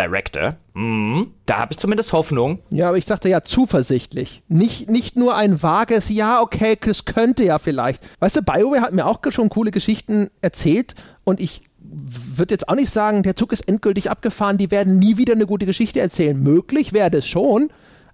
Director. 0.00 0.56
Mhm. 0.74 1.32
Da 1.46 1.58
habe 1.58 1.72
ich 1.72 1.78
zumindest 1.78 2.12
Hoffnung. 2.12 2.60
Ja, 2.70 2.88
aber 2.88 2.98
ich 2.98 3.06
sagte 3.06 3.28
ja 3.28 3.42
zuversichtlich. 3.42 4.42
Nicht, 4.48 4.88
nicht 4.88 5.16
nur 5.16 5.36
ein 5.36 5.62
vages, 5.62 6.08
ja, 6.08 6.40
okay, 6.40 6.76
es 6.86 7.04
könnte 7.04 7.44
ja 7.44 7.58
vielleicht. 7.58 8.06
Weißt 8.20 8.36
du, 8.36 8.42
BioWare 8.42 8.80
hat 8.80 8.94
mir 8.94 9.06
auch 9.06 9.20
schon 9.30 9.48
coole 9.48 9.70
Geschichten 9.70 10.30
erzählt 10.40 10.94
und 11.24 11.40
ich 11.40 11.62
würde 11.92 12.54
jetzt 12.54 12.68
auch 12.68 12.76
nicht 12.76 12.90
sagen, 12.90 13.22
der 13.22 13.36
Zug 13.36 13.52
ist 13.52 13.68
endgültig 13.68 14.10
abgefahren, 14.10 14.58
die 14.58 14.70
werden 14.70 14.98
nie 14.98 15.16
wieder 15.16 15.34
eine 15.34 15.46
gute 15.46 15.66
Geschichte 15.66 16.00
erzählen. 16.00 16.40
Möglich 16.40 16.92
wäre 16.92 17.10
das 17.10 17.26
schon, 17.26 17.70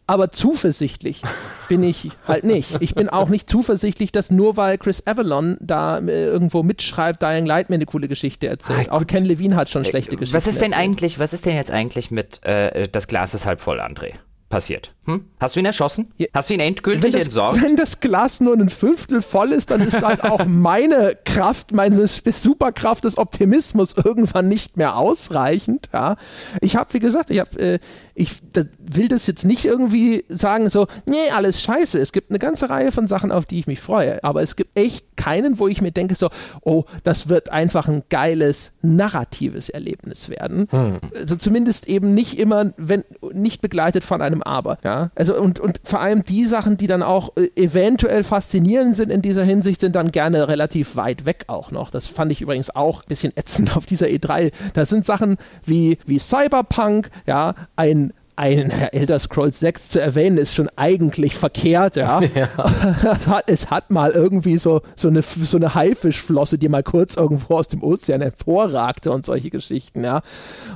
aber 0.06 0.30
zuversichtlich 0.30 1.22
bin 1.68 1.82
ich 1.82 2.10
halt 2.26 2.44
nicht. 2.44 2.76
Ich 2.80 2.94
bin 2.94 3.08
auch 3.08 3.28
nicht 3.28 3.50
zuversichtlich, 3.50 4.12
dass 4.12 4.30
nur 4.30 4.56
weil 4.56 4.78
Chris 4.78 5.06
Avalon 5.06 5.56
da 5.60 5.98
äh, 5.98 6.26
irgendwo 6.26 6.62
mitschreibt, 6.62 7.22
Dying 7.22 7.46
Light 7.46 7.70
mir 7.70 7.76
eine 7.76 7.86
coole 7.86 8.08
Geschichte 8.08 8.46
erzählt. 8.46 8.90
Ah, 8.90 8.96
auch 8.96 9.06
Ken 9.06 9.24
Levine 9.24 9.56
hat 9.56 9.70
schon 9.70 9.82
äh, 9.82 9.86
schlechte 9.86 10.16
Geschichten. 10.16 10.36
Was 10.36 10.46
ist 10.46 10.60
denn 10.60 10.72
erzählt. 10.72 10.90
eigentlich, 10.90 11.18
was 11.18 11.32
ist 11.32 11.46
denn 11.46 11.56
jetzt 11.56 11.70
eigentlich 11.70 12.10
mit 12.10 12.44
äh, 12.44 12.88
das 12.88 13.08
Glas 13.08 13.34
ist 13.34 13.46
halb 13.46 13.60
voll, 13.60 13.80
André? 13.80 14.14
passiert. 14.48 14.94
Hm? 15.06 15.24
Hast 15.40 15.56
du 15.56 15.60
ihn 15.60 15.66
erschossen? 15.66 16.08
Hast 16.32 16.50
du 16.50 16.54
ihn 16.54 16.60
endgültig 16.60 17.02
wenn 17.02 17.12
das, 17.12 17.26
entsorgt? 17.26 17.62
Wenn 17.62 17.76
das 17.76 18.00
Glas 18.00 18.40
nur 18.40 18.54
ein 18.54 18.68
Fünftel 18.68 19.22
voll 19.22 19.50
ist, 19.50 19.70
dann 19.70 19.80
ist 19.80 20.02
halt 20.02 20.22
auch 20.22 20.44
meine 20.46 21.16
Kraft, 21.24 21.72
meine 21.72 22.06
Superkraft 22.06 23.04
des 23.04 23.18
Optimismus 23.18 23.94
irgendwann 23.96 24.48
nicht 24.48 24.76
mehr 24.76 24.96
ausreichend. 24.96 25.88
Ja. 25.92 26.16
Ich 26.60 26.76
habe, 26.76 26.94
wie 26.94 27.00
gesagt, 27.00 27.30
ich, 27.30 27.40
hab, 27.40 27.58
äh, 27.58 27.80
ich 28.14 28.36
das, 28.52 28.66
will 28.78 29.08
das 29.08 29.26
jetzt 29.26 29.44
nicht 29.44 29.64
irgendwie 29.64 30.24
sagen, 30.28 30.68
so, 30.70 30.86
nee, 31.06 31.16
alles 31.34 31.62
scheiße. 31.62 31.98
Es 31.98 32.12
gibt 32.12 32.30
eine 32.30 32.38
ganze 32.38 32.70
Reihe 32.70 32.92
von 32.92 33.06
Sachen, 33.06 33.32
auf 33.32 33.46
die 33.46 33.58
ich 33.58 33.66
mich 33.66 33.80
freue. 33.80 34.22
Aber 34.22 34.42
es 34.42 34.54
gibt 34.54 34.78
echt 34.78 35.16
keinen, 35.16 35.58
wo 35.58 35.66
ich 35.66 35.80
mir 35.80 35.92
denke, 35.92 36.14
so, 36.14 36.30
oh, 36.62 36.84
das 37.02 37.28
wird 37.28 37.50
einfach 37.50 37.88
ein 37.88 38.04
geiles, 38.10 38.72
narratives 38.82 39.68
Erlebnis 39.68 40.28
werden. 40.28 40.68
Hm. 40.70 41.00
Also 41.14 41.34
zumindest 41.36 41.88
eben 41.88 42.14
nicht 42.14 42.38
immer, 42.38 42.72
wenn 42.76 43.04
nicht 43.32 43.60
begleitet 43.60 44.04
von 44.04 44.22
einem 44.22 44.36
einem 44.36 44.42
Aber. 44.42 44.78
Ja? 44.84 44.95
Also 45.14 45.36
und, 45.36 45.58
und 45.58 45.80
vor 45.84 46.00
allem 46.00 46.22
die 46.22 46.44
Sachen, 46.44 46.76
die 46.76 46.86
dann 46.86 47.02
auch 47.02 47.32
äh, 47.36 47.48
eventuell 47.56 48.24
faszinierend 48.24 48.94
sind 48.94 49.10
in 49.10 49.22
dieser 49.22 49.44
Hinsicht, 49.44 49.80
sind 49.80 49.96
dann 49.96 50.12
gerne 50.12 50.48
relativ 50.48 50.96
weit 50.96 51.24
weg 51.24 51.44
auch 51.48 51.70
noch. 51.70 51.90
Das 51.90 52.06
fand 52.06 52.32
ich 52.32 52.42
übrigens 52.42 52.74
auch 52.74 53.02
ein 53.02 53.08
bisschen 53.08 53.32
ätzend 53.36 53.76
auf 53.76 53.86
dieser 53.86 54.06
E3. 54.06 54.52
Da 54.74 54.86
sind 54.86 55.04
Sachen 55.04 55.36
wie, 55.64 55.98
wie 56.06 56.18
Cyberpunk, 56.18 57.10
ja, 57.26 57.54
ein 57.76 58.12
ein 58.36 58.70
Elder 58.70 59.18
Scrolls 59.18 59.60
6 59.60 59.88
zu 59.88 60.00
erwähnen, 60.00 60.36
ist 60.36 60.54
schon 60.54 60.68
eigentlich 60.76 61.36
verkehrt, 61.36 61.96
ja. 61.96 62.20
ja. 62.34 62.48
Es, 63.16 63.26
hat, 63.26 63.50
es, 63.50 63.70
hat, 63.70 63.90
mal 63.90 64.10
irgendwie 64.10 64.58
so, 64.58 64.82
so, 64.94 65.08
eine, 65.08 65.22
so 65.22 65.56
eine 65.56 65.74
Haifischflosse, 65.74 66.58
die 66.58 66.68
mal 66.68 66.82
kurz 66.82 67.16
irgendwo 67.16 67.54
aus 67.54 67.68
dem 67.68 67.82
Ozean 67.82 68.20
hervorragte 68.20 69.10
und 69.10 69.24
solche 69.24 69.50
Geschichten, 69.50 70.04
ja. 70.04 70.20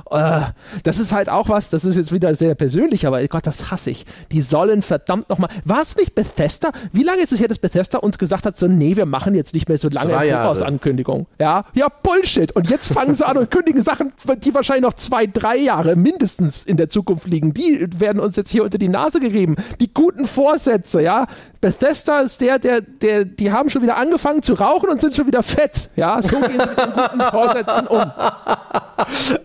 Äh, 0.09 0.41
das 0.83 0.99
ist 0.99 1.13
halt 1.13 1.29
auch 1.29 1.49
was, 1.49 1.69
das 1.69 1.85
ist 1.85 1.95
jetzt 1.95 2.11
wieder 2.11 2.33
sehr 2.35 2.55
persönlich, 2.55 3.05
aber 3.05 3.25
Gott, 3.27 3.45
das 3.45 3.69
hasse 3.69 3.91
ich. 3.91 4.05
Die 4.31 4.41
sollen 4.41 4.81
verdammt 4.81 5.29
nochmal. 5.29 5.49
War 5.63 5.81
es 5.81 5.95
nicht 5.95 6.15
Bethesda? 6.15 6.71
Wie 6.91 7.03
lange 7.03 7.21
ist 7.21 7.31
es 7.31 7.39
her, 7.39 7.47
dass 7.47 7.59
Bethesda 7.59 7.99
uns 7.99 8.17
gesagt 8.17 8.45
hat, 8.45 8.57
so, 8.57 8.67
nee, 8.67 8.95
wir 8.95 9.05
machen 9.05 9.35
jetzt 9.35 9.53
nicht 9.53 9.69
mehr 9.69 9.77
so 9.77 9.89
lange 9.89 10.13
Vorausankündigung? 10.13 11.27
Ja, 11.39 11.65
ja, 11.73 11.87
Bullshit. 11.89 12.51
Und 12.53 12.69
jetzt 12.69 12.91
fangen 12.91 13.13
sie 13.13 13.25
an 13.25 13.37
und 13.37 13.51
kündigen 13.51 13.81
Sachen, 13.81 14.13
die 14.43 14.53
wahrscheinlich 14.53 14.83
noch 14.83 14.93
zwei, 14.93 15.27
drei 15.27 15.57
Jahre 15.57 15.95
mindestens 15.95 16.63
in 16.63 16.77
der 16.77 16.89
Zukunft 16.89 17.27
liegen 17.27 17.50
die 17.53 17.87
werden 17.99 18.19
uns 18.19 18.35
jetzt 18.35 18.49
hier 18.49 18.63
unter 18.63 18.77
die 18.77 18.87
Nase 18.87 19.19
gerieben. 19.19 19.55
Die 19.79 19.93
guten 19.93 20.25
Vorsätze, 20.25 21.01
ja. 21.01 21.27
Bethesda 21.61 22.21
ist 22.21 22.41
der, 22.41 22.57
der, 22.57 22.81
der, 22.81 23.23
die 23.23 23.51
haben 23.51 23.69
schon 23.69 23.83
wieder 23.83 23.95
angefangen 23.95 24.41
zu 24.41 24.55
rauchen 24.55 24.89
und 24.89 24.99
sind 24.99 25.13
schon 25.13 25.27
wieder 25.27 25.43
fett. 25.43 25.91
Ja, 25.95 26.19
so 26.19 26.39
gehen 26.39 26.53
sie 26.53 26.57
mit 26.57 26.77
den 26.77 26.91
guten 26.91 27.21
Vorsätzen 27.31 27.85
um. 27.85 27.99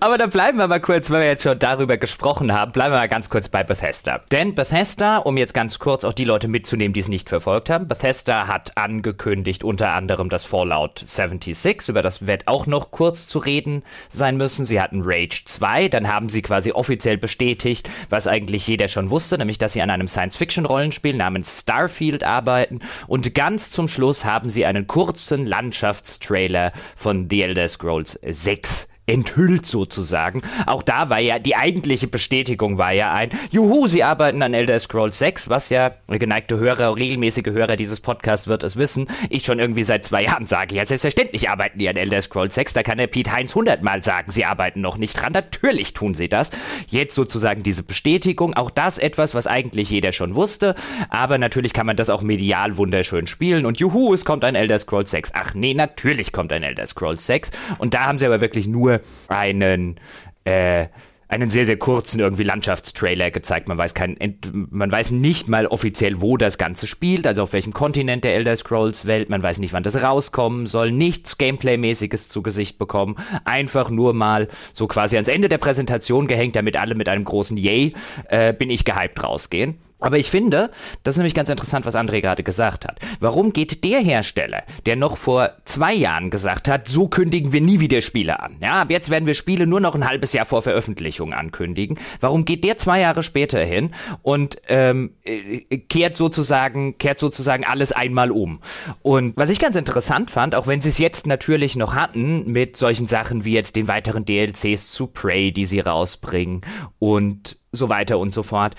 Aber 0.00 0.16
da 0.16 0.26
bleiben 0.26 0.56
wir 0.56 0.66
mal 0.66 0.80
kurz, 0.80 1.10
weil 1.10 1.20
wir 1.20 1.28
jetzt 1.28 1.42
schon 1.42 1.58
darüber 1.58 1.98
gesprochen 1.98 2.54
haben, 2.54 2.72
bleiben 2.72 2.94
wir 2.94 3.00
mal 3.00 3.08
ganz 3.08 3.28
kurz 3.28 3.50
bei 3.50 3.62
Bethesda. 3.62 4.20
Denn 4.32 4.54
Bethesda, 4.54 5.18
um 5.18 5.36
jetzt 5.36 5.52
ganz 5.52 5.78
kurz 5.78 6.04
auch 6.04 6.14
die 6.14 6.24
Leute 6.24 6.48
mitzunehmen, 6.48 6.94
die 6.94 7.00
es 7.00 7.08
nicht 7.08 7.28
verfolgt 7.28 7.68
haben, 7.68 7.86
Bethesda 7.86 8.46
hat 8.46 8.72
angekündigt 8.78 9.62
unter 9.62 9.92
anderem 9.92 10.30
das 10.30 10.44
Fallout 10.44 11.02
76, 11.04 11.86
über 11.88 12.00
das 12.00 12.26
wird 12.26 12.48
auch 12.48 12.66
noch 12.66 12.92
kurz 12.92 13.26
zu 13.26 13.38
reden 13.40 13.82
sein 14.08 14.38
müssen. 14.38 14.64
Sie 14.64 14.80
hatten 14.80 15.02
Rage 15.04 15.42
2, 15.44 15.90
dann 15.90 16.08
haben 16.08 16.30
sie 16.30 16.40
quasi 16.40 16.72
offiziell 16.72 17.18
bestätigt, 17.18 17.90
was 18.08 18.26
eigentlich 18.26 18.66
jeder 18.66 18.88
schon 18.88 19.10
wusste, 19.10 19.36
nämlich 19.36 19.58
dass 19.58 19.74
sie 19.74 19.82
an 19.82 19.90
einem 19.90 20.08
Science-Fiction-Rollenspiel 20.08 21.14
namens 21.14 21.60
Starfield 21.60 22.05
arbeiten. 22.24 22.80
Und 23.06 23.34
ganz 23.34 23.70
zum 23.70 23.88
Schluss 23.88 24.24
haben 24.24 24.50
sie 24.50 24.66
einen 24.66 24.86
kurzen 24.86 25.46
Landschaftstrailer 25.46 26.72
von 26.96 27.28
The 27.28 27.42
Elder 27.42 27.68
Scrolls 27.68 28.18
6 28.22 28.88
enthüllt 29.06 29.66
sozusagen. 29.66 30.42
Auch 30.66 30.82
da 30.82 31.08
war 31.10 31.20
ja 31.20 31.38
die 31.38 31.54
eigentliche 31.54 32.08
Bestätigung 32.08 32.76
war 32.76 32.92
ja 32.92 33.12
ein, 33.12 33.30
juhu, 33.50 33.86
sie 33.86 34.02
arbeiten 34.02 34.42
an 34.42 34.52
Elder 34.52 34.78
Scrolls 34.78 35.18
6, 35.18 35.48
was 35.48 35.68
ja 35.68 35.92
geneigte 36.08 36.58
Hörer, 36.58 36.96
regelmäßige 36.96 37.46
Hörer 37.46 37.76
dieses 37.76 38.00
Podcasts 38.00 38.48
wird 38.48 38.64
es 38.64 38.76
wissen. 38.76 39.06
Ich 39.30 39.44
schon 39.44 39.60
irgendwie 39.60 39.84
seit 39.84 40.04
zwei 40.04 40.24
Jahren 40.24 40.46
sage, 40.46 40.74
ja 40.74 40.84
selbstverständlich 40.84 41.48
arbeiten 41.48 41.78
die 41.78 41.88
an 41.88 41.96
Elder 41.96 42.20
Scrolls 42.20 42.54
6, 42.56 42.72
da 42.72 42.82
kann 42.82 42.98
der 42.98 43.06
Pete 43.06 43.30
Heinz 43.32 43.54
hundertmal 43.54 44.02
sagen, 44.02 44.32
sie 44.32 44.44
arbeiten 44.44 44.80
noch 44.80 44.98
nicht 44.98 45.20
dran. 45.20 45.32
Natürlich 45.32 45.94
tun 45.94 46.14
sie 46.14 46.28
das. 46.28 46.50
Jetzt 46.88 47.14
sozusagen 47.14 47.62
diese 47.62 47.84
Bestätigung, 47.84 48.54
auch 48.54 48.70
das 48.70 48.98
etwas, 48.98 49.34
was 49.34 49.46
eigentlich 49.46 49.90
jeder 49.90 50.12
schon 50.12 50.34
wusste, 50.34 50.74
aber 51.10 51.38
natürlich 51.38 51.72
kann 51.72 51.86
man 51.86 51.96
das 51.96 52.10
auch 52.10 52.22
medial 52.22 52.76
wunderschön 52.76 53.28
spielen 53.28 53.66
und 53.66 53.78
juhu, 53.78 54.12
es 54.12 54.24
kommt 54.24 54.42
ein 54.42 54.56
Elder 54.56 54.78
Scrolls 54.80 55.12
6. 55.12 55.30
Ach 55.34 55.54
nee, 55.54 55.74
natürlich 55.74 56.32
kommt 56.32 56.52
ein 56.52 56.64
Elder 56.64 56.86
Scrolls 56.88 57.24
6 57.26 57.52
und 57.78 57.94
da 57.94 58.06
haben 58.06 58.18
sie 58.18 58.26
aber 58.26 58.40
wirklich 58.40 58.66
nur 58.66 58.95
einen, 59.28 59.98
äh, 60.44 60.86
einen 61.28 61.50
sehr, 61.50 61.66
sehr 61.66 61.76
kurzen 61.76 62.20
irgendwie 62.20 62.44
Landschaftstrailer 62.44 63.30
gezeigt. 63.30 63.68
Man 63.68 63.76
weiß 63.76 63.94
kein, 63.94 64.16
man 64.52 64.92
weiß 64.92 65.10
nicht 65.10 65.48
mal 65.48 65.66
offiziell, 65.66 66.20
wo 66.20 66.36
das 66.36 66.56
Ganze 66.56 66.86
spielt, 66.86 67.26
also 67.26 67.42
auf 67.42 67.52
welchem 67.52 67.72
Kontinent 67.72 68.22
der 68.24 68.34
Elder 68.34 68.54
Scrolls 68.54 69.06
Welt. 69.06 69.28
Man 69.28 69.42
weiß 69.42 69.58
nicht, 69.58 69.72
wann 69.72 69.82
das 69.82 70.00
rauskommen 70.00 70.66
soll. 70.66 70.92
Nichts 70.92 71.36
Gameplay-mäßiges 71.36 72.28
zu 72.28 72.42
Gesicht 72.42 72.78
bekommen. 72.78 73.16
Einfach 73.44 73.90
nur 73.90 74.14
mal 74.14 74.48
so 74.72 74.86
quasi 74.86 75.16
ans 75.16 75.28
Ende 75.28 75.48
der 75.48 75.58
Präsentation 75.58 76.28
gehängt, 76.28 76.54
damit 76.54 76.76
alle 76.76 76.94
mit 76.94 77.08
einem 77.08 77.24
großen 77.24 77.56
Yay 77.56 77.94
äh, 78.28 78.52
bin 78.52 78.70
ich 78.70 78.84
gehypt 78.84 79.22
rausgehen. 79.22 79.78
Aber 79.98 80.18
ich 80.18 80.30
finde, 80.30 80.70
das 81.04 81.14
ist 81.14 81.18
nämlich 81.18 81.34
ganz 81.34 81.48
interessant, 81.48 81.86
was 81.86 81.94
André 81.94 82.20
gerade 82.20 82.42
gesagt 82.42 82.86
hat. 82.86 82.98
Warum 83.18 83.54
geht 83.54 83.82
der 83.82 84.00
Hersteller, 84.00 84.62
der 84.84 84.94
noch 84.94 85.16
vor 85.16 85.52
zwei 85.64 85.94
Jahren 85.94 86.28
gesagt 86.30 86.68
hat, 86.68 86.86
so 86.86 87.08
kündigen 87.08 87.52
wir 87.52 87.62
nie 87.62 87.80
wieder 87.80 88.02
Spiele 88.02 88.40
an? 88.40 88.58
Ja, 88.60 88.82
ab 88.82 88.90
jetzt 88.90 89.08
werden 89.08 89.26
wir 89.26 89.34
Spiele 89.34 89.66
nur 89.66 89.80
noch 89.80 89.94
ein 89.94 90.06
halbes 90.06 90.34
Jahr 90.34 90.44
vor 90.44 90.60
Veröffentlichung 90.60 91.32
ankündigen. 91.32 91.98
Warum 92.20 92.44
geht 92.44 92.62
der 92.62 92.76
zwei 92.76 93.00
Jahre 93.00 93.22
später 93.22 93.60
hin 93.64 93.94
und 94.22 94.60
ähm, 94.68 95.14
äh, 95.24 95.78
kehrt 95.78 96.16
sozusagen, 96.16 96.98
kehrt 96.98 97.18
sozusagen 97.18 97.64
alles 97.64 97.92
einmal 97.92 98.30
um? 98.30 98.60
Und 99.00 99.34
was 99.36 99.48
ich 99.48 99.58
ganz 99.58 99.76
interessant 99.76 100.30
fand, 100.30 100.54
auch 100.54 100.66
wenn 100.66 100.82
sie 100.82 100.90
es 100.90 100.98
jetzt 100.98 101.26
natürlich 101.26 101.74
noch 101.74 101.94
hatten 101.94 102.52
mit 102.52 102.76
solchen 102.76 103.06
Sachen 103.06 103.46
wie 103.46 103.54
jetzt 103.54 103.76
den 103.76 103.88
weiteren 103.88 104.26
DLCs 104.26 104.90
zu 104.90 105.06
Prey, 105.06 105.52
die 105.52 105.64
sie 105.64 105.80
rausbringen 105.80 106.60
und 106.98 107.56
so 107.76 107.88
weiter 107.88 108.18
und 108.18 108.32
so 108.32 108.42
fort. 108.42 108.74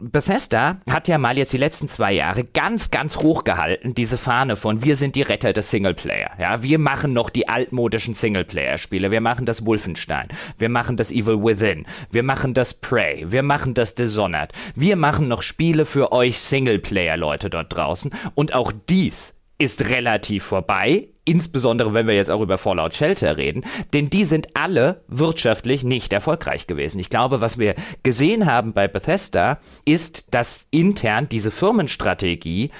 Bethesda 0.00 0.78
hat 0.90 1.06
ja 1.08 1.18
mal 1.18 1.38
jetzt 1.38 1.52
die 1.52 1.58
letzten 1.58 1.86
zwei 1.88 2.12
Jahre 2.12 2.44
ganz, 2.44 2.90
ganz 2.90 3.18
hoch 3.18 3.44
gehalten, 3.44 3.94
diese 3.94 4.18
Fahne 4.18 4.56
von 4.56 4.82
wir 4.82 4.96
sind 4.96 5.14
die 5.14 5.22
Retter 5.22 5.52
des 5.52 5.70
Singleplayer. 5.70 6.30
Ja, 6.38 6.62
wir 6.62 6.78
machen 6.78 7.12
noch 7.12 7.30
die 7.30 7.48
altmodischen 7.48 8.14
Singleplayer-Spiele. 8.14 9.10
Wir 9.10 9.20
machen 9.20 9.46
das 9.46 9.64
Wolfenstein. 9.64 10.28
Wir 10.58 10.68
machen 10.68 10.96
das 10.96 11.10
Evil 11.12 11.42
Within. 11.42 11.86
Wir 12.10 12.22
machen 12.22 12.54
das 12.54 12.74
Prey. 12.74 13.30
Wir 13.30 13.42
machen 13.42 13.74
das 13.74 13.94
Dishonored. 13.94 14.52
Wir 14.74 14.96
machen 14.96 15.28
noch 15.28 15.42
Spiele 15.42 15.84
für 15.84 16.12
euch 16.12 16.40
Singleplayer-Leute 16.40 17.50
dort 17.50 17.74
draußen. 17.74 18.10
Und 18.34 18.54
auch 18.54 18.72
dies 18.88 19.34
ist 19.58 19.88
relativ 19.88 20.44
vorbei, 20.44 21.08
insbesondere 21.24 21.94
wenn 21.94 22.06
wir 22.06 22.14
jetzt 22.14 22.30
auch 22.30 22.40
über 22.40 22.58
Fallout 22.58 22.94
Shelter 22.94 23.36
reden, 23.36 23.64
denn 23.92 24.10
die 24.10 24.24
sind 24.24 24.48
alle 24.54 25.04
wirtschaftlich 25.08 25.84
nicht 25.84 26.12
erfolgreich 26.12 26.66
gewesen. 26.66 26.98
Ich 26.98 27.10
glaube, 27.10 27.40
was 27.40 27.58
wir 27.58 27.74
gesehen 28.02 28.46
haben 28.46 28.72
bei 28.72 28.88
Bethesda 28.88 29.60
ist, 29.84 30.34
dass 30.34 30.66
intern 30.70 31.28
diese 31.28 31.50
Firmenstrategie 31.50 32.70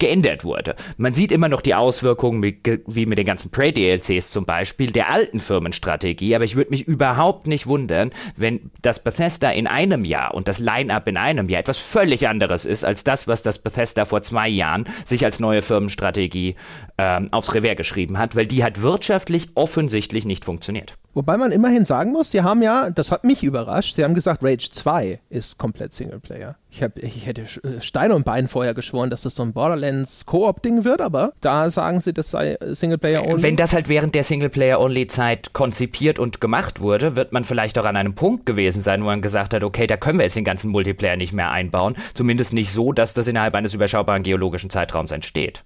geändert 0.00 0.44
wurde. 0.44 0.74
Man 0.96 1.14
sieht 1.14 1.30
immer 1.30 1.48
noch 1.48 1.60
die 1.60 1.74
Auswirkungen, 1.74 2.42
wie 2.42 3.06
mit 3.06 3.18
den 3.18 3.26
ganzen 3.26 3.50
Prey-DLCs 3.50 4.30
zum 4.30 4.44
Beispiel, 4.44 4.90
der 4.90 5.10
alten 5.10 5.38
Firmenstrategie, 5.38 6.34
aber 6.34 6.44
ich 6.44 6.56
würde 6.56 6.70
mich 6.70 6.88
überhaupt 6.88 7.46
nicht 7.46 7.66
wundern, 7.66 8.10
wenn 8.36 8.70
das 8.82 9.02
Bethesda 9.02 9.50
in 9.50 9.66
einem 9.66 10.04
Jahr 10.04 10.34
und 10.34 10.48
das 10.48 10.58
Line-Up 10.58 11.06
in 11.06 11.16
einem 11.16 11.48
Jahr 11.48 11.60
etwas 11.60 11.78
völlig 11.78 12.26
anderes 12.26 12.64
ist, 12.64 12.84
als 12.84 13.04
das, 13.04 13.28
was 13.28 13.42
das 13.42 13.58
Bethesda 13.58 14.04
vor 14.04 14.22
zwei 14.22 14.48
Jahren 14.48 14.86
sich 15.04 15.24
als 15.24 15.38
neue 15.38 15.62
Firmenstrategie 15.62 16.56
ähm, 16.98 17.28
aufs 17.30 17.54
Revers 17.54 17.76
geschrieben 17.76 18.18
hat, 18.18 18.34
weil 18.34 18.46
die 18.46 18.64
hat 18.64 18.82
wirtschaftlich 18.82 19.50
offensichtlich 19.54 20.24
nicht 20.24 20.44
funktioniert. 20.44 20.96
Wobei 21.12 21.36
man 21.36 21.52
immerhin 21.52 21.84
sagen 21.84 22.12
muss, 22.12 22.30
sie 22.30 22.42
haben 22.42 22.62
ja, 22.62 22.90
das 22.90 23.10
hat 23.10 23.24
mich 23.24 23.42
überrascht, 23.42 23.96
sie 23.96 24.04
haben 24.04 24.14
gesagt, 24.14 24.44
Rage 24.44 24.70
2 24.70 25.20
ist 25.28 25.58
komplett 25.58 25.92
Singleplayer. 25.92 26.56
Ich, 26.72 26.84
hab, 26.84 26.98
ich 26.98 27.26
hätte 27.26 27.42
äh, 27.42 27.80
Stein 27.80 28.12
und 28.12 28.24
Bein 28.24 28.46
vorher 28.46 28.74
geschworen, 28.74 29.10
dass 29.10 29.22
das 29.22 29.34
so 29.34 29.42
ein 29.42 29.52
Borderlands-Koop-Ding 29.52 30.84
wird, 30.84 31.00
aber 31.00 31.32
da 31.40 31.68
sagen 31.68 31.98
sie, 31.98 32.12
das 32.12 32.30
sei 32.30 32.56
Singleplayer-only. 32.60 33.42
Wenn 33.42 33.56
das 33.56 33.74
halt 33.74 33.88
während 33.88 34.14
der 34.14 34.22
Singleplayer-only-Zeit 34.22 35.52
konzipiert 35.52 36.20
und 36.20 36.40
gemacht 36.40 36.80
wurde, 36.80 37.16
wird 37.16 37.32
man 37.32 37.42
vielleicht 37.42 37.76
auch 37.78 37.84
an 37.84 37.96
einem 37.96 38.14
Punkt 38.14 38.46
gewesen 38.46 38.82
sein, 38.82 39.02
wo 39.02 39.06
man 39.06 39.20
gesagt 39.20 39.52
hat, 39.52 39.64
okay, 39.64 39.88
da 39.88 39.96
können 39.96 40.18
wir 40.18 40.24
jetzt 40.24 40.36
den 40.36 40.44
ganzen 40.44 40.70
Multiplayer 40.70 41.16
nicht 41.16 41.32
mehr 41.32 41.50
einbauen. 41.50 41.96
Zumindest 42.14 42.52
nicht 42.52 42.72
so, 42.72 42.92
dass 42.92 43.14
das 43.14 43.26
innerhalb 43.26 43.54
eines 43.56 43.74
überschaubaren 43.74 44.22
geologischen 44.22 44.70
Zeitraums 44.70 45.10
entsteht. 45.10 45.64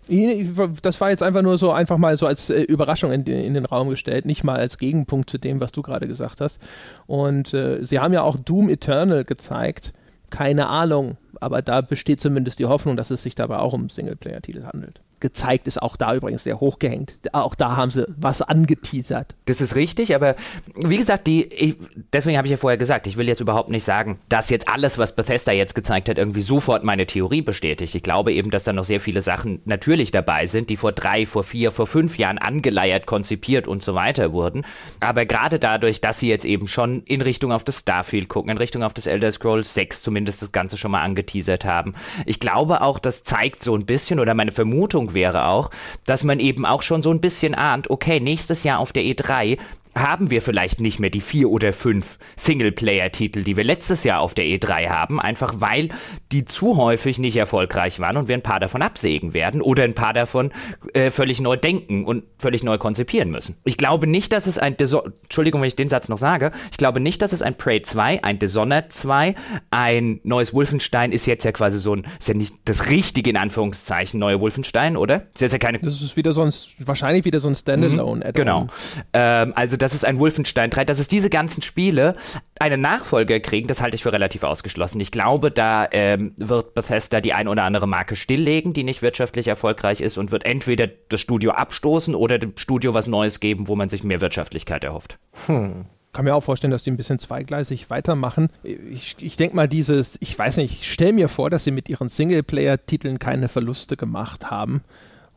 Das 0.83 1.01
war 1.03 1.11
jetzt 1.11 1.23
einfach 1.23 1.43
nur 1.43 1.59
so 1.59 1.71
einfach 1.71 1.99
mal 1.99 2.17
so 2.17 2.27
als 2.27 2.49
äh, 2.49 2.63
Überraschung 2.63 3.13
in, 3.13 3.25
in 3.27 3.53
den 3.53 3.67
Raum 3.67 3.91
gestellt, 3.91 4.25
nicht 4.25 4.43
mal 4.43 4.57
als 4.57 4.79
Gegenpunkt 4.79 5.29
zu 5.29 5.37
dem, 5.37 5.61
was 5.61 5.73
du 5.73 5.83
gerade 5.83 6.09
gesagt 6.09 6.41
hast. 6.41 6.63
Und 7.07 7.53
äh, 7.53 7.85
sie 7.85 8.01
haben 8.01 8.15
ja 8.15 8.23
auch 8.23 8.37
Doom 8.37 8.71
Eternal 8.71 9.25
gezeigt 9.25 9.93
keine 10.31 10.69
Ahnung, 10.69 11.17
aber 11.41 11.63
da 11.63 11.81
besteht 11.81 12.21
zumindest 12.21 12.59
die 12.59 12.67
Hoffnung, 12.67 12.97
dass 12.97 13.11
es 13.11 13.23
sich 13.23 13.35
dabei 13.35 13.59
auch 13.59 13.73
um 13.73 13.89
Singleplayer-Titel 13.89 14.65
handelt 14.65 15.01
gezeigt, 15.21 15.67
ist 15.67 15.83
auch 15.83 15.97
da 15.97 16.15
übrigens 16.15 16.45
sehr 16.45 16.61
hochgehängt. 16.61 17.15
Auch 17.33 17.55
da 17.55 17.77
haben 17.77 17.91
sie 17.91 18.07
was 18.17 18.43
angeteasert. 18.43 19.35
Das 19.47 19.61
ist 19.61 19.75
richtig, 19.75 20.15
aber 20.15 20.37
wie 20.77 20.97
gesagt, 20.97 21.27
die, 21.27 21.45
ich, 21.45 21.77
deswegen 22.13 22.37
habe 22.37 22.47
ich 22.47 22.53
ja 22.53 22.57
vorher 22.57 22.77
gesagt, 22.77 23.07
ich 23.07 23.17
will 23.17 23.29
jetzt 23.29 23.41
überhaupt 23.41 23.71
nicht 23.71 23.85
sagen, 23.85 24.19
dass 24.29 24.51
jetzt 24.51 24.69
alles, 24.69 24.99
was 24.99 25.15
Bethesda 25.15 25.53
jetzt 25.53 25.75
gezeigt 25.75 26.09
hat, 26.09 26.19
irgendwie 26.19 26.43
sofort 26.43 26.85
meine 26.85 27.07
Theorie 27.07 27.43
bestätigt. 27.43 27.95
Ich 27.95 28.03
glaube 28.03 28.33
eben, 28.33 28.51
dass 28.51 28.65
da 28.65 28.73
noch 28.73 28.85
sehr 28.85 29.01
viele 29.01 29.23
Sachen 29.23 29.61
natürlich 29.65 30.11
dabei 30.11 30.47
sind, 30.47 30.71
die 30.71 30.77
vor 30.77 30.93
drei, 30.93 31.27
vor 31.27 31.45
vier, 31.45 31.71
vor 31.71 31.87
fünf 31.87 32.19
Jahren 32.19 32.39
angeleiert, 32.39 33.07
konzipiert 33.07 33.69
und 33.69 33.83
so 33.83 33.95
weiter 33.95 34.33
wurden. 34.33 34.65
Aber 35.01 35.27
gerade 35.27 35.59
dadurch, 35.59 36.01
dass 36.01 36.19
sie 36.19 36.29
jetzt 36.29 36.45
eben 36.45 36.69
schon 36.69 37.03
in 37.05 37.21
Richtung 37.21 37.53
auf 37.53 37.65
das 37.65 37.81
Starfield 37.81 38.29
gucken, 38.29 38.51
in 38.51 38.59
Richtung 38.59 38.83
auf 38.83 38.95
das 38.95 39.07
Elder 39.07 39.31
Scrolls 39.33 39.75
6 39.75 40.03
zumindest 40.03 40.43
das 40.43 40.53
Ganze 40.53 40.77
schon 40.77 40.91
mal 40.91 41.03
angeteasert 41.03 41.65
haben. 41.65 41.95
Ich 42.27 42.41
glaube 42.41 42.83
auch, 42.83 42.99
das 42.99 43.25
zeigt 43.25 43.63
so 43.63 43.77
ein 43.77 43.87
bisschen, 43.87 44.21
oder 44.21 44.35
meine 44.35 44.53
Vermutung 44.53 45.04
wäre 45.13 45.49
auch, 45.49 45.71
dass 46.07 46.25
man 46.25 46.41
eben 46.41 46.65
auch 46.65 46.81
schon 46.81 47.03
so 47.03 47.11
ein 47.11 47.21
bisschen 47.21 47.55
ahnt, 47.55 47.91
okay, 47.91 48.21
nächstes 48.21 48.63
Jahr 48.63 48.79
auf 48.79 48.93
der 48.93 49.03
E3 49.03 49.59
haben 49.95 50.31
wir 50.31 50.43
vielleicht 50.43 50.81
nicht 50.81 51.01
mehr 51.01 51.11
die 51.11 51.21
vier 51.21 51.51
oder 51.51 51.73
fünf 51.73 52.19
Singleplayer-Titel, 52.37 53.45
die 53.45 53.57
wir 53.57 53.65
letztes 53.65 54.05
Jahr 54.05 54.21
auf 54.21 54.35
der 54.35 54.45
E3 54.45 54.89
haben, 54.89 55.21
einfach 55.21 55.55
weil 55.59 55.91
die 56.33 56.45
zu 56.45 56.77
häufig 56.77 57.19
nicht 57.19 57.37
erfolgreich 57.37 58.01
waren 58.01 58.17
und 58.17 58.29
wir 58.29 58.37
ein 58.37 58.43
paar 58.43 58.61
davon 58.61 58.83
absägen 58.83 59.35
werden 59.35 59.63
oder 59.63 59.85
ein 59.85 59.95
paar 59.95 60.13
davon 60.13 60.53
äh, 60.93 61.11
völlig 61.11 61.41
neu 61.41 61.57
denken 61.57 62.05
und 62.05 62.25
völlig 62.39 62.65
neu 62.65 62.79
konzipieren 62.79 63.31
müssen. 63.31 63.57
Ich 63.65 63.77
glaube 63.77 64.07
nicht, 64.07 64.33
dass 64.33 64.47
es 64.47 64.59
ein, 64.59 64.77
Deso 64.77 65.03
Entschuldigung, 65.23 65.61
wenn 65.61 65.69
ich 65.69 65.77
den 65.77 65.89
Satz 65.89 66.09
noch 66.09 66.19
sage, 66.19 66.51
ich 66.71 66.77
glaube 66.77 67.01
nicht, 67.01 67.23
dass 67.23 67.33
es 67.33 67.43
ein 67.43 67.55
Prey 67.57 67.83
2, 67.83 68.25
ein 68.25 68.39
Dishonored 68.39 68.93
2, 68.93 69.35
ein 69.71 70.21
neues 70.25 70.53
Wolfenstein 70.53 71.13
ist 71.13 71.27
jetzt 71.27 71.45
ja 71.45 71.53
quasi 71.53 71.79
so 71.79 71.95
ein, 71.95 72.07
ist 72.19 72.29
ja 72.29 72.35
nicht 72.35 72.55
das 72.65 72.91
richtige 72.91 73.31
in 73.31 73.37
Anführungszeichen 73.37 74.19
neue 74.19 74.41
Wolfenstein, 74.41 74.97
oder? 74.97 75.27
Ist 75.35 75.41
jetzt 75.41 75.53
ja 75.53 75.59
keine. 75.59 75.79
Das 75.79 76.03
ist 76.03 76.17
wieder 76.17 76.33
so 76.33 76.43
ein, 76.43 76.53
wahrscheinlich 76.85 77.25
wieder 77.25 77.41
so 77.41 77.49
ein 77.49 77.55
Standalone. 77.55 78.27
Mhm, 78.27 78.33
genau. 78.33 78.67
Ähm, 79.13 79.53
also 79.57 79.77
das 79.85 79.93
ist 79.93 80.05
ein 80.05 80.19
Wolfenstein 80.19 80.71
3, 80.71 80.87
dass 80.87 80.99
es 80.99 81.09
diese 81.09 81.29
ganzen 81.29 81.61
Spiele 81.63 82.17
einen 82.59 82.81
Nachfolger 82.81 83.39
kriegen, 83.41 83.69
das 83.69 83.83
halte 83.83 83.97
ich 83.97 84.03
für 84.03 84.13
relativ 84.13 84.43
ausgeschlossen. 84.43 84.99
Ich 85.01 85.11
glaube, 85.11 85.51
da 85.51 85.87
ähm, 85.91 86.33
wird 86.39 86.73
Bethesda 86.73 87.21
die 87.21 87.35
ein 87.35 87.49
oder 87.49 87.65
andere 87.65 87.87
Marke 87.87 88.17
stilllegen, 88.17 88.73
die 88.73 88.83
nicht 88.83 89.03
wirtschaftlich 89.03 89.47
erfolgreich 89.47 90.01
ist 90.01 90.17
und 90.17 90.31
wird 90.31 90.47
entweder 90.47 90.87
das 90.87 91.21
Studio 91.21 91.53
abstoßen 91.53 92.15
oder 92.15 92.39
dem 92.39 92.55
Studio 92.57 92.95
was 92.95 93.07
Neues 93.07 93.41
geben, 93.41 93.69
wo 93.69 93.77
man 93.77 93.91
sich 93.91 94.05
mehr 94.05 94.23
Wirtschaftlichkeit 94.23 94.85
erhofft. 94.85 95.19
Hm 95.47 95.85
kann 96.15 96.25
mir 96.25 96.35
auch 96.37 96.45
vorstellen, 96.45 96.71
dass 96.71 96.85
die 96.85 96.93
ein 96.93 96.97
bisschen 96.97 97.19
zweigleisig 97.19 97.91
weitermachen. 97.91 98.49
Ich, 98.63 99.17
ich 99.19 99.37
denke 99.37 99.57
mal, 99.57 99.67
dieses, 99.67 100.17
ich 100.21 100.39
weiß 100.39 100.59
nicht, 100.59 100.81
ich 100.81 100.93
stelle 100.93 101.13
mir 101.13 101.29
vor, 101.29 101.51
dass 101.51 101.65
sie 101.65 101.73
mit 101.73 101.89
ihren 101.89 102.09
Singleplayer-Titeln 102.09 103.19
keine 103.19 103.49
Verluste 103.49 103.97
gemacht 103.97 104.49
haben. 104.49 104.83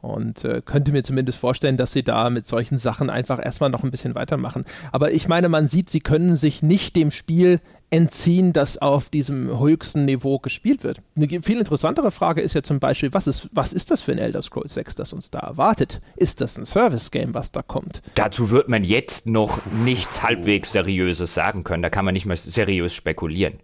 Und 0.08 0.45
äh, 0.45 0.62
könnte 0.64 0.93
mir 0.93 1.03
zumindest 1.03 1.38
vorstellen, 1.38 1.76
dass 1.76 1.91
sie 1.91 2.01
da 2.01 2.30
mit 2.30 2.47
solchen 2.47 2.78
Sachen 2.78 3.10
einfach 3.10 3.43
erstmal 3.43 3.70
noch 3.70 3.84
ein 3.84 3.91
bisschen 3.91 4.16
weitermachen. 4.16 4.64
Aber 4.93 5.12
ich 5.12 5.28
meine, 5.28 5.49
man 5.49 5.68
sieht, 5.68 5.89
sie 5.89 5.99
können 5.99 6.38
sich 6.38 6.64
nicht 6.64 6.95
dem 6.95 7.12
Spiel 7.12 7.60
entziehen, 7.89 8.53
das 8.53 8.78
auf 8.78 9.10
diesem 9.10 9.60
höchsten 9.60 10.05
Niveau 10.05 10.39
gespielt 10.39 10.86
wird. 10.86 11.01
Eine 11.18 11.41
viel 11.41 11.58
interessantere 11.58 12.12
Frage 12.12 12.41
ist 12.41 12.53
ja 12.53 12.64
zum 12.64 12.80
Beispiel, 12.80 13.14
was 13.14 13.28
ist, 13.28 13.49
was 13.51 13.74
ist 13.74 13.91
das 13.91 14.01
für 14.01 14.14
ein 14.14 14.18
Elder 14.18 14.41
Scrolls 14.41 14.74
6, 14.76 14.95
das 14.95 15.12
uns 15.12 15.30
da 15.30 15.39
erwartet? 15.39 16.01
Ist 16.16 16.39
das 16.39 16.58
ein 16.58 16.66
Service-Game, 16.66 17.34
was 17.34 17.51
da 17.51 17.62
kommt? 17.62 18.01
Dazu 18.16 18.49
wird 18.49 18.70
man 18.70 18.86
jetzt 18.86 19.26
noch 19.26 19.60
nichts 19.84 20.24
halbwegs 20.24 20.72
Seriöses 20.72 21.34
sagen 21.34 21.66
können. 21.66 21.84
Da 21.84 21.89
kann 21.89 22.05
man 22.05 22.14
nicht 22.14 22.26
mehr 22.26 22.38
seriös 22.38 22.93
spekulieren 22.93 23.60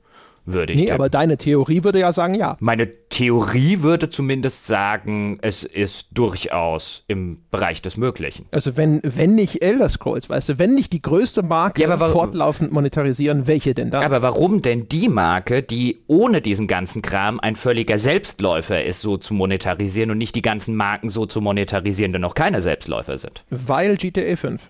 würde 0.46 0.74
ich. 0.74 0.80
Nee, 0.80 0.86
tippen. 0.86 0.96
aber 1.00 1.10
deine 1.10 1.38
Theorie 1.38 1.84
würde 1.84 2.00
ja 2.00 2.12
sagen, 2.12 2.36
ja. 2.36 2.58
Meine 2.60 2.90
Theorie 3.10 3.82
würde 3.82 4.10
zumindest 4.10 4.66
sagen, 4.66 5.38
es 5.42 5.64
ist 5.64 6.08
durchaus 6.12 7.04
im 7.08 7.44
Bereich 7.52 7.82
des 7.82 7.98
Möglichen. 7.98 8.46
Also 8.52 8.76
wenn, 8.76 9.02
wenn 9.04 9.36
nicht 9.36 9.64
Elder 9.64 9.90
Scrolls, 9.90 10.30
weißt 10.30 10.50
du, 10.50 10.60
wenn 10.60 10.74
nicht 10.76 10.94
die 10.94 11.02
größte 11.02 11.44
Marke 11.44 11.82
ja, 11.82 11.98
fortlaufend 11.98 12.72
monetarisieren, 12.72 13.48
welche 13.48 13.74
denn 13.74 13.92
dann? 13.92 14.04
Aber 14.04 14.22
warum 14.22 14.62
denn 14.62 14.88
die 14.90 15.10
Marke, 15.10 15.64
die 15.64 16.04
ohne 16.08 16.42
diesen 16.42 16.68
ganzen 16.68 17.02
Kram 17.02 17.40
ein 17.40 17.56
völliger 17.56 18.00
Selbstläufer 18.00 18.84
ist, 18.84 19.02
so 19.02 19.18
zu 19.18 19.34
monetarisieren 19.34 20.12
und 20.12 20.18
nicht 20.18 20.36
die 20.36 20.42
ganzen 20.42 20.76
Marken 20.76 21.10
so 21.10 21.26
zu 21.26 21.42
monetarisieren, 21.42 22.14
die 22.14 22.20
noch 22.20 22.36
keine 22.36 22.62
Selbstläufer 22.62 23.18
sind? 23.18 23.44
Weil 23.50 23.98
GTA 23.98 24.36
5. 24.36 24.70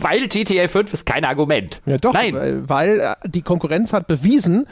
weil 0.00 0.28
GTA 0.28 0.68
5 0.68 0.92
ist 0.92 1.06
kein 1.06 1.24
Argument. 1.24 1.80
Ja 1.86 1.96
doch, 1.98 2.12
Nein. 2.12 2.34
weil, 2.34 2.68
weil 2.68 3.00
äh, 3.00 3.28
die 3.28 3.42
Konkurrenz 3.42 3.92
hat 3.92 4.06
bewiesen, 4.06 4.66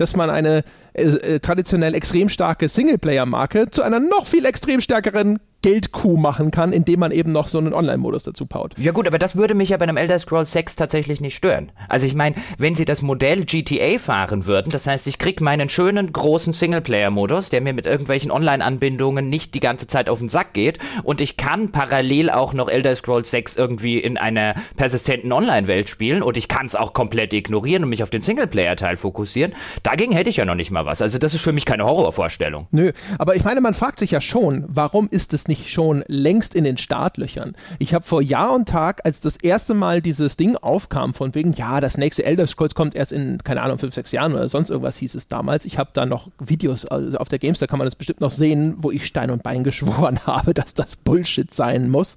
dass 0.00 0.16
man 0.16 0.30
eine 0.30 0.62
äh, 0.92 1.02
äh, 1.02 1.38
traditionell 1.40 1.94
extrem 1.94 2.28
starke 2.28 2.68
Singleplayer-Marke 2.68 3.70
zu 3.70 3.82
einer 3.82 4.00
noch 4.00 4.26
viel 4.26 4.44
extrem 4.44 4.80
stärkeren 4.80 5.38
Geldkuh 5.62 6.16
machen 6.16 6.50
kann, 6.50 6.72
indem 6.72 7.00
man 7.00 7.12
eben 7.12 7.32
noch 7.32 7.48
so 7.48 7.58
einen 7.58 7.74
Online-Modus 7.74 8.22
dazu 8.22 8.46
baut. 8.46 8.74
Ja 8.78 8.92
gut, 8.92 9.06
aber 9.06 9.18
das 9.18 9.36
würde 9.36 9.54
mich 9.54 9.70
ja 9.70 9.76
bei 9.76 9.82
einem 9.82 9.98
Elder 9.98 10.18
Scrolls 10.18 10.52
6 10.52 10.76
tatsächlich 10.76 11.20
nicht 11.20 11.36
stören. 11.36 11.70
Also 11.88 12.06
ich 12.06 12.14
meine, 12.14 12.36
wenn 12.56 12.74
sie 12.74 12.86
das 12.86 13.02
Modell 13.02 13.44
GTA 13.44 13.98
fahren 13.98 14.46
würden, 14.46 14.70
das 14.70 14.86
heißt, 14.86 15.06
ich 15.06 15.18
kriege 15.18 15.44
meinen 15.44 15.68
schönen 15.68 16.12
großen 16.12 16.54
Singleplayer-Modus, 16.54 17.50
der 17.50 17.60
mir 17.60 17.74
mit 17.74 17.86
irgendwelchen 17.86 18.30
Online-Anbindungen 18.30 19.28
nicht 19.28 19.54
die 19.54 19.60
ganze 19.60 19.86
Zeit 19.86 20.08
auf 20.08 20.20
den 20.20 20.30
Sack 20.30 20.54
geht 20.54 20.78
und 21.02 21.20
ich 21.20 21.36
kann 21.36 21.72
parallel 21.72 22.30
auch 22.30 22.54
noch 22.54 22.68
Elder 22.70 22.94
Scrolls 22.94 23.30
6 23.30 23.56
irgendwie 23.56 23.98
in 23.98 24.16
einer 24.16 24.54
persistenten 24.76 25.30
Online-Welt 25.30 25.90
spielen 25.90 26.22
und 26.22 26.38
ich 26.38 26.48
kann 26.48 26.66
es 26.66 26.74
auch 26.74 26.94
komplett 26.94 27.34
ignorieren 27.34 27.84
und 27.84 27.90
mich 27.90 28.02
auf 28.02 28.10
den 28.10 28.22
Singleplayer-Teil 28.22 28.96
fokussieren, 28.96 29.52
dagegen 29.82 30.12
hätte 30.12 30.30
ich 30.30 30.36
ja 30.36 30.46
noch 30.46 30.54
nicht 30.54 30.70
mal 30.70 30.79
was. 30.86 31.02
Also 31.02 31.18
das 31.18 31.34
ist 31.34 31.42
für 31.42 31.52
mich 31.52 31.64
keine 31.64 31.84
Horrorvorstellung. 31.84 32.66
Nö, 32.70 32.92
aber 33.18 33.36
ich 33.36 33.44
meine, 33.44 33.60
man 33.60 33.74
fragt 33.74 34.00
sich 34.00 34.10
ja 34.10 34.20
schon, 34.20 34.64
warum 34.68 35.08
ist 35.10 35.32
es 35.32 35.48
nicht 35.48 35.70
schon 35.70 36.04
längst 36.06 36.54
in 36.54 36.64
den 36.64 36.78
Startlöchern? 36.78 37.54
Ich 37.78 37.94
habe 37.94 38.04
vor 38.04 38.22
Jahr 38.22 38.54
und 38.54 38.68
Tag, 38.68 39.00
als 39.04 39.20
das 39.20 39.36
erste 39.36 39.74
Mal 39.74 40.00
dieses 40.00 40.36
Ding 40.36 40.56
aufkam, 40.56 41.14
von 41.14 41.34
wegen, 41.34 41.52
ja, 41.52 41.80
das 41.80 41.96
nächste 41.98 42.24
Elder 42.24 42.46
Scrolls 42.46 42.74
kommt 42.74 42.94
erst 42.94 43.12
in, 43.12 43.38
keine 43.38 43.62
Ahnung, 43.62 43.78
fünf, 43.78 43.94
sechs 43.94 44.12
Jahren 44.12 44.32
oder 44.32 44.48
sonst 44.48 44.70
irgendwas 44.70 44.96
hieß 44.96 45.14
es 45.14 45.28
damals. 45.28 45.64
Ich 45.64 45.78
habe 45.78 45.90
da 45.92 46.06
noch 46.06 46.28
Videos, 46.38 46.86
also 46.86 47.18
auf 47.18 47.28
der 47.28 47.38
Games, 47.38 47.58
da 47.58 47.66
kann 47.66 47.78
man 47.78 47.86
das 47.86 47.96
bestimmt 47.96 48.20
noch 48.20 48.30
sehen, 48.30 48.74
wo 48.78 48.90
ich 48.90 49.06
Stein 49.06 49.30
und 49.30 49.42
Bein 49.42 49.64
geschworen 49.70 50.20
habe, 50.26 50.54
dass 50.54 50.74
das 50.74 50.96
Bullshit 50.96 51.52
sein 51.52 51.90
muss. 51.90 52.16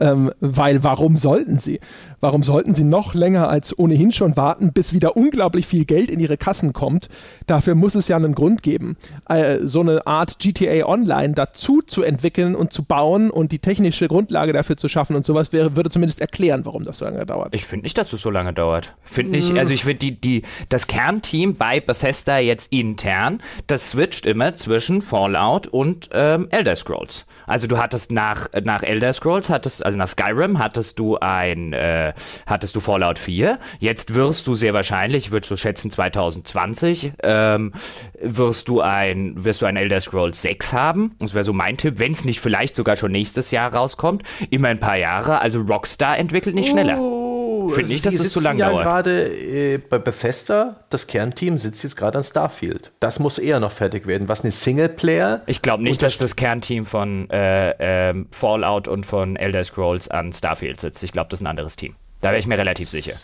Ähm, 0.00 0.32
weil 0.40 0.84
warum 0.84 1.16
sollten 1.16 1.58
sie? 1.58 1.80
Warum 2.20 2.42
sollten 2.42 2.72
sie 2.72 2.84
noch 2.84 3.14
länger 3.14 3.48
als 3.48 3.76
ohnehin 3.76 4.12
schon 4.12 4.36
warten, 4.36 4.72
bis 4.72 4.92
wieder 4.92 5.16
unglaublich 5.16 5.66
viel 5.66 5.84
Geld 5.84 6.10
in 6.10 6.20
ihre 6.20 6.36
Kassen 6.36 6.72
kommt? 6.72 7.08
Dafür 7.46 7.74
muss 7.74 7.91
es 7.94 8.08
ja 8.08 8.16
einen 8.16 8.34
Grund 8.34 8.62
geben, 8.62 8.96
äh, 9.28 9.58
so 9.62 9.80
eine 9.80 10.06
Art 10.06 10.38
GTA 10.38 10.86
Online 10.86 11.34
dazu 11.34 11.82
zu 11.82 12.02
entwickeln 12.02 12.54
und 12.54 12.72
zu 12.72 12.84
bauen 12.84 13.30
und 13.30 13.52
die 13.52 13.58
technische 13.58 14.08
Grundlage 14.08 14.52
dafür 14.52 14.76
zu 14.76 14.88
schaffen 14.88 15.16
und 15.16 15.24
sowas 15.24 15.52
wäre, 15.52 15.76
würde 15.76 15.90
zumindest 15.90 16.20
erklären, 16.20 16.64
warum 16.64 16.84
das 16.84 16.98
so 16.98 17.04
lange 17.04 17.24
dauert. 17.26 17.54
Ich 17.54 17.64
finde 17.64 17.84
nicht, 17.84 17.96
dass 17.98 18.12
es 18.12 18.20
so 18.20 18.30
lange 18.30 18.52
dauert. 18.52 18.94
Finde 19.02 19.38
ich, 19.38 19.58
also 19.58 19.72
ich 19.72 19.84
finde 19.84 19.98
die, 19.98 20.20
die, 20.20 20.42
das 20.68 20.86
Kernteam 20.86 21.54
bei 21.54 21.80
Bethesda 21.80 22.38
jetzt 22.38 22.72
intern, 22.72 23.42
das 23.66 23.90
switcht 23.90 24.26
immer 24.26 24.56
zwischen 24.56 25.02
Fallout 25.02 25.66
und 25.66 26.08
ähm, 26.12 26.48
Elder 26.50 26.76
Scrolls. 26.76 27.26
Also 27.46 27.66
du 27.66 27.78
hattest 27.78 28.12
nach, 28.12 28.48
nach 28.64 28.82
Elder 28.82 29.12
Scrolls, 29.12 29.50
hattest, 29.50 29.84
also 29.84 29.98
nach 29.98 30.08
Skyrim 30.08 30.58
hattest 30.58 30.98
du 30.98 31.18
ein, 31.18 31.72
äh, 31.72 32.12
hattest 32.46 32.76
du 32.76 32.80
Fallout 32.80 33.18
4. 33.18 33.58
Jetzt 33.78 34.14
wirst 34.14 34.46
du 34.46 34.54
sehr 34.54 34.74
wahrscheinlich, 34.74 35.26
ich 35.26 35.30
würde 35.30 35.46
so 35.46 35.56
schätzen 35.56 35.90
2020, 35.90 37.12
ähm, 37.22 37.72
wirst 38.20 38.68
du 38.68 38.80
ein, 38.80 39.44
wirst 39.44 39.62
du 39.62 39.66
ein 39.66 39.76
Elder 39.76 40.00
Scrolls 40.00 40.42
6 40.42 40.72
haben. 40.72 41.14
Das 41.18 41.34
wäre 41.34 41.44
so 41.44 41.52
mein 41.52 41.76
Tipp, 41.76 41.98
wenn 41.98 42.12
es 42.12 42.24
nicht 42.24 42.40
vielleicht 42.40 42.74
sogar 42.74 42.96
schon 42.96 43.12
nächstes 43.12 43.50
Jahr 43.50 43.74
rauskommt. 43.74 44.22
Immer 44.50 44.68
ein 44.68 44.80
paar 44.80 44.98
Jahre. 44.98 45.40
Also 45.40 45.60
Rockstar 45.62 46.18
entwickelt 46.18 46.54
nicht 46.54 46.70
schneller. 46.70 46.98
Oh, 46.98 47.68
Finde 47.68 47.90
nicht, 47.90 48.04
dass 48.06 48.14
es 48.14 48.32
zu 48.32 48.40
lange 48.40 48.60
ja 48.60 48.70
dauert. 48.70 48.84
gerade 48.84 49.26
äh, 49.28 49.78
bei 49.78 49.98
Bethesda, 49.98 50.84
das 50.90 51.06
Kernteam 51.06 51.58
sitzt 51.58 51.82
jetzt 51.84 51.96
gerade 51.96 52.18
an 52.18 52.24
Starfield. 52.24 52.92
Das 53.00 53.18
muss 53.18 53.38
eher 53.38 53.60
noch 53.60 53.72
fertig 53.72 54.06
werden. 54.06 54.28
Was 54.28 54.42
eine 54.42 54.50
Singleplayer? 54.50 55.42
Ich 55.46 55.62
glaube 55.62 55.82
nicht, 55.82 56.02
dass 56.02 56.18
das 56.18 56.36
Kernteam 56.36 56.86
von 56.86 57.30
äh, 57.30 58.10
äh, 58.10 58.24
Fallout 58.30 58.88
und 58.88 59.06
von 59.06 59.36
Elder 59.36 59.64
Scrolls 59.64 60.08
an 60.08 60.32
Starfield 60.32 60.80
sitzt. 60.80 61.02
Ich 61.02 61.12
glaube, 61.12 61.28
das 61.30 61.40
ist 61.40 61.44
ein 61.44 61.48
anderes 61.48 61.76
Team. 61.76 61.94
Da 62.20 62.30
wäre 62.30 62.38
ich 62.38 62.46
mir 62.46 62.58
relativ 62.58 62.88
sicher. 62.88 63.14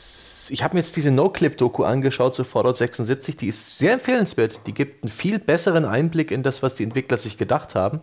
Ich 0.51 0.63
habe 0.63 0.75
mir 0.75 0.81
jetzt 0.81 0.97
diese 0.97 1.11
No-Clip-Doku 1.11 1.85
angeschaut 1.85 2.35
zu 2.35 2.45
Fallout 2.45 2.77
76, 2.77 3.37
die 3.37 3.49
ist 3.49 3.79
sehr 3.79 3.93
empfehlenswert. 3.93 4.67
Die 4.67 4.75
gibt 4.75 5.05
einen 5.05 5.11
viel 5.11 5.39
besseren 5.39 5.85
Einblick 5.85 6.31
in 6.31 6.43
das, 6.43 6.63
was 6.63 6.75
die 6.75 6.85
Entwickler 6.85 7.17
sich 7.17 7.39
gedacht 7.39 7.75
haben 7.75 8.01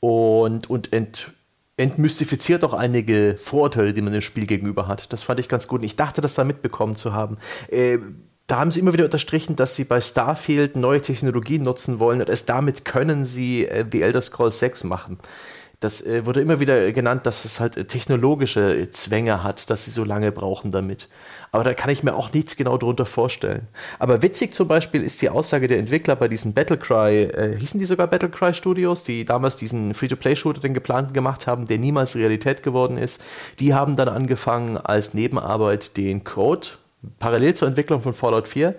und, 0.00 0.68
und 0.68 0.92
ent, 0.92 1.32
entmystifiziert 1.76 2.64
auch 2.64 2.74
einige 2.74 3.36
Vorurteile, 3.38 3.92
die 3.92 4.02
man 4.02 4.12
dem 4.12 4.22
Spiel 4.22 4.46
gegenüber 4.46 4.86
hat. 4.86 5.12
Das 5.12 5.22
fand 5.22 5.40
ich 5.40 5.48
ganz 5.48 5.68
gut. 5.68 5.80
Und 5.80 5.86
ich 5.86 5.96
dachte, 5.96 6.20
das 6.20 6.34
da 6.34 6.44
mitbekommen 6.44 6.96
zu 6.96 7.12
haben. 7.12 7.38
Äh, 7.68 7.98
da 8.46 8.58
haben 8.58 8.70
sie 8.70 8.80
immer 8.80 8.92
wieder 8.92 9.04
unterstrichen, 9.04 9.56
dass 9.56 9.74
sie 9.74 9.84
bei 9.84 10.00
Starfield 10.00 10.76
neue 10.76 11.00
Technologien 11.00 11.62
nutzen 11.62 11.98
wollen 11.98 12.20
und 12.20 12.28
erst 12.28 12.48
damit 12.48 12.84
können 12.84 13.24
sie 13.24 13.66
äh, 13.66 13.84
The 13.90 14.02
Elder 14.02 14.20
Scrolls 14.20 14.58
6 14.58 14.84
machen. 14.84 15.18
Das 15.80 16.00
äh, 16.02 16.24
wurde 16.26 16.40
immer 16.40 16.60
wieder 16.60 16.92
genannt, 16.92 17.26
dass 17.26 17.44
es 17.44 17.58
halt 17.58 17.76
äh, 17.76 17.84
technologische 17.86 18.90
Zwänge 18.90 19.42
hat, 19.42 19.70
dass 19.70 19.86
sie 19.86 19.90
so 19.90 20.04
lange 20.04 20.30
brauchen 20.32 20.70
damit. 20.70 21.08
Aber 21.54 21.62
da 21.62 21.72
kann 21.72 21.88
ich 21.88 22.02
mir 22.02 22.16
auch 22.16 22.32
nichts 22.32 22.56
genau 22.56 22.76
darunter 22.76 23.06
vorstellen. 23.06 23.68
Aber 24.00 24.22
witzig 24.22 24.54
zum 24.54 24.66
Beispiel 24.66 25.04
ist 25.04 25.22
die 25.22 25.30
Aussage 25.30 25.68
der 25.68 25.78
Entwickler 25.78 26.16
bei 26.16 26.26
diesen 26.26 26.52
Battlecry, 26.52 27.26
äh, 27.26 27.56
hießen 27.56 27.78
die 27.78 27.86
sogar 27.86 28.08
Battlecry 28.08 28.52
Studios, 28.54 29.04
die 29.04 29.24
damals 29.24 29.54
diesen 29.54 29.94
Free-to-Play-Shooter, 29.94 30.58
den 30.58 30.74
geplanten 30.74 31.12
gemacht 31.12 31.46
haben, 31.46 31.68
der 31.68 31.78
niemals 31.78 32.16
Realität 32.16 32.64
geworden 32.64 32.98
ist. 32.98 33.22
Die 33.60 33.72
haben 33.72 33.94
dann 33.94 34.08
angefangen, 34.08 34.78
als 34.78 35.14
Nebenarbeit 35.14 35.96
den 35.96 36.24
Code, 36.24 36.70
parallel 37.20 37.54
zur 37.54 37.68
Entwicklung 37.68 38.02
von 38.02 38.14
Fallout 38.14 38.48
4, 38.48 38.74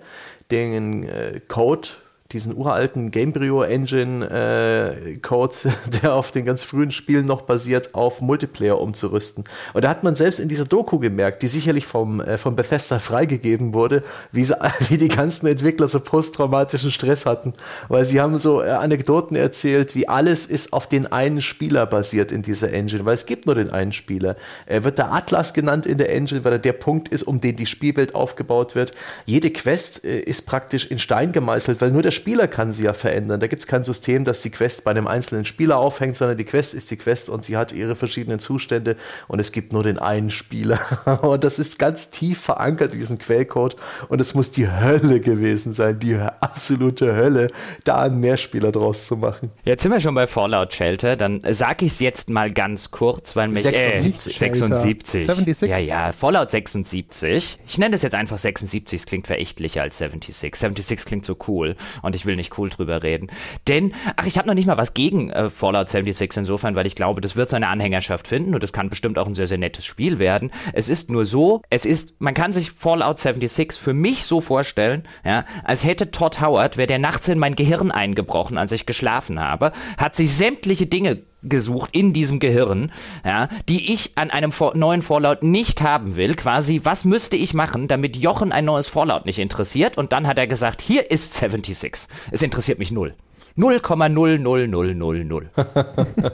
den 0.50 1.08
äh, 1.08 1.40
Code 1.48 1.88
diesen 2.32 2.56
uralten 2.56 3.10
Gamebryo 3.10 3.62
Engine 3.62 4.26
äh, 4.28 5.16
Code, 5.18 5.54
der 6.02 6.14
auf 6.14 6.32
den 6.32 6.44
ganz 6.44 6.64
frühen 6.64 6.90
Spielen 6.90 7.26
noch 7.26 7.42
basiert, 7.42 7.94
auf 7.94 8.20
Multiplayer 8.20 8.80
umzurüsten. 8.80 9.44
Und 9.74 9.84
da 9.84 9.88
hat 9.88 10.02
man 10.02 10.14
selbst 10.14 10.40
in 10.40 10.48
dieser 10.48 10.64
Doku 10.64 10.98
gemerkt, 10.98 11.42
die 11.42 11.46
sicherlich 11.46 11.86
vom, 11.86 12.20
äh, 12.20 12.36
vom 12.36 12.56
Bethesda 12.56 12.98
freigegeben 12.98 13.74
wurde, 13.74 14.02
wie, 14.32 14.44
sie, 14.44 14.56
wie 14.88 14.98
die 14.98 15.08
ganzen 15.08 15.46
Entwickler 15.46 15.88
so 15.88 16.00
posttraumatischen 16.00 16.90
Stress 16.90 17.26
hatten. 17.26 17.54
Weil 17.88 18.04
sie 18.04 18.20
haben 18.20 18.38
so 18.38 18.62
äh, 18.62 18.70
Anekdoten 18.70 19.36
erzählt, 19.36 19.94
wie 19.94 20.08
alles 20.08 20.46
ist 20.46 20.72
auf 20.72 20.88
den 20.88 21.06
einen 21.06 21.42
Spieler 21.42 21.86
basiert 21.86 22.32
in 22.32 22.42
dieser 22.42 22.72
Engine, 22.72 23.04
weil 23.04 23.14
es 23.14 23.26
gibt 23.26 23.46
nur 23.46 23.54
den 23.54 23.70
einen 23.70 23.92
Spieler. 23.92 24.36
Er 24.66 24.82
wird 24.82 24.98
der 24.98 25.12
Atlas 25.12 25.54
genannt 25.54 25.86
in 25.86 25.98
der 25.98 26.12
Engine, 26.12 26.44
weil 26.44 26.52
er 26.52 26.58
der 26.58 26.72
Punkt 26.72 27.08
ist, 27.08 27.22
um 27.22 27.40
den 27.40 27.56
die 27.56 27.66
Spielwelt 27.66 28.14
aufgebaut 28.14 28.74
wird. 28.74 28.92
Jede 29.26 29.50
Quest 29.50 30.04
äh, 30.04 30.18
ist 30.18 30.46
praktisch 30.46 30.86
in 30.86 30.98
Stein 30.98 31.30
gemeißelt, 31.30 31.80
weil 31.80 31.92
nur 31.92 32.02
der 32.02 32.15
Spieler 32.16 32.48
kann 32.48 32.72
sie 32.72 32.84
ja 32.84 32.92
verändern. 32.92 33.38
Da 33.38 33.46
gibt 33.46 33.62
es 33.62 33.68
kein 33.68 33.84
System, 33.84 34.24
das 34.24 34.42
die 34.42 34.50
Quest 34.50 34.82
bei 34.82 34.90
einem 34.90 35.06
einzelnen 35.06 35.44
Spieler 35.44 35.76
aufhängt, 35.78 36.16
sondern 36.16 36.36
die 36.36 36.44
Quest 36.44 36.74
ist 36.74 36.90
die 36.90 36.96
Quest 36.96 37.28
und 37.28 37.44
sie 37.44 37.56
hat 37.56 37.72
ihre 37.72 37.94
verschiedenen 37.94 38.40
Zustände 38.40 38.96
und 39.28 39.38
es 39.38 39.52
gibt 39.52 39.72
nur 39.72 39.84
den 39.84 39.98
einen 39.98 40.30
Spieler. 40.30 40.80
und 41.22 41.44
das 41.44 41.58
ist 41.58 41.78
ganz 41.78 42.10
tief 42.10 42.40
verankert 42.40 42.92
in 42.92 42.98
diesem 42.98 43.18
Quellcode 43.18 43.76
und 44.08 44.20
es 44.20 44.34
muss 44.34 44.50
die 44.50 44.68
Hölle 44.68 45.20
gewesen 45.20 45.72
sein, 45.72 45.98
die 45.98 46.16
absolute 46.16 47.14
Hölle, 47.14 47.50
da 47.84 48.02
einen 48.02 48.18
Mehrspieler 48.20 48.72
draus 48.72 49.06
zu 49.06 49.16
machen. 49.16 49.50
Jetzt 49.64 49.82
sind 49.82 49.92
wir 49.92 50.00
schon 50.00 50.14
bei 50.14 50.26
Fallout 50.26 50.72
Shelter, 50.72 51.16
dann 51.16 51.42
sage 51.50 51.86
ich 51.86 51.92
es 51.92 52.00
jetzt 52.00 52.30
mal 52.30 52.50
ganz 52.50 52.90
kurz, 52.90 53.36
weil 53.36 53.48
mich 53.48 53.62
76. 53.62 54.36
Äh, 54.36 54.38
76. 54.38 55.24
76. 55.24 55.70
Ja, 55.70 55.78
ja, 55.78 56.12
Fallout 56.12 56.50
76. 56.50 57.58
Ich 57.66 57.78
nenne 57.78 57.92
das 57.92 58.02
jetzt 58.02 58.14
einfach 58.14 58.38
76, 58.38 59.00
es 59.00 59.06
klingt 59.06 59.26
verächtlicher 59.26 59.82
als 59.82 59.98
76. 59.98 60.56
76 60.56 61.06
klingt 61.06 61.26
so 61.26 61.36
cool 61.46 61.76
und 62.06 62.16
ich 62.16 62.24
will 62.24 62.36
nicht 62.36 62.56
cool 62.58 62.70
drüber 62.70 63.02
reden. 63.02 63.28
Denn, 63.68 63.92
ach, 64.16 64.26
ich 64.26 64.38
habe 64.38 64.48
noch 64.48 64.54
nicht 64.54 64.66
mal 64.66 64.78
was 64.78 64.94
gegen 64.94 65.30
äh, 65.30 65.50
Fallout 65.50 65.88
76 65.88 66.38
insofern, 66.38 66.74
weil 66.74 66.86
ich 66.86 66.94
glaube, 66.94 67.20
das 67.20 67.36
wird 67.36 67.50
seine 67.50 67.68
Anhängerschaft 67.68 68.28
finden 68.28 68.54
und 68.54 68.62
das 68.62 68.72
kann 68.72 68.88
bestimmt 68.88 69.18
auch 69.18 69.26
ein 69.26 69.34
sehr, 69.34 69.48
sehr 69.48 69.58
nettes 69.58 69.84
Spiel 69.84 70.18
werden. 70.18 70.50
Es 70.72 70.88
ist 70.88 71.10
nur 71.10 71.26
so, 71.26 71.62
es 71.68 71.84
ist, 71.84 72.20
man 72.20 72.34
kann 72.34 72.52
sich 72.52 72.70
Fallout 72.70 73.18
76 73.18 73.78
für 73.78 73.92
mich 73.92 74.24
so 74.24 74.40
vorstellen, 74.40 75.02
ja, 75.24 75.44
als 75.64 75.84
hätte 75.84 76.10
Todd 76.10 76.40
Howard, 76.40 76.76
wäre 76.76 76.86
der 76.86 76.98
nachts 76.98 77.28
in 77.28 77.38
mein 77.38 77.56
Gehirn 77.56 77.90
eingebrochen, 77.90 78.58
als 78.58 78.72
ich 78.72 78.86
geschlafen 78.86 79.40
habe, 79.40 79.72
hat 79.98 80.14
sich 80.14 80.34
sämtliche 80.34 80.86
Dinge 80.86 81.22
gesucht 81.48 81.90
in 81.92 82.12
diesem 82.12 82.38
Gehirn, 82.38 82.92
ja, 83.24 83.48
die 83.68 83.92
ich 83.92 84.12
an 84.16 84.30
einem 84.30 84.52
neuen 84.74 85.02
Fallout 85.02 85.42
nicht 85.42 85.82
haben 85.82 86.16
will. 86.16 86.34
Quasi, 86.34 86.80
was 86.84 87.04
müsste 87.04 87.36
ich 87.36 87.54
machen, 87.54 87.88
damit 87.88 88.16
Jochen 88.16 88.52
ein 88.52 88.64
neues 88.64 88.88
Fallout 88.88 89.26
nicht 89.26 89.38
interessiert? 89.38 89.98
Und 89.98 90.12
dann 90.12 90.26
hat 90.26 90.38
er 90.38 90.46
gesagt, 90.46 90.80
hier 90.80 91.10
ist 91.10 91.34
76. 91.34 92.08
Es 92.30 92.42
interessiert 92.42 92.78
mich 92.78 92.90
null. 92.92 93.14
0,00000. 93.56 95.46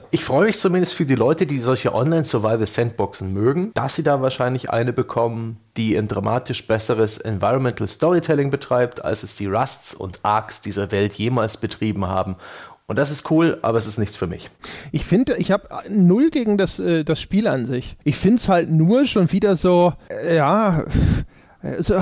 ich 0.11 0.25
freue 0.25 0.47
mich 0.47 0.59
zumindest 0.59 0.97
für 0.97 1.07
die 1.07 1.15
Leute, 1.15 1.47
die 1.47 1.59
solche 1.59 1.95
Online-Survival-Sandboxen 1.95 3.33
mögen, 3.33 3.71
dass 3.75 3.95
sie 3.95 4.03
da 4.03 4.21
wahrscheinlich 4.23 4.71
eine 4.71 4.93
bekommen, 4.93 5.59
die 5.77 5.97
ein 5.97 6.09
dramatisch 6.09 6.67
besseres 6.67 7.19
Environmental 7.19 7.87
Storytelling 7.87 8.51
betreibt, 8.51 9.05
als 9.05 9.23
es 9.23 9.37
die 9.37 9.47
Rusts 9.47 9.95
und 9.95 10.19
Arcs 10.25 10.63
dieser 10.63 10.91
Welt 10.91 11.15
jemals 11.15 11.59
betrieben 11.59 12.07
haben. 12.07 12.35
Und 12.87 12.99
das 12.99 13.11
ist 13.11 13.31
cool, 13.31 13.59
aber 13.63 13.79
es 13.79 13.87
ist 13.87 13.99
nichts 13.99 14.17
für 14.17 14.27
mich. 14.27 14.51
Ich 14.91 15.05
finde, 15.05 15.37
ich 15.39 15.51
habe 15.51 15.69
null 15.89 16.31
gegen 16.31 16.59
das, 16.59 16.79
äh, 16.79 17.05
das 17.05 17.21
Spiel 17.21 17.47
an 17.47 17.65
sich. 17.65 17.97
Ich 18.05 18.17
finde 18.17 18.37
es 18.37 18.49
halt 18.49 18.71
nur 18.71 19.07
schon 19.07 19.31
wieder 19.33 19.57
so, 19.57 19.95
äh, 20.27 20.37
ja 20.37 20.85
so, 21.79 21.95
äh, 21.95 22.01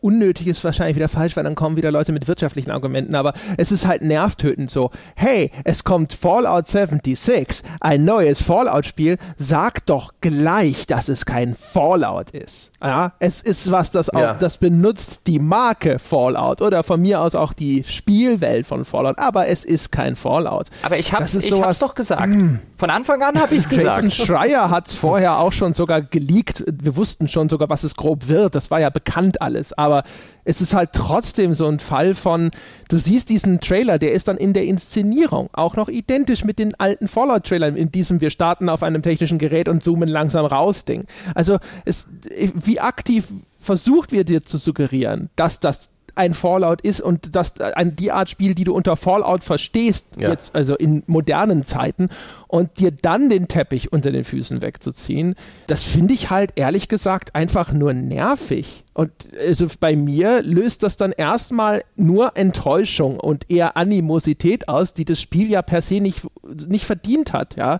unnötig 0.00 0.46
ist 0.46 0.62
wahrscheinlich 0.64 0.96
wieder 0.96 1.08
falsch, 1.08 1.36
weil 1.36 1.44
dann 1.44 1.54
kommen 1.54 1.76
wieder 1.76 1.90
Leute 1.90 2.12
mit 2.12 2.28
wirtschaftlichen 2.28 2.70
Argumenten, 2.70 3.14
aber 3.14 3.34
es 3.56 3.72
ist 3.72 3.86
halt 3.86 4.02
nervtötend 4.02 4.70
so, 4.70 4.90
hey, 5.16 5.50
es 5.64 5.84
kommt 5.84 6.12
Fallout 6.12 6.66
76, 6.66 7.62
ein 7.80 8.04
neues 8.04 8.42
Fallout-Spiel, 8.42 9.18
sag 9.36 9.84
doch 9.86 10.12
gleich, 10.20 10.86
dass 10.86 11.08
es 11.08 11.26
kein 11.26 11.54
Fallout 11.54 12.30
ist. 12.30 12.72
Ja, 12.82 13.12
es 13.18 13.40
ist 13.40 13.70
was, 13.70 13.90
das 13.90 14.10
auch, 14.10 14.20
ja. 14.20 14.34
das 14.34 14.58
benutzt 14.58 15.22
die 15.26 15.38
Marke 15.38 15.98
Fallout 15.98 16.60
oder 16.62 16.82
von 16.82 17.00
mir 17.00 17.20
aus 17.20 17.34
auch 17.34 17.52
die 17.52 17.84
Spielwelt 17.84 18.66
von 18.66 18.84
Fallout, 18.84 19.18
aber 19.18 19.48
es 19.48 19.64
ist 19.64 19.92
kein 19.92 20.16
Fallout. 20.16 20.66
Aber 20.82 20.98
ich 20.98 21.12
hab's, 21.12 21.34
ich 21.34 21.48
sowas, 21.48 21.66
hab's 21.66 21.78
doch 21.80 21.94
gesagt. 21.94 22.26
Mh. 22.26 22.34
Hm. 22.34 22.58
Von 22.76 22.90
Anfang 22.90 23.22
an 23.22 23.40
habe 23.40 23.54
ich 23.54 23.62
es 23.62 23.68
gesagt. 23.68 24.02
Jason 24.02 24.10
Schreier 24.10 24.68
hat 24.70 24.88
es 24.88 24.94
vorher 24.96 25.38
auch 25.38 25.52
schon 25.52 25.72
sogar 25.72 26.02
geleakt. 26.02 26.64
Wir 26.66 26.96
wussten 26.96 27.28
schon 27.28 27.48
sogar, 27.48 27.70
was 27.70 27.84
es 27.84 27.94
grob 27.94 28.28
wird. 28.28 28.56
Das 28.56 28.72
war 28.72 28.80
ja 28.80 28.90
bekannt 28.92 29.42
alles. 29.42 29.72
Aber 29.72 30.04
es 30.44 30.60
ist 30.60 30.74
halt 30.74 30.90
trotzdem 30.92 31.54
so 31.54 31.66
ein 31.66 31.78
Fall 31.78 32.14
von, 32.14 32.50
du 32.88 32.98
siehst 32.98 33.28
diesen 33.28 33.60
Trailer, 33.60 33.98
der 33.98 34.12
ist 34.12 34.28
dann 34.28 34.36
in 34.36 34.52
der 34.52 34.64
Inszenierung 34.64 35.48
auch 35.52 35.76
noch 35.76 35.88
identisch 35.88 36.44
mit 36.44 36.58
den 36.58 36.78
alten 36.78 37.08
Fallout-Trailern, 37.08 37.76
in 37.76 37.90
diesem 37.92 38.20
wir 38.20 38.30
starten 38.30 38.68
auf 38.68 38.82
einem 38.82 39.02
technischen 39.02 39.38
Gerät 39.38 39.68
und 39.68 39.84
zoomen 39.84 40.08
langsam 40.08 40.46
raus 40.46 40.84
Ding. 40.84 41.04
Also 41.34 41.58
es, 41.84 42.08
wie 42.54 42.80
aktiv 42.80 43.28
versucht 43.58 44.12
wird 44.12 44.28
dir 44.28 44.42
zu 44.42 44.58
suggerieren, 44.58 45.30
dass 45.36 45.60
das 45.60 45.90
ein 46.14 46.34
Fallout 46.34 46.80
ist 46.80 47.00
und 47.00 47.34
das 47.34 47.60
ein, 47.60 47.96
die 47.96 48.12
Art 48.12 48.30
Spiel, 48.30 48.54
die 48.54 48.64
du 48.64 48.74
unter 48.74 48.96
Fallout 48.96 49.44
verstehst, 49.44 50.08
ja. 50.18 50.30
jetzt 50.30 50.54
also 50.54 50.76
in 50.76 51.02
modernen 51.06 51.62
Zeiten 51.62 52.08
und 52.48 52.78
dir 52.78 52.90
dann 52.90 53.30
den 53.30 53.48
Teppich 53.48 53.92
unter 53.92 54.12
den 54.12 54.24
Füßen 54.24 54.62
wegzuziehen, 54.62 55.34
das 55.66 55.84
finde 55.84 56.14
ich 56.14 56.30
halt 56.30 56.52
ehrlich 56.56 56.88
gesagt 56.88 57.34
einfach 57.34 57.72
nur 57.72 57.94
nervig. 57.94 58.84
Und 58.94 59.10
also 59.48 59.66
bei 59.80 59.96
mir 59.96 60.42
löst 60.42 60.82
das 60.82 60.98
dann 60.98 61.12
erstmal 61.12 61.82
nur 61.96 62.36
Enttäuschung 62.36 63.18
und 63.18 63.50
eher 63.50 63.76
Animosität 63.76 64.68
aus, 64.68 64.92
die 64.92 65.06
das 65.06 65.20
Spiel 65.20 65.48
ja 65.48 65.62
per 65.62 65.80
se 65.80 66.00
nicht, 66.00 66.26
nicht 66.68 66.84
verdient 66.84 67.32
hat, 67.32 67.56
ja 67.56 67.78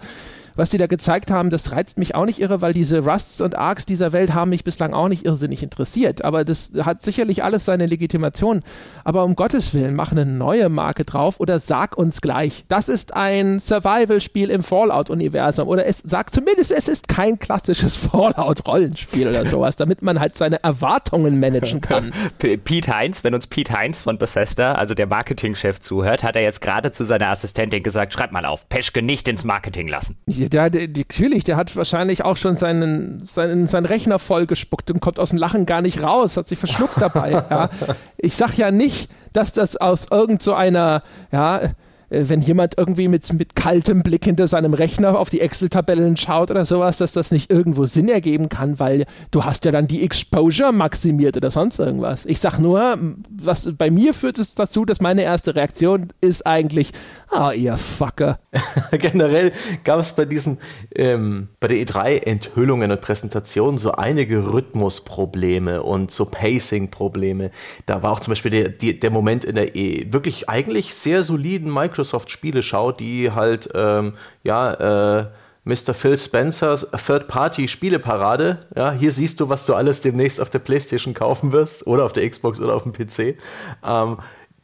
was 0.56 0.70
die 0.70 0.78
da 0.78 0.86
gezeigt 0.86 1.30
haben, 1.30 1.50
das 1.50 1.72
reizt 1.72 1.98
mich 1.98 2.14
auch 2.14 2.26
nicht 2.26 2.40
irre, 2.40 2.60
weil 2.60 2.72
diese 2.72 3.04
Rusts 3.04 3.40
und 3.40 3.56
Arcs 3.56 3.86
dieser 3.86 4.12
Welt 4.12 4.34
haben 4.34 4.50
mich 4.50 4.64
bislang 4.64 4.92
auch 4.94 5.08
nicht 5.08 5.24
irrsinnig 5.24 5.62
interessiert. 5.62 6.24
Aber 6.24 6.44
das 6.44 6.72
hat 6.82 7.02
sicherlich 7.02 7.42
alles 7.44 7.64
seine 7.64 7.86
Legitimation. 7.86 8.62
Aber 9.04 9.24
um 9.24 9.36
Gottes 9.36 9.74
Willen, 9.74 9.94
mach 9.94 10.12
eine 10.12 10.26
neue 10.26 10.68
Marke 10.68 11.04
drauf 11.04 11.40
oder 11.40 11.60
sag 11.60 11.96
uns 11.96 12.20
gleich, 12.20 12.64
das 12.68 12.88
ist 12.88 13.14
ein 13.14 13.60
Survival-Spiel 13.60 14.50
im 14.50 14.62
Fallout-Universum. 14.62 15.68
Oder 15.68 15.86
es 15.86 16.02
sag 16.06 16.32
zumindest, 16.32 16.70
es 16.70 16.88
ist 16.88 17.08
kein 17.08 17.38
klassisches 17.38 17.96
Fallout-Rollenspiel 18.12 19.28
oder 19.28 19.46
sowas, 19.46 19.76
damit 19.76 20.02
man 20.02 20.20
halt 20.20 20.36
seine 20.36 20.62
Erwartungen 20.62 21.40
managen 21.40 21.80
kann. 21.82 22.12
Pete 22.38 22.94
Heinz, 22.94 23.24
wenn 23.24 23.34
uns 23.34 23.46
Pete 23.46 23.72
Heinz 23.72 24.00
von 24.00 24.18
Bethesda, 24.18 24.74
also 24.74 24.94
der 24.94 25.06
Marketingchef, 25.06 25.80
zuhört, 25.80 26.22
hat 26.22 26.36
er 26.36 26.42
jetzt 26.42 26.60
gerade 26.60 26.92
zu 26.92 27.04
seiner 27.04 27.28
Assistentin 27.28 27.82
gesagt, 27.82 28.12
schreib 28.12 28.32
mal 28.32 28.44
auf, 28.44 28.68
Peschke 28.68 29.02
nicht 29.02 29.28
ins 29.28 29.44
Marketing 29.44 29.88
lassen. 29.88 30.16
Der, 30.48 30.70
der, 30.70 30.88
natürlich, 30.88 31.44
der 31.44 31.56
hat 31.56 31.74
wahrscheinlich 31.76 32.24
auch 32.24 32.36
schon 32.36 32.56
seinen, 32.56 33.24
seinen, 33.24 33.66
seinen 33.66 33.86
Rechner 33.86 34.18
vollgespuckt 34.18 34.90
und 34.90 35.00
kommt 35.00 35.18
aus 35.18 35.30
dem 35.30 35.38
Lachen 35.38 35.66
gar 35.66 35.82
nicht 35.82 36.02
raus, 36.02 36.36
hat 36.36 36.48
sich 36.48 36.58
verschluckt 36.58 37.00
dabei. 37.00 37.30
ja. 37.32 37.70
Ich 38.16 38.36
sag 38.36 38.56
ja 38.56 38.70
nicht, 38.70 39.10
dass 39.32 39.52
das 39.52 39.76
aus 39.76 40.06
irgend 40.10 40.42
so 40.42 40.54
einer, 40.54 41.02
ja, 41.32 41.58
äh, 41.58 41.68
wenn 42.12 42.42
jemand 42.42 42.76
irgendwie 42.76 43.08
mit, 43.08 43.32
mit 43.32 43.56
kaltem 43.56 44.02
Blick 44.02 44.24
hinter 44.24 44.46
seinem 44.46 44.74
Rechner 44.74 45.18
auf 45.18 45.30
die 45.30 45.40
Excel-Tabellen 45.40 46.16
schaut 46.16 46.50
oder 46.50 46.64
sowas, 46.64 46.98
dass 46.98 47.12
das 47.12 47.32
nicht 47.32 47.50
irgendwo 47.50 47.86
Sinn 47.86 48.08
ergeben 48.08 48.48
kann, 48.48 48.78
weil 48.78 49.06
du 49.30 49.44
hast 49.44 49.64
ja 49.64 49.70
dann 49.70 49.88
die 49.88 50.04
Exposure 50.04 50.72
maximiert 50.72 51.36
oder 51.36 51.50
sonst 51.50 51.78
irgendwas. 51.78 52.26
Ich 52.26 52.40
sag 52.40 52.58
nur, 52.58 52.98
was 53.30 53.68
bei 53.76 53.90
mir 53.90 54.12
führt 54.12 54.38
es 54.38 54.54
dazu, 54.54 54.84
dass 54.84 55.00
meine 55.00 55.22
erste 55.22 55.54
Reaktion 55.54 56.08
ist 56.20 56.46
eigentlich, 56.46 56.92
ah, 57.30 57.52
ihr 57.52 57.76
Fucker. 57.76 58.38
Generell 58.90 59.52
gab 59.84 59.98
es 59.98 60.12
bei 60.12 60.26
diesen, 60.26 60.58
ähm, 60.94 61.48
bei 61.60 61.68
der 61.68 61.78
E3-Enthüllungen 61.78 62.90
und 62.90 63.00
Präsentationen 63.00 63.78
so 63.78 63.92
einige 63.92 64.52
Rhythmusprobleme 64.52 65.82
und 65.82 66.10
so 66.10 66.26
Pacing-Probleme. 66.26 67.50
Da 67.86 68.02
war 68.02 68.12
auch 68.12 68.20
zum 68.20 68.32
Beispiel 68.32 68.50
der, 68.50 68.92
der 68.92 69.10
Moment 69.10 69.44
in 69.44 69.54
der 69.54 69.74
e 69.74 70.12
wirklich 70.12 70.48
eigentlich 70.48 70.94
sehr 70.94 71.22
soliden 71.22 71.70
Microsoft-Spieleschau, 72.02 72.92
die 72.92 73.32
halt, 73.32 73.68
ähm, 73.74 74.14
ja, 74.42 75.20
äh, 75.20 75.26
Mr. 75.64 75.94
Phil 75.94 76.18
Spencers 76.18 76.88
Third-Party-Spieleparade. 76.90 78.58
Ja, 78.74 78.90
hier 78.92 79.12
siehst 79.12 79.38
du, 79.38 79.48
was 79.48 79.64
du 79.64 79.74
alles 79.74 80.00
demnächst 80.00 80.40
auf 80.40 80.50
der 80.50 80.58
PlayStation 80.58 81.14
kaufen 81.14 81.52
wirst 81.52 81.86
oder 81.86 82.04
auf 82.04 82.12
der 82.12 82.28
Xbox 82.28 82.60
oder 82.60 82.74
auf 82.74 82.82
dem 82.82 82.92
PC. 82.92 83.38
Ähm, 83.84 84.18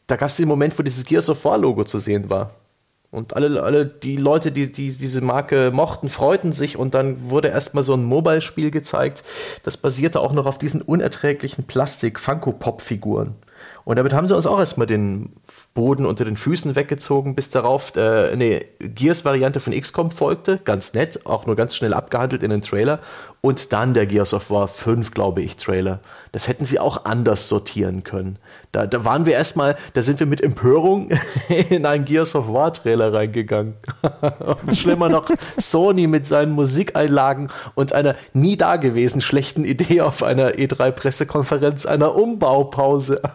da 0.07 0.15
gab 0.17 0.29
es 0.29 0.35
den 0.35 0.49
Moment, 0.49 0.77
wo 0.77 0.83
dieses 0.83 1.05
Gears 1.05 1.29
of 1.29 1.45
War-Logo 1.45 1.85
zu 1.85 1.99
sehen 1.99 2.29
war. 2.29 2.51
Und 3.11 3.35
alle, 3.35 3.63
alle 3.63 3.85
die 3.85 4.17
Leute, 4.17 4.51
die, 4.51 4.71
die 4.71 4.91
diese 4.91 5.21
Marke 5.21 5.71
mochten, 5.73 6.09
freuten 6.09 6.51
sich 6.51 6.77
und 6.77 6.93
dann 6.93 7.29
wurde 7.29 7.47
erstmal 7.47 7.83
so 7.83 7.93
ein 7.93 8.03
Mobile-Spiel 8.03 8.69
gezeigt. 8.69 9.23
Das 9.63 9.77
basierte 9.77 10.19
auch 10.19 10.33
noch 10.33 10.45
auf 10.45 10.57
diesen 10.57 10.81
unerträglichen 10.81 11.63
Plastik-Funko-Pop-Figuren. 11.63 13.35
Und 13.85 13.95
damit 13.95 14.13
haben 14.13 14.27
sie 14.27 14.35
uns 14.35 14.45
auch 14.45 14.59
erstmal 14.59 14.85
den 14.85 15.33
Boden 15.79 16.05
unter 16.05 16.25
den 16.25 16.35
Füßen 16.35 16.75
weggezogen, 16.75 17.35
bis 17.35 17.51
darauf 17.51 17.95
äh, 17.95 18.31
eine 18.33 18.65
Gears-Variante 18.79 19.61
von 19.61 19.71
XCOM 19.71 20.11
folgte. 20.11 20.59
Ganz 20.65 20.93
nett, 20.93 21.25
auch 21.25 21.45
nur 21.45 21.55
ganz 21.55 21.73
schnell 21.73 21.93
abgehandelt 21.93 22.43
in 22.43 22.49
den 22.49 22.61
Trailer. 22.61 22.99
Und 23.39 23.71
dann 23.71 23.93
der 23.93 24.05
Gears 24.05 24.33
of 24.33 24.51
War 24.51 24.67
5, 24.67 25.11
glaube 25.11 25.41
ich, 25.41 25.55
Trailer. 25.55 26.01
Das 26.33 26.49
hätten 26.49 26.65
sie 26.65 26.81
auch 26.81 27.05
anders 27.05 27.47
sortieren 27.47 28.03
können. 28.03 28.39
Da, 28.73 28.87
da 28.87 29.05
waren 29.05 29.25
wir 29.25 29.35
erstmal, 29.35 29.77
da 29.93 30.01
sind 30.01 30.19
wir 30.19 30.27
mit 30.27 30.41
Empörung 30.41 31.11
in 31.69 31.85
einen 31.85 32.03
Gears 32.03 32.35
of 32.35 32.51
War 32.51 32.73
Trailer 32.73 33.13
reingegangen. 33.13 33.75
und 34.67 34.75
schlimmer 34.75 35.07
noch, 35.07 35.29
Sony 35.57 36.07
mit 36.07 36.27
seinen 36.27 36.51
Musikeinlagen 36.51 37.47
und 37.75 37.93
einer 37.93 38.15
nie 38.33 38.57
dagewesen 38.57 39.21
schlechten 39.21 39.63
Idee 39.63 40.01
auf 40.01 40.23
einer 40.23 40.55
E3-Pressekonferenz, 40.55 41.85
einer 41.85 42.15
Umbaupause. 42.15 43.21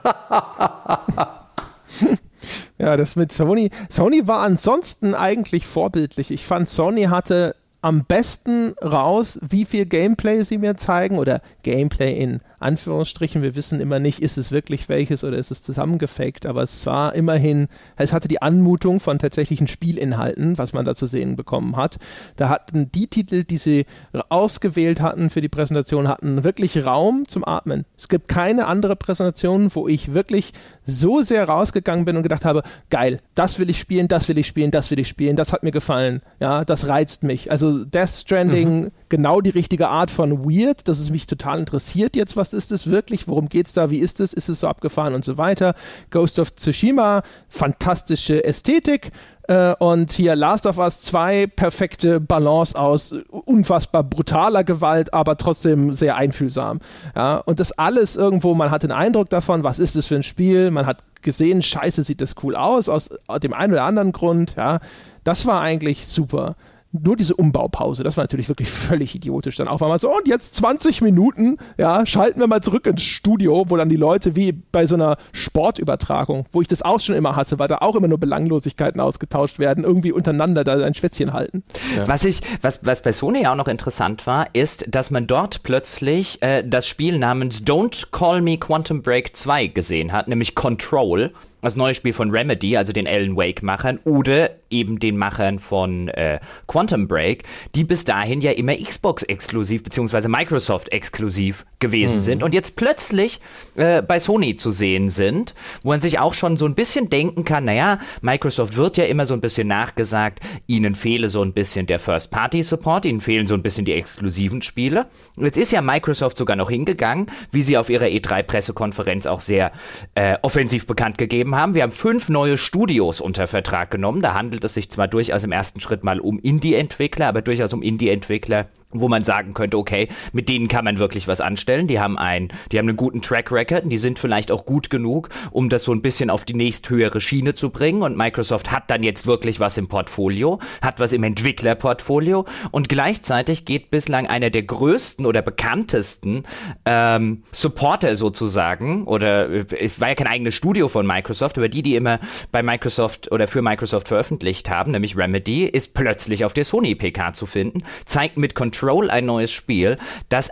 ja, 2.84 2.96
das 2.96 3.16
mit 3.16 3.32
Sony. 3.32 3.70
Sony 3.88 4.26
war 4.28 4.42
ansonsten 4.42 5.14
eigentlich 5.14 5.66
vorbildlich. 5.66 6.30
Ich 6.30 6.44
fand, 6.44 6.68
Sony 6.68 7.04
hatte 7.04 7.56
am 7.80 8.04
besten 8.04 8.74
raus, 8.82 9.38
wie 9.42 9.64
viel 9.64 9.86
Gameplay 9.86 10.42
sie 10.42 10.58
mir 10.58 10.76
zeigen 10.76 11.18
oder 11.18 11.40
Gameplay 11.62 12.18
in 12.18 12.40
Anführungsstrichen. 12.64 13.42
Wir 13.42 13.54
wissen 13.54 13.80
immer 13.80 13.98
nicht, 13.98 14.20
ist 14.20 14.38
es 14.38 14.50
wirklich 14.50 14.88
welches 14.88 15.22
oder 15.22 15.36
ist 15.36 15.50
es 15.50 15.62
zusammengefaked, 15.62 16.46
aber 16.46 16.62
es 16.62 16.86
war 16.86 17.14
immerhin, 17.14 17.68
es 17.96 18.12
hatte 18.12 18.28
die 18.28 18.42
Anmutung 18.42 19.00
von 19.00 19.18
tatsächlichen 19.18 19.66
Spielinhalten, 19.66 20.58
was 20.58 20.72
man 20.72 20.84
da 20.84 20.94
zu 20.94 21.06
sehen 21.06 21.36
bekommen 21.36 21.76
hat. 21.76 21.98
Da 22.36 22.48
hatten 22.48 22.90
die 22.92 23.06
Titel, 23.06 23.44
die 23.44 23.58
sie 23.58 23.86
ausgewählt 24.28 25.00
hatten 25.00 25.30
für 25.30 25.40
die 25.40 25.48
Präsentation, 25.48 26.08
hatten 26.08 26.44
wirklich 26.44 26.84
Raum 26.84 27.28
zum 27.28 27.46
Atmen. 27.46 27.84
Es 27.96 28.08
gibt 28.08 28.28
keine 28.28 28.66
andere 28.66 28.96
Präsentation, 28.96 29.74
wo 29.74 29.86
ich 29.86 30.14
wirklich 30.14 30.52
so 30.82 31.22
sehr 31.22 31.48
rausgegangen 31.48 32.04
bin 32.04 32.16
und 32.16 32.22
gedacht 32.22 32.44
habe, 32.44 32.62
geil, 32.90 33.18
das 33.34 33.58
will 33.58 33.70
ich 33.70 33.78
spielen, 33.78 34.08
das 34.08 34.28
will 34.28 34.38
ich 34.38 34.46
spielen, 34.46 34.70
das 34.70 34.90
will 34.90 34.98
ich 34.98 35.08
spielen, 35.08 35.36
das 35.36 35.52
hat 35.52 35.62
mir 35.62 35.70
gefallen. 35.70 36.22
Ja, 36.40 36.64
das 36.64 36.88
reizt 36.88 37.22
mich. 37.22 37.50
Also 37.50 37.84
Death 37.84 38.10
Stranding, 38.10 38.84
mhm. 38.84 38.90
Genau 39.08 39.40
die 39.40 39.50
richtige 39.50 39.88
Art 39.88 40.10
von 40.10 40.44
Weird, 40.44 40.88
dass 40.88 40.98
es 40.98 41.10
mich 41.10 41.26
total 41.26 41.58
interessiert 41.58 42.16
jetzt, 42.16 42.36
was 42.36 42.52
ist 42.52 42.72
es 42.72 42.88
wirklich, 42.88 43.28
worum 43.28 43.48
geht 43.48 43.66
es 43.66 43.72
da, 43.72 43.90
wie 43.90 43.98
ist 43.98 44.20
es, 44.20 44.32
ist 44.32 44.48
es 44.48 44.60
so 44.60 44.68
abgefahren 44.68 45.14
und 45.14 45.24
so 45.24 45.38
weiter. 45.38 45.74
Ghost 46.10 46.38
of 46.38 46.54
Tsushima, 46.54 47.22
fantastische 47.48 48.44
Ästhetik. 48.44 49.10
Äh, 49.46 49.74
und 49.78 50.10
hier 50.12 50.36
Last 50.36 50.66
of 50.66 50.78
Us 50.78 51.02
2, 51.02 51.48
perfekte 51.48 52.18
Balance 52.18 52.78
aus 52.78 53.12
unfassbar 53.30 54.02
brutaler 54.02 54.64
Gewalt, 54.64 55.12
aber 55.12 55.36
trotzdem 55.36 55.92
sehr 55.92 56.16
einfühlsam. 56.16 56.80
Ja, 57.14 57.36
und 57.38 57.60
das 57.60 57.72
alles 57.72 58.16
irgendwo, 58.16 58.54
man 58.54 58.70
hat 58.70 58.84
den 58.84 58.92
Eindruck 58.92 59.28
davon, 59.28 59.62
was 59.62 59.78
ist 59.78 59.96
das 59.96 60.06
für 60.06 60.16
ein 60.16 60.22
Spiel, 60.22 60.70
man 60.70 60.86
hat 60.86 61.04
gesehen, 61.20 61.62
scheiße, 61.62 62.02
sieht 62.02 62.20
das 62.20 62.36
cool 62.42 62.56
aus, 62.56 62.88
aus 62.88 63.10
dem 63.42 63.52
einen 63.52 63.74
oder 63.74 63.84
anderen 63.84 64.12
Grund, 64.12 64.54
ja. 64.56 64.78
Das 65.24 65.46
war 65.46 65.60
eigentlich 65.60 66.06
super 66.06 66.54
nur 67.02 67.16
diese 67.16 67.34
Umbaupause, 67.34 68.04
das 68.04 68.16
war 68.16 68.24
natürlich 68.24 68.48
wirklich 68.48 68.68
völlig 68.70 69.14
idiotisch. 69.14 69.56
Dann 69.56 69.68
auf 69.68 69.82
einmal 69.82 69.98
so, 69.98 70.08
und 70.08 70.28
jetzt 70.28 70.54
20 70.56 71.02
Minuten, 71.02 71.56
ja, 71.76 72.06
schalten 72.06 72.40
wir 72.40 72.46
mal 72.46 72.62
zurück 72.62 72.86
ins 72.86 73.02
Studio, 73.02 73.64
wo 73.68 73.76
dann 73.76 73.88
die 73.88 73.96
Leute 73.96 74.36
wie 74.36 74.52
bei 74.52 74.86
so 74.86 74.94
einer 74.94 75.16
Sportübertragung, 75.32 76.46
wo 76.52 76.62
ich 76.62 76.68
das 76.68 76.82
auch 76.82 77.00
schon 77.00 77.16
immer 77.16 77.36
hasse, 77.36 77.58
weil 77.58 77.68
da 77.68 77.78
auch 77.78 77.96
immer 77.96 78.08
nur 78.08 78.18
Belanglosigkeiten 78.18 79.00
ausgetauscht 79.00 79.58
werden, 79.58 79.84
irgendwie 79.84 80.12
untereinander 80.12 80.62
da 80.62 80.74
ein 80.84 80.94
Schwätzchen 80.94 81.32
halten. 81.32 81.64
Ja. 81.96 82.06
Was 82.06 82.24
ich, 82.24 82.40
was, 82.62 82.84
was 82.86 83.02
bei 83.02 83.12
Sony 83.12 83.46
auch 83.46 83.56
noch 83.56 83.68
interessant 83.68 84.26
war, 84.26 84.46
ist, 84.52 84.86
dass 84.88 85.10
man 85.10 85.26
dort 85.26 85.62
plötzlich 85.62 86.40
äh, 86.42 86.62
das 86.66 86.86
Spiel 86.86 87.18
namens 87.18 87.62
Don't 87.62 88.10
Call 88.12 88.40
Me 88.40 88.58
Quantum 88.58 89.02
Break 89.02 89.36
2 89.36 89.68
gesehen 89.68 90.12
hat, 90.12 90.28
nämlich 90.28 90.54
Control 90.54 91.32
das 91.64 91.76
neue 91.76 91.94
Spiel 91.94 92.12
von 92.12 92.30
Remedy, 92.30 92.76
also 92.76 92.92
den 92.92 93.06
Alan 93.06 93.36
Wake-Machern, 93.36 93.98
oder 94.04 94.50
eben 94.70 94.98
den 94.98 95.16
Machern 95.16 95.58
von 95.58 96.08
äh, 96.08 96.40
Quantum 96.66 97.08
Break, 97.08 97.44
die 97.74 97.84
bis 97.84 98.04
dahin 98.04 98.40
ja 98.40 98.50
immer 98.50 98.74
Xbox-exklusiv 98.74 99.82
bzw. 99.84 100.28
Microsoft-exklusiv 100.28 101.64
gewesen 101.78 102.16
mhm. 102.16 102.20
sind 102.20 102.42
und 102.42 102.54
jetzt 102.54 102.76
plötzlich 102.76 103.40
äh, 103.76 104.02
bei 104.02 104.18
Sony 104.18 104.56
zu 104.56 104.70
sehen 104.70 105.10
sind, 105.10 105.54
wo 105.82 105.90
man 105.90 106.00
sich 106.00 106.18
auch 106.18 106.34
schon 106.34 106.56
so 106.56 106.66
ein 106.66 106.74
bisschen 106.74 107.10
denken 107.10 107.44
kann, 107.44 107.66
naja, 107.66 107.98
Microsoft 108.22 108.76
wird 108.76 108.96
ja 108.96 109.04
immer 109.04 109.26
so 109.26 109.34
ein 109.34 109.40
bisschen 109.40 109.68
nachgesagt, 109.68 110.40
ihnen 110.66 110.94
fehle 110.94 111.28
so 111.28 111.42
ein 111.42 111.52
bisschen 111.52 111.86
der 111.86 111.98
First-Party-Support, 111.98 113.04
ihnen 113.04 113.20
fehlen 113.20 113.46
so 113.46 113.54
ein 113.54 113.62
bisschen 113.62 113.84
die 113.84 113.92
exklusiven 113.92 114.62
Spiele. 114.62 115.06
Jetzt 115.36 115.56
ist 115.56 115.72
ja 115.72 115.82
Microsoft 115.82 116.38
sogar 116.38 116.56
noch 116.56 116.70
hingegangen, 116.70 117.30
wie 117.52 117.62
sie 117.62 117.76
auf 117.76 117.90
ihrer 117.90 118.06
E3-Pressekonferenz 118.06 119.26
auch 119.26 119.40
sehr 119.40 119.72
äh, 120.14 120.36
offensiv 120.42 120.86
bekannt 120.86 121.18
gegeben 121.18 121.53
haben. 121.56 121.74
Wir 121.74 121.82
haben 121.82 121.92
fünf 121.92 122.28
neue 122.28 122.58
Studios 122.58 123.20
unter 123.20 123.46
Vertrag 123.46 123.90
genommen. 123.90 124.22
Da 124.22 124.34
handelt 124.34 124.64
es 124.64 124.74
sich 124.74 124.90
zwar 124.90 125.08
durchaus 125.08 125.44
im 125.44 125.52
ersten 125.52 125.80
Schritt 125.80 126.04
mal 126.04 126.20
um 126.20 126.38
Indie-Entwickler, 126.38 127.28
aber 127.28 127.42
durchaus 127.42 127.72
um 127.72 127.82
Indie-Entwickler, 127.82 128.68
wo 128.94 129.08
man 129.08 129.24
sagen 129.24 129.52
könnte, 129.54 129.76
okay, 129.76 130.08
mit 130.32 130.48
denen 130.48 130.68
kann 130.68 130.84
man 130.84 130.98
wirklich 130.98 131.28
was 131.28 131.40
anstellen. 131.40 131.88
Die 131.88 132.00
haben 132.00 132.16
ein, 132.16 132.48
die 132.72 132.78
haben 132.78 132.88
einen 132.88 132.96
guten 132.96 133.20
Track 133.20 133.52
Record, 133.52 133.84
die 133.90 133.98
sind 133.98 134.18
vielleicht 134.18 134.50
auch 134.50 134.64
gut 134.64 134.88
genug, 134.88 135.28
um 135.50 135.68
das 135.68 135.84
so 135.84 135.92
ein 135.92 136.00
bisschen 136.00 136.30
auf 136.30 136.44
die 136.44 136.54
nächsthöhere 136.54 137.20
Schiene 137.20 137.54
zu 137.54 137.70
bringen. 137.70 138.02
Und 138.02 138.16
Microsoft 138.16 138.70
hat 138.70 138.90
dann 138.90 139.02
jetzt 139.02 139.26
wirklich 139.26 139.60
was 139.60 139.76
im 139.76 139.88
Portfolio, 139.88 140.60
hat 140.80 141.00
was 141.00 141.12
im 141.12 141.24
Entwicklerportfolio 141.24 142.44
und 142.70 142.88
gleichzeitig 142.88 143.64
geht 143.64 143.90
bislang 143.90 144.26
einer 144.26 144.50
der 144.50 144.62
größten 144.62 145.26
oder 145.26 145.42
bekanntesten 145.42 146.44
ähm, 146.86 147.42
Supporter 147.52 148.16
sozusagen 148.16 149.04
oder 149.04 149.48
es 149.72 150.00
war 150.00 150.08
ja 150.08 150.14
kein 150.14 150.26
eigenes 150.26 150.54
Studio 150.54 150.88
von 150.88 151.06
Microsoft, 151.06 151.58
aber 151.58 151.68
die, 151.68 151.82
die 151.82 151.96
immer 151.96 152.20
bei 152.52 152.62
Microsoft 152.62 153.32
oder 153.32 153.48
für 153.48 153.62
Microsoft 153.62 154.08
veröffentlicht 154.08 154.70
haben, 154.70 154.92
nämlich 154.92 155.16
Remedy, 155.16 155.64
ist 155.64 155.94
plötzlich 155.94 156.44
auf 156.44 156.54
der 156.54 156.64
Sony 156.64 156.94
PK 156.94 157.32
zu 157.34 157.46
finden, 157.46 157.82
zeigt 158.06 158.38
mit 158.38 158.54
Control 158.54 158.83
Control 158.84 159.10
ein 159.10 159.26
neues 159.26 159.52
Spiel, 159.52 159.98
das 160.28 160.50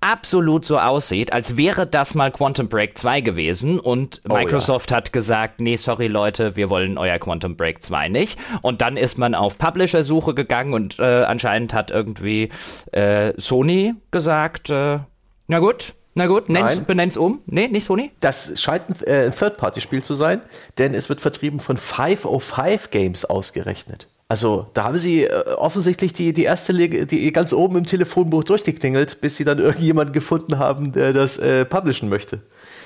absolut 0.00 0.64
so 0.66 0.78
aussieht, 0.78 1.32
als 1.32 1.56
wäre 1.56 1.86
das 1.86 2.14
mal 2.14 2.30
Quantum 2.30 2.68
Break 2.68 2.98
2 2.98 3.20
gewesen 3.20 3.78
und 3.78 4.20
oh, 4.28 4.34
Microsoft 4.34 4.90
ja. 4.90 4.96
hat 4.98 5.12
gesagt, 5.12 5.60
nee, 5.60 5.76
sorry 5.76 6.08
Leute, 6.08 6.56
wir 6.56 6.70
wollen 6.70 6.98
euer 6.98 7.18
Quantum 7.18 7.56
Break 7.56 7.82
2 7.82 8.08
nicht. 8.08 8.38
Und 8.62 8.80
dann 8.80 8.96
ist 8.96 9.16
man 9.16 9.34
auf 9.34 9.58
Publisher-Suche 9.58 10.34
gegangen 10.34 10.74
und 10.74 10.98
äh, 10.98 11.24
anscheinend 11.24 11.72
hat 11.72 11.90
irgendwie 11.92 12.50
äh, 12.90 13.32
Sony 13.40 13.94
gesagt, 14.10 14.70
äh, 14.70 14.98
na 15.46 15.58
gut, 15.60 15.94
na 16.14 16.26
gut, 16.26 16.48
nenn's, 16.48 16.80
benenn's 16.80 17.16
um. 17.16 17.40
Nee, 17.46 17.68
nicht 17.68 17.84
Sony? 17.84 18.10
Das 18.20 18.60
scheint 18.60 18.88
ein, 18.88 19.06
äh, 19.06 19.26
ein 19.26 19.32
Third-Party-Spiel 19.32 20.02
zu 20.02 20.14
sein, 20.14 20.42
denn 20.78 20.94
es 20.94 21.08
wird 21.08 21.20
vertrieben 21.20 21.60
von 21.60 21.78
505 21.78 22.90
Games 22.90 23.24
ausgerechnet. 23.24 24.08
Also 24.32 24.64
da 24.72 24.84
haben 24.84 24.96
sie 24.96 25.24
äh, 25.24 25.44
offensichtlich 25.58 26.14
die, 26.14 26.32
die 26.32 26.44
erste 26.44 26.72
Lege, 26.72 27.04
die 27.04 27.30
ganz 27.32 27.52
oben 27.52 27.76
im 27.76 27.84
Telefonbuch 27.84 28.44
durchgeklingelt, 28.44 29.20
bis 29.20 29.36
sie 29.36 29.44
dann 29.44 29.58
irgendjemanden 29.58 30.14
gefunden 30.14 30.58
haben, 30.58 30.92
der 30.92 31.12
das 31.12 31.36
äh, 31.36 31.66
publishen 31.66 32.08
möchte. 32.08 32.40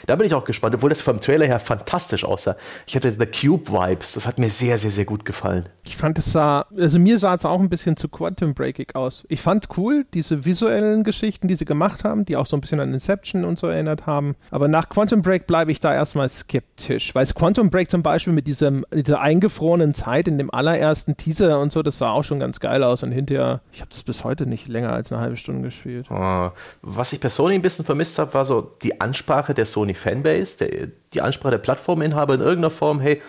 Da 0.07 0.17
bin 0.17 0.27
ich 0.27 0.35
auch 0.35 0.45
gespannt, 0.45 0.75
obwohl 0.75 0.91
das 0.91 1.03
vom 1.03 1.21
Trailer 1.21 1.47
her 1.47 1.61
fantastisch 1.61 2.25
aussah. 2.25 2.57
Ich 2.87 2.97
hatte 2.97 3.11
The 3.11 3.27
Cube-Vibes, 3.27 4.13
das 4.15 4.27
hat 4.27 4.39
mir 4.39 4.51
sehr, 4.51 4.79
sehr, 4.79 4.91
sehr 4.91 5.05
gut 5.05 5.25
gefallen. 5.25 5.69
Ich 5.85 5.97
fand 5.97 6.19
es 6.19 6.33
sah, 6.33 6.67
also 6.77 6.99
mir 6.99 7.19
sah 7.19 7.35
es 7.35 7.45
auch 7.45 7.61
ein 7.61 7.69
bisschen 7.69 7.97
zu 7.97 8.09
Quantum 8.09 8.55
Breakig 8.55 8.95
aus. 8.97 9.25
Ich 9.29 9.41
fand 9.41 9.69
cool, 9.77 10.05
diese 10.15 10.45
visuellen 10.45 11.05
Geschichten, 11.05 11.49
die 11.49 11.55
sie 11.55 11.65
gemacht 11.65 12.05
haben, 12.05 12.25
die 12.25 12.37
auch 12.37 12.47
so 12.47 12.57
ein 12.57 12.61
bisschen 12.61 12.81
an 12.81 12.93
Inception 12.93 13.45
und 13.45 13.59
so 13.59 13.67
erinnert 13.69 14.07
haben. 14.07 14.35
Aber 14.51 14.69
nach 14.69 14.89
Quantum 14.89 15.23
Break 15.23 15.47
bleibe 15.47 15.71
ich 15.71 15.81
da 15.81 15.95
erstmal 15.95 16.29
skeptisch, 16.29 17.15
weil 17.15 17.27
Quantum 17.27 17.71
Break 17.71 17.91
zum 17.91 18.03
Beispiel 18.03 18.33
mit 18.33 18.47
diesem, 18.47 18.85
dieser 18.93 19.21
eingefrorenen 19.21 19.95
Zeit 19.95 20.29
in 20.29 20.39
dem 20.39 20.53
allerersten 20.53 21.17
Teaser 21.17 21.61
und 21.61 21.73
so, 21.73 21.83
das 21.83 21.99
sah 21.99 22.11
auch 22.11 22.25
schon 22.25 22.41
ganz 22.41 22.61
geil 22.61 22.83
aus 22.83 23.03
und 23.03 23.13
hinterher, 23.13 23.61
ich 23.73 23.81
habe 23.81 23.91
das 23.91 24.03
bis 24.03 24.25
heute 24.25 24.47
nicht 24.47 24.69
länger 24.69 24.93
als 24.93 25.13
eine 25.13 25.21
halbe 25.21 25.37
Stunde 25.37 25.63
gespielt. 25.63 26.07
Oh. 26.11 26.51
Was 26.83 27.13
ich 27.13 27.21
Sony 27.37 27.55
ein 27.55 27.63
bisschen 27.63 27.85
vermisst 27.85 28.19
habe, 28.19 28.35
war 28.35 28.45
so 28.45 28.73
die 28.83 29.01
Ansprache 29.01 29.55
der 29.55 29.67
Sony 29.67 29.86
Fanbase, 29.95 30.59
der, 30.59 30.89
die 31.13 31.21
Ansprache 31.21 31.53
der 31.53 31.59
Plattforminhaber 31.59 32.35
in 32.35 32.41
irgendeiner 32.41 32.71
Form, 32.71 33.01
hey, 33.01 33.21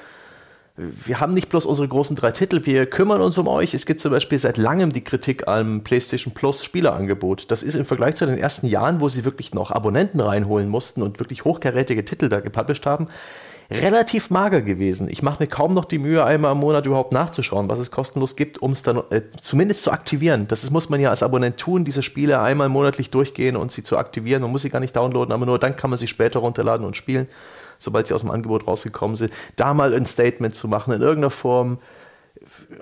wir 0.77 1.19
haben 1.19 1.34
nicht 1.34 1.49
bloß 1.49 1.65
unsere 1.65 1.88
großen 1.88 2.15
drei 2.15 2.29
Titel, 2.31 2.65
wir 2.65 2.85
kümmern 2.85 3.19
uns 3.19 3.38
um 3.39 3.47
euch. 3.47 3.73
Es 3.73 3.88
gibt 3.88 3.99
zum 3.99 4.11
Beispiel 4.11 4.38
seit 4.38 4.57
langem 4.57 4.93
die 4.93 5.03
Kritik 5.03 5.47
am 5.47 5.84
PlayStation 5.84 6.35
Plus 6.35 6.63
Spielerangebot. 6.63 7.49
Das 7.49 7.63
ist 7.63 7.73
im 7.73 7.85
Vergleich 7.85 8.13
zu 8.15 8.27
den 8.27 8.38
ersten 8.38 8.67
Jahren, 8.67 9.01
wo 9.01 9.09
sie 9.09 9.25
wirklich 9.25 9.55
noch 9.55 9.71
Abonnenten 9.71 10.21
reinholen 10.21 10.69
mussten 10.69 11.01
und 11.01 11.19
wirklich 11.19 11.45
hochkarätige 11.45 12.05
Titel 12.05 12.29
da 12.29 12.41
gepublished 12.41 12.85
haben, 12.85 13.07
relativ 13.69 14.30
mager 14.30 14.61
gewesen. 14.61 15.10
Ich 15.10 15.22
mache 15.22 15.44
mir 15.44 15.48
kaum 15.48 15.72
noch 15.72 15.85
die 15.85 15.98
Mühe, 15.99 16.23
einmal 16.23 16.53
im 16.53 16.60
Monat 16.60 16.85
überhaupt 16.85 17.11
nachzuschauen, 17.11 17.68
was 17.68 17.80
es 17.80 17.91
kostenlos 17.91 18.35
gibt, 18.35 18.61
um 18.61 18.72
es 18.72 18.81
dann 18.81 19.03
äh, 19.10 19.22
zumindest 19.41 19.84
zu 19.84 19.91
aktivieren. 19.91 20.48
Das 20.48 20.64
ist, 20.64 20.72
muss 20.72 20.89
man 20.89 20.99
ja 20.99 21.10
als 21.10 21.23
Abonnent 21.23 21.57
tun, 21.57 21.84
diese 21.84 22.02
Spiele 22.02 22.39
einmal 22.39 22.69
monatlich 22.69 23.10
durchgehen 23.10 23.56
und 23.56 23.72
sie 23.72 23.84
zu 23.84 23.98
aktivieren. 23.98 24.41
Man 24.41 24.52
muss 24.52 24.61
sie 24.61 24.69
gar 24.69 24.80
nicht 24.80 24.95
downloaden, 24.95 25.34
aber 25.34 25.45
nur 25.45 25.60
dann 25.60 25.76
kann 25.76 25.89
man 25.89 25.98
sie 25.98 26.07
später 26.07 26.39
runterladen 26.39 26.85
und 26.85 26.95
spielen, 26.95 27.27
sobald 27.77 28.07
sie 28.07 28.14
aus 28.14 28.22
dem 28.22 28.31
Angebot 28.31 28.68
rausgekommen 28.68 29.18
sind. 29.18 29.34
Da 29.57 29.73
mal 29.73 29.94
ein 29.94 30.06
Statement 30.06 30.56
zu 30.56 30.68
machen 30.68 30.94
in 30.94 31.02
irgendeiner 31.02 31.31
Form 31.31 31.80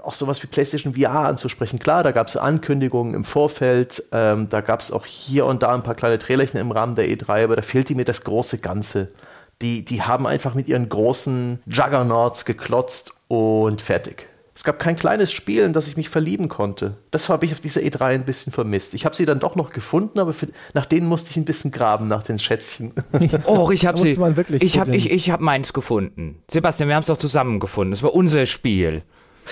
auch 0.03 0.14
sowas 0.14 0.44
wie 0.44 0.48
PlayStation 0.48 0.95
VR 0.95 1.28
anzusprechen. 1.28 1.80
Klar, 1.80 2.03
da 2.03 2.12
gab 2.12 2.28
es 2.28 2.38
Ankündigungen 2.38 3.14
im 3.14 3.24
Vorfeld, 3.24 4.03
ähm, 4.12 4.49
da 4.49 4.62
gab 4.62 4.82
es 4.82 4.91
auch 4.91 5.06
hier 5.06 5.45
und 5.45 5.64
da 5.64 5.74
ein 5.74 5.82
paar 5.82 5.95
kleine 5.95 6.18
Trailerchen 6.18 6.60
im 6.60 6.72
Rahmen 6.72 6.95
der 6.95 7.07
E3, 7.07 7.45
aber 7.45 7.56
da 7.56 7.62
fehlte 7.62 7.95
mir 7.95 8.06
das 8.06 8.24
große 8.24 8.60
Ganze. 8.60 9.10
Die, 9.61 9.86
die 9.86 10.02
haben 10.02 10.27
einfach 10.27 10.53
mit 10.53 10.68
ihren 10.68 10.90
großen 10.90 11.60
Juggernauts 11.65 12.45
geklotzt 12.45 13.14
und 13.27 13.82
fertig. 13.82 14.27
Es 14.57 14.64
gab 14.64 14.80
kein 14.80 14.95
kleines 14.95 15.34
Spiel, 15.34 15.64
in 15.64 15.73
das 15.73 15.90
ich 15.90 15.98
mich 15.98 16.07
verlieben 16.07 16.48
konnte. 16.48 16.95
Das 17.11 17.27
habe 17.27 17.45
ich 17.45 17.52
auf 17.52 17.60
dieser 17.60 17.82
E3 17.82 18.06
ein 18.06 18.23
bisschen 18.23 18.53
vermisst. 18.53 18.94
Ich 18.94 19.03
habe 19.03 19.14
sie 19.14 19.26
dann 19.26 19.40
doch 19.40 19.57
noch 19.57 19.72
gefunden, 19.72 20.18
aber 20.18 20.32
für, 20.32 20.48
nach 20.73 20.86
denen 20.86 21.07
musste 21.07 21.32
ich 21.32 21.38
ein 21.38 21.44
bisschen 21.44 21.72
graben, 21.72 22.07
nach 22.07 22.23
den 22.23 22.40
Schätzchen. 22.40 22.94
oh, 23.45 23.69
ich 23.72 23.86
habe 23.86 23.99
sie. 23.99 24.18
Ich 24.61 24.80
habe 24.80 24.95
ich, 24.95 25.11
ich 25.11 25.30
hab 25.30 25.41
meins 25.41 25.73
gefunden. 25.73 26.41
Sebastian, 26.49 26.88
wir 26.88 26.95
haben 26.95 27.02
es 27.02 27.07
doch 27.07 27.18
zusammen 27.18 27.60
gefunden. 27.60 27.91
Das 27.91 28.02
war 28.02 28.14
unser 28.14 28.45
Spiel. 28.45 29.03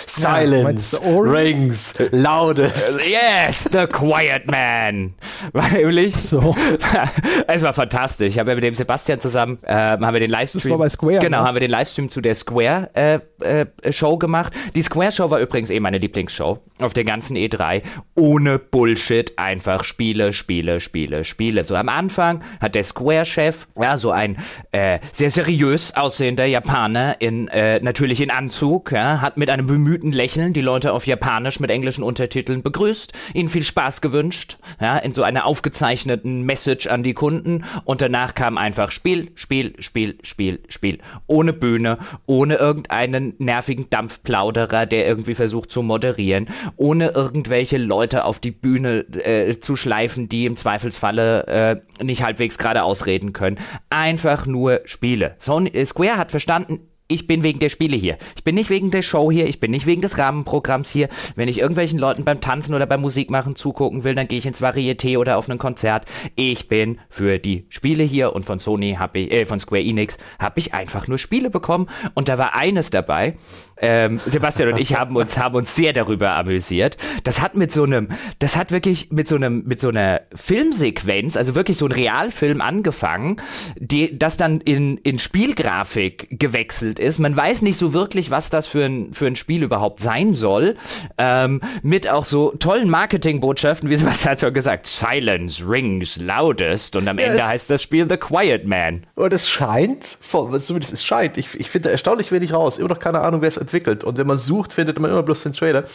Silence 0.05 0.99
ja, 1.03 1.19
rings 1.19 1.93
loudest. 2.11 3.07
Yes, 3.07 3.69
the 3.71 3.87
quiet 3.87 4.49
man. 4.49 5.13
Nämlich. 5.73 6.15
So. 6.15 6.55
es 7.47 7.61
war 7.61 7.73
fantastisch. 7.73 8.33
Ich 8.33 8.39
habe 8.39 8.51
ja 8.51 8.55
mit 8.55 8.63
dem 8.63 8.75
Sebastian 8.75 9.19
zusammen 9.19 9.59
äh, 9.63 9.73
haben 9.73 10.13
wir 10.13 10.19
den 10.19 10.31
Livestream. 10.31 10.61
Das 10.61 10.71
war 10.71 10.77
bei 10.77 10.89
Square. 10.89 11.19
Genau, 11.19 11.41
ne? 11.41 11.47
haben 11.47 11.55
wir 11.55 11.61
den 11.61 11.71
Livestream 11.71 12.09
zu 12.09 12.21
der 12.21 12.35
Square 12.35 12.89
äh, 12.93 13.19
äh, 13.43 13.91
Show 13.91 14.17
gemacht. 14.17 14.53
Die 14.75 14.81
Square 14.81 15.11
Show 15.11 15.29
war 15.29 15.39
übrigens 15.39 15.69
eh 15.69 15.79
meine 15.79 15.97
Lieblingsshow 15.97 16.59
auf 16.79 16.93
der 16.93 17.03
ganzen 17.03 17.37
E3. 17.37 17.81
Ohne 18.15 18.59
Bullshit, 18.59 19.37
einfach 19.37 19.83
Spiele, 19.83 20.33
Spiele, 20.33 20.79
Spiele, 20.79 21.23
Spiele. 21.23 21.63
So 21.63 21.75
am 21.75 21.89
Anfang 21.89 22.41
hat 22.59 22.75
der 22.75 22.83
Square-Chef, 22.83 23.67
ja, 23.79 23.97
so 23.97 24.11
ein 24.11 24.37
äh, 24.71 24.99
sehr 25.11 25.29
seriös 25.29 25.95
aussehender 25.95 26.45
Japaner 26.45 27.19
in 27.19 27.47
äh, 27.47 27.79
natürlich 27.81 28.21
in 28.21 28.31
Anzug, 28.31 28.91
ja, 28.91 29.21
hat 29.21 29.37
mit 29.37 29.49
einem 29.49 29.67
bemühten 29.83 30.13
Lächeln 30.13 30.53
die 30.53 30.61
Leute 30.61 30.93
auf 30.93 31.05
Japanisch 31.07 31.59
mit 31.59 31.69
englischen 31.69 32.03
Untertiteln 32.03 32.63
begrüßt, 32.63 33.11
ihnen 33.33 33.49
viel 33.49 33.63
Spaß 33.63 33.99
gewünscht, 33.99 34.57
ja, 34.79 34.97
in 34.97 35.11
so 35.11 35.23
einer 35.23 35.45
aufgezeichneten 35.45 36.43
Message 36.43 36.87
an 36.87 37.03
die 37.03 37.13
Kunden 37.13 37.65
und 37.83 38.01
danach 38.01 38.33
kam 38.33 38.57
einfach 38.57 38.91
Spiel, 38.91 39.31
Spiel, 39.35 39.73
Spiel, 39.79 40.17
Spiel, 40.23 40.59
Spiel. 40.69 40.99
Ohne 41.27 41.51
Bühne, 41.51 41.97
ohne 42.25 42.55
irgendeinen 42.55 43.33
nervigen 43.39 43.89
Dampfplauderer, 43.89 44.85
der 44.85 45.05
irgendwie 45.05 45.35
versucht 45.35 45.69
zu 45.69 45.83
moderieren, 45.83 46.47
ohne 46.77 47.09
irgendwelche 47.09 47.77
Leute 47.77 48.23
auf 48.23 48.39
die 48.39 48.51
Bühne 48.51 48.99
äh, 48.99 49.59
zu 49.59 49.75
schleifen, 49.75 50.29
die 50.29 50.45
im 50.45 50.55
Zweifelsfalle 50.55 51.83
äh, 51.99 52.03
nicht 52.03 52.23
halbwegs 52.23 52.57
gerade 52.57 52.83
ausreden 52.83 53.33
können. 53.33 53.59
Einfach 53.89 54.45
nur 54.45 54.79
Spiele. 54.85 55.35
Sony, 55.39 55.85
Square 55.85 56.15
hat 56.15 56.31
verstanden, 56.31 56.87
ich 57.07 57.27
bin 57.27 57.43
wegen 57.43 57.59
der 57.59 57.69
Spiele 57.69 57.95
hier. 57.95 58.17
Ich 58.35 58.43
bin 58.43 58.55
nicht 58.55 58.69
wegen 58.69 58.91
der 58.91 59.01
Show 59.01 59.31
hier, 59.31 59.47
ich 59.47 59.59
bin 59.59 59.71
nicht 59.71 59.85
wegen 59.85 60.01
des 60.01 60.17
Rahmenprogramms 60.17 60.89
hier. 60.89 61.09
Wenn 61.35 61.49
ich 61.49 61.59
irgendwelchen 61.59 61.99
Leuten 61.99 62.23
beim 62.23 62.41
Tanzen 62.41 62.73
oder 62.73 62.85
beim 62.85 63.01
Musikmachen 63.01 63.55
zugucken 63.55 64.03
will, 64.03 64.15
dann 64.15 64.27
gehe 64.27 64.39
ich 64.39 64.45
ins 64.45 64.61
Varieté 64.61 65.17
oder 65.17 65.37
auf 65.37 65.49
ein 65.49 65.57
Konzert. 65.57 66.05
Ich 66.35 66.67
bin 66.67 66.99
für 67.09 67.39
die 67.39 67.65
Spiele 67.69 68.03
hier 68.03 68.33
und 68.33 68.45
von 68.45 68.59
Sony 68.59 68.95
habe 68.97 69.19
ich, 69.19 69.31
äh, 69.31 69.45
von 69.45 69.59
Square 69.59 69.83
Enix 69.83 70.17
habe 70.39 70.59
ich 70.59 70.73
einfach 70.73 71.07
nur 71.07 71.17
Spiele 71.17 71.49
bekommen 71.49 71.89
und 72.13 72.29
da 72.29 72.37
war 72.37 72.55
eines 72.55 72.89
dabei, 72.89 73.35
ähm, 73.77 74.19
Sebastian 74.25 74.73
und 74.73 74.79
ich 74.79 74.95
haben 74.95 75.15
uns, 75.15 75.37
haben 75.37 75.55
uns 75.55 75.75
sehr 75.75 75.93
darüber 75.93 76.35
amüsiert. 76.35 76.97
Das 77.23 77.41
hat 77.41 77.55
mit 77.55 77.71
so 77.71 77.83
einem, 77.83 78.09
das 78.39 78.55
hat 78.55 78.71
wirklich 78.71 79.11
mit 79.11 79.27
so 79.27 79.35
einem, 79.35 79.63
mit 79.65 79.81
so 79.81 79.89
einer 79.89 80.21
Filmsequenz, 80.33 81.35
also 81.37 81.55
wirklich 81.55 81.77
so 81.77 81.85
ein 81.85 81.91
Realfilm 81.91 82.61
angefangen, 82.61 83.37
die, 83.77 84.17
das 84.17 84.37
dann 84.37 84.61
in, 84.61 84.97
in 84.97 85.19
Spielgrafik 85.19 86.39
gewechselt 86.39 86.99
ist. 86.99 87.19
Man 87.19 87.35
weiß 87.35 87.61
nicht 87.61 87.77
so 87.77 87.93
wirklich, 87.93 88.31
was 88.31 88.49
das 88.49 88.67
für 88.67 88.85
ein, 88.85 89.13
für 89.13 89.27
ein 89.27 89.35
Spiel 89.35 89.63
überhaupt 89.63 89.99
sein 89.99 90.33
soll. 90.33 90.75
Ähm, 91.17 91.61
mit 91.81 92.09
auch 92.09 92.25
so 92.25 92.51
tollen 92.59 92.89
Marketingbotschaften, 92.89 93.89
wie 93.89 93.95
Sebastian 93.95 94.37
schon 94.37 94.53
gesagt, 94.53 94.87
Silence 94.87 95.63
rings 95.67 96.17
loudest 96.17 96.95
und 96.95 97.07
am 97.07 97.17
ja, 97.19 97.25
Ende 97.25 97.45
heißt 97.45 97.69
das 97.69 97.81
Spiel 97.81 98.07
The 98.09 98.17
Quiet 98.17 98.65
Man. 98.65 99.05
Und 99.15 99.33
es 99.33 99.49
scheint, 99.49 100.03
zumindest 100.03 100.93
es 100.93 101.03
scheint, 101.03 101.37
ich, 101.37 101.59
ich 101.59 101.69
finde 101.69 101.91
erstaunlich 101.91 102.31
wenig 102.31 102.53
raus, 102.53 102.77
immer 102.77 102.89
noch 102.89 102.99
keine 102.99 103.21
Ahnung, 103.21 103.41
wer 103.41 103.47
es 103.47 103.57
entwickelt. 103.63 104.03
Und 104.03 104.17
wenn 104.17 104.27
man 104.27 104.37
sucht, 104.37 104.73
findet 104.73 104.99
man 104.99 105.11
immer 105.11 105.23
bloß 105.23 105.43
den 105.43 105.53
Trailer. 105.53 105.85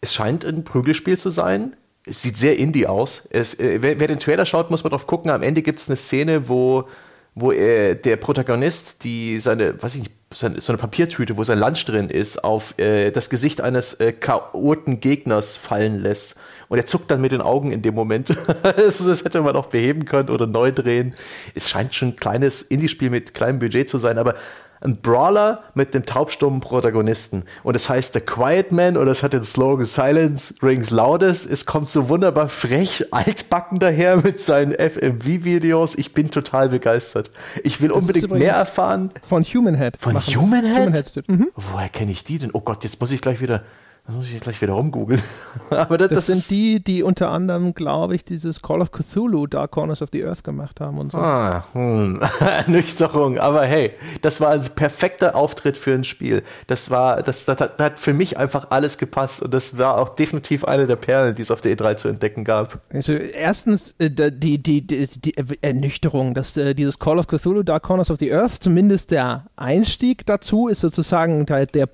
Es 0.00 0.14
scheint 0.14 0.44
ein 0.44 0.64
Prügelspiel 0.64 1.18
zu 1.18 1.30
sein. 1.30 1.74
Es 2.04 2.22
sieht 2.22 2.36
sehr 2.36 2.58
indie 2.58 2.86
aus. 2.86 3.26
Es, 3.30 3.58
äh, 3.58 3.78
wer, 3.80 3.98
wer, 3.98 4.06
den 4.06 4.18
Trailer 4.18 4.46
schaut, 4.46 4.70
muss 4.70 4.84
man 4.84 4.90
drauf 4.90 5.06
gucken. 5.06 5.30
Am 5.30 5.42
Ende 5.42 5.62
gibt 5.62 5.78
es 5.78 5.88
eine 5.88 5.96
Szene, 5.96 6.48
wo, 6.48 6.88
wo 7.34 7.50
er, 7.50 7.94
der 7.94 8.16
Protagonist 8.16 9.02
die 9.04 9.38
seine, 9.38 9.82
weiß 9.82 9.96
ich 9.96 10.02
nicht, 10.02 10.12
seine, 10.32 10.60
so 10.60 10.72
eine 10.72 10.78
Papiertüte, 10.78 11.36
wo 11.36 11.42
sein 11.42 11.58
Lunch 11.58 11.84
drin 11.84 12.10
ist, 12.10 12.44
auf 12.44 12.78
äh, 12.78 13.10
das 13.10 13.30
Gesicht 13.30 13.60
eines 13.60 13.94
äh, 13.94 14.12
chaoten 14.12 15.00
Gegners 15.00 15.56
fallen 15.56 16.00
lässt. 16.00 16.36
Und 16.68 16.78
er 16.78 16.86
zuckt 16.86 17.10
dann 17.10 17.20
mit 17.20 17.32
den 17.32 17.40
Augen 17.40 17.72
in 17.72 17.82
dem 17.82 17.94
Moment. 17.94 18.30
das, 18.62 18.98
das 18.98 19.24
hätte 19.24 19.40
man 19.40 19.56
auch 19.56 19.66
beheben 19.66 20.04
können 20.04 20.30
oder 20.30 20.46
neu 20.46 20.72
drehen. 20.72 21.14
Es 21.54 21.70
scheint 21.70 21.94
schon 21.94 22.08
ein 22.08 22.16
kleines 22.16 22.62
Indie-Spiel 22.62 23.10
mit 23.10 23.34
kleinem 23.34 23.58
Budget 23.58 23.88
zu 23.88 23.98
sein, 23.98 24.18
aber 24.18 24.34
ein 24.80 24.96
Brawler 24.96 25.64
mit 25.74 25.94
dem 25.94 26.04
taubstummen 26.04 26.60
Protagonisten. 26.60 27.44
Und 27.62 27.74
es 27.74 27.88
heißt 27.88 28.14
The 28.14 28.20
Quiet 28.20 28.72
Man 28.72 28.96
und 28.96 29.08
es 29.08 29.22
hat 29.22 29.32
den 29.32 29.44
Slogan 29.44 29.84
Silence 29.84 30.54
Rings 30.62 30.90
Loudest. 30.90 31.50
Es 31.50 31.66
kommt 31.66 31.88
so 31.88 32.08
wunderbar 32.08 32.48
frech, 32.48 33.12
altbacken 33.12 33.78
daher 33.78 34.16
mit 34.16 34.40
seinen 34.40 34.72
FMV-Videos. 34.72 35.96
Ich 35.96 36.14
bin 36.14 36.30
total 36.30 36.68
begeistert. 36.68 37.30
Ich 37.64 37.80
will 37.80 37.88
das 37.88 37.98
unbedingt 37.98 38.32
mehr 38.32 38.54
erfahren. 38.54 39.10
Von 39.22 39.42
Human 39.44 39.74
Head. 39.74 39.96
Von 39.98 40.16
Human 40.16 40.64
Head? 40.64 40.76
Human 40.76 40.94
Head 40.94 41.28
mhm. 41.28 41.48
Woher 41.54 41.88
kenne 41.88 42.12
ich 42.12 42.24
die 42.24 42.38
denn? 42.38 42.50
Oh 42.52 42.60
Gott, 42.60 42.84
jetzt 42.84 43.00
muss 43.00 43.12
ich 43.12 43.20
gleich 43.20 43.40
wieder 43.40 43.62
das 44.06 44.14
muss 44.14 44.26
ich 44.26 44.34
jetzt 44.34 44.44
gleich 44.44 44.62
wieder 44.62 44.74
rumgoogeln. 44.74 45.20
Aber 45.70 45.98
das, 45.98 46.08
das, 46.08 46.26
das 46.26 46.26
sind 46.26 46.50
die, 46.50 46.80
die 46.80 47.02
unter 47.02 47.30
anderem, 47.30 47.74
glaube 47.74 48.14
ich, 48.14 48.22
dieses 48.22 48.62
Call 48.62 48.80
of 48.80 48.92
Cthulhu, 48.92 49.48
Dark 49.48 49.72
Corners 49.72 50.00
of 50.00 50.10
the 50.12 50.24
Earth 50.24 50.44
gemacht 50.44 50.80
haben 50.80 50.98
und 50.98 51.10
so. 51.10 51.18
Ah, 51.18 51.64
hm. 51.72 52.22
Nüchterung. 52.68 53.38
Aber 53.38 53.64
hey, 53.64 53.92
das 54.22 54.40
war 54.40 54.50
ein 54.50 54.62
perfekter 54.76 55.34
Auftritt 55.34 55.76
für 55.76 55.92
ein 55.92 56.04
Spiel. 56.04 56.44
Das 56.68 56.90
war, 56.90 57.22
das, 57.24 57.46
das, 57.46 57.56
das, 57.56 57.70
hat 57.78 57.98
für 57.98 58.12
mich 58.12 58.38
einfach 58.38 58.70
alles 58.70 58.98
gepasst 58.98 59.42
und 59.42 59.52
das 59.52 59.76
war 59.76 59.98
auch 59.98 60.10
definitiv 60.10 60.64
eine 60.64 60.86
der 60.86 60.96
Perlen, 60.96 61.34
die 61.34 61.42
es 61.42 61.50
auf 61.50 61.60
der 61.60 61.76
E3 61.76 61.96
zu 61.96 62.08
entdecken 62.08 62.44
gab. 62.44 62.78
Also 62.92 63.12
erstens 63.12 63.96
äh, 63.98 64.08
die, 64.08 64.62
die, 64.62 64.86
die, 64.86 65.04
die 65.04 65.34
Ernüchterung, 65.62 66.34
dass 66.34 66.56
äh, 66.56 66.74
dieses 66.74 67.00
Call 67.00 67.18
of 67.18 67.26
Cthulhu, 67.26 67.64
Dark 67.64 67.82
Corners 67.82 68.10
of 68.10 68.18
the 68.20 68.32
Earth, 68.32 68.62
zumindest 68.62 69.10
der 69.10 69.46
Einstieg 69.56 70.24
dazu, 70.26 70.68
ist 70.68 70.80
sozusagen 70.80 71.44
der, 71.46 71.66
der 71.66 71.86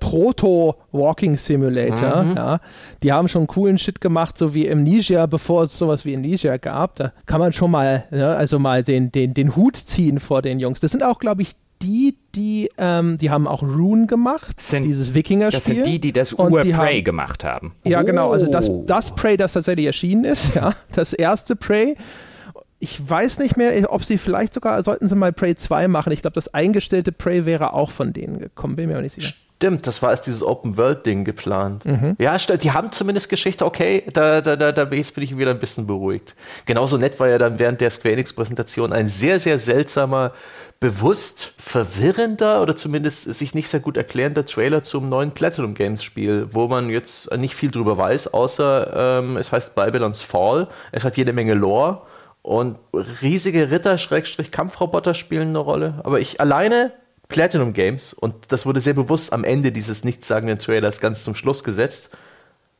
Proto-Walking 0.93 1.37
Simulator. 1.37 2.23
Mhm. 2.23 2.35
ja, 2.35 2.59
die 3.01 3.11
haben 3.11 3.27
schon 3.27 3.47
coolen 3.47 3.77
Shit 3.77 3.99
gemacht, 3.99 4.37
so 4.37 4.53
wie 4.53 4.69
Amnesia, 4.71 5.25
bevor 5.25 5.63
es 5.63 5.77
sowas 5.77 6.05
wie 6.05 6.15
Amnesia 6.15 6.57
gab. 6.57 6.95
Da 6.95 7.11
kann 7.25 7.39
man 7.39 7.51
schon 7.53 7.71
mal, 7.71 8.05
ja, 8.11 8.33
also 8.35 8.59
mal 8.59 8.83
den, 8.83 9.11
den, 9.11 9.33
den 9.33 9.55
Hut 9.55 9.75
ziehen 9.75 10.19
vor 10.19 10.41
den 10.41 10.59
Jungs. 10.59 10.79
Das 10.79 10.91
sind 10.91 11.03
auch, 11.03 11.19
glaube 11.19 11.41
ich, 11.41 11.51
die, 11.81 12.15
die, 12.33 12.69
ähm, 12.77 13.17
die 13.17 13.29
haben 13.29 13.45
auch 13.47 13.61
Rune 13.61 14.07
gemacht, 14.07 14.61
Sind- 14.61 14.83
dieses 14.83 15.13
Wikinger-Spiel. 15.13 15.59
Das 15.59 15.65
sind 15.65 15.85
die, 15.85 15.99
die 15.99 16.13
das 16.13 16.31
Ur-Prey 16.33 17.01
gemacht 17.01 17.43
haben. 17.43 17.73
Ja, 17.85 18.03
genau. 18.03 18.31
Also 18.31 18.47
das, 18.47 18.69
Oh. 18.69 18.83
das 18.87 19.15
Prey, 19.15 19.35
das 19.35 19.53
tatsächlich 19.53 19.87
erschienen 19.87 20.23
ist, 20.23 20.55
ja. 20.55 20.73
Das 20.93 21.11
erste 21.11 21.55
Prey. 21.57 21.95
Ich 22.79 23.09
weiß 23.09 23.39
nicht 23.39 23.55
mehr, 23.57 23.91
ob 23.93 24.03
sie 24.03 24.17
vielleicht 24.17 24.53
sogar, 24.53 24.81
sollten 24.83 25.07
sie 25.07 25.15
mal 25.15 25.31
Prey 25.31 25.55
2 25.55 25.87
machen. 25.87 26.11
Ich 26.11 26.21
glaube, 26.21 26.35
das 26.35 26.53
eingestellte 26.53 27.11
Prey 27.13 27.45
wäre 27.45 27.73
auch 27.73 27.91
von 27.91 28.11
denen 28.13 28.39
gekommen. 28.39 28.75
Bin 28.75 28.87
mir 28.87 28.95
aber 28.95 29.03
nicht 29.03 29.13
sicher. 29.13 29.33
Stimmt, 29.63 29.87
das 29.87 30.01
war 30.01 30.09
als 30.09 30.19
dieses 30.19 30.43
Open-World-Ding 30.43 31.23
geplant. 31.23 31.85
Ja, 32.17 32.37
stimmt, 32.37 32.65
die 32.65 32.73
haben 32.73 32.91
zumindest 32.91 33.29
Geschichte, 33.29 33.65
okay, 33.65 34.03
da, 34.11 34.41
da, 34.41 34.57
da, 34.57 34.73
da 34.73 34.83
bin 34.83 34.99
ich 34.99 35.13
bin 35.13 35.23
ich 35.23 35.37
wieder 35.37 35.51
ein 35.51 35.59
bisschen 35.59 35.87
beruhigt. 35.87 36.35
Genauso 36.65 36.97
nett 36.97 37.17
war 37.17 37.29
ja 37.29 37.37
dann 37.37 37.59
während 37.59 37.79
der 37.79 37.89
Square 37.89 38.15
Enix-Präsentation 38.15 38.91
ein 38.91 39.07
sehr, 39.07 39.39
sehr 39.39 39.57
seltsamer, 39.57 40.33
bewusst 40.81 41.53
verwirrender 41.57 42.61
oder 42.61 42.75
zumindest 42.75 43.33
sich 43.33 43.55
nicht 43.55 43.69
sehr 43.69 43.79
gut 43.79 43.95
erklärender 43.95 44.43
Trailer 44.43 44.83
zum 44.83 45.07
neuen 45.07 45.31
Platinum 45.31 45.75
Games-Spiel, 45.75 46.49
wo 46.51 46.67
man 46.67 46.89
jetzt 46.89 47.33
nicht 47.37 47.55
viel 47.55 47.71
drüber 47.71 47.97
weiß, 47.97 48.33
außer 48.33 49.21
ähm, 49.21 49.37
es 49.37 49.53
heißt 49.53 49.75
Babylon's 49.75 50.23
Fall, 50.23 50.67
es 50.91 51.05
hat 51.05 51.15
jede 51.15 51.31
Menge 51.31 51.53
Lore 51.53 52.01
und 52.41 52.79
riesige 53.21 53.71
Ritter-Kampfroboter 53.71 55.13
spielen 55.13 55.47
eine 55.47 55.59
Rolle. 55.59 56.01
Aber 56.03 56.19
ich 56.19 56.41
alleine 56.41 56.91
Platinum 57.33 57.73
Games, 57.73 58.13
und 58.13 58.35
das 58.49 58.67
wurde 58.67 58.79
sehr 58.79 58.93
bewusst 58.93 59.33
am 59.33 59.43
Ende 59.43 59.71
dieses 59.71 60.03
nichtssagenden 60.03 60.59
Trailers 60.59 60.99
ganz 60.99 61.23
zum 61.23 61.33
Schluss 61.33 61.63
gesetzt, 61.63 62.11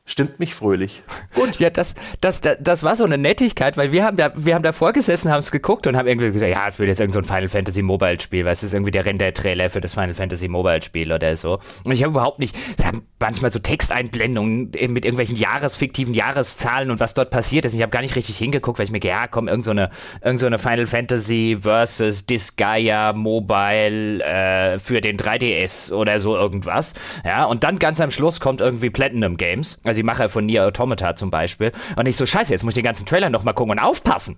stimmt 0.06 0.38
mich 0.38 0.54
fröhlich. 0.54 1.02
Gut. 1.34 1.58
Ja, 1.58 1.70
das, 1.70 1.94
das, 2.20 2.40
das, 2.42 2.58
das 2.60 2.82
war 2.82 2.94
so 2.94 3.04
eine 3.04 3.16
Nettigkeit, 3.16 3.76
weil 3.76 3.90
wir 3.90 4.04
haben 4.04 4.16
da, 4.16 4.32
wir 4.34 4.54
haben 4.54 4.62
davor 4.62 4.92
gesessen, 4.92 5.30
haben 5.30 5.40
es 5.40 5.50
geguckt 5.50 5.86
und 5.86 5.96
haben 5.96 6.06
irgendwie 6.06 6.30
gesagt, 6.30 6.52
ja, 6.52 6.68
es 6.68 6.78
wird 6.78 6.88
jetzt 6.88 7.00
irgend 7.00 7.14
so 7.14 7.20
ein 7.20 7.24
Final 7.24 7.48
Fantasy 7.48 7.80
Mobile 7.80 8.20
Spiel, 8.20 8.44
weil 8.44 8.52
es 8.52 8.62
ist 8.62 8.74
irgendwie 8.74 8.90
der 8.90 9.06
Render-Trailer 9.06 9.70
für 9.70 9.80
das 9.80 9.94
Final 9.94 10.14
Fantasy 10.14 10.48
Mobile 10.48 10.82
Spiel 10.82 11.10
oder 11.10 11.34
so. 11.36 11.58
Und 11.84 11.92
ich 11.92 12.02
habe 12.02 12.10
überhaupt 12.10 12.38
nicht, 12.38 12.54
es 12.78 12.84
haben 12.84 13.06
manchmal 13.18 13.50
so 13.50 13.58
Texteinblendungen 13.58 14.72
mit 14.88 15.04
irgendwelchen 15.06 15.36
Jahres, 15.36 15.74
fiktiven 15.74 16.12
Jahreszahlen 16.12 16.90
und 16.90 17.00
was 17.00 17.14
dort 17.14 17.30
passiert 17.30 17.64
ist. 17.64 17.72
Ich 17.72 17.80
habe 17.80 17.90
gar 17.90 18.02
nicht 18.02 18.16
richtig 18.16 18.36
hingeguckt, 18.36 18.78
weil 18.78 18.84
ich 18.84 18.92
mir, 18.92 19.00
gedacht, 19.00 19.20
ja, 19.22 19.26
komm, 19.26 19.48
irgend 19.48 19.64
so 19.64 19.70
eine, 19.70 19.88
irgend 20.22 20.40
so 20.40 20.46
eine 20.46 20.58
Final 20.58 20.86
Fantasy 20.86 21.56
versus 21.62 22.26
Disgaea 22.26 23.14
Mobile 23.14 24.22
äh, 24.22 24.78
für 24.78 25.00
den 25.00 25.16
3DS 25.16 25.92
oder 25.92 26.20
so 26.20 26.36
irgendwas. 26.36 26.92
Ja, 27.24 27.44
und 27.44 27.64
dann 27.64 27.78
ganz 27.78 28.02
am 28.02 28.10
Schluss 28.10 28.40
kommt 28.40 28.60
irgendwie 28.60 28.90
Platinum 28.90 29.38
Games, 29.38 29.78
also 29.82 29.93
die 29.94 30.02
Macher 30.02 30.28
von 30.28 30.46
Nier 30.46 30.64
Automata 30.64 31.16
zum 31.16 31.30
Beispiel. 31.30 31.72
Und 31.96 32.06
ich 32.06 32.16
so, 32.16 32.26
scheiße, 32.26 32.52
jetzt 32.52 32.64
muss 32.64 32.72
ich 32.72 32.76
den 32.76 32.84
ganzen 32.84 33.06
Trailer 33.06 33.30
nochmal 33.30 33.54
gucken 33.54 33.72
und 33.72 33.78
aufpassen. 33.78 34.36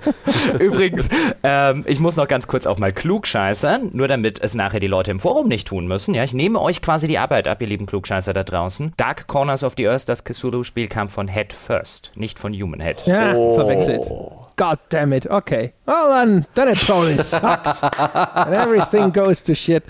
Übrigens, 0.58 1.08
ähm, 1.42 1.84
ich 1.86 2.00
muss 2.00 2.16
noch 2.16 2.28
ganz 2.28 2.46
kurz 2.46 2.66
auch 2.66 2.78
mal 2.78 2.92
klugscheißern, 2.92 3.90
nur 3.92 4.08
damit 4.08 4.40
es 4.40 4.54
nachher 4.54 4.80
die 4.80 4.86
Leute 4.86 5.10
im 5.10 5.20
Forum 5.20 5.48
nicht 5.48 5.68
tun 5.68 5.86
müssen. 5.86 6.14
Ja, 6.14 6.24
ich 6.24 6.34
nehme 6.34 6.60
euch 6.60 6.82
quasi 6.82 7.08
die 7.08 7.18
Arbeit 7.18 7.48
ab, 7.48 7.60
ihr 7.62 7.68
lieben 7.68 7.86
Klugscheißer 7.86 8.32
da 8.32 8.42
draußen. 8.42 8.92
Dark 8.96 9.26
Corners 9.26 9.64
of 9.64 9.74
the 9.76 9.88
Earth, 9.88 10.08
das 10.08 10.24
Cthulhu-Spiel, 10.24 10.88
kam 10.88 11.08
von 11.08 11.28
Head 11.28 11.52
First, 11.52 12.12
nicht 12.14 12.38
von 12.38 12.52
Human 12.52 12.80
Head. 12.80 13.02
Ja, 13.06 13.32
verwechselt. 13.32 14.10
God 14.56 14.78
damn 14.88 15.12
it. 15.12 15.30
Okay. 15.30 15.72
Well, 15.86 16.10
then, 16.10 16.46
then 16.54 16.68
it 16.68 16.78
probably 16.84 17.16
sucks. 17.16 17.82
And 17.82 18.52
everything 18.52 19.12
goes 19.12 19.42
to 19.44 19.54
shit. 19.54 19.84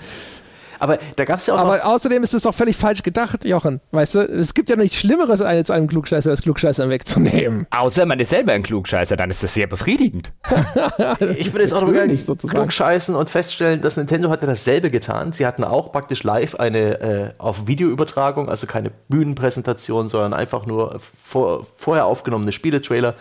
Aber 0.78 0.98
da 1.16 1.24
gab 1.24 1.38
es 1.38 1.46
ja 1.46 1.54
auch 1.54 1.58
Aber 1.58 1.76
noch, 1.78 1.84
außerdem 1.84 2.22
ist 2.22 2.34
es 2.34 2.42
doch 2.42 2.54
völlig 2.54 2.76
falsch 2.76 3.02
gedacht, 3.02 3.44
Jochen. 3.44 3.80
Weißt 3.90 4.14
du, 4.16 4.20
es 4.20 4.54
gibt 4.54 4.70
ja 4.70 4.76
nichts 4.76 4.96
Schlimmeres, 4.96 5.40
als 5.40 5.70
einem 5.70 5.86
Klugscheißer 5.88 6.30
das 6.30 6.42
Klugscheißer 6.42 6.88
wegzunehmen. 6.88 7.66
Außer 7.70 8.06
man 8.06 8.18
ist 8.20 8.30
selber 8.30 8.52
ein 8.52 8.62
Klugscheißer, 8.62 9.16
dann 9.16 9.30
ist 9.30 9.42
das 9.42 9.54
sehr 9.54 9.66
befriedigend. 9.66 10.32
ich 11.36 11.52
würde 11.52 11.62
jetzt 11.64 11.72
auch 11.72 11.80
noch 11.80 11.88
mal 11.88 11.94
Natürlich 11.98 12.24
sozusagen. 12.24 12.58
klugscheißen 12.60 13.14
und 13.14 13.30
feststellen, 13.30 13.80
dass 13.80 13.96
Nintendo 13.96 14.30
hatte 14.30 14.46
dasselbe 14.46 14.90
getan. 14.90 15.32
Sie 15.32 15.46
hatten 15.46 15.64
auch 15.64 15.92
praktisch 15.92 16.22
live 16.22 16.54
eine 16.56 17.00
äh, 17.00 17.30
auf 17.38 17.66
Videoübertragung, 17.66 18.48
also 18.48 18.66
keine 18.66 18.90
Bühnenpräsentation, 19.08 20.08
sondern 20.08 20.34
einfach 20.34 20.66
nur 20.66 21.00
vor, 21.22 21.66
vorher 21.74 22.06
aufgenommene 22.06 22.52
Spieletrailer 22.52 23.14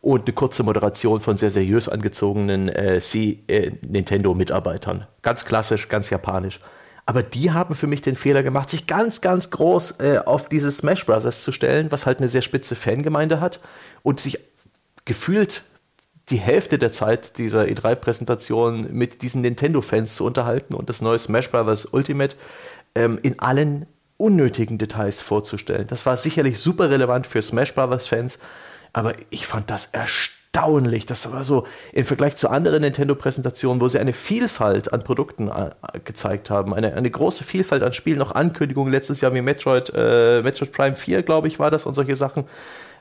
und 0.00 0.26
eine 0.26 0.32
kurze 0.34 0.62
Moderation 0.62 1.20
von 1.20 1.36
sehr 1.36 1.50
seriös 1.50 1.88
angezogenen 1.88 2.68
äh, 2.68 3.00
C- 3.00 3.40
äh, 3.48 3.72
Nintendo-Mitarbeitern. 3.88 5.06
Ganz 5.22 5.44
klassisch, 5.44 5.88
ganz 5.88 6.10
japanisch. 6.10 6.60
Aber 7.06 7.22
die 7.22 7.52
haben 7.52 7.76
für 7.76 7.86
mich 7.86 8.02
den 8.02 8.16
Fehler 8.16 8.42
gemacht, 8.42 8.68
sich 8.68 8.88
ganz, 8.88 9.20
ganz 9.20 9.50
groß 9.50 10.00
äh, 10.00 10.18
auf 10.24 10.48
dieses 10.48 10.78
Smash 10.78 11.06
Bros. 11.06 11.42
zu 11.42 11.52
stellen, 11.52 11.92
was 11.92 12.04
halt 12.04 12.18
eine 12.18 12.28
sehr 12.28 12.42
spitze 12.42 12.74
Fangemeinde 12.74 13.40
hat 13.40 13.60
und 14.02 14.18
sich 14.18 14.40
gefühlt 15.04 15.62
die 16.30 16.38
Hälfte 16.38 16.78
der 16.78 16.90
Zeit 16.90 17.38
dieser 17.38 17.62
E3-Präsentation 17.62 18.88
mit 18.90 19.22
diesen 19.22 19.42
Nintendo-Fans 19.42 20.16
zu 20.16 20.24
unterhalten 20.24 20.74
und 20.74 20.88
das 20.88 21.00
neue 21.00 21.20
Smash 21.20 21.50
Bros. 21.52 21.86
Ultimate 21.86 22.36
ähm, 22.96 23.20
in 23.22 23.38
allen 23.38 23.86
unnötigen 24.16 24.76
Details 24.76 25.20
vorzustellen. 25.20 25.86
Das 25.86 26.06
war 26.06 26.16
sicherlich 26.16 26.58
super 26.58 26.90
relevant 26.90 27.28
für 27.28 27.40
Smash 27.40 27.72
Bros.-Fans, 27.72 28.40
aber 28.92 29.14
ich 29.30 29.46
fand 29.46 29.70
das 29.70 29.86
erstaunlich. 29.86 30.35
Das 31.06 31.32
war 31.32 31.44
so 31.44 31.66
im 31.92 32.04
Vergleich 32.04 32.36
zu 32.36 32.48
anderen 32.48 32.82
Nintendo-Präsentationen, 32.82 33.80
wo 33.80 33.88
sie 33.88 33.98
eine 33.98 34.12
Vielfalt 34.12 34.92
an 34.92 35.02
Produkten 35.02 35.48
äh, 35.48 35.70
gezeigt 36.04 36.50
haben, 36.50 36.74
eine, 36.74 36.94
eine 36.94 37.10
große 37.10 37.44
Vielfalt 37.44 37.82
an 37.82 37.92
Spielen, 37.92 38.18
noch 38.18 38.32
Ankündigungen 38.32 38.92
letztes 38.92 39.20
Jahr 39.20 39.34
wie 39.34 39.42
Metroid, 39.42 39.92
äh, 39.94 40.42
Metroid 40.42 40.72
Prime 40.72 40.96
4, 40.96 41.22
glaube 41.22 41.48
ich, 41.48 41.58
war 41.58 41.70
das 41.70 41.86
und 41.86 41.94
solche 41.94 42.16
Sachen. 42.16 42.44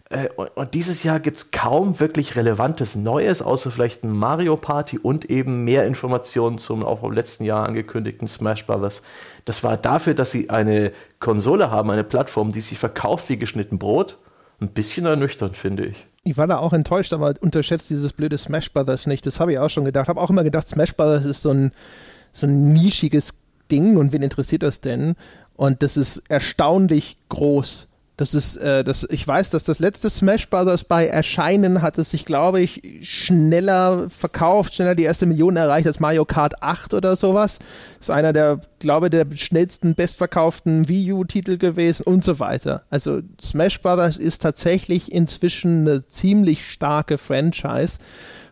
Äh, 0.10 0.30
und, 0.36 0.49
und 0.56 0.73
dieses 0.73 1.03
Jahr 1.03 1.19
gibt 1.19 1.38
es 1.38 1.52
kaum 1.52 1.99
wirklich 1.99 2.36
relevantes 2.36 2.95
Neues, 2.95 3.41
außer 3.41 3.72
vielleicht 3.72 4.03
ein 4.03 4.11
Mario 4.11 4.56
Party 4.56 4.99
und 4.99 5.30
eben 5.30 5.64
mehr 5.64 5.86
Informationen 5.86 6.57
zum 6.57 6.86
auch 6.86 7.03
im 7.03 7.11
letzten 7.11 7.44
Jahr 7.44 7.65
angekündigten 7.68 8.27
Smash 8.27 8.65
Brothers. 8.65 9.02
Das 9.45 9.64
war 9.64 9.77
dafür, 9.77 10.14
dass 10.14 10.32
sie 10.32 10.49
eine 10.49 10.91
Konsole 11.19 11.72
haben, 11.72 11.90
eine 11.90 12.03
Plattform, 12.03 12.52
die 12.52 12.61
sich 12.61 12.77
verkauft 12.77 13.30
wie 13.30 13.38
geschnitten 13.38 13.80
Brot. 13.80 14.18
Ein 14.61 14.69
bisschen 14.69 15.06
ernüchternd, 15.06 15.57
finde 15.57 15.86
ich. 15.88 16.07
Ich 16.27 16.38
war 16.38 16.47
da 16.47 16.57
auch 16.57 16.73
enttäuscht, 16.73 17.14
aber 17.14 17.35
unterschätzt 17.39 17.91
dieses 17.91 18.11
blöde 18.11 18.38
Smash 18.39 18.73
Brothers 18.73 19.06
nicht. 19.06 19.27
Das 19.27 19.39
habe 19.39 19.53
ich 19.53 19.60
auch 19.60 19.69
schon 19.69 19.85
gedacht. 19.85 20.10
Habe 20.10 20.19
auch 20.19 20.31
immer 20.31 20.43
gedacht, 20.43 20.68
Smash 20.68 20.95
Brothers 20.95 21.23
ist 21.23 21.43
so 21.43 21.52
ein, 21.52 21.72
so 22.31 22.47
ein 22.47 22.73
nischiges 22.73 23.35
Ding 23.69 23.95
und 23.95 24.11
wen 24.11 24.23
interessiert 24.23 24.64
das 24.64 24.81
denn? 24.81 25.15
Und 25.56 25.84
das 25.84 25.97
ist 25.97 26.23
erstaunlich 26.27 27.18
groß. 27.30 27.88
Das 28.17 28.33
ist, 28.33 28.55
äh, 28.57 28.85
das, 28.85 29.05
ich 29.09 29.27
weiß, 29.27 29.49
dass 29.49 29.65
das 29.65 29.79
letzte 29.79 30.09
Smash 30.09 30.49
Brothers 30.49 30.85
bei 30.85 31.05
Erscheinen 31.07 31.81
hat 31.81 31.97
es 31.97 32.11
sich, 32.11 32.25
glaube 32.25 32.61
ich, 32.61 32.81
schneller 33.03 34.09
verkauft, 34.09 34.75
schneller 34.75 34.95
die 34.95 35.03
erste 35.03 35.25
Million 35.25 35.57
erreicht 35.57 35.85
als 35.85 35.99
Mario 35.99 36.23
Kart 36.23 36.63
8 36.63 36.93
oder 36.93 37.17
sowas. 37.17 37.59
Ist 37.99 38.11
einer 38.11 38.31
der, 38.31 38.61
glaube 38.79 39.09
der 39.09 39.25
schnellsten, 39.35 39.95
bestverkauften 39.95 40.87
Wii 40.87 41.11
U-Titel 41.11 41.57
gewesen 41.57 42.03
und 42.03 42.23
so 42.23 42.39
weiter. 42.39 42.83
Also 42.89 43.19
Smash 43.41 43.81
Brothers 43.81 44.17
ist 44.17 44.41
tatsächlich 44.41 45.11
inzwischen 45.11 45.81
eine 45.81 46.05
ziemlich 46.05 46.71
starke 46.71 47.17
Franchise. 47.17 47.99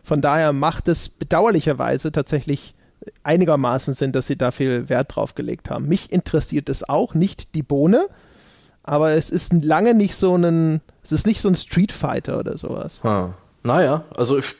Von 0.02 0.20
daher 0.20 0.52
macht 0.52 0.88
es 0.88 1.08
bedauerlicherweise 1.08 2.12
tatsächlich 2.12 2.74
einigermaßen 3.22 3.94
Sinn, 3.94 4.12
dass 4.12 4.26
sie 4.26 4.36
da 4.36 4.50
viel 4.50 4.90
Wert 4.90 5.16
drauf 5.16 5.34
gelegt 5.34 5.70
haben. 5.70 5.88
Mich 5.88 6.12
interessiert 6.12 6.68
es 6.68 6.86
auch, 6.86 7.14
nicht 7.14 7.54
die 7.54 7.62
Bohne 7.62 8.08
aber 8.84 9.12
es 9.12 9.30
ist 9.30 9.52
lange 9.64 9.94
nicht 9.94 10.14
so 10.14 10.36
ein, 10.36 10.80
es 11.02 11.10
ist 11.10 11.26
nicht 11.26 11.40
so 11.40 11.48
ein 11.48 11.56
Street 11.56 11.90
Fighter 11.90 12.38
oder 12.38 12.56
sowas. 12.56 13.02
Hm. 13.02 13.34
Naja, 13.66 14.04
also 14.14 14.38
ich, 14.38 14.56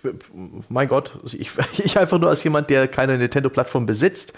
mein 0.70 0.88
Gott, 0.88 1.18
ich, 1.24 1.50
ich 1.84 1.98
einfach 1.98 2.18
nur 2.18 2.30
als 2.30 2.42
jemand, 2.42 2.70
der 2.70 2.88
keine 2.88 3.18
Nintendo-Plattform 3.18 3.86
besitzt, 3.86 4.34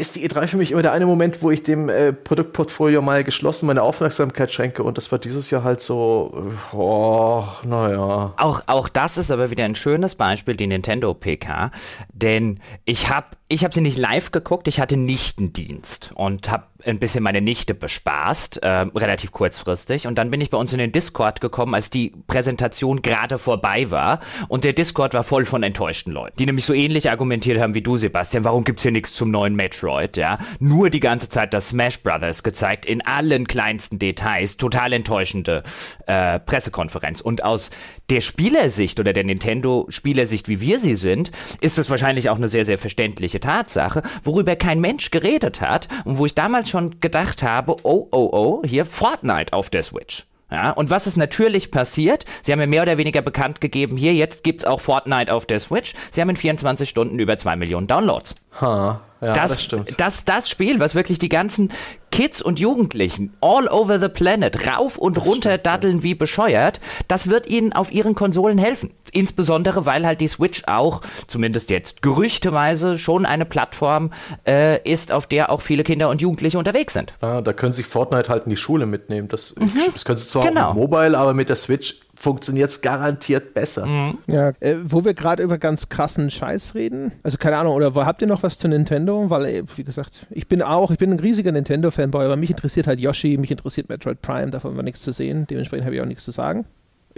ist 0.00 0.14
die 0.14 0.28
E3 0.28 0.46
für 0.46 0.56
mich 0.56 0.70
immer 0.70 0.82
der 0.82 0.92
eine 0.92 1.06
Moment, 1.06 1.42
wo 1.42 1.50
ich 1.50 1.64
dem 1.64 1.88
äh, 1.88 2.12
Produktportfolio 2.12 3.02
mal 3.02 3.24
geschlossen 3.24 3.66
meine 3.66 3.82
Aufmerksamkeit 3.82 4.52
schenke 4.52 4.84
und 4.84 4.96
das 4.96 5.10
war 5.10 5.18
dieses 5.18 5.50
Jahr 5.50 5.64
halt 5.64 5.80
so, 5.80 6.52
oh, 6.72 7.42
naja. 7.64 8.32
Auch, 8.36 8.62
auch 8.66 8.88
das 8.88 9.18
ist 9.18 9.32
aber 9.32 9.50
wieder 9.50 9.64
ein 9.64 9.74
schönes 9.74 10.14
Beispiel, 10.14 10.54
die 10.54 10.68
Nintendo 10.68 11.12
PK, 11.14 11.72
denn 12.12 12.60
ich 12.84 13.10
habe 13.10 13.26
ich 13.48 13.64
hab 13.64 13.74
sie 13.74 13.80
nicht 13.80 13.98
live 13.98 14.30
geguckt, 14.30 14.68
ich 14.68 14.78
hatte 14.78 14.96
Nichtendienst 14.96 16.12
und 16.14 16.48
habe 16.48 16.64
ein 16.84 16.98
bisschen 16.98 17.24
meine 17.24 17.40
Nichte 17.40 17.74
bespaßt, 17.74 18.62
äh, 18.62 18.68
relativ 18.68 19.32
kurzfristig. 19.32 20.06
Und 20.06 20.16
dann 20.16 20.30
bin 20.30 20.40
ich 20.40 20.50
bei 20.50 20.58
uns 20.58 20.72
in 20.72 20.78
den 20.78 20.92
Discord 20.92 21.40
gekommen, 21.40 21.74
als 21.74 21.90
die 21.90 22.12
Präsentation 22.26 23.02
gerade 23.02 23.38
vorbei 23.38 23.90
war. 23.90 24.20
Und 24.48 24.64
der 24.64 24.72
Discord 24.72 25.14
war 25.14 25.24
voll 25.24 25.44
von 25.44 25.62
enttäuschten 25.62 26.12
Leuten, 26.12 26.36
die 26.38 26.46
nämlich 26.46 26.64
so 26.64 26.74
ähnlich 26.74 27.10
argumentiert 27.10 27.60
haben 27.60 27.74
wie 27.74 27.82
du, 27.82 27.96
Sebastian. 27.96 28.44
Warum 28.44 28.64
gibt's 28.64 28.82
hier 28.82 28.92
nichts 28.92 29.14
zum 29.14 29.30
neuen 29.30 29.56
Metroid? 29.56 30.16
Ja, 30.16 30.38
nur 30.60 30.88
die 30.90 31.00
ganze 31.00 31.28
Zeit 31.28 31.52
das 31.52 31.70
Smash 31.70 32.00
Brothers 32.02 32.42
gezeigt, 32.42 32.86
in 32.86 33.04
allen 33.04 33.48
kleinsten 33.48 33.98
Details. 33.98 34.56
Total 34.56 34.92
enttäuschende 34.92 35.64
äh, 36.06 36.38
Pressekonferenz. 36.38 37.20
Und 37.20 37.44
aus 37.44 37.70
der 38.08 38.20
Spielersicht 38.20 39.00
oder 39.00 39.12
der 39.12 39.24
Nintendo-Spielersicht, 39.24 40.48
wie 40.48 40.60
wir 40.60 40.78
sie 40.78 40.94
sind, 40.94 41.30
ist 41.60 41.76
das 41.76 41.90
wahrscheinlich 41.90 42.30
auch 42.30 42.36
eine 42.36 42.48
sehr, 42.48 42.64
sehr 42.64 42.78
verständliche 42.78 43.40
Tatsache, 43.40 44.02
worüber 44.22 44.56
kein 44.56 44.80
Mensch 44.80 45.10
geredet 45.10 45.60
hat 45.60 45.88
und 46.04 46.18
wo 46.18 46.24
ich 46.24 46.34
damals 46.34 46.67
schon 46.68 47.00
gedacht 47.00 47.42
habe, 47.42 47.76
oh, 47.82 48.08
oh, 48.10 48.30
oh, 48.32 48.62
hier 48.64 48.84
Fortnite 48.84 49.52
auf 49.52 49.70
der 49.70 49.82
Switch. 49.82 50.24
Ja, 50.50 50.70
und 50.70 50.88
was 50.88 51.06
ist 51.06 51.16
natürlich 51.16 51.70
passiert? 51.70 52.24
Sie 52.42 52.52
haben 52.52 52.60
ja 52.60 52.66
mehr 52.66 52.82
oder 52.82 52.96
weniger 52.96 53.20
bekannt 53.20 53.60
gegeben, 53.60 53.96
hier, 53.96 54.14
jetzt 54.14 54.44
gibt's 54.44 54.64
auch 54.64 54.80
Fortnite 54.80 55.32
auf 55.32 55.44
der 55.44 55.60
Switch. 55.60 55.94
Sie 56.10 56.20
haben 56.20 56.30
in 56.30 56.36
24 56.36 56.88
Stunden 56.88 57.18
über 57.18 57.36
2 57.36 57.56
Millionen 57.56 57.86
Downloads. 57.86 58.34
Ha, 58.60 59.02
ja, 59.20 59.32
das, 59.32 59.50
das 59.50 59.62
stimmt. 59.62 59.94
Das, 59.98 60.24
das 60.24 60.48
Spiel, 60.48 60.80
was 60.80 60.94
wirklich 60.94 61.18
die 61.18 61.28
ganzen 61.28 61.72
Kids 62.10 62.40
und 62.40 62.58
Jugendlichen 62.58 63.34
all 63.40 63.68
over 63.68 64.00
the 64.00 64.08
planet 64.08 64.66
rauf 64.66 64.96
und 64.96 65.18
runter 65.18 65.50
stimmt, 65.50 65.66
daddeln 65.66 66.02
wie 66.02 66.14
bescheuert, 66.14 66.80
das 67.06 67.28
wird 67.28 67.46
ihnen 67.48 67.72
auf 67.72 67.92
ihren 67.92 68.14
Konsolen 68.14 68.56
helfen. 68.58 68.90
Insbesondere, 69.12 69.84
weil 69.86 70.06
halt 70.06 70.20
die 70.20 70.28
Switch 70.28 70.62
auch, 70.66 71.02
zumindest 71.26 71.70
jetzt 71.70 72.00
gerüchteweise, 72.02 72.98
schon 72.98 73.26
eine 73.26 73.44
Plattform 73.44 74.12
äh, 74.46 74.80
ist, 74.90 75.12
auf 75.12 75.26
der 75.26 75.50
auch 75.50 75.60
viele 75.60 75.84
Kinder 75.84 76.08
und 76.08 76.20
Jugendliche 76.22 76.58
unterwegs 76.58 76.94
sind. 76.94 77.14
Ah, 77.20 77.40
da 77.42 77.52
können 77.52 77.72
sich 77.72 77.86
Fortnite 77.86 78.30
halt 78.30 78.44
in 78.44 78.50
die 78.50 78.56
Schule 78.56 78.86
mitnehmen. 78.86 79.28
Das, 79.28 79.54
das 79.92 80.04
können 80.04 80.18
sie 80.18 80.28
zwar 80.28 80.46
Genau. 80.46 80.68
auch 80.70 80.74
mit 80.74 80.90
Mobile, 80.90 81.16
aber 81.18 81.34
mit 81.34 81.48
der 81.48 81.56
Switch 81.56 81.96
funktioniert 82.18 82.70
es 82.70 82.80
garantiert 82.80 83.54
besser. 83.54 83.86
Ja, 84.26 84.52
äh, 84.60 84.74
wo 84.82 85.04
wir 85.04 85.14
gerade 85.14 85.42
über 85.42 85.56
ganz 85.56 85.88
krassen 85.88 86.30
Scheiß 86.30 86.74
reden, 86.74 87.12
also 87.22 87.38
keine 87.38 87.56
Ahnung, 87.56 87.74
oder 87.74 87.94
wo, 87.94 88.04
habt 88.04 88.22
ihr 88.22 88.28
noch 88.28 88.42
was 88.42 88.58
zu 88.58 88.66
Nintendo? 88.66 89.30
Weil, 89.30 89.46
äh, 89.46 89.62
wie 89.76 89.84
gesagt, 89.84 90.26
ich 90.30 90.48
bin 90.48 90.60
auch, 90.62 90.90
ich 90.90 90.98
bin 90.98 91.12
ein 91.12 91.20
riesiger 91.20 91.52
Nintendo-Fanboy, 91.52 92.24
aber 92.24 92.36
mich 92.36 92.50
interessiert 92.50 92.88
halt 92.88 93.00
Yoshi, 93.00 93.38
mich 93.38 93.52
interessiert 93.52 93.88
Metroid 93.88 94.20
Prime, 94.20 94.50
davon 94.50 94.76
war 94.76 94.82
nichts 94.82 95.02
zu 95.02 95.12
sehen, 95.12 95.46
dementsprechend 95.48 95.86
habe 95.86 95.94
ich 95.94 96.02
auch 96.02 96.06
nichts 96.06 96.24
zu 96.24 96.32
sagen. 96.32 96.66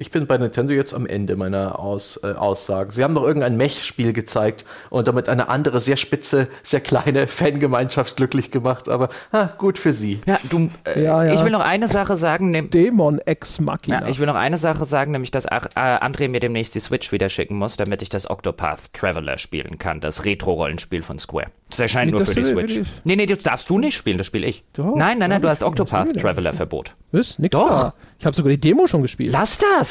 Ich 0.03 0.11
bin 0.11 0.27
bei 0.27 0.39
Nintendo 0.39 0.73
jetzt 0.73 0.95
am 0.95 1.05
Ende 1.07 1.37
meiner 1.37 1.79
Aus, 1.79 2.19
äh, 2.25 2.29
Aussagen. 2.29 2.91
Sie 2.91 3.05
haben 3.05 3.15
doch 3.15 3.23
irgendein 3.23 3.59
Mech-Spiel 3.59 4.15
gezeigt 4.15 4.65
und 4.89 5.07
damit 5.09 5.29
eine 5.29 5.51
andere, 5.51 5.79
sehr 5.79 5.99
spitze, 5.99 6.49
sehr 6.63 6.81
kleine 6.81 7.27
Fangemeinschaft 7.29 8.17
glücklich 8.17 8.51
gemacht, 8.51 8.89
aber 8.89 9.11
ah, 9.31 9.49
gut 9.59 9.79
für 9.79 9.93
sie. 9.93 10.23
Ja, 10.25 10.39
du, 10.49 10.71
äh, 10.87 11.03
Ja, 11.05 11.23
ja. 11.25 11.35
ich 11.35 11.45
will 11.45 11.51
noch 11.53 11.61
eine 11.61 11.87
Sache 11.87 12.17
sagen, 12.17 12.51
nehm, 12.51 12.71
Dämon 12.71 13.19
Ex 13.19 13.61
Machina. 13.61 14.01
Ja, 14.01 14.09
ich 14.09 14.19
will 14.19 14.27
noch 14.27 14.37
eine 14.37 14.57
Sache 14.57 14.87
sagen, 14.87 15.13
nämlich, 15.13 15.33
dass 15.33 15.47
Ach- 15.47 15.67
äh, 15.77 15.79
André 15.79 16.29
mir 16.31 16.41
demnächst 16.41 16.75
die 16.75 16.81
Switch 16.81 17.13
wieder 17.13 17.29
schicken 17.29 17.57
muss, 17.57 17.77
damit 17.77 18.01
ich 18.01 18.09
das 18.09 18.31
Octopath 18.31 18.95
Traveler 18.95 19.37
spielen 19.37 19.77
kann, 19.79 20.01
das 20.01 20.25
Retro-Rollenspiel 20.25 21.03
von 21.03 21.19
Square. 21.19 21.49
Das 21.69 21.79
erscheint 21.79 22.07
Nee, 22.07 22.17
nur 22.17 22.21
das 22.25 22.33
für 22.33 22.41
die 22.43 22.47
Switch. 22.51 22.77
ich- 22.79 22.89
Nee, 23.05 23.17
nee, 23.17 23.27
das 23.27 23.41
darfst 23.41 23.69
du 23.69 23.77
nicht 23.79 23.97
spielen, 23.99 24.17
das 24.17 24.27
spiele 24.27 24.47
ich. 24.47 24.65
Doch, 24.73 24.97
nein, 24.97 25.19
nein, 25.19 25.29
nein, 25.29 25.43
du 25.43 25.49
hast 25.49 25.63
Octopath 25.63 26.15
Traveler. 26.19 26.55
Verbot. 26.55 26.97
Was? 27.13 27.39
Nix 27.39 27.53
Doch. 27.53 27.69
da. 27.69 27.95
Ich 28.19 28.25
habe 28.27 28.35
sogar 28.35 28.51
die 28.51 28.59
Demo 28.61 28.87
schon 28.89 29.03
gespielt. 29.03 29.33
Lass 29.33 29.59
das! 29.59 29.90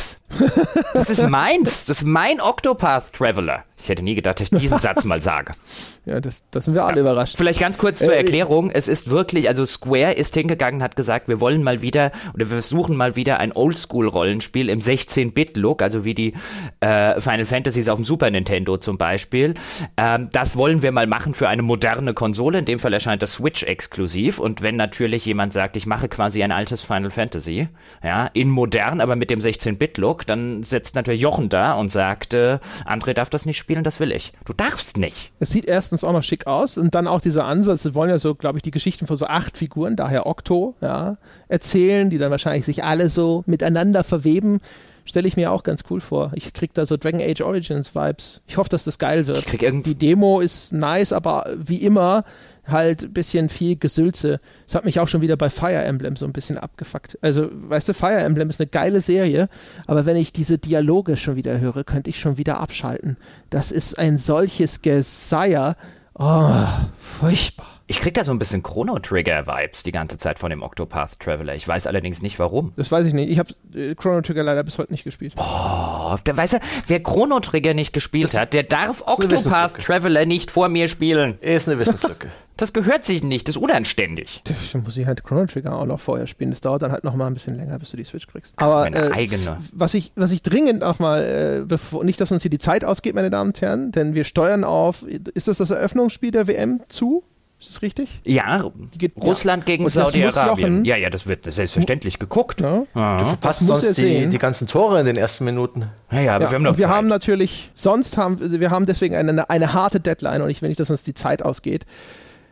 Das 0.93 1.09
ist 1.09 1.27
meins. 1.29 1.85
Das 1.85 2.01
ist 2.01 2.07
mein 2.07 2.39
Octopath 2.39 3.13
Traveler. 3.13 3.63
Ich 3.81 3.89
hätte 3.89 4.03
nie 4.03 4.15
gedacht, 4.15 4.39
dass 4.39 4.51
ich 4.51 4.59
diesen 4.59 4.79
Satz 4.79 5.03
mal 5.05 5.21
sage. 5.21 5.53
Ja, 6.05 6.19
das, 6.19 6.43
das 6.49 6.65
sind 6.65 6.73
wir 6.73 6.85
alle 6.85 7.01
überrascht. 7.01 7.35
Vielleicht 7.37 7.59
ganz 7.59 7.77
kurz 7.77 7.99
zur 7.99 8.13
Äh, 8.13 8.17
Erklärung. 8.23 8.71
Es 8.71 8.87
ist 8.87 9.11
wirklich, 9.11 9.47
also 9.47 9.63
Square 9.63 10.13
ist 10.13 10.33
hingegangen, 10.33 10.81
hat 10.81 10.95
gesagt, 10.95 11.27
wir 11.27 11.39
wollen 11.39 11.61
mal 11.61 11.83
wieder 11.83 12.11
oder 12.33 12.49
wir 12.49 12.63
suchen 12.63 12.95
mal 12.95 13.15
wieder 13.15 13.39
ein 13.39 13.51
Oldschool-Rollenspiel 13.51 14.69
im 14.69 14.79
16-Bit-Look, 14.79 15.83
also 15.83 16.05
wie 16.05 16.15
die 16.15 16.33
äh, 16.79 17.19
Final 17.21 17.45
Fantasies 17.45 17.89
auf 17.89 17.97
dem 17.99 18.05
Super 18.05 18.31
Nintendo 18.31 18.77
zum 18.77 18.97
Beispiel. 18.97 19.53
Ähm, 19.97 20.29
das 20.31 20.55
wollen 20.55 20.81
wir 20.81 20.91
mal 20.91 21.05
machen 21.05 21.35
für 21.35 21.47
eine 21.47 21.61
moderne 21.61 22.15
Konsole. 22.15 22.57
In 22.57 22.65
dem 22.65 22.79
Fall 22.79 22.93
erscheint 22.93 23.21
das 23.21 23.33
Switch 23.33 23.61
exklusiv. 23.63 24.39
Und 24.39 24.63
wenn 24.63 24.77
natürlich 24.77 25.25
jemand 25.25 25.53
sagt, 25.53 25.75
ich 25.77 25.85
mache 25.85 26.07
quasi 26.09 26.41
ein 26.41 26.51
altes 26.51 26.81
Final 26.81 27.11
Fantasy, 27.11 27.67
ja, 28.03 28.31
in 28.33 28.49
modern, 28.49 28.99
aber 28.99 29.15
mit 29.15 29.29
dem 29.29 29.41
16-Bit-Look, 29.41 30.25
dann 30.25 30.63
sitzt 30.63 30.95
natürlich 30.95 31.21
Jochen 31.21 31.49
da 31.49 31.73
und 31.73 31.89
sagt, 31.91 32.33
äh, 32.33 32.57
André 32.87 33.13
darf 33.13 33.29
das 33.29 33.45
nicht 33.45 33.57
spielen, 33.57 33.68
das 33.83 33.99
will 33.99 34.11
ich. 34.11 34.33
Du 34.45 34.53
darfst 34.53 34.97
nicht. 34.97 35.31
Es 35.39 35.49
sieht 35.49 35.65
erstens 35.65 36.03
auch 36.03 36.13
noch 36.13 36.23
schick 36.23 36.47
aus 36.47 36.77
und 36.77 36.95
dann 36.95 37.07
auch 37.07 37.21
dieser 37.21 37.45
Ansatz, 37.45 37.83
sie 37.83 37.95
wollen 37.95 38.09
ja 38.09 38.19
so, 38.19 38.35
glaube 38.35 38.57
ich, 38.57 38.61
die 38.63 38.71
Geschichten 38.71 39.07
von 39.07 39.15
so 39.15 39.25
acht 39.25 39.57
Figuren, 39.57 39.95
daher 39.95 40.25
Octo, 40.25 40.75
ja, 40.81 41.17
erzählen, 41.47 42.09
die 42.09 42.17
dann 42.17 42.31
wahrscheinlich 42.31 42.65
sich 42.65 42.83
alle 42.83 43.09
so 43.09 43.43
miteinander 43.45 44.03
verweben. 44.03 44.59
Stelle 45.05 45.27
ich 45.27 45.35
mir 45.35 45.51
auch 45.51 45.63
ganz 45.63 45.83
cool 45.89 46.01
vor. 46.01 46.31
Ich 46.35 46.53
krieg 46.53 46.73
da 46.73 46.85
so 46.85 46.95
Dragon 46.95 47.19
Age 47.19 47.41
Origins 47.41 47.95
Vibes. 47.95 48.41
Ich 48.47 48.57
hoffe, 48.57 48.69
dass 48.69 48.83
das 48.83 48.99
geil 48.99 49.25
wird. 49.25 49.39
Ich 49.39 49.45
krieg 49.45 49.63
irgendwie 49.63 49.95
Die 49.95 50.07
Demo 50.07 50.39
ist 50.39 50.71
nice, 50.71 51.13
aber 51.13 51.45
wie 51.57 51.77
immer 51.77 52.25
halt 52.71 53.03
ein 53.03 53.13
bisschen 53.13 53.49
viel 53.49 53.77
Gesülze. 53.77 54.39
Das 54.65 54.75
hat 54.75 54.85
mich 54.85 54.99
auch 54.99 55.07
schon 55.07 55.21
wieder 55.21 55.37
bei 55.37 55.49
Fire 55.49 55.83
Emblem 55.83 56.15
so 56.15 56.25
ein 56.25 56.33
bisschen 56.33 56.57
abgefuckt. 56.57 57.17
Also, 57.21 57.49
weißt 57.51 57.89
du, 57.89 57.93
Fire 57.93 58.19
Emblem 58.19 58.49
ist 58.49 58.59
eine 58.59 58.67
geile 58.67 59.01
Serie, 59.01 59.49
aber 59.87 60.05
wenn 60.05 60.17
ich 60.17 60.33
diese 60.33 60.57
Dialoge 60.57 61.17
schon 61.17 61.35
wieder 61.35 61.59
höre, 61.59 61.83
könnte 61.83 62.09
ich 62.09 62.19
schon 62.19 62.37
wieder 62.37 62.59
abschalten. 62.59 63.17
Das 63.49 63.71
ist 63.71 63.97
ein 63.97 64.17
solches 64.17 64.81
Geseier. 64.81 65.75
Oh, 66.15 66.51
furchtbar. 66.99 67.68
Ich 67.91 67.99
krieg 68.01 68.13
da 68.13 68.23
so 68.23 68.29
ein 68.29 68.37
bisschen 68.37 68.61
Chrono 68.61 68.99
Trigger 68.99 69.47
Vibes 69.47 69.81
die 69.81 69.91
ganze 69.91 70.19
Zeit 70.19 70.37
von 70.37 70.51
dem 70.51 70.61
Octopath 70.61 71.19
Traveler. 71.19 71.55
Ich 71.55 71.67
weiß 71.67 71.87
allerdings 71.87 72.21
nicht 72.21 72.37
warum. 72.37 72.71
Das 72.75 72.91
weiß 72.91 73.03
ich 73.07 73.15
nicht. 73.15 73.31
Ich 73.31 73.39
habe 73.39 73.49
äh, 73.73 73.95
Chrono 73.95 74.21
Trigger 74.21 74.43
leider 74.43 74.63
bis 74.63 74.77
heute 74.77 74.91
nicht 74.91 75.03
gespielt. 75.03 75.33
Oh, 75.37 76.15
der 76.23 76.37
weißt 76.37 76.53
du, 76.53 76.59
wer 76.85 77.01
Chrono 77.01 77.39
Trigger 77.39 77.73
nicht 77.73 77.91
gespielt 77.91 78.25
Das- 78.25 78.37
hat, 78.39 78.53
der 78.53 78.61
darf 78.61 79.01
Octopath. 79.07 79.81
Traveler 79.81 80.27
nicht 80.27 80.51
vor 80.51 80.69
mir 80.69 80.87
spielen. 80.87 81.39
Ist 81.41 81.67
eine 81.67 81.79
Wissenslücke. 81.79 82.27
Das 82.57 82.73
gehört 82.73 83.05
sich 83.05 83.23
nicht, 83.23 83.47
das 83.47 83.55
ist 83.55 83.61
unanständig. 83.61 84.41
Dann 84.73 84.83
muss 84.83 84.95
ich 84.97 85.07
halt 85.07 85.23
Chrono 85.23 85.45
Trigger 85.47 85.75
auch 85.79 85.85
noch 85.85 85.99
vorher 85.99 86.27
spielen. 86.27 86.51
Das 86.51 86.61
dauert 86.61 86.83
dann 86.83 86.91
halt 86.91 87.05
noch 87.05 87.15
mal 87.15 87.25
ein 87.25 87.33
bisschen 87.33 87.55
länger, 87.55 87.79
bis 87.79 87.89
du 87.89 87.97
die 87.97 88.03
Switch 88.03 88.27
kriegst. 88.27 88.53
Aber 88.59 88.81
meine 88.81 88.97
äh, 88.97 89.11
eigene. 89.13 89.57
was 89.71 89.95
ich, 89.95 90.11
was 90.15 90.31
ich 90.31 90.43
dringend 90.43 90.83
auch 90.83 90.99
mal, 90.99 91.23
äh, 91.23 91.65
bevor, 91.65 92.03
nicht, 92.03 92.21
dass 92.21 92.31
uns 92.31 92.43
hier 92.43 92.51
die 92.51 92.57
Zeit 92.59 92.83
ausgeht, 92.85 93.15
meine 93.15 93.29
Damen 93.31 93.51
und 93.51 93.61
Herren, 93.61 93.91
denn 93.93 94.13
wir 94.13 94.25
steuern 94.25 94.63
auf, 94.63 95.03
ist 95.03 95.47
das 95.47 95.57
das 95.57 95.71
Eröffnungsspiel 95.71 96.31
der 96.31 96.47
WM 96.47 96.81
zu? 96.89 97.23
Ist 97.59 97.69
das 97.71 97.81
richtig? 97.81 98.21
Ja, 98.23 98.71
geht- 98.97 99.17
Russland 99.17 99.63
ja. 99.63 99.65
gegen 99.75 99.89
Saudi-Arabien. 99.89 100.85
Ja, 100.85 100.95
ja, 100.95 101.09
das 101.09 101.27
wird 101.27 101.51
selbstverständlich 101.51 102.17
geguckt. 102.17 102.61
Ja. 102.61 102.83
Ja, 102.95 103.35
Passt 103.41 103.63
muss 103.63 103.83
er 103.83 103.93
sonst 103.93 103.97
die, 103.97 104.27
die 104.27 104.37
ganzen 104.37 104.65
Tore 104.65 105.01
in 105.01 105.05
den 105.05 105.17
ersten 105.17 105.43
Minuten. 105.43 105.89
ja, 106.09 106.21
ja 106.21 106.35
aber 106.35 106.45
Ja, 106.45 106.51
wir 106.51 106.55
haben 106.55 106.63
noch 106.63 106.77
wir 106.77 106.87
Zeit. 106.87 106.95
haben 106.95 107.07
natürlich, 107.09 107.69
sonst 107.73 108.15
haben 108.17 108.37
wir 108.59 108.71
haben 108.71 108.85
deswegen 108.85 109.13
eine, 109.15 109.49
eine 109.49 109.73
harte 109.73 109.99
Deadline 109.99 110.41
und 110.41 110.49
ich 110.49 110.61
will 110.61 110.69
nicht, 110.69 110.79
dass 110.79 110.89
uns 110.89 111.03
die 111.03 111.13
Zeit 111.13 111.41
ausgeht. 111.43 111.85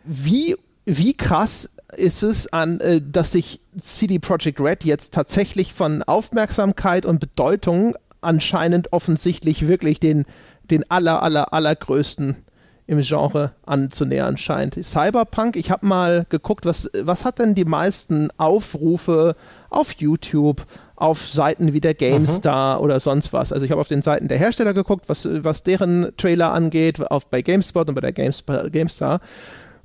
Wie, 0.03 0.57
wie 0.85 1.13
krass 1.15 1.69
ist 1.95 2.21
es 2.23 2.51
an, 2.51 2.81
äh, 2.81 3.01
dass 3.01 3.31
sich 3.31 3.61
CD 3.79 4.19
Projekt 4.19 4.59
Red 4.59 4.83
jetzt 4.83 5.13
tatsächlich 5.13 5.73
von 5.73 6.03
Aufmerksamkeit 6.03 7.05
und 7.05 7.19
Bedeutung 7.19 7.95
anscheinend 8.19 8.91
offensichtlich 8.91 9.69
wirklich 9.69 10.01
den, 10.01 10.25
den 10.69 10.89
aller, 10.91 11.23
aller, 11.23 11.53
allergrößten 11.53 12.35
im 12.87 13.01
Genre 13.01 13.51
anzunähern 13.65 14.37
scheint. 14.37 14.75
Cyberpunk, 14.83 15.55
ich 15.57 15.71
habe 15.71 15.85
mal 15.85 16.25
geguckt, 16.29 16.65
was, 16.65 16.89
was 17.01 17.25
hat 17.25 17.39
denn 17.39 17.53
die 17.53 17.65
meisten 17.65 18.29
Aufrufe 18.37 19.35
auf 19.69 19.91
YouTube, 19.93 20.65
auf 20.95 21.27
Seiten 21.27 21.73
wie 21.73 21.81
der 21.81 21.93
GameStar 21.93 22.81
oder 22.81 22.99
sonst 22.99 23.33
was. 23.33 23.53
Also 23.53 23.65
ich 23.65 23.71
habe 23.71 23.81
auf 23.81 23.89
den 23.89 24.01
Seiten 24.01 24.29
der 24.29 24.39
Hersteller 24.39 24.73
geguckt, 24.73 25.09
was, 25.09 25.27
was 25.29 25.63
deren 25.63 26.11
Trailer 26.17 26.53
angeht, 26.53 26.99
auf, 27.11 27.29
bei 27.29 27.41
GameSpot 27.41 27.87
und 27.89 27.95
bei 27.95 28.01
der 28.01 28.15
GameSp- 28.15 28.69
GameStar. 28.69 29.19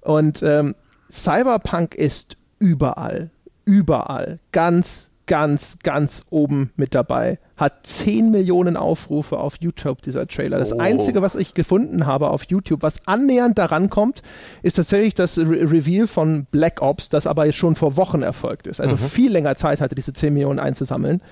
Und 0.01 0.43
ähm, 0.43 0.75
Cyberpunk 1.11 1.95
ist 1.95 2.37
überall, 2.59 3.31
überall, 3.65 4.39
ganz, 4.53 5.11
ganz, 5.33 5.79
ganz 5.83 6.27
oben 6.29 6.73
mit 6.77 6.95
dabei. 6.95 7.39
Hat 7.57 7.87
10 7.87 8.31
Millionen 8.31 8.77
Aufrufe 8.77 9.39
auf 9.39 9.55
YouTube, 9.61 10.03
dieser 10.03 10.27
Trailer. 10.29 10.59
Das 10.59 10.75
Oh. 10.75 10.79
Einzige, 10.79 11.23
was 11.23 11.37
ich 11.37 11.55
gefunden 11.55 12.05
habe 12.05 12.29
auf 12.29 12.45
YouTube, 12.45 12.83
was 12.83 13.09
annähernd 13.09 13.57
daran 13.57 13.89
kommt, 13.89 14.21
ist 14.61 14.75
tatsächlich 14.75 15.15
das 15.15 15.39
Re 15.39 15.71
Reveal 15.71 16.07
von 16.07 16.45
Black 16.51 16.83
Ops, 16.83 17.09
das 17.09 17.27
aber 17.27 17.47
jetzt 17.47 17.57
schon 17.57 17.77
vor 17.77 17.97
Wochen 17.97 18.21
erfolgt 18.21 18.67
ist. 18.67 18.79
Also 18.79 18.99
viel 18.99 19.33
länger 19.33 19.57
Zeit 19.57 19.81
hatte, 19.81 19.95
diese 19.95 20.13
10 20.13 20.35
Millionen 20.35 20.59
einzusammeln. 20.59 21.23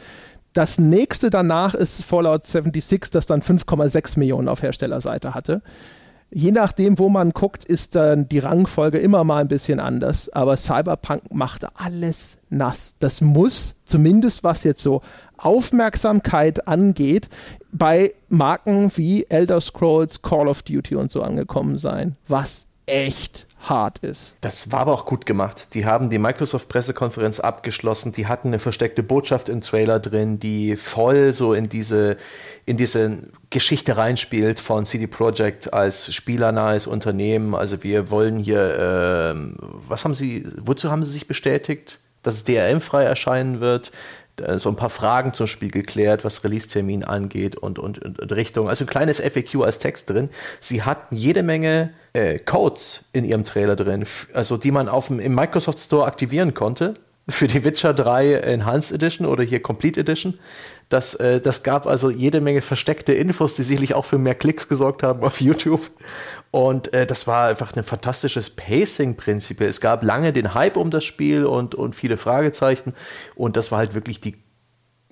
Das 0.54 0.78
nächste 0.78 1.28
danach 1.28 1.74
ist 1.74 2.02
Fallout 2.02 2.46
76, 2.46 3.10
das 3.10 3.26
dann 3.26 3.42
5,6 3.42 4.18
Millionen 4.18 4.48
auf 4.48 4.62
Herstellerseite 4.62 5.34
hatte. 5.34 5.60
Je 6.32 6.52
nachdem, 6.52 6.98
wo 6.98 7.08
man 7.08 7.30
guckt, 7.30 7.64
ist 7.64 7.96
dann 7.96 8.28
die 8.28 8.38
Rangfolge 8.38 8.98
immer 8.98 9.24
mal 9.24 9.38
ein 9.38 9.48
bisschen 9.48 9.80
anders. 9.80 10.28
Aber 10.30 10.56
Cyberpunk 10.56 11.34
machte 11.34 11.68
alles 11.74 12.38
nass. 12.50 12.96
Das 13.00 13.20
muss, 13.20 13.74
zumindest 13.84 14.44
was 14.44 14.62
jetzt 14.62 14.82
so 14.82 15.02
Aufmerksamkeit 15.36 16.68
angeht, 16.68 17.28
bei 17.72 18.14
Marken 18.28 18.92
wie 18.96 19.26
Elder 19.28 19.60
Scrolls, 19.60 20.22
Call 20.22 20.48
of 20.48 20.62
Duty 20.62 20.94
und 20.94 21.10
so 21.10 21.22
angekommen 21.22 21.78
sein. 21.78 22.16
Was 22.28 22.66
echt 22.86 23.46
hart 23.60 23.98
ist. 23.98 24.36
Das 24.40 24.72
war 24.72 24.80
aber 24.80 24.92
auch 24.94 25.04
gut 25.04 25.26
gemacht. 25.26 25.74
Die 25.74 25.84
haben 25.84 26.08
die 26.08 26.18
Microsoft-Pressekonferenz 26.18 27.40
abgeschlossen. 27.40 28.12
Die 28.12 28.26
hatten 28.26 28.48
eine 28.48 28.58
versteckte 28.58 29.02
Botschaft 29.02 29.48
im 29.48 29.60
Trailer 29.60 30.00
drin, 30.00 30.38
die 30.38 30.76
voll 30.76 31.32
so 31.32 31.52
in 31.52 31.68
diese, 31.68 32.16
in 32.64 32.76
diese 32.76 33.28
Geschichte 33.50 33.96
reinspielt 33.96 34.60
von 34.60 34.86
CD 34.86 35.06
Projekt 35.06 35.72
als 35.72 36.12
spielernahes 36.14 36.86
Unternehmen. 36.86 37.54
Also 37.54 37.82
wir 37.82 38.10
wollen 38.10 38.38
hier, 38.38 38.76
ähm, 38.78 39.56
was 39.88 40.04
haben 40.04 40.14
sie, 40.14 40.46
wozu 40.58 40.90
haben 40.90 41.04
sie 41.04 41.12
sich 41.12 41.26
bestätigt? 41.26 42.00
Dass 42.22 42.34
es 42.34 42.44
DRM-frei 42.44 43.04
erscheinen 43.04 43.60
wird. 43.60 43.92
Äh, 44.40 44.58
So 44.58 44.68
ein 44.68 44.76
paar 44.76 44.90
Fragen 44.90 45.32
zum 45.32 45.46
Spiel 45.46 45.70
geklärt, 45.70 46.24
was 46.24 46.44
Release-Termin 46.44 47.04
angeht 47.04 47.56
und, 47.56 47.78
und, 47.78 47.98
und, 47.98 48.32
Richtung. 48.32 48.68
Also 48.68 48.84
ein 48.84 48.88
kleines 48.88 49.20
FAQ 49.20 49.62
als 49.64 49.78
Text 49.78 50.10
drin. 50.10 50.30
Sie 50.58 50.82
hatten 50.82 51.16
jede 51.16 51.42
Menge 51.42 51.90
äh, 52.12 52.38
Codes 52.38 53.04
in 53.12 53.24
ihrem 53.24 53.44
Trailer 53.44 53.76
drin, 53.76 54.04
also 54.32 54.56
die 54.56 54.70
man 54.70 54.88
auf 54.88 55.08
dem, 55.08 55.20
im 55.20 55.34
Microsoft 55.34 55.78
Store 55.78 56.06
aktivieren 56.06 56.54
konnte, 56.54 56.94
für 57.28 57.46
die 57.46 57.64
Witcher 57.64 57.94
3 57.94 58.34
Enhanced 58.34 58.92
Edition 58.92 59.26
oder 59.26 59.44
hier 59.44 59.62
Complete 59.62 60.00
Edition. 60.00 60.38
Das, 60.88 61.14
äh, 61.14 61.40
das 61.40 61.62
gab 61.62 61.86
also 61.86 62.10
jede 62.10 62.40
Menge 62.40 62.62
versteckte 62.62 63.12
Infos, 63.12 63.54
die 63.54 63.62
sicherlich 63.62 63.94
auch 63.94 64.04
für 64.04 64.18
mehr 64.18 64.34
Klicks 64.34 64.68
gesorgt 64.68 65.02
haben 65.02 65.22
auf 65.22 65.40
YouTube. 65.40 65.90
Und 66.50 66.92
äh, 66.92 67.06
das 67.06 67.26
war 67.26 67.48
einfach 67.48 67.74
ein 67.76 67.84
fantastisches 67.84 68.50
Pacing-Prinzip. 68.50 69.60
Es 69.60 69.80
gab 69.80 70.02
lange 70.02 70.32
den 70.32 70.54
Hype 70.54 70.76
um 70.76 70.90
das 70.90 71.04
Spiel 71.04 71.44
und, 71.44 71.74
und 71.74 71.94
viele 71.94 72.16
Fragezeichen. 72.16 72.94
Und 73.36 73.56
das 73.56 73.70
war 73.70 73.78
halt 73.78 73.94
wirklich 73.94 74.20
die 74.20 74.36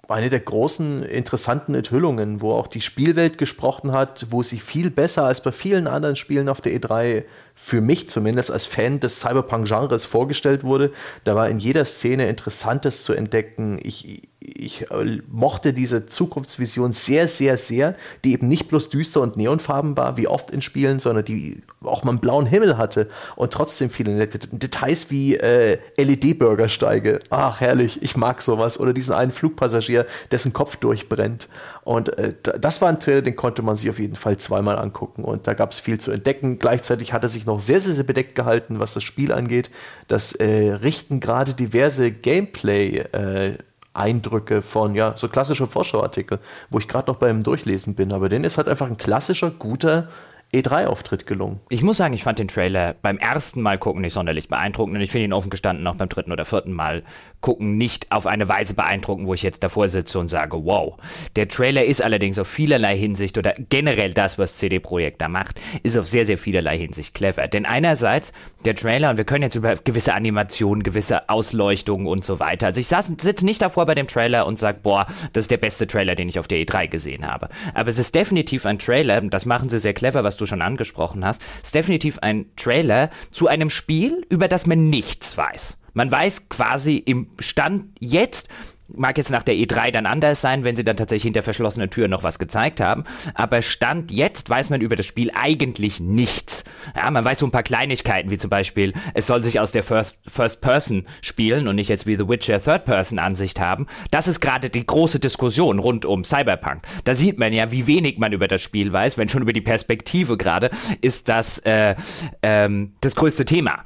eine 0.08 0.30
der 0.30 0.40
großen 0.40 1.02
interessanten 1.02 1.74
Enthüllungen, 1.74 2.40
wo 2.40 2.52
auch 2.52 2.66
die 2.66 2.80
Spielwelt 2.80 3.36
gesprochen 3.36 3.92
hat, 3.92 4.26
wo 4.30 4.42
sie 4.42 4.58
viel 4.58 4.90
besser 4.90 5.24
als 5.24 5.42
bei 5.42 5.52
vielen 5.52 5.86
anderen 5.86 6.16
Spielen 6.16 6.48
auf 6.48 6.62
der 6.62 6.72
E3 6.72 7.24
für 7.60 7.80
mich 7.80 8.08
zumindest 8.08 8.52
als 8.52 8.66
Fan 8.66 9.00
des 9.00 9.18
Cyberpunk-Genres 9.18 10.06
vorgestellt 10.06 10.62
wurde. 10.62 10.92
Da 11.24 11.34
war 11.34 11.50
in 11.50 11.58
jeder 11.58 11.84
Szene 11.84 12.28
Interessantes 12.28 13.02
zu 13.02 13.14
entdecken. 13.14 13.80
Ich, 13.82 14.22
ich 14.40 14.90
äh, 14.92 15.20
mochte 15.28 15.72
diese 15.72 16.06
Zukunftsvision 16.06 16.92
sehr, 16.92 17.26
sehr, 17.26 17.58
sehr, 17.58 17.96
die 18.24 18.32
eben 18.32 18.46
nicht 18.46 18.68
bloß 18.68 18.90
düster 18.90 19.20
und 19.20 19.36
neonfarben 19.36 19.96
war, 19.96 20.16
wie 20.16 20.28
oft 20.28 20.52
in 20.52 20.62
Spielen, 20.62 21.00
sondern 21.00 21.24
die 21.24 21.62
auch 21.82 22.04
mal 22.04 22.12
einen 22.12 22.20
blauen 22.20 22.46
Himmel 22.46 22.78
hatte 22.78 23.08
und 23.34 23.52
trotzdem 23.52 23.90
viele 23.90 24.12
nette 24.12 24.38
Details 24.38 25.10
wie 25.10 25.36
äh, 25.36 25.78
LED-Bürgersteige. 25.96 27.18
Ach, 27.28 27.60
herrlich, 27.60 28.02
ich 28.02 28.16
mag 28.16 28.40
sowas. 28.40 28.78
Oder 28.78 28.92
diesen 28.92 29.14
einen 29.14 29.32
Flugpassagier, 29.32 30.06
dessen 30.30 30.52
Kopf 30.52 30.76
durchbrennt. 30.76 31.48
Und 31.88 32.18
äh, 32.18 32.34
das 32.60 32.82
war 32.82 32.90
ein 32.90 33.00
Trailer, 33.00 33.22
den 33.22 33.34
konnte 33.34 33.62
man 33.62 33.74
sich 33.74 33.88
auf 33.88 33.98
jeden 33.98 34.14
Fall 34.14 34.36
zweimal 34.36 34.78
angucken. 34.78 35.24
Und 35.24 35.46
da 35.46 35.54
gab 35.54 35.72
es 35.72 35.80
viel 35.80 35.98
zu 35.98 36.10
entdecken. 36.10 36.58
Gleichzeitig 36.58 37.14
hat 37.14 37.22
er 37.22 37.30
sich 37.30 37.46
noch 37.46 37.60
sehr, 37.60 37.80
sehr, 37.80 37.94
sehr 37.94 38.04
bedeckt 38.04 38.34
gehalten, 38.34 38.78
was 38.78 38.92
das 38.92 39.02
Spiel 39.02 39.32
angeht. 39.32 39.70
Das 40.06 40.34
äh, 40.34 40.74
richten 40.74 41.18
gerade 41.18 41.54
diverse 41.54 42.10
Gameplay- 42.10 43.06
äh, 43.12 43.56
Eindrücke 43.94 44.60
von, 44.60 44.94
ja, 44.94 45.16
so 45.16 45.28
klassische 45.28 45.66
Vorschauartikel, 45.66 46.38
wo 46.70 46.78
ich 46.78 46.86
gerade 46.86 47.10
noch 47.10 47.16
beim 47.16 47.42
Durchlesen 47.42 47.94
bin. 47.94 48.12
Aber 48.12 48.28
den 48.28 48.44
ist 48.44 48.58
halt 48.58 48.68
einfach 48.68 48.86
ein 48.86 48.98
klassischer, 48.98 49.50
guter 49.50 50.08
E3-Auftritt 50.52 51.26
gelungen. 51.26 51.60
Ich 51.68 51.82
muss 51.82 51.98
sagen, 51.98 52.14
ich 52.14 52.22
fand 52.22 52.38
den 52.38 52.48
Trailer 52.48 52.94
beim 53.02 53.18
ersten 53.18 53.60
Mal 53.60 53.76
gucken 53.76 54.00
nicht 54.00 54.14
sonderlich 54.14 54.48
beeindruckend 54.48 54.96
und 54.96 55.02
ich 55.02 55.10
finde 55.10 55.24
ihn 55.26 55.32
offen 55.34 55.50
gestanden 55.50 55.86
auch 55.86 55.96
beim 55.96 56.08
dritten 56.08 56.32
oder 56.32 56.46
vierten 56.46 56.72
Mal 56.72 57.02
gucken 57.40 57.76
nicht 57.76 58.10
auf 58.10 58.26
eine 58.26 58.48
Weise 58.48 58.74
beeindruckend, 58.74 59.28
wo 59.28 59.34
ich 59.34 59.42
jetzt 59.42 59.62
davor 59.62 59.88
sitze 59.88 60.18
und 60.18 60.28
sage, 60.28 60.64
wow. 60.64 60.96
Der 61.36 61.48
Trailer 61.48 61.84
ist 61.84 62.02
allerdings 62.02 62.38
auf 62.38 62.48
vielerlei 62.48 62.96
Hinsicht 62.96 63.38
oder 63.38 63.54
generell 63.68 64.12
das, 64.12 64.38
was 64.38 64.56
CD 64.56 64.80
Projekt 64.80 65.20
da 65.20 65.28
macht, 65.28 65.60
ist 65.82 65.96
auf 65.96 66.06
sehr, 66.06 66.26
sehr 66.26 66.38
vielerlei 66.38 66.78
Hinsicht 66.78 67.14
clever. 67.14 67.46
Denn 67.48 67.66
einerseits 67.66 68.32
der 68.64 68.74
Trailer, 68.74 69.10
und 69.10 69.16
wir 69.18 69.24
können 69.24 69.44
jetzt 69.44 69.54
über 69.54 69.76
gewisse 69.76 70.14
Animationen, 70.14 70.82
gewisse 70.82 71.28
Ausleuchtungen 71.28 72.06
und 72.06 72.24
so 72.24 72.40
weiter. 72.40 72.66
Also 72.66 72.80
ich 72.80 72.88
sitze 72.88 73.44
nicht 73.44 73.62
davor 73.62 73.86
bei 73.86 73.94
dem 73.94 74.08
Trailer 74.08 74.46
und 74.46 74.58
sage, 74.58 74.80
boah, 74.82 75.06
das 75.32 75.44
ist 75.44 75.50
der 75.50 75.58
beste 75.58 75.86
Trailer, 75.86 76.14
den 76.14 76.28
ich 76.28 76.38
auf 76.38 76.48
der 76.48 76.58
E3 76.58 76.88
gesehen 76.88 77.26
habe. 77.26 77.48
Aber 77.74 77.88
es 77.88 77.98
ist 77.98 78.14
definitiv 78.14 78.66
ein 78.66 78.78
Trailer, 78.78 79.20
das 79.20 79.46
machen 79.46 79.68
sie 79.68 79.78
sehr 79.78 79.94
clever, 79.94 80.24
was 80.24 80.36
du 80.36 80.46
schon 80.46 80.62
angesprochen 80.62 81.24
hast, 81.24 81.42
ist 81.62 81.74
definitiv 81.74 82.18
ein 82.18 82.46
Trailer 82.56 83.10
zu 83.30 83.46
einem 83.46 83.70
Spiel, 83.70 84.26
über 84.28 84.48
das 84.48 84.66
man 84.66 84.90
nichts 84.90 85.36
weiß. 85.36 85.77
Man 85.98 86.12
weiß 86.12 86.48
quasi 86.48 86.96
im 86.96 87.26
Stand 87.40 87.86
jetzt, 87.98 88.48
Mag 88.88 89.18
jetzt 89.18 89.30
nach 89.30 89.42
der 89.42 89.54
E3 89.54 89.90
dann 89.90 90.06
anders 90.06 90.40
sein, 90.40 90.64
wenn 90.64 90.74
sie 90.74 90.84
dann 90.84 90.96
tatsächlich 90.96 91.24
hinter 91.24 91.42
verschlossenen 91.42 91.90
Türen 91.90 92.10
noch 92.10 92.22
was 92.22 92.38
gezeigt 92.38 92.80
haben. 92.80 93.04
Aber 93.34 93.62
Stand 93.62 94.10
jetzt 94.10 94.48
weiß 94.48 94.70
man 94.70 94.80
über 94.80 94.96
das 94.96 95.06
Spiel 95.06 95.30
eigentlich 95.34 96.00
nichts. 96.00 96.64
Ja, 96.96 97.10
man 97.10 97.24
weiß 97.24 97.40
so 97.40 97.46
ein 97.46 97.50
paar 97.50 97.62
Kleinigkeiten, 97.62 98.30
wie 98.30 98.38
zum 98.38 98.50
Beispiel, 98.50 98.94
es 99.14 99.26
soll 99.26 99.42
sich 99.42 99.60
aus 99.60 99.72
der 99.72 99.82
First, 99.82 100.16
First 100.26 100.60
Person 100.60 101.06
spielen 101.20 101.68
und 101.68 101.76
nicht 101.76 101.88
jetzt 101.88 102.06
wie 102.06 102.16
The 102.16 102.28
Witcher 102.28 102.62
Third 102.62 102.84
Person 102.84 103.18
Ansicht 103.18 103.60
haben. 103.60 103.86
Das 104.10 104.26
ist 104.26 104.40
gerade 104.40 104.70
die 104.70 104.86
große 104.86 105.20
Diskussion 105.20 105.78
rund 105.78 106.06
um 106.06 106.24
Cyberpunk. 106.24 106.82
Da 107.04 107.14
sieht 107.14 107.38
man 107.38 107.52
ja, 107.52 107.70
wie 107.70 107.86
wenig 107.86 108.18
man 108.18 108.32
über 108.32 108.48
das 108.48 108.62
Spiel 108.62 108.92
weiß, 108.92 109.18
wenn 109.18 109.28
schon 109.28 109.42
über 109.42 109.52
die 109.52 109.60
Perspektive 109.60 110.36
gerade, 110.36 110.70
ist 111.00 111.28
das 111.28 111.58
äh, 111.60 111.94
ähm, 112.42 112.94
das 113.00 113.14
größte 113.14 113.44
Thema. 113.44 113.84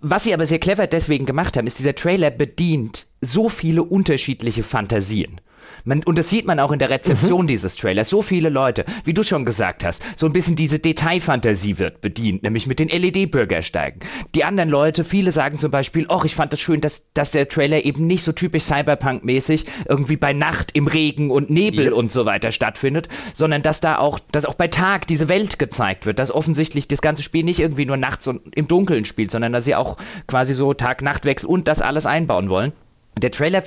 Was 0.00 0.24
sie 0.24 0.34
aber 0.34 0.46
sehr 0.46 0.58
clever 0.58 0.86
deswegen 0.86 1.24
gemacht 1.24 1.56
haben, 1.56 1.66
ist, 1.66 1.78
dieser 1.78 1.94
Trailer 1.94 2.30
bedient 2.30 3.06
so 3.24 3.48
viele 3.48 3.82
unterschiedliche 3.82 4.62
Fantasien. 4.62 5.40
Man, 5.84 6.02
und 6.04 6.18
das 6.18 6.30
sieht 6.30 6.46
man 6.46 6.60
auch 6.60 6.72
in 6.72 6.78
der 6.78 6.90
Rezeption 6.90 7.42
mhm. 7.42 7.48
dieses 7.48 7.76
Trailers. 7.76 8.08
So 8.08 8.22
viele 8.22 8.48
Leute, 8.48 8.84
wie 9.04 9.14
du 9.14 9.22
schon 9.22 9.44
gesagt 9.44 9.84
hast, 9.84 10.02
so 10.16 10.26
ein 10.26 10.32
bisschen 10.32 10.56
diese 10.56 10.78
Detailfantasie 10.78 11.78
wird 11.78 12.00
bedient, 12.00 12.42
nämlich 12.42 12.66
mit 12.66 12.78
den 12.78 12.88
LED-Bürgersteigen. 12.88 14.00
Die 14.34 14.44
anderen 14.44 14.70
Leute, 14.70 15.04
viele 15.04 15.32
sagen 15.32 15.58
zum 15.58 15.70
Beispiel, 15.70 16.06
ach, 16.08 16.24
ich 16.24 16.34
fand 16.34 16.52
das 16.52 16.60
schön, 16.60 16.80
dass, 16.80 17.04
dass 17.12 17.30
der 17.30 17.48
Trailer 17.48 17.84
eben 17.84 18.06
nicht 18.06 18.22
so 18.22 18.32
typisch 18.32 18.64
Cyberpunk-mäßig 18.64 19.66
irgendwie 19.88 20.16
bei 20.16 20.32
Nacht 20.32 20.70
im 20.74 20.86
Regen 20.86 21.30
und 21.30 21.50
Nebel 21.50 21.86
yep. 21.86 21.94
und 21.94 22.12
so 22.12 22.24
weiter 22.24 22.52
stattfindet, 22.52 23.08
sondern 23.34 23.62
dass 23.62 23.80
da 23.80 23.98
auch, 23.98 24.18
dass 24.32 24.46
auch 24.46 24.54
bei 24.54 24.68
Tag 24.68 25.06
diese 25.06 25.28
Welt 25.28 25.58
gezeigt 25.58 26.06
wird, 26.06 26.18
dass 26.18 26.30
offensichtlich 26.30 26.88
das 26.88 27.02
ganze 27.02 27.22
Spiel 27.22 27.44
nicht 27.44 27.60
irgendwie 27.60 27.86
nur 27.86 27.96
nachts 27.96 28.26
und 28.26 28.56
im 28.56 28.68
Dunkeln 28.68 29.04
spielt, 29.04 29.30
sondern 29.30 29.52
dass 29.52 29.64
sie 29.64 29.74
auch 29.74 29.96
quasi 30.26 30.54
so 30.54 30.72
Tag-Nacht-Wechsel 30.72 31.48
und 31.48 31.68
das 31.68 31.82
alles 31.82 32.06
einbauen 32.06 32.48
wollen. 32.48 32.72
Der 33.20 33.30
Trailer 33.30 33.62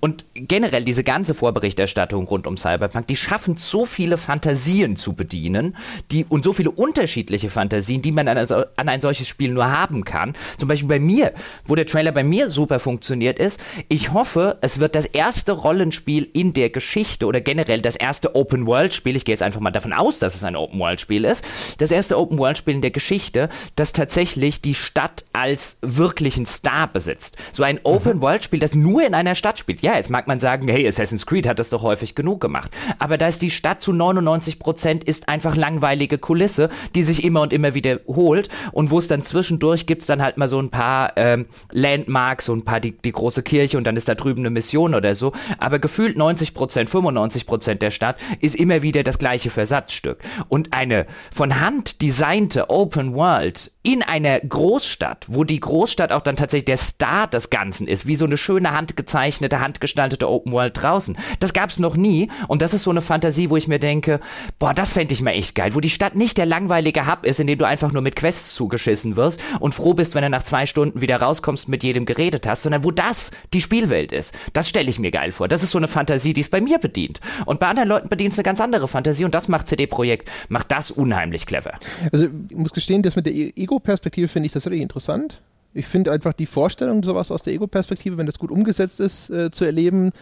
und 0.00 0.24
generell 0.34 0.84
diese 0.84 1.02
ganze 1.02 1.34
Vorberichterstattung 1.34 2.26
rund 2.28 2.46
um 2.46 2.56
Cyberpunk, 2.56 3.06
die 3.08 3.16
schaffen 3.16 3.56
so 3.56 3.84
viele 3.84 4.16
Fantasien 4.16 4.96
zu 4.96 5.14
bedienen, 5.14 5.76
die 6.12 6.24
und 6.28 6.44
so 6.44 6.52
viele 6.52 6.70
unterschiedliche 6.70 7.50
Fantasien, 7.50 8.02
die 8.02 8.12
man 8.12 8.28
an, 8.28 8.38
an, 8.38 8.88
ein 8.88 9.00
solches 9.00 9.26
Spiel 9.26 9.50
nur 9.50 9.70
haben 9.70 10.04
kann. 10.04 10.34
Zum 10.58 10.68
Beispiel 10.68 10.88
bei 10.88 11.00
mir, 11.00 11.32
wo 11.64 11.74
der 11.74 11.86
Trailer 11.86 12.12
bei 12.12 12.22
mir 12.22 12.48
super 12.48 12.78
funktioniert 12.78 13.38
ist. 13.38 13.60
Ich 13.88 14.12
hoffe, 14.12 14.58
es 14.60 14.78
wird 14.78 14.94
das 14.94 15.06
erste 15.06 15.52
Rollenspiel 15.52 16.28
in 16.32 16.52
der 16.52 16.70
Geschichte 16.70 17.26
oder 17.26 17.40
generell 17.40 17.80
das 17.80 17.96
erste 17.96 18.36
Open 18.36 18.66
World 18.66 18.94
Spiel. 18.94 19.16
Ich 19.16 19.24
gehe 19.24 19.32
jetzt 19.32 19.42
einfach 19.42 19.60
mal 19.60 19.70
davon 19.70 19.92
aus, 19.92 20.20
dass 20.20 20.36
es 20.36 20.44
ein 20.44 20.54
Open 20.54 20.78
World 20.78 21.00
Spiel 21.00 21.24
ist. 21.24 21.44
Das 21.78 21.90
erste 21.90 22.18
Open 22.18 22.38
World 22.38 22.58
Spiel 22.58 22.74
in 22.74 22.82
der 22.82 22.92
Geschichte, 22.92 23.48
das 23.74 23.92
tatsächlich 23.92 24.60
die 24.60 24.74
Stadt 24.74 25.24
als 25.32 25.76
wirklichen 25.82 26.46
Star 26.46 26.86
besitzt. 26.86 27.36
So 27.52 27.62
ein 27.62 27.80
Open 27.82 28.20
World 28.20 28.44
Spiel, 28.44 28.60
das 28.60 28.75
nur 28.76 29.04
in 29.04 29.14
einer 29.14 29.34
Stadt 29.34 29.58
spielt. 29.58 29.80
Ja, 29.80 29.96
jetzt 29.96 30.10
mag 30.10 30.26
man 30.26 30.40
sagen, 30.40 30.68
hey, 30.68 30.86
Assassin's 30.86 31.26
Creed 31.26 31.46
hat 31.46 31.58
das 31.58 31.70
doch 31.70 31.82
häufig 31.82 32.14
genug 32.14 32.40
gemacht. 32.40 32.70
Aber 32.98 33.18
da 33.18 33.28
ist 33.28 33.42
die 33.42 33.50
Stadt 33.50 33.82
zu 33.82 33.92
99 33.92 34.58
Prozent 34.58 35.04
ist 35.04 35.28
einfach 35.28 35.56
langweilige 35.56 36.18
Kulisse, 36.18 36.68
die 36.94 37.02
sich 37.02 37.24
immer 37.24 37.42
und 37.42 37.52
immer 37.52 37.74
wiederholt 37.74 38.48
und 38.72 38.90
wo 38.90 38.98
es 38.98 39.08
dann 39.08 39.22
zwischendurch 39.22 39.86
gibt 39.86 40.02
es 40.02 40.06
dann 40.06 40.22
halt 40.22 40.36
mal 40.36 40.48
so 40.48 40.58
ein 40.58 40.70
paar 40.70 41.12
ähm, 41.16 41.46
Landmarks, 41.72 42.46
so 42.46 42.54
ein 42.54 42.64
paar 42.64 42.80
die, 42.80 42.92
die 42.92 43.12
große 43.12 43.42
Kirche 43.42 43.78
und 43.78 43.84
dann 43.84 43.96
ist 43.96 44.08
da 44.08 44.14
drüben 44.14 44.42
eine 44.42 44.50
Mission 44.50 44.94
oder 44.94 45.14
so. 45.14 45.32
Aber 45.58 45.78
gefühlt 45.78 46.16
90 46.16 46.54
Prozent, 46.54 46.90
95 46.90 47.46
Prozent 47.46 47.82
der 47.82 47.90
Stadt 47.90 48.16
ist 48.40 48.54
immer 48.54 48.82
wieder 48.82 49.02
das 49.02 49.18
gleiche 49.18 49.50
Versatzstück. 49.50 50.18
Und 50.48 50.72
eine 50.72 51.06
von 51.32 51.60
Hand 51.60 52.02
designte 52.02 52.70
Open 52.70 53.14
World 53.14 53.72
in 53.82 54.02
einer 54.02 54.40
Großstadt, 54.40 55.26
wo 55.28 55.44
die 55.44 55.60
Großstadt 55.60 56.10
auch 56.10 56.22
dann 56.22 56.36
tatsächlich 56.36 56.64
der 56.64 56.76
Star 56.76 57.28
des 57.28 57.50
Ganzen 57.50 57.86
ist, 57.86 58.06
wie 58.06 58.16
so 58.16 58.24
eine 58.24 58.36
schöne 58.36 58.65
handgezeichnete, 58.72 59.60
handgestaltete 59.60 60.28
Open 60.28 60.52
World 60.52 60.80
draußen. 60.80 61.16
Das 61.40 61.52
gab's 61.52 61.78
noch 61.78 61.96
nie 61.96 62.30
und 62.48 62.62
das 62.62 62.74
ist 62.74 62.82
so 62.82 62.90
eine 62.90 63.00
Fantasie, 63.00 63.50
wo 63.50 63.56
ich 63.56 63.68
mir 63.68 63.78
denke, 63.78 64.20
boah, 64.58 64.74
das 64.74 64.92
fände 64.92 65.14
ich 65.14 65.22
mal 65.22 65.30
echt 65.30 65.54
geil, 65.54 65.74
wo 65.74 65.80
die 65.80 65.90
Stadt 65.90 66.16
nicht 66.16 66.38
der 66.38 66.46
langweilige 66.46 67.06
Hub 67.06 67.24
ist, 67.24 67.40
in 67.40 67.46
dem 67.46 67.58
du 67.58 67.66
einfach 67.66 67.92
nur 67.92 68.02
mit 68.02 68.16
Quests 68.16 68.54
zugeschissen 68.54 69.16
wirst 69.16 69.40
und 69.60 69.74
froh 69.74 69.94
bist, 69.94 70.14
wenn 70.14 70.22
du 70.22 70.30
nach 70.30 70.42
zwei 70.42 70.66
Stunden 70.66 71.00
wieder 71.00 71.20
rauskommst, 71.20 71.68
mit 71.68 71.82
jedem 71.82 72.06
geredet 72.06 72.46
hast, 72.46 72.64
sondern 72.64 72.82
wo 72.82 72.90
das 72.90 73.30
die 73.52 73.60
Spielwelt 73.60 74.12
ist. 74.12 74.34
Das 74.52 74.68
stelle 74.68 74.90
ich 74.90 74.98
mir 74.98 75.10
geil 75.10 75.32
vor. 75.32 75.48
Das 75.48 75.62
ist 75.62 75.70
so 75.70 75.78
eine 75.78 75.88
Fantasie, 75.88 76.32
die 76.32 76.40
es 76.40 76.48
bei 76.48 76.60
mir 76.60 76.78
bedient. 76.78 77.20
Und 77.44 77.60
bei 77.60 77.68
anderen 77.68 77.88
Leuten 77.88 78.08
bedient 78.08 78.32
es 78.32 78.38
eine 78.38 78.44
ganz 78.44 78.60
andere 78.60 78.88
Fantasie 78.88 79.24
und 79.24 79.34
das 79.34 79.48
macht 79.48 79.68
CD 79.68 79.86
Projekt, 79.86 80.28
macht 80.48 80.70
das 80.70 80.90
unheimlich 80.90 81.46
clever. 81.46 81.78
Also 82.12 82.26
ich 82.50 82.56
muss 82.56 82.72
gestehen, 82.72 83.02
das 83.02 83.16
mit 83.16 83.26
der 83.26 83.34
Ego 83.34 83.76
Ego-Perspektive 83.76 84.28
finde 84.28 84.46
ich 84.46 84.52
tatsächlich 84.52 84.80
interessant. 84.80 85.42
Ich 85.76 85.86
finde 85.86 86.10
einfach 86.10 86.32
die 86.32 86.46
Vorstellung, 86.46 87.02
sowas 87.02 87.30
aus 87.30 87.42
der 87.42 87.52
Ego-Perspektive, 87.52 88.16
wenn 88.16 88.24
das 88.24 88.38
gut 88.38 88.50
umgesetzt 88.50 88.98
ist, 88.98 89.28
äh, 89.28 89.50
zu 89.50 89.66
erleben, 89.66 90.12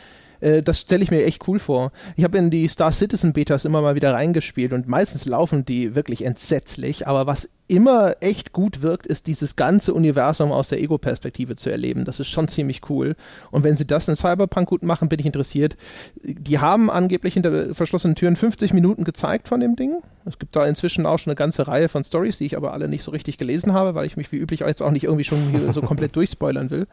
äh, 0.45 0.63
das 0.63 0.81
stelle 0.81 1.03
ich 1.03 1.11
mir 1.11 1.25
echt 1.25 1.49
cool 1.49 1.59
vor. 1.59 1.91
Ich 2.17 2.25
habe 2.25 2.39
in 2.39 2.51
die 2.51 2.69
Star 2.69 2.93
Citizen 2.93 3.33
Betas 3.33 3.65
immer 3.65 3.81
mal 3.81 3.95
wieder 3.95 4.13
reingespielt 4.13 4.73
und 4.73 4.87
meistens 4.87 5.25
laufen 5.25 5.65
die 5.65 5.95
wirklich 5.95 6.25
entsetzlich, 6.25 7.07
aber 7.07 7.27
was 7.27 7.49
immer 7.67 8.17
echt 8.21 8.53
gut 8.53 8.83
wirkt, 8.83 9.07
ist 9.07 9.27
dieses 9.27 9.57
ganze 9.57 9.95
Universum 9.95 10.53
aus 10.53 10.69
der 10.69 10.83
Ego-Perspektive 10.83 11.57
zu 11.57 11.71
erleben. 11.71 12.05
Das 12.05 12.21
ist 12.21 12.29
schon 12.29 12.47
ziemlich 12.47 12.83
cool. 12.91 13.17
Und 13.51 13.65
wenn 13.65 13.75
sie 13.75 13.87
das 13.87 14.07
in 14.07 14.17
Cyberpunk 14.17 14.69
gut 14.69 14.83
machen, 14.83 15.09
bin 15.09 15.19
ich 15.19 15.25
interessiert. 15.25 15.79
Die 16.23 16.59
haben 16.59 16.91
angeblich 16.91 17.33
hinter 17.33 17.75
verschlossenen 17.75 18.17
Türen 18.17 18.37
50 18.37 18.75
Minuten 18.75 19.05
gezeigt 19.05 19.49
von 19.49 19.61
dem 19.61 19.77
Ding. 19.77 20.03
Es 20.27 20.39
gibt 20.39 20.55
da 20.55 20.67
inzwischen 20.67 21.07
auch 21.07 21.19
schon 21.19 21.31
eine 21.31 21.37
ganze 21.37 21.67
Reihe 21.67 21.89
von 21.89 22.05
Stories, 22.05 22.37
die 22.37 22.45
ich 22.45 22.57
aber 22.59 22.75
alle 22.75 22.87
nicht 22.87 23.03
so 23.03 23.13
richtig 23.13 23.39
gelesen 23.39 23.73
habe, 23.73 23.95
weil 23.95 24.05
ich 24.05 24.19
mich 24.19 24.31
wie 24.31 24.37
üblich 24.37 24.61
jetzt 24.61 24.83
auch 24.83 24.91
nicht 24.91 25.05
irgendwie 25.05 25.25
schon 25.25 25.73
so 25.73 25.81
komplett 25.81 26.15
durchspoilern 26.17 26.69
will 26.69 26.87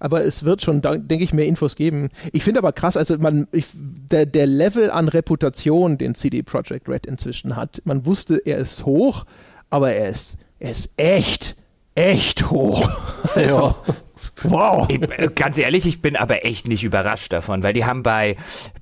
aber 0.00 0.24
es 0.24 0.44
wird 0.44 0.62
schon, 0.62 0.80
denke 0.82 1.22
ich, 1.22 1.32
mehr 1.32 1.46
Infos 1.46 1.76
geben. 1.76 2.08
Ich 2.32 2.42
finde 2.42 2.58
aber 2.58 2.72
krass, 2.72 2.96
also 2.96 3.16
man, 3.18 3.46
ich, 3.52 3.66
der, 3.74 4.26
der 4.26 4.46
Level 4.46 4.90
an 4.90 5.08
Reputation, 5.08 5.98
den 5.98 6.14
CD 6.14 6.42
Projekt 6.42 6.88
Red 6.88 7.06
inzwischen 7.06 7.54
hat, 7.54 7.80
man 7.84 8.04
wusste, 8.06 8.42
er 8.44 8.58
ist 8.58 8.84
hoch, 8.84 9.24
aber 9.68 9.92
er 9.92 10.08
ist, 10.08 10.36
er 10.58 10.72
ist 10.72 10.92
echt, 10.96 11.56
echt 11.94 12.50
hoch. 12.50 12.90
Also, 13.34 13.76
Wow. 14.42 14.88
Ich, 14.88 15.00
äh, 15.02 15.28
ganz 15.34 15.58
ehrlich, 15.58 15.86
ich 15.86 16.00
bin 16.00 16.16
aber 16.16 16.44
echt 16.44 16.66
nicht 16.66 16.84
überrascht 16.84 17.32
davon, 17.32 17.62
weil 17.62 17.72
die 17.72 17.84
haben 17.84 18.02
bei, 18.02 18.36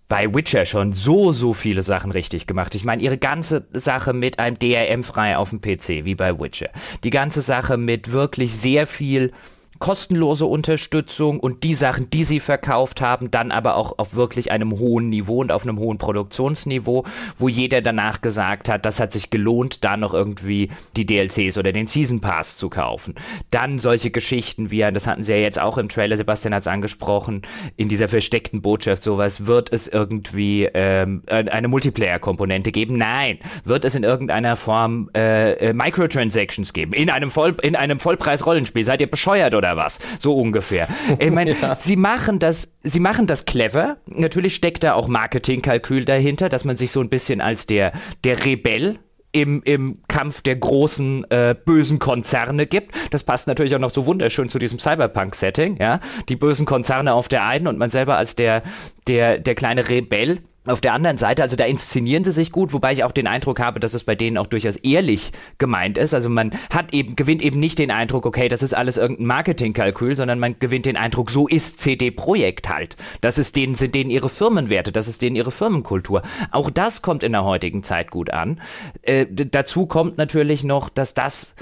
bei 0.09 0.33
Witcher 0.33 0.67
schon 0.67 0.93
so, 0.93 1.33
so 1.33 1.53
viele 1.53 1.83
Sachen 1.83 2.13
richtig 2.13 2.47
gemacht. 2.47 2.75
Ich 2.75 2.85
meine, 2.85 3.03
ihre 3.03 3.19
ganze 3.19 3.67
Sache 3.73 4.13
mit 4.13 4.39
einem 4.39 4.59
DRM 4.59 5.03
frei 5.03 5.37
auf 5.37 5.51
dem 5.51 5.61
PC, 5.61 6.05
wie 6.05 6.15
bei 6.15 6.39
Witcher. 6.39 6.71
Die 7.05 7.11
ganze 7.11 7.43
Sache 7.43 7.77
mit 7.77 8.13
wirklich 8.13 8.55
sehr 8.55 8.87
viel 8.87 9.33
kostenlose 9.79 10.47
Unterstützung 10.47 11.41
und 11.41 11.65
die 11.65 11.75
Sachen, 11.75 12.11
die 12.11 12.25
sie 12.25 12.41
verkauft 12.41 13.01
haben, 13.01 13.31
dann 13.31 13.51
aber 13.51 13.77
auch 13.77 13.99
auf 13.99 14.15
wirklich 14.15 14.51
einem 14.51 14.79
hohen 14.79 15.09
Niveau 15.09 15.41
und 15.41 15.53
auf 15.53 15.63
einem 15.63 15.79
hohen 15.79 15.99
Produktionsniveau, 15.99 17.05
wo 17.37 17.49
jeder 17.49 17.81
danach 17.81 18.21
gesagt 18.21 18.69
hat, 18.69 18.85
das 18.85 19.01
hat 19.01 19.13
sich 19.13 19.31
gelohnt, 19.31 19.85
da 19.85 19.97
noch 19.97 20.15
irgendwie 20.15 20.71
die 20.97 21.07
DLCs 21.07 21.59
oder 21.59 21.73
den 21.73 21.87
Season 21.87 22.21
Pass 22.21 22.57
zu 22.57 22.69
kaufen. 22.69 23.15
Dann 23.51 23.79
solche 23.79 24.11
Geschichten 24.11 24.71
wie, 24.71 24.81
das 24.81 25.07
hatten 25.07 25.23
sie 25.23 25.33
ja 25.33 25.39
jetzt 25.39 25.61
auch 25.61 25.79
im 25.79 25.89
Trailer, 25.89 26.17
Sebastian 26.17 26.55
hat 26.55 26.63
es 26.63 26.67
angesprochen, 26.67 27.43
in 27.77 27.89
dieser 27.89 28.09
versteckten 28.09 28.63
Botschaft 28.63 29.03
sowas, 29.03 29.47
wird 29.47 29.73
es 29.73 29.89
irgendwie 29.89 30.69
ähm, 30.75 31.23
eine 31.27 31.69
Multiplayer-Komponente 31.69 32.73
geben? 32.73 32.97
Nein. 32.97 33.39
Wird 33.65 33.85
es 33.85 33.95
in 33.95 34.05
irgendeiner 34.05 34.57
Form 34.57 35.11
äh, 35.15 35.53
äh, 35.53 35.73
Microtransactions 35.73 36.73
geben? 36.73 36.93
In 36.93 37.11
einem, 37.11 37.31
Voll 37.31 37.57
in 37.63 37.77
einem 37.77 38.01
Vollpreis-Rollenspiel? 38.01 38.85
Seid 38.85 39.01
ihr 39.01 39.11
bescheuert 39.11 39.55
oder 39.55 39.68
oder 39.69 39.77
was? 39.77 39.99
So 40.19 40.35
ungefähr. 40.37 40.89
Ich 41.21 41.31
meine, 41.31 41.57
ja. 41.61 41.75
sie 41.75 41.97
machen 41.97 42.39
das, 42.39 42.69
sie 42.83 43.01
machen 43.01 43.27
das 43.27 43.45
clever. 43.45 43.97
Natürlich 44.07 44.55
steckt 44.55 44.85
da 44.85 44.95
auch 44.95 45.09
Marketingkalkül 45.09 46.05
dahinter, 46.05 46.49
dass 46.49 46.65
man 46.65 46.77
sich 46.77 46.91
so 46.93 47.01
ein 47.01 47.09
bisschen 47.09 47.41
als 47.41 47.67
der, 47.67 47.93
der 48.25 48.45
Rebell 48.45 48.99
im, 49.33 49.63
im 49.63 49.99
Kampf 50.09 50.43
der 50.43 50.57
großen 50.57 51.31
äh, 51.31 51.55
bösen 51.65 51.99
Konzerne 51.99 52.67
gibt. 52.67 52.95
Das 53.11 53.25
passt 53.25 53.47
natürlich 53.47 53.75
auch 53.75 53.81
noch 53.81 53.91
so 53.91 54.07
wunderschön 54.07 54.49
zu 54.49 54.59
diesem 54.59 54.79
Cyberpunk-Setting, 54.79 55.77
ja. 55.81 56.01
Die 56.29 56.37
bösen 56.37 56.67
Konzerne 56.67 57.13
auf 57.13 57.29
der 57.29 57.45
einen 57.45 57.67
und 57.67 57.79
man 57.79 57.91
selber 57.91 58.17
als 58.17 58.37
der, 58.37 58.63
der, 59.07 59.39
der 59.39 59.55
kleine 59.55 59.89
Rebell 59.89 60.41
auf 60.71 60.81
der 60.81 60.95
anderen 60.95 61.19
Seite, 61.19 61.43
also 61.43 61.57
da 61.57 61.65
inszenieren 61.65 62.25
sie 62.25 62.33
sich 62.33 62.53
gut, 62.53 62.73
wobei 62.73 62.93
ich 62.93 63.05
auch 63.05 63.13
den 63.13 63.27
Eindruck 63.27 63.61
habe, 63.61 63.81
dass 63.81 63.95
es 63.95 64.05
bei 64.05 64.15
denen 64.15 64.39
auch 64.39 64.47
durchaus 64.47 64.77
ehrlich 64.77 65.33
gemeint 65.59 65.99
ist. 65.99 66.15
Also 66.15 66.29
man 66.29 66.53
hat 66.71 66.93
eben, 66.93 67.17
gewinnt 67.17 67.43
eben 67.43 67.61
nicht 67.61 67.79
den 67.79 67.91
Eindruck, 67.91 68.27
okay, 68.27 68.49
das 68.49 68.63
ist 68.63 68.75
alles 68.75 68.97
irgendein 68.97 69.27
Marketingkalkül, 69.27 70.17
sondern 70.17 70.39
man 70.39 70.59
gewinnt 70.59 70.87
den 70.87 70.97
Eindruck, 70.97 71.31
so 71.31 71.49
ist 71.49 71.81
CD 71.81 72.11
Projekt 72.11 72.69
halt. 72.69 72.97
Das 73.21 73.39
ist 73.39 73.57
denen, 73.57 73.75
sind 73.75 73.95
denen 73.95 74.11
ihre 74.11 74.29
Firmenwerte, 74.29 74.93
das 74.93 75.09
ist 75.09 75.23
denen 75.23 75.37
ihre 75.37 75.51
Firmenkultur. 75.51 76.23
Auch 76.51 76.71
das 76.71 77.03
kommt 77.03 77.23
in 77.23 77.33
der 77.33 77.45
heutigen 77.45 77.83
Zeit 77.83 78.11
gut 78.11 78.31
an. 78.31 78.61
Äh, 79.03 79.27
dazu 79.31 79.87
kommt 79.87 80.19
natürlich 80.19 80.65
noch, 80.65 80.89
dass 80.89 81.15
das 81.15 81.55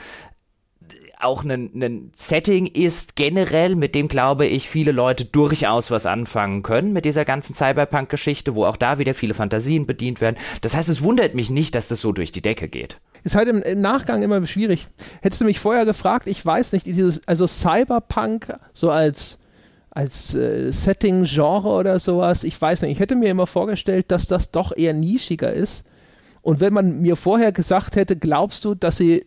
auch 1.27 1.44
ein 1.44 2.12
Setting 2.15 2.66
ist 2.66 3.16
generell, 3.16 3.74
mit 3.74 3.94
dem 3.94 4.09
glaube 4.09 4.47
ich 4.47 4.69
viele 4.69 4.93
Leute 4.93 5.24
durchaus 5.24 5.90
was 5.90 6.07
anfangen 6.07 6.62
können 6.62 6.93
mit 6.93 7.05
dieser 7.05 7.24
ganzen 7.24 7.55
Cyberpunk-Geschichte, 7.55 8.55
wo 8.55 8.65
auch 8.65 8.77
da 8.77 8.98
wieder 8.98 9.12
viele 9.12 9.35
Fantasien 9.35 9.86
bedient 9.86 10.20
werden. 10.20 10.36
Das 10.62 10.74
heißt, 10.74 10.89
es 10.89 11.03
wundert 11.03 11.35
mich 11.35 11.51
nicht, 11.51 11.74
dass 11.74 11.89
das 11.89 12.01
so 12.01 12.12
durch 12.12 12.32
die 12.32 12.43
Decke 12.43 12.69
geht. 12.69 12.98
Ist 13.24 13.35
halt 13.35 13.48
im, 13.48 13.62
im 13.62 13.81
Nachgang 13.81 14.23
immer 14.23 14.44
schwierig. 14.47 14.86
Hättest 15.20 15.40
du 15.40 15.44
mich 15.44 15.59
vorher 15.59 15.85
gefragt, 15.85 16.27
ich 16.28 16.44
weiß 16.44 16.73
nicht, 16.73 16.86
dieses, 16.86 17.27
also 17.27 17.47
Cyberpunk 17.47 18.55
so 18.73 18.90
als 18.90 19.39
als 19.90 20.35
äh, 20.35 20.70
Setting-Genre 20.73 21.70
oder 21.70 21.98
sowas, 21.98 22.44
ich 22.44 22.61
weiß 22.61 22.82
nicht, 22.82 22.93
ich 22.93 23.01
hätte 23.01 23.16
mir 23.16 23.31
immer 23.31 23.47
vorgestellt, 23.47 24.11
dass 24.11 24.27
das 24.27 24.51
doch 24.51 24.77
eher 24.77 24.93
nischiger 24.93 25.51
ist. 25.51 25.86
Und 26.43 26.61
wenn 26.61 26.74
man 26.74 27.01
mir 27.01 27.16
vorher 27.16 27.51
gesagt 27.51 27.97
hätte, 27.97 28.15
glaubst 28.15 28.65
du, 28.66 28.74
dass 28.74 28.98
sie 28.98 29.24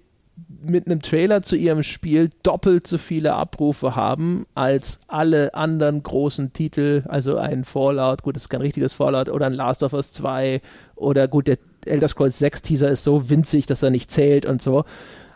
mit 0.62 0.88
einem 0.88 1.02
Trailer 1.02 1.42
zu 1.44 1.56
ihrem 1.56 1.84
Spiel 1.84 2.30
doppelt 2.42 2.88
so 2.88 2.98
viele 2.98 3.34
Abrufe 3.34 3.96
haben 3.96 4.46
als 4.56 5.02
alle 5.08 5.54
anderen 5.54 6.02
großen 6.02 6.54
Titel, 6.54 7.04
also 7.08 7.38
ein 7.38 7.64
Fallout, 7.64 8.24
gut, 8.24 8.36
das 8.36 8.44
ist 8.44 8.50
kein 8.50 8.62
richtiges 8.62 8.94
Fallout, 8.94 9.30
oder 9.30 9.46
ein 9.46 9.54
Last 9.54 9.84
of 9.84 9.94
Us 9.94 10.12
2 10.12 10.62
oder 10.96 11.28
gut, 11.28 11.48
der 11.48 11.58
Elder 11.86 12.08
Scrolls 12.08 12.40
6 12.40 12.64
Teaser 12.64 12.90
ist 12.90 13.04
so 13.04 13.30
winzig, 13.30 13.68
dass 13.68 13.84
er 13.84 13.90
nicht 13.90 14.12
zählt 14.12 14.46
und 14.46 14.62
so. 14.62 14.84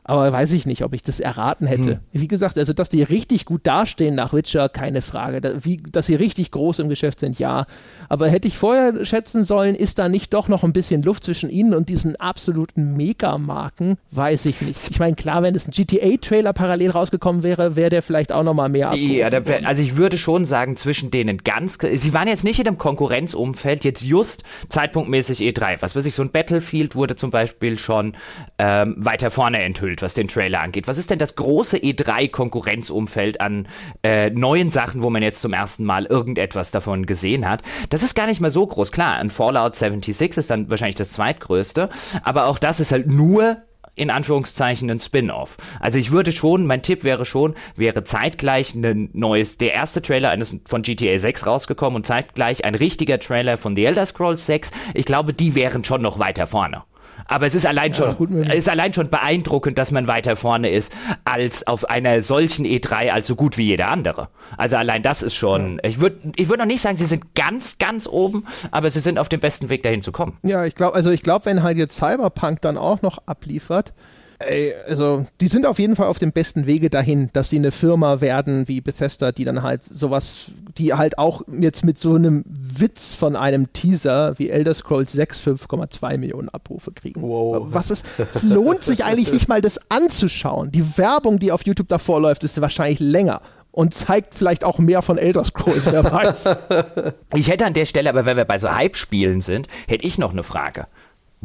Aber 0.05 0.31
weiß 0.33 0.51
ich 0.51 0.65
nicht, 0.65 0.83
ob 0.83 0.93
ich 0.93 1.01
das 1.01 1.19
erraten 1.19 1.65
hätte. 1.65 1.91
Hm. 1.91 1.99
Wie 2.11 2.27
gesagt, 2.27 2.57
also 2.57 2.73
dass 2.73 2.89
die 2.89 3.03
richtig 3.03 3.45
gut 3.45 3.61
dastehen 3.63 4.15
nach 4.15 4.33
Witcher, 4.33 4.67
keine 4.67 5.01
Frage. 5.01 5.39
Da, 5.39 5.51
wie, 5.63 5.77
dass 5.77 6.07
sie 6.07 6.15
richtig 6.15 6.51
groß 6.51 6.79
im 6.79 6.89
Geschäft 6.89 7.21
sind, 7.21 7.39
ja. 7.39 7.65
Aber 8.09 8.29
hätte 8.29 8.47
ich 8.47 8.57
vorher 8.57 9.05
schätzen 9.05 9.45
sollen, 9.45 9.75
ist 9.75 9.99
da 9.99 10.09
nicht 10.09 10.33
doch 10.33 10.49
noch 10.49 10.65
ein 10.65 10.73
bisschen 10.73 11.03
Luft 11.03 11.23
zwischen 11.23 11.49
ihnen 11.49 11.73
und 11.73 11.87
diesen 11.87 12.17
absoluten 12.17 12.97
Megamarken? 12.97 13.97
Weiß 14.11 14.45
ich 14.45 14.61
nicht. 14.61 14.89
Ich 14.89 14.99
meine, 14.99 15.15
klar, 15.15 15.41
wenn 15.41 15.55
es 15.55 15.67
ein 15.67 15.71
GTA-Trailer 15.71 16.51
parallel 16.51 16.91
rausgekommen 16.91 17.41
wäre, 17.43 17.77
wäre 17.77 17.89
der 17.89 18.01
vielleicht 18.01 18.33
auch 18.33 18.43
noch 18.43 18.53
mal 18.53 18.67
mehr 18.67 18.93
Ja, 18.95 19.31
wär, 19.31 19.65
also 19.65 19.81
ich 19.81 19.95
würde 19.95 20.17
schon 20.17 20.45
sagen, 20.45 20.75
zwischen 20.75 21.11
denen 21.11 21.37
ganz. 21.37 21.77
Sie 21.93 22.13
waren 22.13 22.27
jetzt 22.27 22.43
nicht 22.43 22.59
in 22.59 22.67
einem 22.67 22.77
Konkurrenzumfeld, 22.77 23.85
jetzt 23.85 24.03
just 24.03 24.43
zeitpunktmäßig 24.67 25.39
E3. 25.39 25.77
Was 25.79 25.95
weiß 25.95 26.05
ich, 26.05 26.15
so 26.15 26.23
ein 26.23 26.31
Battlefield 26.31 26.95
wurde 26.95 27.15
zum 27.15 27.31
Beispiel 27.31 27.79
schon 27.79 28.13
ähm, 28.57 28.95
weiter 28.97 29.31
vorne 29.31 29.61
enthüllt 29.63 29.92
erfüllt, 29.93 30.01
was 30.01 30.13
den 30.13 30.27
Trailer 30.27 30.61
angeht. 30.61 30.87
Was 30.87 30.97
ist 30.97 31.09
denn 31.09 31.19
das 31.19 31.35
große 31.35 31.77
E3-Konkurrenzumfeld 31.77 33.41
an 33.41 33.67
äh, 34.03 34.29
neuen 34.29 34.69
Sachen, 34.69 35.01
wo 35.01 35.09
man 35.09 35.23
jetzt 35.23 35.41
zum 35.41 35.53
ersten 35.53 35.85
Mal 35.85 36.05
irgendetwas 36.05 36.71
davon 36.71 37.05
gesehen 37.05 37.47
hat? 37.47 37.61
Das 37.89 38.03
ist 38.03 38.15
gar 38.15 38.27
nicht 38.27 38.41
mal 38.41 38.51
so 38.51 38.65
groß. 38.65 38.91
Klar, 38.91 39.17
ein 39.17 39.29
Fallout 39.29 39.75
76 39.75 40.37
ist 40.37 40.49
dann 40.49 40.69
wahrscheinlich 40.69 40.95
das 40.95 41.11
zweitgrößte, 41.11 41.89
aber 42.23 42.47
auch 42.47 42.59
das 42.59 42.79
ist 42.79 42.91
halt 42.91 43.07
nur 43.07 43.57
in 43.95 44.09
Anführungszeichen 44.09 44.89
ein 44.89 44.99
Spin-off. 44.99 45.57
Also 45.79 45.99
ich 45.99 46.09
würde 46.09 46.31
schon, 46.31 46.65
mein 46.65 46.81
Tipp 46.81 47.03
wäre 47.03 47.25
schon, 47.25 47.53
wäre 47.75 48.03
zeitgleich 48.03 48.73
ein 48.73 49.11
neues, 49.13 49.57
der 49.57 49.75
erste 49.75 50.01
Trailer 50.01 50.31
eines 50.31 50.57
von 50.65 50.81
GTA 50.81 51.19
6 51.19 51.45
rausgekommen 51.45 51.97
und 51.97 52.07
zeitgleich 52.07 52.65
ein 52.65 52.73
richtiger 52.73 53.19
Trailer 53.19 53.55
von 53.55 53.75
The 53.75 53.85
Elder 53.85 54.07
Scrolls 54.07 54.47
6. 54.47 54.71
Ich 54.95 55.05
glaube, 55.05 55.33
die 55.33 55.53
wären 55.53 55.85
schon 55.85 56.01
noch 56.01 56.17
weiter 56.17 56.47
vorne. 56.47 56.81
Aber 57.25 57.45
es 57.45 57.55
ist 57.55 57.65
allein 57.65 57.93
schon, 57.93 58.43
ja, 58.43 58.53
ist 58.53 58.69
allein 58.69 58.93
schon 58.93 59.09
beeindruckend, 59.09 59.77
dass 59.77 59.91
man 59.91 60.07
weiter 60.07 60.35
vorne 60.35 60.69
ist 60.69 60.91
als 61.23 61.65
auf 61.67 61.89
einer 61.89 62.21
solchen 62.21 62.65
E3 62.65 63.09
als 63.09 63.27
so 63.27 63.35
gut 63.35 63.57
wie 63.57 63.65
jeder 63.65 63.89
andere. 63.89 64.29
Also 64.57 64.75
allein 64.75 65.03
das 65.03 65.21
ist 65.21 65.35
schon, 65.35 65.79
ja. 65.83 65.89
ich 65.89 65.99
würde 65.99 66.31
ich 66.35 66.49
würd 66.49 66.59
noch 66.59 66.65
nicht 66.65 66.81
sagen, 66.81 66.97
sie 66.97 67.05
sind 67.05 67.35
ganz, 67.35 67.77
ganz 67.77 68.07
oben, 68.07 68.45
aber 68.71 68.89
sie 68.89 68.99
sind 68.99 69.17
auf 69.17 69.29
dem 69.29 69.39
besten 69.39 69.69
Weg 69.69 69.83
dahin 69.83 70.01
zu 70.01 70.11
kommen. 70.11 70.37
Ja, 70.43 70.65
ich 70.65 70.75
glaube, 70.75 70.95
also 70.95 71.11
ich 71.11 71.23
glaube, 71.23 71.45
wenn 71.45 71.63
halt 71.63 71.77
jetzt 71.77 71.97
Cyberpunk 71.97 72.61
dann 72.61 72.77
auch 72.77 73.01
noch 73.01 73.19
abliefert, 73.25 73.93
Ey, 74.39 74.73
also 74.87 75.25
die 75.41 75.47
sind 75.47 75.65
auf 75.65 75.79
jeden 75.79 75.95
Fall 75.95 76.07
auf 76.07 76.19
dem 76.19 76.31
besten 76.31 76.65
Wege 76.65 76.89
dahin, 76.89 77.29
dass 77.33 77.49
sie 77.49 77.57
eine 77.57 77.71
Firma 77.71 78.21
werden 78.21 78.67
wie 78.67 78.81
Bethesda, 78.81 79.31
die 79.31 79.45
dann 79.45 79.63
halt 79.63 79.83
sowas, 79.83 80.51
die 80.77 80.93
halt 80.93 81.17
auch 81.17 81.41
jetzt 81.51 81.85
mit 81.85 81.97
so 81.97 82.15
einem 82.15 82.43
Witz 82.47 83.15
von 83.15 83.35
einem 83.35 83.71
Teaser 83.73 84.37
wie 84.37 84.49
Elder 84.49 84.73
Scrolls 84.73 85.11
6 85.11 85.41
5,2 85.47 86.17
Millionen 86.17 86.49
Abrufe 86.49 86.91
kriegen. 86.91 87.21
Wow. 87.21 87.65
Was 87.67 87.91
ist, 87.91 88.05
es 88.33 88.43
lohnt 88.43 88.83
sich 88.83 89.03
eigentlich 89.03 89.31
nicht 89.31 89.47
mal 89.47 89.61
das 89.61 89.79
anzuschauen. 89.89 90.71
Die 90.71 90.97
Werbung, 90.97 91.39
die 91.39 91.51
auf 91.51 91.65
YouTube 91.65 91.87
davor 91.87 92.21
läuft, 92.21 92.43
ist 92.43 92.59
wahrscheinlich 92.61 92.99
länger 92.99 93.41
und 93.73 93.93
zeigt 93.93 94.35
vielleicht 94.35 94.63
auch 94.63 94.77
mehr 94.77 95.01
von 95.01 95.17
Elder 95.17 95.43
Scrolls, 95.43 95.91
wer 95.91 96.03
weiß. 96.03 96.49
Ich 97.35 97.49
hätte 97.49 97.65
an 97.65 97.73
der 97.73 97.85
Stelle, 97.85 98.09
aber 98.09 98.25
wenn 98.25 98.37
wir 98.37 98.45
bei 98.45 98.59
so 98.59 98.69
Hype-Spielen 98.69 99.41
sind, 99.41 99.67
hätte 99.87 100.05
ich 100.05 100.19
noch 100.19 100.31
eine 100.31 100.43
Frage. 100.43 100.85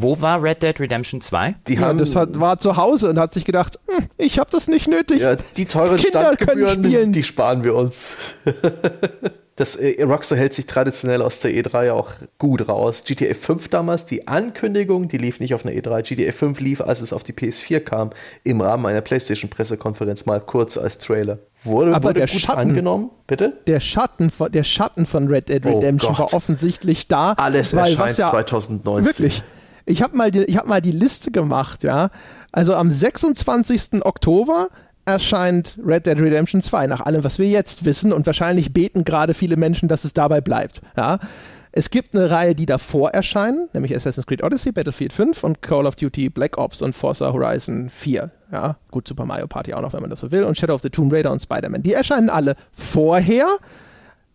Wo 0.01 0.21
war 0.21 0.41
Red 0.41 0.63
Dead 0.63 0.79
Redemption 0.79 1.21
2? 1.21 1.57
Die 1.67 1.75
ja, 1.75 1.81
haben, 1.81 1.99
das 1.99 2.15
hat, 2.15 2.39
war 2.39 2.57
zu 2.61 2.77
Hause 2.77 3.11
und 3.11 3.19
hat 3.19 3.33
sich 3.33 3.45
gedacht, 3.45 3.81
hm, 3.89 4.07
ich 4.17 4.39
habe 4.39 4.49
das 4.49 4.69
nicht 4.69 4.87
nötig. 4.87 5.23
Ja, 5.23 5.35
die 5.35 5.65
teuren 5.65 5.97
Kinder 5.97 6.35
Standgebühren, 6.35 7.11
die 7.11 7.25
sparen 7.25 7.65
wir 7.65 7.75
uns. 7.75 8.13
das 9.57 9.75
äh, 9.75 10.01
Rockstar 10.05 10.39
hält 10.39 10.55
sich 10.55 10.67
traditionell 10.67 11.21
aus 11.21 11.41
der 11.41 11.51
E3 11.51 11.91
auch 11.91 12.13
gut 12.39 12.69
raus. 12.69 13.03
GTA 13.05 13.35
5 13.35 13.71
damals, 13.71 14.05
die 14.05 14.29
Ankündigung, 14.29 15.09
die 15.09 15.19
lief 15.19 15.41
nicht 15.41 15.53
auf 15.53 15.67
einer 15.67 15.75
E3. 15.75 16.03
GTA 16.03 16.31
5 16.31 16.61
lief, 16.61 16.81
als 16.81 17.01
es 17.01 17.13
auf 17.13 17.25
die 17.25 17.33
PS4 17.33 17.81
kam, 17.81 18.11
im 18.45 18.61
Rahmen 18.61 18.87
einer 18.87 19.01
PlayStation-Pressekonferenz 19.01 20.27
mal 20.27 20.41
kurz 20.41 20.79
als 20.79 20.99
Trailer. 20.99 21.41
Wurde, 21.65 21.93
Aber 21.93 22.11
wurde 22.11 22.21
der 22.21 22.29
gut 22.29 22.41
Schatten, 22.41 22.61
angenommen, 22.61 23.11
bitte? 23.27 23.55
Der 23.67 23.81
Schatten, 23.81 24.31
von, 24.31 24.53
der 24.53 24.63
Schatten 24.63 25.07
von 25.07 25.27
Red 25.27 25.49
Dead 25.49 25.67
oh 25.67 25.71
Redemption 25.71 26.15
oh 26.15 26.19
war 26.21 26.35
offensichtlich 26.35 27.09
da. 27.09 27.33
Alles 27.33 27.75
weil, 27.75 27.91
erscheint 27.91 28.17
ja, 28.17 28.31
2019. 28.31 29.05
Wirklich 29.05 29.43
ich 29.89 30.03
habe 30.03 30.17
mal, 30.17 30.31
die, 30.31 30.57
hab 30.57 30.67
mal 30.67 30.81
die 30.81 30.93
Liste 30.93 31.31
gemacht, 31.31 31.83
ja. 31.83 32.11
Also 32.53 32.75
am 32.75 32.91
26. 32.91 34.05
Oktober 34.05 34.69
erscheint 35.05 35.79
Red 35.85 36.07
Dead 36.07 36.21
Redemption 36.21 36.61
2, 36.61 36.87
nach 36.87 37.01
allem, 37.01 37.25
was 37.25 37.39
wir 37.39 37.49
jetzt 37.49 37.85
wissen. 37.85 38.13
Und 38.13 38.27
wahrscheinlich 38.27 38.73
beten 38.73 39.05
gerade 39.05 39.33
viele 39.33 39.57
Menschen, 39.57 39.89
dass 39.89 40.05
es 40.05 40.13
dabei 40.13 40.41
bleibt. 40.41 40.83
Ja. 40.97 41.19
Es 41.73 41.91
gibt 41.91 42.15
eine 42.15 42.31
Reihe, 42.31 42.55
die 42.55 42.67
davor 42.67 43.11
erscheinen, 43.11 43.69
nämlich 43.73 43.95
Assassin's 43.95 44.27
Creed 44.27 44.43
Odyssey, 44.43 44.73
Battlefield 44.73 45.13
5 45.13 45.45
und 45.45 45.63
Call 45.63 45.87
of 45.87 45.97
Duty 45.97 46.31
Black 46.31 46.59
Ops 46.59 46.83
und 46.83 46.95
Forza 46.95 47.33
Horizon 47.33 47.89
4. 47.91 48.31
Ja, 48.51 48.77
gut, 48.91 49.07
Super 49.07 49.27
Mario 49.27 49.47
Party 49.47 49.75
auch 49.75 49.83
noch, 49.83 49.93
wenn 49.93 50.01
man 50.01 50.11
das 50.11 50.21
so 50.21 50.33
will. 50.33 50.45
Und 50.45 50.57
Shadow 50.57 50.75
of 50.75 50.83
the 50.83 50.91
Tomb 50.91 51.13
Raider 51.13 51.31
und 51.31 51.41
Spider-Man. 51.41 51.83
Die 51.83 51.93
erscheinen 51.93 52.31
alle 52.31 52.57
vorher. 52.73 53.47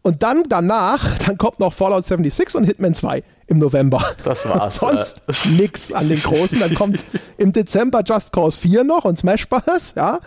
Und 0.03 0.21
dann 0.21 0.43
danach, 0.49 1.17
dann 1.25 1.37
kommt 1.37 1.61
noch 1.61 1.73
Fallout 1.73 2.03
76 2.03 2.55
und 2.55 2.65
Hitman 2.65 2.93
2 2.93 3.23
im 3.47 3.57
November. 3.57 4.03
Das 4.25 4.47
war's. 4.47 4.75
Sonst 4.79 5.23
äh. 5.27 5.49
nix 5.61 5.93
an 5.93 6.09
den 6.09 6.19
großen. 6.19 6.59
Dann 6.59 6.75
kommt 6.75 7.03
im 7.37 7.53
Dezember 7.53 8.03
Just 8.05 8.33
Cause 8.33 8.59
4 8.59 8.83
noch 8.83 9.05
und 9.05 9.17
Smash 9.17 9.47
Bros. 9.47 9.93
Ja. 9.95 10.19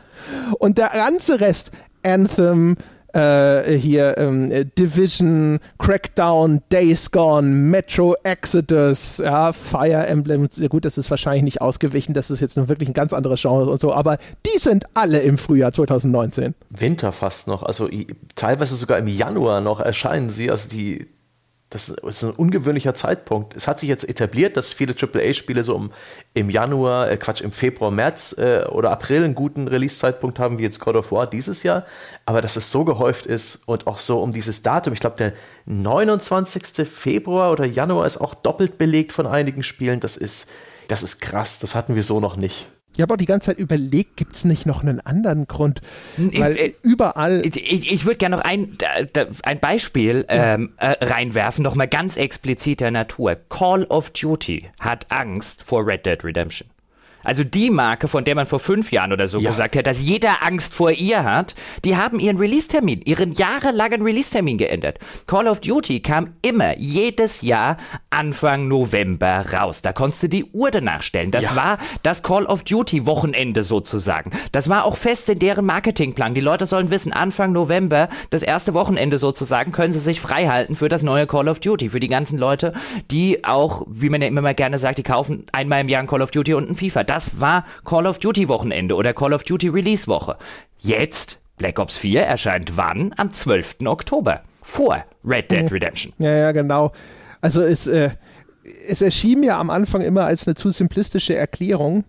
Und 0.58 0.78
der 0.78 0.88
ganze 0.88 1.40
Rest, 1.40 1.72
Anthem, 2.02 2.76
äh, 3.16 3.78
hier 3.78 4.18
ähm, 4.18 4.70
Division, 4.78 5.59
Crackdown, 5.78 6.60
Days 6.70 7.10
Gone, 7.10 7.48
Metro 7.48 8.14
Exodus, 8.22 9.18
ja, 9.18 9.52
Fire 9.52 10.06
Emblem. 10.06 10.48
Ja, 10.56 10.68
gut, 10.68 10.84
das 10.84 10.98
ist 10.98 11.10
wahrscheinlich 11.10 11.43
nicht 11.43 11.60
ausgewichen, 11.60 12.12
das 12.12 12.30
ist 12.30 12.40
jetzt 12.40 12.56
nur 12.56 12.68
wirklich 12.68 12.90
ein 12.90 12.94
ganz 12.94 13.12
anderes 13.12 13.40
Genre 13.40 13.70
und 13.70 13.80
so, 13.80 13.93
aber 13.93 14.18
die 14.44 14.59
sind 14.59 14.84
alle 14.94 15.20
im 15.20 15.38
Frühjahr 15.38 15.72
2019. 15.72 16.55
Winter 16.70 17.12
fast 17.12 17.48
noch, 17.48 17.62
also 17.62 17.88
teilweise 18.34 18.76
sogar 18.76 18.98
im 18.98 19.09
Januar 19.09 19.60
noch 19.60 19.80
erscheinen 19.80 20.30
sie, 20.30 20.51
also 20.51 20.68
die 20.68 21.09
das 21.76 21.90
ist 21.90 22.22
ein 22.24 22.30
ungewöhnlicher 22.30 22.94
Zeitpunkt. 22.94 23.54
Es 23.54 23.68
hat 23.68 23.80
sich 23.80 23.88
jetzt 23.90 24.08
etabliert, 24.08 24.56
dass 24.56 24.72
viele 24.72 24.94
AAA-Spiele 24.98 25.62
so 25.62 25.76
im, 25.76 25.90
im 26.32 26.48
Januar, 26.48 27.10
äh 27.10 27.18
Quatsch, 27.18 27.42
im 27.42 27.52
Februar, 27.52 27.90
März 27.90 28.34
äh, 28.38 28.64
oder 28.70 28.90
April 28.90 29.24
einen 29.24 29.34
guten 29.34 29.68
Release-Zeitpunkt 29.68 30.40
haben, 30.40 30.56
wie 30.56 30.62
jetzt 30.62 30.80
God 30.80 30.96
of 30.96 31.12
War 31.12 31.26
dieses 31.26 31.62
Jahr. 31.64 31.84
Aber 32.24 32.40
dass 32.40 32.56
es 32.56 32.70
so 32.72 32.86
gehäuft 32.86 33.26
ist 33.26 33.60
und 33.66 33.86
auch 33.86 33.98
so 33.98 34.22
um 34.22 34.32
dieses 34.32 34.62
Datum, 34.62 34.94
ich 34.94 35.00
glaube, 35.00 35.16
der 35.18 35.34
29. 35.66 36.88
Februar 36.88 37.52
oder 37.52 37.66
Januar 37.66 38.06
ist 38.06 38.16
auch 38.16 38.34
doppelt 38.34 38.78
belegt 38.78 39.12
von 39.12 39.26
einigen 39.26 39.62
Spielen. 39.62 40.00
Das 40.00 40.16
ist, 40.16 40.48
das 40.88 41.02
ist 41.02 41.20
krass. 41.20 41.58
Das 41.58 41.74
hatten 41.74 41.94
wir 41.94 42.02
so 42.02 42.20
noch 42.20 42.36
nicht. 42.36 42.68
Ich 42.97 43.02
habe 43.02 43.12
auch 43.12 43.18
die 43.18 43.27
ganze 43.27 43.48
Zeit 43.48 43.59
überlegt, 43.59 44.16
gibt 44.16 44.36
es 44.36 44.47
nicht 44.47 44.64
noch 44.64 44.82
einen 44.82 45.01
anderen 45.01 45.47
Grund? 45.47 45.82
Weil 46.16 46.56
ich, 46.56 46.77
überall. 46.82 47.44
Ich, 47.44 47.56
ich, 47.56 47.93
ich 47.93 48.06
würde 48.06 48.16
gerne 48.16 48.36
noch 48.36 48.43
ein, 48.43 48.78
ein 49.43 49.60
Beispiel 49.60 50.24
ja. 50.31 50.55
ähm, 50.55 50.73
äh, 50.78 51.05
reinwerfen, 51.05 51.62
nochmal 51.62 51.89
ganz 51.89 52.16
expliziter 52.16 52.90
Natur. 52.90 53.36
Call 53.51 53.85
of 53.85 54.10
Duty 54.10 54.70
hat 54.81 55.06
Angst 55.10 55.62
vor 55.62 55.86
Red 55.86 56.06
Dead 56.06 56.24
Redemption. 56.24 56.70
Also 57.26 57.42
die 57.42 57.70
Marke, 57.70 58.08
von 58.08 58.24
der 58.24 58.34
man 58.34 58.46
vor 58.46 58.60
fünf 58.60 58.92
Jahren 58.92 59.12
oder 59.12 59.26
so 59.26 59.40
ja. 59.40 59.50
gesagt 59.50 59.76
hat, 59.76 59.86
dass 59.86 60.00
jeder 60.00 60.44
Angst 60.44 60.74
vor 60.74 60.92
ihr 60.92 61.24
hat, 61.24 61.54
die 61.84 61.96
haben 61.96 62.20
ihren 62.20 62.38
Release-Termin, 62.38 63.02
ihren 63.02 63.32
jahrelangen 63.32 64.02
Release-Termin 64.02 64.58
geändert. 64.58 64.98
Call 65.26 65.48
of 65.48 65.60
Duty 65.60 66.00
kam 66.00 66.34
immer, 66.42 66.78
jedes 66.78 67.42
Jahr 67.42 67.78
Anfang 68.10 68.68
November 68.68 69.44
raus. 69.52 69.82
Da 69.82 69.92
konntest 69.92 70.22
du 70.22 70.28
die 70.28 70.44
Uhr 70.44 70.70
danach 70.70 71.02
stellen. 71.02 71.32
Das 71.32 71.44
ja. 71.44 71.56
war 71.56 71.78
das 72.02 72.22
Call 72.22 72.46
of 72.46 72.62
Duty-Wochenende 72.62 73.62
sozusagen. 73.64 74.30
Das 74.52 74.68
war 74.68 74.84
auch 74.84 74.96
fest 74.96 75.28
in 75.28 75.38
deren 75.40 75.66
Marketingplan. 75.66 76.34
Die 76.34 76.40
Leute 76.40 76.66
sollen 76.66 76.90
wissen, 76.90 77.12
Anfang 77.12 77.52
November, 77.52 78.08
das 78.30 78.42
erste 78.42 78.72
Wochenende 78.72 79.18
sozusagen, 79.18 79.72
können 79.72 79.92
sie 79.92 79.98
sich 79.98 80.20
frei 80.20 80.46
halten 80.46 80.76
für 80.76 80.88
das 80.88 81.02
neue 81.02 81.26
Call 81.26 81.48
of 81.48 81.58
Duty. 81.58 81.88
Für 81.88 82.00
die 82.00 82.08
ganzen 82.08 82.38
Leute, 82.38 82.72
die 83.10 83.44
auch, 83.44 83.84
wie 83.88 84.10
man 84.10 84.22
ja 84.22 84.28
immer 84.28 84.42
mal 84.42 84.54
gerne 84.54 84.78
sagt, 84.78 84.98
die 84.98 85.02
kaufen 85.02 85.46
einmal 85.52 85.80
im 85.80 85.88
Jahr 85.88 86.02
ein 86.02 86.06
Call 86.06 86.22
of 86.22 86.30
Duty 86.30 86.54
und 86.54 86.70
ein 86.70 86.76
FIFA. 86.76 87.02
Das 87.02 87.15
das 87.16 87.40
war 87.40 87.64
Call 87.86 88.06
of 88.06 88.18
Duty 88.18 88.47
Wochenende 88.47 88.94
oder 88.94 89.14
Call 89.14 89.32
of 89.32 89.43
Duty 89.43 89.68
Release 89.68 90.06
Woche. 90.06 90.36
Jetzt, 90.78 91.38
Black 91.56 91.78
Ops 91.78 91.97
4 91.97 92.20
erscheint 92.20 92.76
wann? 92.76 93.14
Am 93.16 93.32
12. 93.32 93.76
Oktober. 93.86 94.43
Vor 94.60 95.02
Red 95.24 95.51
Dead 95.51 95.72
Redemption. 95.72 96.12
Ja, 96.18 96.36
ja, 96.36 96.52
genau. 96.52 96.93
Also 97.40 97.62
es, 97.62 97.86
äh, 97.86 98.10
es 98.86 99.01
erschien 99.01 99.40
mir 99.40 99.56
am 99.56 99.70
Anfang 99.70 100.02
immer 100.02 100.24
als 100.24 100.47
eine 100.47 100.56
zu 100.56 100.70
simplistische 100.70 101.34
Erklärung. 101.34 102.05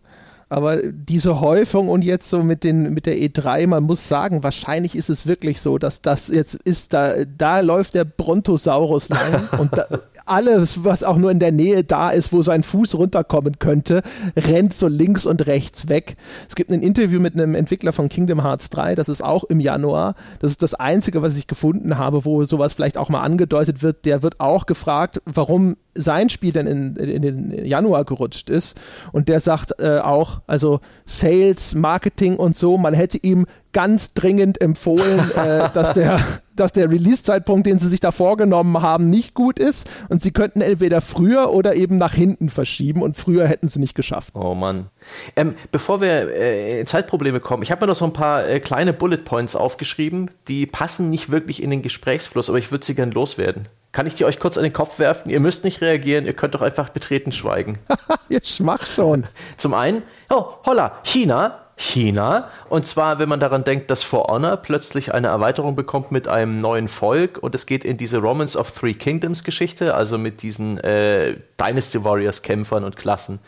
Aber 0.50 0.78
diese 0.78 1.42
Häufung 1.42 1.90
und 1.90 2.06
jetzt 2.06 2.30
so 2.30 2.42
mit, 2.42 2.64
den, 2.64 2.94
mit 2.94 3.06
der 3.06 3.18
E3, 3.18 3.68
man 3.68 3.84
muss 3.84 4.08
sagen, 4.08 4.44
wahrscheinlich 4.44 4.96
ist 4.96 5.10
es 5.10 5.28
wirklich 5.28 5.60
so, 5.60 5.78
dass 5.78 6.02
das 6.02 6.30
jetzt 6.30 6.56
ist, 6.56 6.94
da, 6.94 7.26
da 7.38 7.60
läuft 7.60 7.96
der 7.96 8.06
Brontosaurus 8.06 9.10
lang 9.10 9.50
und 9.60 9.78
da, 9.78 9.88
alles, 10.26 10.86
was 10.86 11.04
auch 11.04 11.18
nur 11.18 11.32
in 11.32 11.40
der 11.40 11.52
Nähe 11.52 11.84
da 11.84 12.12
ist, 12.12 12.32
wo 12.32 12.42
sein 12.42 12.64
Fuß 12.64 12.96
runterkommen 12.96 13.60
könnte, 13.60 14.02
rennt 14.38 14.74
so 14.74 14.88
links 14.88 15.26
und 15.26 15.48
rechts 15.48 15.90
weg. 15.90 16.16
Es 16.48 16.56
gibt 16.56 16.72
ein 16.72 16.82
Interview 16.82 17.20
mit 17.20 17.34
einem 17.34 17.54
Entwickler 17.54 17.92
von 17.92 18.08
Kingdom 18.08 18.42
Hearts 18.42 18.70
3, 18.70 18.96
das 18.96 19.10
ist 19.10 19.22
auch 19.22 19.44
im 19.46 19.60
Januar. 19.60 20.16
Das 20.40 20.52
ist 20.52 20.64
das 20.64 20.74
Einzige, 20.74 21.22
was 21.22 21.38
ich 21.38 21.48
gefunden 21.48 21.98
habe, 21.98 22.24
wo 22.24 22.46
sowas 22.46 22.74
vielleicht 22.74 22.98
auch 22.98 23.10
mal 23.10 23.22
angedeutet 23.22 23.84
wird. 23.84 24.06
Der 24.06 24.24
wird 24.24 24.40
auch 24.40 24.66
gefragt, 24.66 25.22
warum 25.26 25.76
sein 25.94 26.30
Spiel 26.30 26.52
denn 26.54 26.68
in, 26.68 26.96
in 26.96 27.22
den 27.22 27.66
Januar 27.66 28.06
gerutscht 28.06 28.50
ist. 28.50 28.78
Und 29.12 29.30
der 29.30 29.40
sagt 29.40 29.82
äh, 29.82 30.00
auch, 30.00 30.37
also 30.46 30.80
Sales, 31.06 31.76
Marketing 31.76 32.36
und 32.36 32.56
so, 32.56 32.78
man 32.78 32.94
hätte 32.94 33.18
ihm 33.18 33.46
ganz 33.74 34.14
dringend 34.14 34.62
empfohlen, 34.62 35.20
äh, 35.36 35.70
dass 35.72 35.92
der, 35.92 36.20
dass 36.56 36.74
der 36.74 36.90
Release-Zeitpunkt, 36.90 37.68
den 37.68 37.78
sie 37.78 37.88
sich 37.88 38.00
da 38.00 38.12
vorgenommen 38.12 38.82
haben, 38.82 39.10
nicht 39.10 39.36
gut 39.36 39.60
ist. 39.60 39.88
Und 40.10 40.20
sie 40.22 40.32
könnten 40.32 40.62
entweder 40.62 41.00
früher 41.00 41.54
oder 41.54 41.76
eben 41.76 41.98
nach 41.98 42.14
hinten 42.14 42.50
verschieben. 42.50 43.04
Und 43.04 43.16
früher 43.16 43.48
hätten 43.48 43.68
sie 43.68 43.80
nicht 43.80 43.94
geschafft. 43.94 44.34
Oh 44.36 44.56
Mann. 44.56 44.88
Ähm, 45.36 45.54
bevor 45.72 46.02
wir 46.02 46.34
äh, 46.34 46.80
in 46.80 46.88
Zeitprobleme 46.88 47.40
kommen, 47.40 47.62
ich 47.62 47.72
habe 47.72 47.86
mir 47.86 47.88
noch 47.88 47.96
so 47.96 48.06
ein 48.06 48.14
paar 48.14 48.48
äh, 48.48 48.60
kleine 48.60 48.94
Bullet 48.94 49.18
Points 49.18 49.56
aufgeschrieben, 49.56 50.32
die 50.48 50.66
passen 50.66 51.10
nicht 51.12 51.30
wirklich 51.32 51.62
in 51.62 51.70
den 51.70 51.84
Gesprächsfluss, 51.84 52.50
aber 52.50 52.58
ich 52.58 52.72
würde 52.72 52.84
sie 52.84 52.96
gern 52.96 53.12
loswerden. 53.12 53.68
Kann 53.92 54.06
ich 54.06 54.16
die 54.16 54.26
euch 54.26 54.40
kurz 54.40 54.58
an 54.58 54.64
den 54.64 54.74
Kopf 54.74 55.00
werfen? 55.00 55.30
Ihr 55.30 55.40
müsst 55.40 55.64
nicht 55.64 55.82
reagieren, 55.82 56.26
ihr 56.26 56.34
könnt 56.34 56.56
doch 56.56 56.62
einfach 56.62 56.90
betreten 56.90 57.32
schweigen. 57.32 57.80
Jetzt 58.30 58.60
mach 58.60 58.86
schon. 58.86 59.26
Zum 59.56 59.74
einen, 59.74 60.04
oh, 60.30 60.54
holla, 60.66 61.00
China, 61.04 61.68
China. 61.78 62.50
Und 62.70 62.88
zwar, 62.88 63.20
wenn 63.20 63.30
man 63.30 63.40
daran 63.40 63.64
denkt, 63.64 63.92
dass 63.92 64.04
For 64.04 64.26
Honor 64.28 64.58
plötzlich 64.58 65.14
eine 65.14 65.28
Erweiterung 65.28 65.76
bekommt 65.76 66.12
mit 66.12 66.28
einem 66.28 66.60
neuen 66.60 66.88
Volk 66.88 67.38
und 67.38 67.54
es 67.54 67.68
geht 67.68 67.86
in 67.86 67.98
diese 67.98 68.18
Romance 68.18 68.58
of 68.58 68.72
Three 68.72 68.96
Kingdoms 68.96 69.44
Geschichte, 69.44 69.94
also 69.94 70.18
mit 70.18 70.42
diesen 70.42 70.80
äh, 70.80 71.36
Dynasty 71.60 72.04
Warriors 72.04 72.42
Kämpfern 72.42 72.84
und 72.84 72.96
Klassen. 72.96 73.40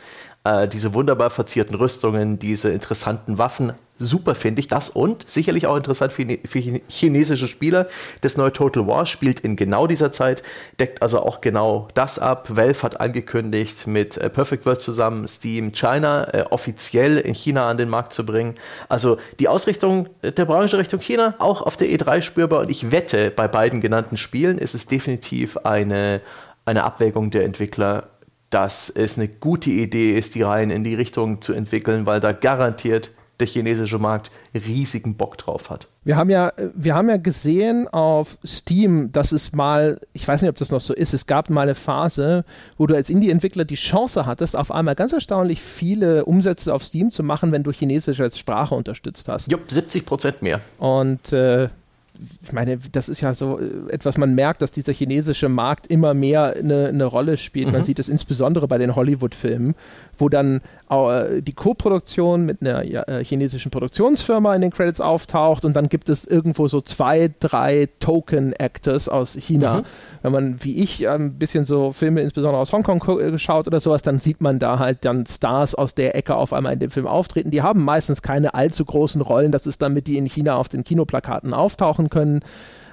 Äh, 0.50 0.68
diese 0.68 0.96
wunderbar 0.96 1.30
verzierten 1.30 1.76
Rüstungen, 1.76 2.40
diese 2.40 2.72
interessanten 2.72 3.38
Waffen. 3.38 3.74
Super 3.98 4.34
finde 4.34 4.62
ich 4.62 4.68
das 4.68 4.90
und 4.90 5.30
sicherlich 5.30 5.68
auch 5.68 5.76
interessant 5.76 6.12
für, 6.12 6.26
für, 6.46 6.60
chinesische 6.88 7.48
Spieler. 7.48 7.88
Das 8.22 8.36
neue 8.36 8.52
Total 8.52 8.88
War 8.88 9.06
spielt 9.06 9.42
in 9.42 9.56
genau 9.56 9.86
dieser 9.86 10.12
Zeit, 10.12 10.42
deckt 10.80 11.04
also 11.04 11.20
auch 11.22 11.42
genau 11.42 11.88
das 11.94 12.18
ab. 12.18 12.48
Valve 12.50 12.82
hat 12.82 13.00
angekündigt, 13.00 13.86
mit 13.86 14.18
äh, 14.18 14.30
Perfect 14.30 14.66
World 14.66 14.82
zusammen 14.82 15.28
Steam 15.28 15.72
China 15.72 16.28
äh, 16.34 16.46
offiziell 16.50 17.18
in 17.18 17.36
China 17.36 17.70
an 17.70 17.78
den 17.78 17.90
Markt 17.90 18.14
zu 18.14 18.26
bringen. 18.26 18.56
Also 18.88 19.18
die 19.40 19.50
Ausrichtung 19.50 20.10
der 20.24 20.46
Branche 20.46 20.80
Richtung 20.80 21.00
China 21.00 21.36
auch 21.38 21.62
auf 21.62 21.78
der 21.78 21.90
E3 21.90 22.24
spürbar 22.24 22.62
und 22.62 22.72
ich 22.72 22.92
wette, 22.92 23.30
bei 23.30 23.48
beiden 23.48 23.82
genannten 23.82 24.18
Spielen 24.18 24.58
ist 24.58 24.74
es 24.74 24.88
definitiv 24.88 25.58
eine, 25.58 26.22
eine 26.66 26.86
Abwägung 26.86 27.30
der 27.30 27.44
Entwickler 27.44 28.08
dass 28.50 28.90
es 28.90 29.18
eine 29.18 29.28
gute 29.28 29.70
Idee 29.70 30.18
ist, 30.18 30.36
die 30.36 30.42
Reihen 30.42 30.72
in 30.72 30.84
die 30.84 30.96
Richtung 30.96 31.42
zu 31.42 31.54
entwickeln, 31.54 32.06
weil 32.06 32.20
da 32.20 32.32
garantiert 32.32 33.12
der 33.40 33.48
chinesische 33.48 34.00
Markt 34.00 34.32
riesigen 34.54 35.16
Bock 35.16 35.38
drauf 35.38 35.70
hat. 35.70 35.88
Wir 36.04 36.18
haben 36.18 36.30
ja, 36.30 36.52
wir 36.74 36.96
haben 36.96 37.10
ja 37.10 37.18
gesehen 37.18 37.88
auf 37.88 38.38
Steam, 38.46 39.12
dass 39.12 39.32
es 39.32 39.54
mal, 39.54 40.00
ich 40.14 40.28
weiß 40.28 40.42
nicht, 40.42 40.50
ob 40.50 40.58
das 40.58 40.72
noch 40.72 40.82
so 40.82 40.94
ist, 40.94 41.14
es 41.14 41.26
gab 41.26 41.50
mal 41.50 41.62
eine 41.62 41.76
Phase, 41.76 42.44
wo 42.78 42.88
du 42.88 42.96
als 42.96 43.10
Indie-Entwickler 43.10 43.66
die 43.66 43.76
Chance 43.76 44.26
hattest, 44.26 44.56
auf 44.56 44.72
einmal 44.72 44.96
ganz 44.96 45.14
erstaunlich 45.14 45.62
viele 45.62 46.26
Umsätze 46.26 46.74
auf 46.74 46.84
Steam 46.84 47.12
zu 47.12 47.24
machen, 47.24 47.52
wenn 47.52 47.64
du 47.64 47.72
Chinesisch 47.72 48.20
als 48.20 48.38
Sprache 48.38 48.76
unterstützt 48.76 49.28
hast. 49.28 49.52
Jupp, 49.52 49.72
70 49.72 50.06
Prozent 50.06 50.42
mehr. 50.42 50.62
Und 50.78 51.32
äh, 51.32 51.70
ich 52.42 52.52
meine, 52.52 52.78
das 52.92 53.08
ist 53.10 53.22
ja 53.22 53.34
so 53.34 53.60
äh, 53.60 53.92
etwas, 53.92 54.18
man 54.18 54.36
merkt, 54.36 54.62
dass 54.62 54.72
dieser 54.72 54.94
chinesische 54.94 55.50
Markt 55.50 55.88
immer 55.88 56.14
mehr 56.14 56.54
eine, 56.58 56.88
eine 56.88 57.06
Rolle 57.06 57.38
spielt. 57.38 57.68
Mhm. 57.68 57.74
Man 57.74 57.84
sieht 57.84 58.00
es 58.00 58.10
insbesondere 58.10 58.68
bei 58.68 58.78
den 58.78 58.96
Hollywood-Filmen, 58.96 59.76
wo 60.18 60.28
dann 60.30 60.62
äh, 60.90 61.42
die 61.42 61.54
Co-Produktion 61.54 62.46
mit 62.46 62.62
einer 62.62 62.84
äh, 62.84 63.24
chinesischen 63.24 63.72
Produktionsfirma 63.72 64.54
in 64.56 64.62
den 64.62 64.72
Credits 64.72 65.00
auftaucht 65.00 65.64
und 65.64 65.76
dann 65.76 65.88
gibt 65.88 66.10
es 66.10 66.26
irgendwo 66.26 66.68
so 66.68 66.82
zwei, 66.82 67.32
drei 67.40 67.88
Token-Actors 68.00 69.08
aus 69.08 69.36
China. 69.36 69.78
Mhm. 69.78 69.84
Wenn 70.24 70.32
man, 70.32 70.64
wie 70.64 70.84
ich, 70.84 71.08
ein 71.08 71.36
bisschen 71.36 71.64
so 71.64 71.94
Filme 71.94 72.22
insbesondere 72.22 72.62
aus 72.62 72.74
Hongkong 72.74 73.38
schaut 73.38 73.68
oder 73.68 73.80
sowas, 73.80 74.02
dann 74.02 74.20
sieht 74.20 74.42
man 74.42 74.60
da 74.60 74.80
halt 74.80 75.06
dann 75.06 75.26
Stars 75.26 75.76
aus 75.76 75.96
der 75.96 76.16
Ecke 76.16 76.36
auf 76.36 76.52
einmal 76.52 76.74
in 76.74 76.80
dem 76.80 76.90
Film 76.90 77.08
auftreten. 77.08 77.52
Die 77.52 77.62
haben 77.62 77.84
meistens 77.84 78.22
keine 78.22 78.54
allzu 78.54 78.84
großen 78.84 79.22
Rollen. 79.22 79.52
Das 79.52 79.66
ist 79.66 79.82
damit, 79.82 80.08
die 80.08 80.18
in 80.18 80.26
China 80.26 80.56
auf 80.56 80.68
den 80.68 80.84
Kinoplakaten 80.84 81.54
auftauchen 81.54 82.09
können. 82.10 82.42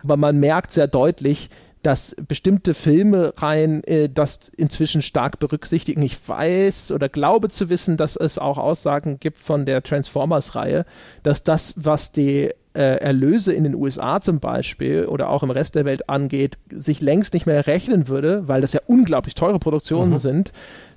Aber 0.03 0.17
man 0.17 0.39
merkt 0.39 0.73
sehr 0.73 0.87
deutlich, 0.87 1.49
dass 1.87 2.17
bestimmte 2.27 2.75
Filme 2.75 3.33
rein 3.37 3.85
äh, 3.85 4.09
das 4.09 4.51
inzwischen 4.57 5.03
stark 5.03 5.39
berücksichtigen. 5.39 6.03
Ich 6.03 6.29
weiß 6.29 6.91
oder 6.91 7.09
glaube 7.09 7.49
zu 7.49 7.71
wissen, 7.71 7.97
dass 7.97 8.17
es 8.17 8.39
auch 8.39 8.59
Aussagen 8.59 9.21
gibt 9.21 9.39
von 9.39 9.67
der 9.67 9.85
Transformers-Reihe, 9.85 10.85
dass 11.23 11.45
das, 11.45 11.75
was 11.77 12.11
die 12.11 12.51
äh, 12.75 12.99
Erlöse 12.99 13.53
in 13.53 13.63
den 13.63 13.77
USA 13.77 14.21
zum 14.21 14.41
Beispiel 14.41 15.07
oder 15.07 15.31
auch 15.31 15.45
im 15.45 15.51
Rest 15.51 15.77
der 15.77 15.85
Welt 15.85 16.09
angeht, 16.09 16.59
sich 16.71 17.01
längst 17.01 17.35
nicht 17.35 17.47
mehr 17.47 17.69
rechnen 17.69 18.09
würde, 18.09 18.49
weil 18.49 18.61
das 18.61 18.73
ja 18.73 18.81
unglaublich 18.87 19.35
teure 19.35 19.61
Produktionen 19.61 20.13
mhm. 20.13 20.19
sind 20.19 20.53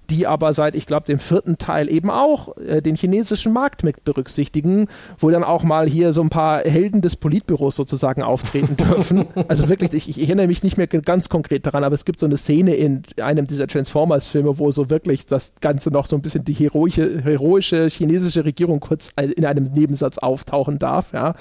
die 0.10 0.28
aber 0.28 0.54
seit, 0.54 0.76
ich 0.76 0.86
glaube, 0.86 1.06
dem 1.06 1.20
vierten 1.20 1.58
Teil 1.58 1.92
eben 1.92 2.10
auch 2.10 2.58
äh, 2.58 2.82
den 2.82 2.96
chinesischen 2.96 3.54
Markt 3.54 3.84
mit 3.84 4.04
berücksichtigen, 4.04 4.88
wo 5.18 5.30
dann 5.30 5.44
auch 5.44 5.64
mal 5.64 5.88
hier 5.88 6.14
so 6.14 6.22
ein 6.22 6.30
paar 6.30 6.62
Helden 6.62 7.02
des 7.02 7.16
Politbüros 7.16 7.76
sozusagen 7.76 8.22
auftreten 8.22 8.76
dürfen. 8.76 9.26
also 9.48 9.70
wirklich, 9.70 9.94
ich, 9.94 10.10
ich, 10.10 10.20
erinnere 10.22 10.48
mich 10.48 10.64
nicht 10.64 10.78
mehr 10.78 10.88
ganz 10.88 11.30
konkret 11.30 11.66
daran, 11.66 11.84
aber 11.84 11.96
es 11.96 12.06
gibt 12.06 12.20
so 12.20 12.26
eine 12.26 12.38
Szene 12.38 12.76
in 12.76 13.04
einem 13.22 13.48
dieser 13.48 13.68
Transformers-Filme, 13.68 14.60
wo 14.60 14.72
so 14.72 14.90
wirklich 14.90 15.26
das 15.26 15.54
Ganze 15.62 15.92
noch 15.92 16.06
so 16.06 16.16
ein 16.16 16.22
bisschen 16.22 16.44
die 16.44 16.54
heroische, 16.54 17.22
heroische 17.24 17.88
chinesische 17.88 18.46
Regierung 18.46 18.80
kurz 18.80 19.12
in 19.18 19.46
einem 19.46 19.66
Nebensatz 19.66 20.18
auftauchen 20.18 20.80
darf. 20.80 21.14
Ja? 21.14 21.36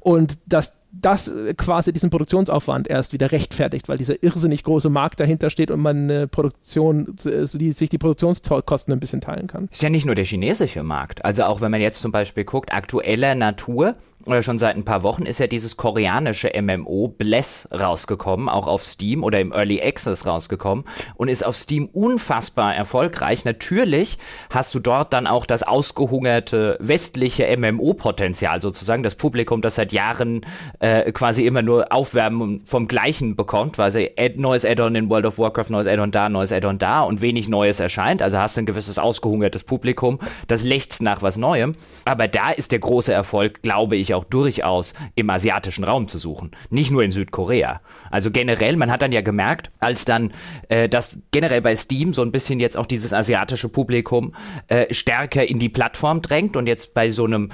Und 0.00 0.38
dass 0.46 0.81
das 0.92 1.28
äh, 1.28 1.54
quasi 1.54 1.92
diesen 1.92 2.10
Produktionsaufwand 2.10 2.88
erst 2.88 3.12
wieder 3.12 3.32
rechtfertigt, 3.32 3.88
weil 3.88 3.98
dieser 3.98 4.22
irrsinnig 4.22 4.62
große 4.62 4.90
Markt 4.90 5.20
dahinter 5.20 5.50
steht 5.50 5.70
und 5.70 5.80
man 5.80 6.10
eine 6.10 6.28
Produktion, 6.28 7.16
äh, 7.24 7.46
sich 7.46 7.88
die 7.88 7.98
Produktionskosten 7.98 8.92
ein 8.92 9.00
bisschen 9.00 9.20
teilen 9.20 9.46
kann. 9.46 9.68
Ist 9.72 9.82
ja 9.82 9.90
nicht 9.90 10.06
nur 10.06 10.14
der 10.14 10.24
chinesische 10.24 10.82
Markt. 10.82 11.24
Also 11.24 11.44
auch 11.44 11.60
wenn 11.60 11.70
man 11.70 11.80
jetzt 11.80 12.02
zum 12.02 12.12
Beispiel 12.12 12.44
guckt, 12.44 12.72
aktueller 12.72 13.34
Natur, 13.34 13.96
oder 14.26 14.42
schon 14.42 14.58
seit 14.58 14.76
ein 14.76 14.84
paar 14.84 15.02
Wochen 15.02 15.24
ist 15.24 15.40
ja 15.40 15.46
dieses 15.46 15.76
koreanische 15.76 16.50
MMO 16.60 17.08
Bless 17.08 17.68
rausgekommen, 17.72 18.48
auch 18.48 18.66
auf 18.66 18.84
Steam 18.84 19.24
oder 19.24 19.40
im 19.40 19.52
Early 19.52 19.82
Access 19.82 20.26
rausgekommen 20.26 20.84
und 21.16 21.28
ist 21.28 21.44
auf 21.44 21.56
Steam 21.56 21.86
unfassbar 21.92 22.74
erfolgreich. 22.74 23.44
Natürlich 23.44 24.18
hast 24.50 24.74
du 24.74 24.80
dort 24.80 25.12
dann 25.12 25.26
auch 25.26 25.46
das 25.46 25.62
ausgehungerte 25.62 26.76
westliche 26.80 27.46
MMO-Potenzial 27.56 28.60
sozusagen, 28.60 29.02
das 29.02 29.14
Publikum, 29.14 29.62
das 29.62 29.74
seit 29.74 29.92
Jahren 29.92 30.42
äh, 30.78 31.10
quasi 31.12 31.46
immer 31.46 31.62
nur 31.62 31.92
Aufwärmen 31.92 32.64
vom 32.64 32.88
Gleichen 32.88 33.36
bekommt, 33.36 33.78
weil 33.78 33.92
sie 33.92 34.12
Ad 34.18 34.34
neues 34.38 34.64
Add-on 34.64 34.94
in 34.94 35.10
World 35.10 35.26
of 35.26 35.38
Warcraft, 35.38 35.70
neues 35.70 35.86
Add-on 35.86 36.10
da, 36.10 36.28
neues 36.28 36.52
Add-on 36.52 36.78
da 36.78 37.02
und 37.02 37.20
wenig 37.20 37.48
Neues 37.48 37.80
erscheint. 37.80 38.22
Also 38.22 38.38
hast 38.38 38.56
du 38.56 38.62
ein 38.62 38.66
gewisses 38.66 38.98
ausgehungertes 38.98 39.64
Publikum, 39.64 40.18
das 40.48 40.62
lechzt 40.62 41.02
nach 41.02 41.22
was 41.22 41.36
Neuem. 41.36 41.74
Aber 42.04 42.28
da 42.28 42.50
ist 42.50 42.72
der 42.72 42.78
große 42.78 43.12
Erfolg, 43.12 43.62
glaube 43.62 43.96
ich, 43.96 44.11
auch 44.14 44.24
durchaus 44.24 44.94
im 45.14 45.30
asiatischen 45.30 45.84
Raum 45.84 46.08
zu 46.08 46.18
suchen, 46.18 46.52
nicht 46.70 46.90
nur 46.90 47.02
in 47.02 47.10
Südkorea. 47.10 47.80
Also 48.10 48.30
generell, 48.30 48.76
man 48.76 48.90
hat 48.90 49.02
dann 49.02 49.12
ja 49.12 49.20
gemerkt, 49.20 49.70
als 49.80 50.04
dann 50.04 50.32
äh, 50.68 50.88
das 50.88 51.16
generell 51.30 51.60
bei 51.60 51.76
Steam 51.76 52.12
so 52.12 52.22
ein 52.22 52.32
bisschen 52.32 52.60
jetzt 52.60 52.76
auch 52.76 52.86
dieses 52.86 53.12
asiatische 53.12 53.68
Publikum 53.68 54.34
äh, 54.68 54.92
stärker 54.92 55.46
in 55.46 55.58
die 55.58 55.68
Plattform 55.68 56.22
drängt 56.22 56.56
und 56.56 56.66
jetzt 56.66 56.94
bei 56.94 57.10
so 57.10 57.24
einem 57.24 57.50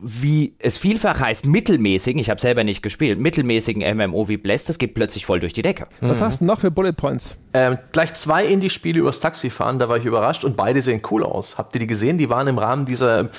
wie 0.00 0.54
es 0.60 0.78
vielfach 0.78 1.18
heißt, 1.18 1.44
mittelmäßigen, 1.44 2.20
ich 2.20 2.30
habe 2.30 2.40
selber 2.40 2.62
nicht 2.62 2.82
gespielt, 2.82 3.18
mittelmäßigen 3.18 3.82
MMO 3.96 4.28
wie 4.28 4.36
Bless, 4.36 4.64
das 4.64 4.78
geht 4.78 4.94
plötzlich 4.94 5.26
voll 5.26 5.40
durch 5.40 5.52
die 5.52 5.62
Decke. 5.62 5.88
Was 6.00 6.20
mhm. 6.20 6.24
hast 6.24 6.40
du 6.40 6.44
noch 6.44 6.60
für 6.60 6.70
Bullet 6.70 6.92
Points? 6.92 7.36
Ähm, 7.52 7.78
gleich 7.90 8.14
zwei 8.14 8.46
Indie-Spiele 8.46 9.00
übers 9.00 9.18
Taxifahren, 9.18 9.80
da 9.80 9.88
war 9.88 9.96
ich 9.96 10.04
überrascht 10.04 10.44
und 10.44 10.56
beide 10.56 10.80
sehen 10.80 11.02
cool 11.10 11.24
aus. 11.24 11.58
Habt 11.58 11.74
ihr 11.74 11.80
die 11.80 11.88
gesehen? 11.88 12.16
Die 12.16 12.30
waren 12.30 12.46
im 12.46 12.58
Rahmen 12.58 12.86
dieser 12.86 13.30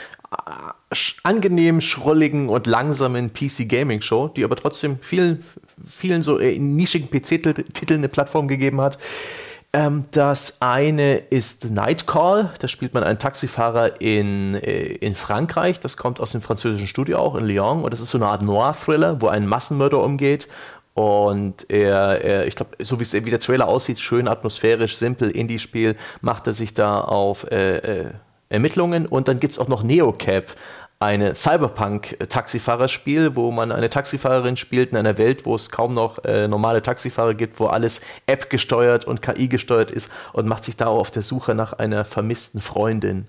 angenehm 1.23 1.81
schrulligen 1.81 2.49
und 2.49 2.67
langsamen 2.67 3.33
PC 3.33 3.67
Gaming 3.67 4.01
Show, 4.01 4.27
die 4.27 4.43
aber 4.43 4.55
trotzdem 4.55 4.97
vielen, 5.01 5.43
vielen 5.85 6.23
so 6.23 6.39
äh, 6.39 6.57
nischigen 6.57 7.09
PC-Titeln 7.09 7.99
eine 7.99 8.09
Plattform 8.09 8.47
gegeben 8.47 8.81
hat. 8.81 8.97
Ähm, 9.75 10.05
das 10.11 10.61
eine 10.61 11.15
ist 11.15 11.71
Nightcall, 11.71 12.51
da 12.59 12.67
spielt 12.67 12.93
man 12.93 13.03
einen 13.03 13.17
Taxifahrer 13.17 13.99
in, 14.01 14.53
äh, 14.53 14.83
in 14.83 15.15
Frankreich, 15.15 15.79
das 15.79 15.97
kommt 15.97 16.19
aus 16.19 16.31
dem 16.31 16.41
französischen 16.41 16.87
Studio 16.87 17.17
auch 17.17 17.35
in 17.35 17.45
Lyon. 17.45 17.83
Und 17.83 17.91
das 17.91 17.99
ist 17.99 18.11
so 18.11 18.19
eine 18.19 18.27
Art 18.27 18.43
Noir-Thriller, 18.43 19.21
wo 19.21 19.29
ein 19.29 19.47
Massenmörder 19.47 19.99
umgeht. 19.99 20.47
Und 20.93 21.71
er, 21.71 22.23
er 22.23 22.45
ich 22.45 22.55
glaube, 22.55 22.75
so 22.83 22.99
wie 22.99 23.29
der 23.31 23.39
Trailer 23.39 23.67
aussieht, 23.67 23.99
schön 23.99 24.27
atmosphärisch, 24.27 24.95
simpel, 24.95 25.31
Indie-Spiel, 25.31 25.95
macht 26.21 26.45
er 26.45 26.53
sich 26.53 26.75
da 26.75 27.01
auf 27.01 27.49
äh, 27.49 27.77
äh, 27.77 28.11
Ermittlungen 28.53 29.05
und 29.05 29.27
dann 29.27 29.39
gibt 29.39 29.51
es 29.51 29.59
auch 29.59 29.67
noch 29.67 29.83
Neocap, 29.83 30.55
eine 30.99 31.35
Cyberpunk-Taxifahrerspiel, 31.35 33.35
wo 33.35 33.51
man 33.51 33.73
eine 33.73 33.89
Taxifahrerin 33.89 34.55
spielt 34.55 34.91
in 34.91 34.97
einer 34.97 35.17
Welt, 35.17 35.45
wo 35.45 35.55
es 35.55 35.69
kaum 35.69 35.93
noch 35.93 36.23
äh, 36.23 36.47
normale 36.47 36.81
Taxifahrer 36.81 37.33
gibt, 37.33 37.59
wo 37.59 37.65
alles 37.65 37.99
App 38.25 38.49
gesteuert 38.49 39.03
und 39.03 39.21
KI 39.21 39.49
gesteuert 39.49 39.91
ist 39.91 40.09
und 40.31 40.47
macht 40.47 40.63
sich 40.63 40.77
da 40.77 40.85
auf 40.85 41.11
der 41.11 41.21
Suche 41.21 41.55
nach 41.55 41.73
einer 41.73 42.05
vermissten 42.05 42.61
Freundin. 42.61 43.27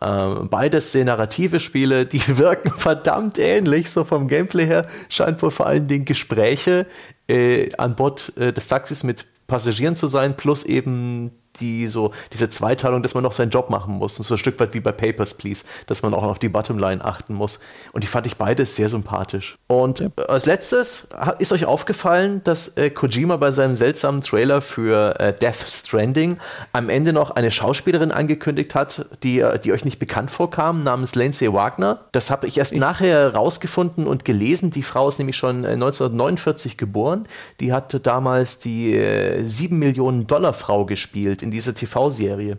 Ähm, 0.00 0.48
beides 0.50 0.90
sehr 0.90 1.04
narrative 1.04 1.60
Spiele, 1.60 2.06
die 2.06 2.26
wirken 2.38 2.72
verdammt 2.76 3.38
ähnlich, 3.38 3.90
so 3.90 4.02
vom 4.02 4.26
Gameplay 4.26 4.66
her. 4.66 4.86
Scheint 5.08 5.40
wohl 5.42 5.52
vor 5.52 5.66
allen 5.66 5.86
Dingen 5.86 6.04
Gespräche 6.04 6.86
äh, 7.28 7.68
an 7.76 7.94
Bord 7.94 8.32
äh, 8.36 8.52
des 8.52 8.66
Taxis 8.66 9.04
mit 9.04 9.26
Passagieren 9.46 9.94
zu 9.94 10.08
sein, 10.08 10.36
plus 10.36 10.64
eben 10.64 11.30
die 11.60 11.86
so, 11.86 12.12
diese 12.32 12.50
Zweiteilung, 12.50 13.02
dass 13.02 13.14
man 13.14 13.22
noch 13.22 13.32
seinen 13.32 13.50
Job 13.50 13.70
machen 13.70 13.94
muss. 13.94 14.18
Und 14.18 14.24
so 14.24 14.34
ein 14.34 14.38
Stück 14.38 14.58
weit 14.58 14.74
wie 14.74 14.80
bei 14.80 14.92
Papers, 14.92 15.34
Please, 15.34 15.64
dass 15.86 16.02
man 16.02 16.14
auch 16.14 16.22
auf 16.22 16.38
die 16.38 16.48
Bottomline 16.48 17.04
achten 17.04 17.34
muss. 17.34 17.60
Und 17.92 18.02
die 18.02 18.08
fand 18.08 18.26
ich 18.26 18.36
beides 18.36 18.76
sehr 18.76 18.88
sympathisch. 18.88 19.56
Und 19.68 20.00
ja. 20.00 20.08
als 20.28 20.46
letztes 20.46 21.08
ist 21.38 21.52
euch 21.52 21.64
aufgefallen, 21.64 22.42
dass 22.44 22.68
äh, 22.76 22.90
Kojima 22.90 23.36
bei 23.36 23.50
seinem 23.50 23.74
seltsamen 23.74 24.22
Trailer 24.22 24.60
für 24.60 25.18
äh, 25.20 25.32
Death 25.32 25.68
Stranding 25.68 26.38
am 26.72 26.88
Ende 26.88 27.12
noch 27.12 27.30
eine 27.30 27.50
Schauspielerin 27.50 28.10
angekündigt 28.10 28.74
hat, 28.74 29.06
die, 29.22 29.40
äh, 29.40 29.58
die 29.58 29.72
euch 29.72 29.84
nicht 29.84 29.98
bekannt 29.98 30.30
vorkam, 30.30 30.80
namens 30.80 31.14
Lindsay 31.14 31.52
Wagner. 31.52 32.00
Das 32.12 32.30
habe 32.30 32.46
ich 32.46 32.58
erst 32.58 32.72
ich 32.72 32.80
nachher 32.80 33.34
rausgefunden 33.34 34.06
und 34.06 34.24
gelesen. 34.24 34.70
Die 34.70 34.82
Frau 34.82 35.08
ist 35.08 35.18
nämlich 35.18 35.36
schon 35.36 35.64
1949 35.64 36.72
äh, 36.72 36.76
geboren. 36.76 37.28
Die 37.60 37.72
hatte 37.72 38.00
damals 38.00 38.58
die 38.58 38.94
äh, 38.94 39.42
7 39.42 39.78
Millionen 39.78 40.26
Dollar 40.26 40.52
Frau 40.52 40.86
gespielt 40.86 41.41
in 41.42 41.50
dieser 41.50 41.74
TV-Serie. 41.74 42.58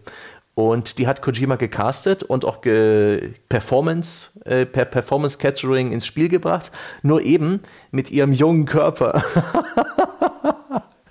Und 0.55 0.99
die 0.99 1.07
hat 1.07 1.23
Kojima 1.23 1.55
gecastet 1.55 2.21
und 2.21 2.45
auch 2.45 2.61
ge 2.61 3.33
Performance, 3.49 4.39
äh, 4.45 4.67
per 4.67 4.85
Performance 4.85 5.39
Catchering 5.39 5.91
ins 5.91 6.05
Spiel 6.05 6.29
gebracht. 6.29 6.71
Nur 7.01 7.21
eben 7.21 7.61
mit 7.91 8.11
ihrem 8.11 8.33
jungen 8.33 8.65
Körper. 8.65 9.23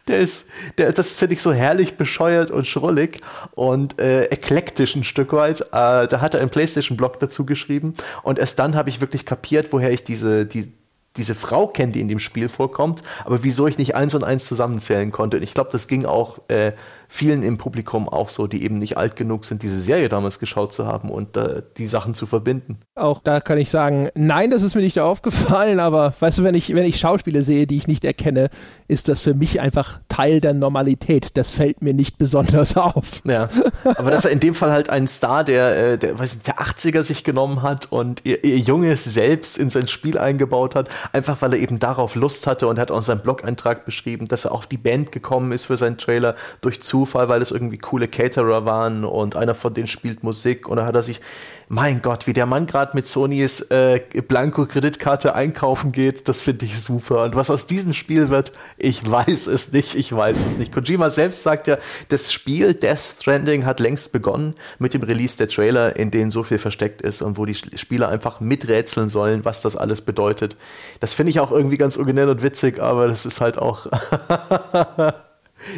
der 0.07 0.21
ist, 0.21 0.49
der, 0.79 0.93
das 0.93 1.17
finde 1.17 1.35
ich 1.35 1.43
so 1.43 1.53
herrlich 1.53 1.97
bescheuert 1.97 2.53
und 2.53 2.69
schrullig 2.69 3.21
und 3.53 4.01
äh, 4.01 4.27
eklektisch 4.27 4.95
ein 4.95 5.05
Stück 5.05 5.33
weit. 5.33 5.61
Äh, 5.61 6.07
da 6.07 6.21
hat 6.21 6.35
er 6.35 6.41
einen 6.41 6.51
PlayStation-Blog 6.51 7.19
dazu 7.19 7.45
geschrieben 7.45 7.95
und 8.23 8.39
erst 8.39 8.59
dann 8.59 8.77
habe 8.77 8.91
ich 8.91 9.01
wirklich 9.01 9.27
kapiert, 9.27 9.69
woher 9.73 9.91
ich 9.91 10.05
diese, 10.05 10.47
die, 10.47 10.73
diese 11.17 11.35
Frau 11.35 11.67
kenne, 11.67 11.93
die 11.93 12.01
in 12.01 12.09
dem 12.09 12.19
Spiel 12.19 12.49
vorkommt, 12.49 13.03
aber 13.25 13.43
wieso 13.45 13.67
ich 13.67 13.79
nicht 13.79 13.95
eins 13.95 14.15
und 14.15 14.25
eins 14.25 14.47
zusammenzählen 14.47 15.13
konnte. 15.13 15.37
Und 15.37 15.43
ich 15.43 15.55
glaube, 15.55 15.71
das 15.71 15.89
ging 15.89 16.05
auch 16.05 16.39
äh, 16.49 16.73
vielen 17.13 17.43
im 17.43 17.59
Publikum 17.59 18.09
auch 18.09 18.31
so, 18.31 18.47
die 18.47 18.65
eben 18.65 18.79
nicht 18.79 18.97
alt 18.97 19.17
genug 19.17 19.45
sind, 19.45 19.63
diese 19.63 19.79
Serie 19.83 20.09
damals 20.09 20.39
geschaut 20.39 20.73
zu 20.73 20.87
haben 20.87 21.11
und 21.11 21.37
äh, 21.37 21.63
die 21.77 21.87
Sachen 21.87 22.15
zu 22.15 22.25
verbinden. 22.25 22.79
Auch 22.95 23.21
da 23.23 23.41
kann 23.41 23.59
ich 23.59 23.71
sagen, 23.71 24.09
nein, 24.15 24.51
das 24.51 24.63
ist 24.63 24.75
mir 24.75 24.81
nicht 24.81 24.99
aufgefallen, 24.99 25.79
aber 25.79 26.15
weißt 26.19 26.39
du, 26.39 26.45
wenn 26.45 26.55
ich, 26.55 26.75
wenn 26.75 26.87
ich 26.87 26.99
Schauspiele 26.99 27.43
sehe, 27.43 27.67
die 27.67 27.77
ich 27.77 27.87
nicht 27.87 28.07
erkenne, 28.07 28.49
ist 28.89 29.09
das 29.09 29.21
für 29.21 29.35
mich 29.35 29.61
einfach 29.61 30.01
Teil 30.09 30.41
der 30.41 30.55
Normalität. 30.55 31.37
Das 31.37 31.51
fällt 31.51 31.83
mir 31.83 31.93
nicht 31.93 32.17
besonders 32.17 32.77
auf. 32.79 33.21
Ja, 33.27 33.49
aber 33.85 34.11
dass 34.11 34.25
er 34.25 34.31
in 34.31 34.41
dem 34.41 34.55
Fall 34.55 34.73
halt 34.73 34.89
einen 34.89 35.07
Star, 35.07 35.45
der, 35.45 35.93
äh, 35.93 35.99
der, 35.99 36.19
weiß 36.19 36.37
nicht, 36.37 36.47
der 36.47 36.61
80er 36.61 37.03
sich 37.03 37.25
genommen 37.25 37.61
hat 37.61 37.93
und 37.93 38.23
ihr, 38.25 38.43
ihr 38.43 38.59
Junges 38.59 39.05
selbst 39.05 39.59
in 39.59 39.69
sein 39.69 39.87
Spiel 39.87 40.17
eingebaut 40.17 40.75
hat, 40.75 40.89
einfach 41.13 41.43
weil 41.43 41.53
er 41.53 41.59
eben 41.59 41.79
darauf 41.79 42.15
Lust 42.15 42.47
hatte 42.47 42.69
und 42.69 42.79
hat 42.79 42.91
auch 42.91 43.03
seinen 43.03 43.21
Blog-Eintrag 43.21 43.85
beschrieben, 43.85 44.29
dass 44.29 44.47
er 44.47 44.53
auf 44.53 44.67
die 44.67 44.79
Band 44.79 45.13
gekommen 45.13 45.53
ist 45.53 45.67
für 45.67 45.77
seinen 45.77 45.99
Trailer 45.99 46.37
durch 46.63 46.81
Zufall 46.81 47.02
Zufall, 47.03 47.29
weil 47.29 47.43
es 47.43 47.51
irgendwie 47.51 47.79
coole 47.79 48.07
Caterer 48.07 48.65
waren 48.65 49.05
und 49.05 49.35
einer 49.35 49.57
von 49.57 49.75
denen 49.75 49.89
spielt 49.89 50.23
Musik 50.23 50.69
und 50.69 50.77
da 50.77 50.87
hat 50.87 50.95
er 50.95 51.03
sich, 51.03 51.21
mein 51.69 52.01
Gott, 52.01 52.29
wie 52.29 52.33
der 52.33 52.47
Mann 52.47 52.67
gerade 52.67 52.93
mit 52.95 53.09
Sonys 53.09 53.61
äh, 53.71 54.01
Blanko-Kreditkarte 54.29 55.35
einkaufen 55.35 55.91
geht, 55.91 56.29
das 56.29 56.43
finde 56.43 56.67
ich 56.67 56.79
super. 56.79 57.25
Und 57.25 57.35
was 57.35 57.51
aus 57.51 57.67
diesem 57.67 57.93
Spiel 57.93 58.29
wird, 58.29 58.53
ich 58.77 59.11
weiß 59.11 59.49
es 59.49 59.73
nicht, 59.73 59.97
ich 59.97 60.15
weiß 60.15 60.47
es 60.47 60.59
nicht. 60.59 60.73
Kojima 60.73 61.11
selbst 61.11 61.43
sagt 61.43 61.67
ja, 61.67 61.79
das 62.09 62.33
Spiel 62.33 62.75
Death 62.75 63.17
Stranding 63.21 63.65
hat 63.65 63.81
längst 63.81 64.13
begonnen 64.13 64.55
mit 64.79 64.95
dem 64.95 65.03
Release 65.03 65.37
der 65.37 65.49
Trailer, 65.49 65.97
in 65.97 66.13
denen 66.13 66.31
so 66.31 66.45
viel 66.45 66.59
versteckt 66.59 67.03
ist 67.03 67.21
und 67.21 67.37
wo 67.37 67.47
die 67.47 67.55
Spieler 67.55 68.11
einfach 68.11 68.39
miträtseln 68.39 69.09
sollen, 69.09 69.45
was 69.45 69.61
das 69.61 69.75
alles 69.75 70.03
bedeutet. 70.03 70.57
Das 71.01 71.15
finde 71.15 71.31
ich 71.31 71.41
auch 71.41 71.51
irgendwie 71.51 71.79
ganz 71.79 71.97
originell 71.97 72.29
und 72.29 72.43
witzig, 72.43 72.81
aber 72.81 73.09
das 73.09 73.27
ist 73.27 73.41
halt 73.41 73.59
auch 73.59 73.87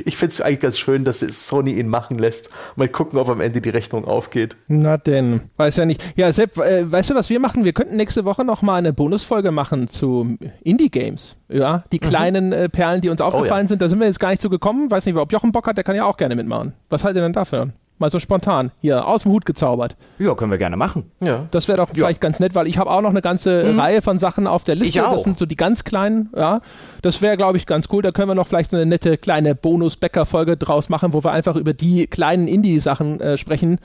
Ich 0.05 0.17
finde 0.17 0.33
es 0.33 0.41
eigentlich 0.41 0.61
ganz 0.61 0.79
schön, 0.79 1.05
dass 1.05 1.21
Sony 1.21 1.73
ihn 1.73 1.89
machen 1.89 2.19
lässt. 2.19 2.51
Mal 2.77 2.89
gucken, 2.89 3.19
ob 3.19 3.29
am 3.29 3.41
Ende 3.41 3.61
die 3.61 3.69
Rechnung 3.69 4.05
aufgeht. 4.05 4.57
Na 4.69 4.97
denn, 4.97 5.43
weiß 5.57 5.77
ja 5.77 5.87
nicht. 5.87 6.03
Ja, 6.17 6.33
Sepp, 6.33 6.59
äh, 6.59 6.91
weißt 6.91 7.11
du, 7.11 7.15
was 7.15 7.31
wir 7.31 7.41
machen? 7.41 7.65
Wir 7.65 7.73
könnten 7.73 7.97
nächste 7.97 8.25
Woche 8.25 8.45
noch 8.45 8.63
mal 8.63 8.77
eine 8.77 8.93
Bonusfolge 8.93 9.51
machen 9.51 9.89
zu 9.89 10.37
Indie-Games. 10.63 11.37
Ja, 11.49 11.85
die 11.93 12.01
mhm. 12.03 12.09
kleinen 12.09 12.53
äh, 12.53 12.69
Perlen, 12.69 13.01
die 13.01 13.09
uns 13.09 13.21
aufgefallen 13.21 13.51
oh, 13.51 13.65
ja. 13.65 13.69
sind. 13.69 13.83
Da 13.83 13.89
sind 13.89 14.01
wir 14.01 14.07
jetzt 14.07 14.21
gar 14.21 14.31
nicht 14.31 14.43
zu 14.43 14.51
gekommen. 14.51 14.91
Weiß 14.91 15.07
nicht, 15.07 15.17
ob 15.17 15.33
Jochen 15.33 15.53
Bock 15.53 15.67
hat, 15.67 15.77
der 15.77 15.85
kann 15.85 15.97
ja 15.97 16.05
auch 16.05 16.17
gerne 16.17 16.35
mitmachen. 16.35 16.73
Was 16.89 17.05
haltet 17.05 17.21
ihr 17.21 17.23
denn 17.23 17.33
dafür? 17.33 17.73
Mal 18.05 18.11
so 18.11 18.19
spontan 18.19 18.71
hier 18.83 19.07
aus 19.07 19.23
dem 19.23 19.33
Hut 19.33 19.47
gezaubert. 19.47 19.97
Ja, 20.19 20.35
können 20.35 20.51
wir 20.51 20.59
gerne 20.59 20.77
machen. 20.77 21.11
Ja. 21.21 21.47
Das 21.53 21.69
wäre 21.69 21.79
doch 21.79 21.89
vielleicht 21.89 22.23
ja. 22.23 22.29
ganz 22.29 22.39
nett, 22.39 22.55
weil 22.55 22.69
ich 22.69 22.77
habe 22.77 22.91
auch 22.91 23.01
noch 23.01 23.09
eine 23.09 23.23
ganze 23.23 23.65
mhm. 23.65 23.81
Reihe 23.81 24.03
von 24.03 24.19
Sachen 24.19 24.47
auf 24.47 24.63
der 24.63 24.75
Liste. 24.75 24.99
Das 24.99 25.23
sind 25.23 25.39
so 25.39 25.47
die 25.47 25.57
ganz 25.57 25.85
kleinen. 25.85 26.29
Ja, 26.37 26.61
das 27.01 27.23
wäre, 27.23 27.39
glaube 27.39 27.57
ich, 27.57 27.65
ganz 27.65 27.89
cool. 27.91 28.03
Da 28.03 28.11
können 28.11 28.29
wir 28.29 28.35
noch 28.35 28.47
vielleicht 28.47 28.73
so 28.73 28.77
eine 28.77 28.85
nette 28.85 29.17
kleine 29.17 29.55
Bonus-Bäcker-Folge 29.55 30.59
draus 30.59 30.91
machen, 30.91 31.15
wo 31.15 31.25
wir 31.25 31.33
einfach 31.33 31.57
über 31.57 31.73
die 31.73 32.07
kleinen 32.07 32.47
Indie-Sachen 32.47 33.23
äh, 33.23 33.39
sprechen, 33.39 33.79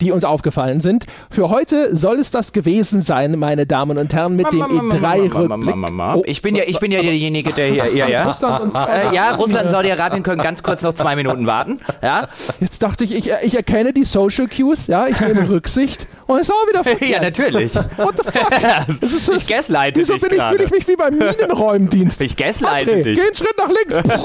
die 0.00 0.12
uns 0.12 0.24
aufgefallen 0.24 0.80
sind. 0.80 1.06
Für 1.30 1.50
heute 1.50 1.96
soll 1.96 2.16
es 2.16 2.30
das 2.30 2.52
gewesen 2.52 3.02
sein, 3.02 3.38
meine 3.38 3.66
Damen 3.66 3.98
und 3.98 4.12
Herren, 4.12 4.36
mit 4.36 4.52
dem 4.52 4.62
E3-Rückblick. 4.62 6.22
Ich 6.26 6.42
bin 6.42 6.54
ja, 6.56 6.64
ich 6.66 6.78
bin 6.78 6.92
ja 6.92 7.02
derjenige, 7.02 7.52
der 7.52 7.68
hier, 7.68 7.86
ja, 7.94 8.08
ja. 8.08 8.24
Russland 8.24 8.60
und 8.62 8.74
äh, 8.74 9.14
ja, 9.14 9.34
Russland 9.34 9.70
Saudi-Arabien 9.70 10.22
können 10.22 10.42
ganz 10.42 10.62
kurz 10.62 10.82
noch 10.82 10.94
zwei 10.94 11.16
Minuten 11.16 11.46
warten. 11.46 11.80
Ja. 12.02 12.28
Jetzt 12.60 12.82
dachte 12.82 13.04
ich, 13.04 13.14
ich, 13.14 13.30
ich 13.42 13.54
erkenne 13.54 13.92
die 13.92 14.04
Social 14.04 14.48
Cues, 14.48 14.86
ja, 14.86 15.06
ich 15.06 15.20
nehme 15.20 15.48
Rücksicht 15.50 16.06
und 16.26 16.36
es 16.36 16.48
ist 16.48 16.54
auch 16.54 16.68
wieder 16.68 16.82
verkehrt. 16.84 17.10
Ja, 17.10 17.20
natürlich. 17.20 17.74
What 17.74 18.16
the 18.22 18.30
fuck? 18.30 18.50
Das 19.00 19.12
ist, 19.12 19.28
das, 19.28 19.42
ich 19.42 19.48
gaslighte 19.48 20.00
wieso 20.00 20.14
dich 20.14 20.22
bin 20.22 20.38
ich, 20.38 20.42
fühle 20.44 20.64
ich 20.64 20.70
mich 20.70 20.88
wie 20.88 20.96
beim 20.96 21.14
Minenräumdienst? 21.16 22.22
Ich 22.22 22.36
gaslighte 22.36 22.92
André, 22.92 23.02
dich. 23.02 23.18
geh 23.18 23.26
einen 23.26 23.34
Schritt 23.34 23.56
nach 23.58 23.68
links. 23.68 24.16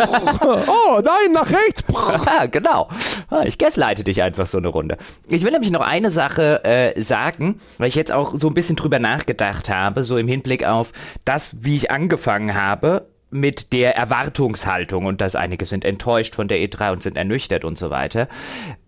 oh, 0.67 1.01
nein, 1.03 1.33
nach 1.33 1.49
rechts. 1.51 1.83
Ja, 2.25 2.45
genau. 2.45 2.87
Ah, 3.29 3.43
Ich 3.45 3.57
gasleite 3.57 4.03
dich 4.03 4.21
einfach 4.21 4.47
so 4.47 4.57
eine 4.57 4.69
Runde. 4.69 4.97
Ich 5.27 5.43
will 5.43 5.55
nämlich 5.61 5.71
noch 5.71 5.85
eine 5.87 6.09
Sache 6.09 6.63
äh, 6.63 6.99
sagen, 7.01 7.61
weil 7.77 7.87
ich 7.87 7.95
jetzt 7.95 8.11
auch 8.11 8.35
so 8.35 8.47
ein 8.47 8.55
bisschen 8.55 8.75
drüber 8.75 8.97
nachgedacht 8.97 9.69
habe, 9.69 10.01
so 10.01 10.17
im 10.17 10.27
Hinblick 10.27 10.65
auf 10.65 10.91
das, 11.23 11.51
wie 11.59 11.75
ich 11.75 11.91
angefangen 11.91 12.55
habe 12.55 13.07
mit 13.29 13.71
der 13.71 13.95
Erwartungshaltung 13.95 15.05
und 15.05 15.21
dass 15.21 15.35
einige 15.35 15.65
sind 15.65 15.85
enttäuscht 15.85 16.35
von 16.35 16.47
der 16.47 16.57
E3 16.57 16.91
und 16.91 17.03
sind 17.03 17.15
ernüchtert 17.15 17.63
und 17.63 17.77
so 17.77 17.91
weiter. 17.91 18.27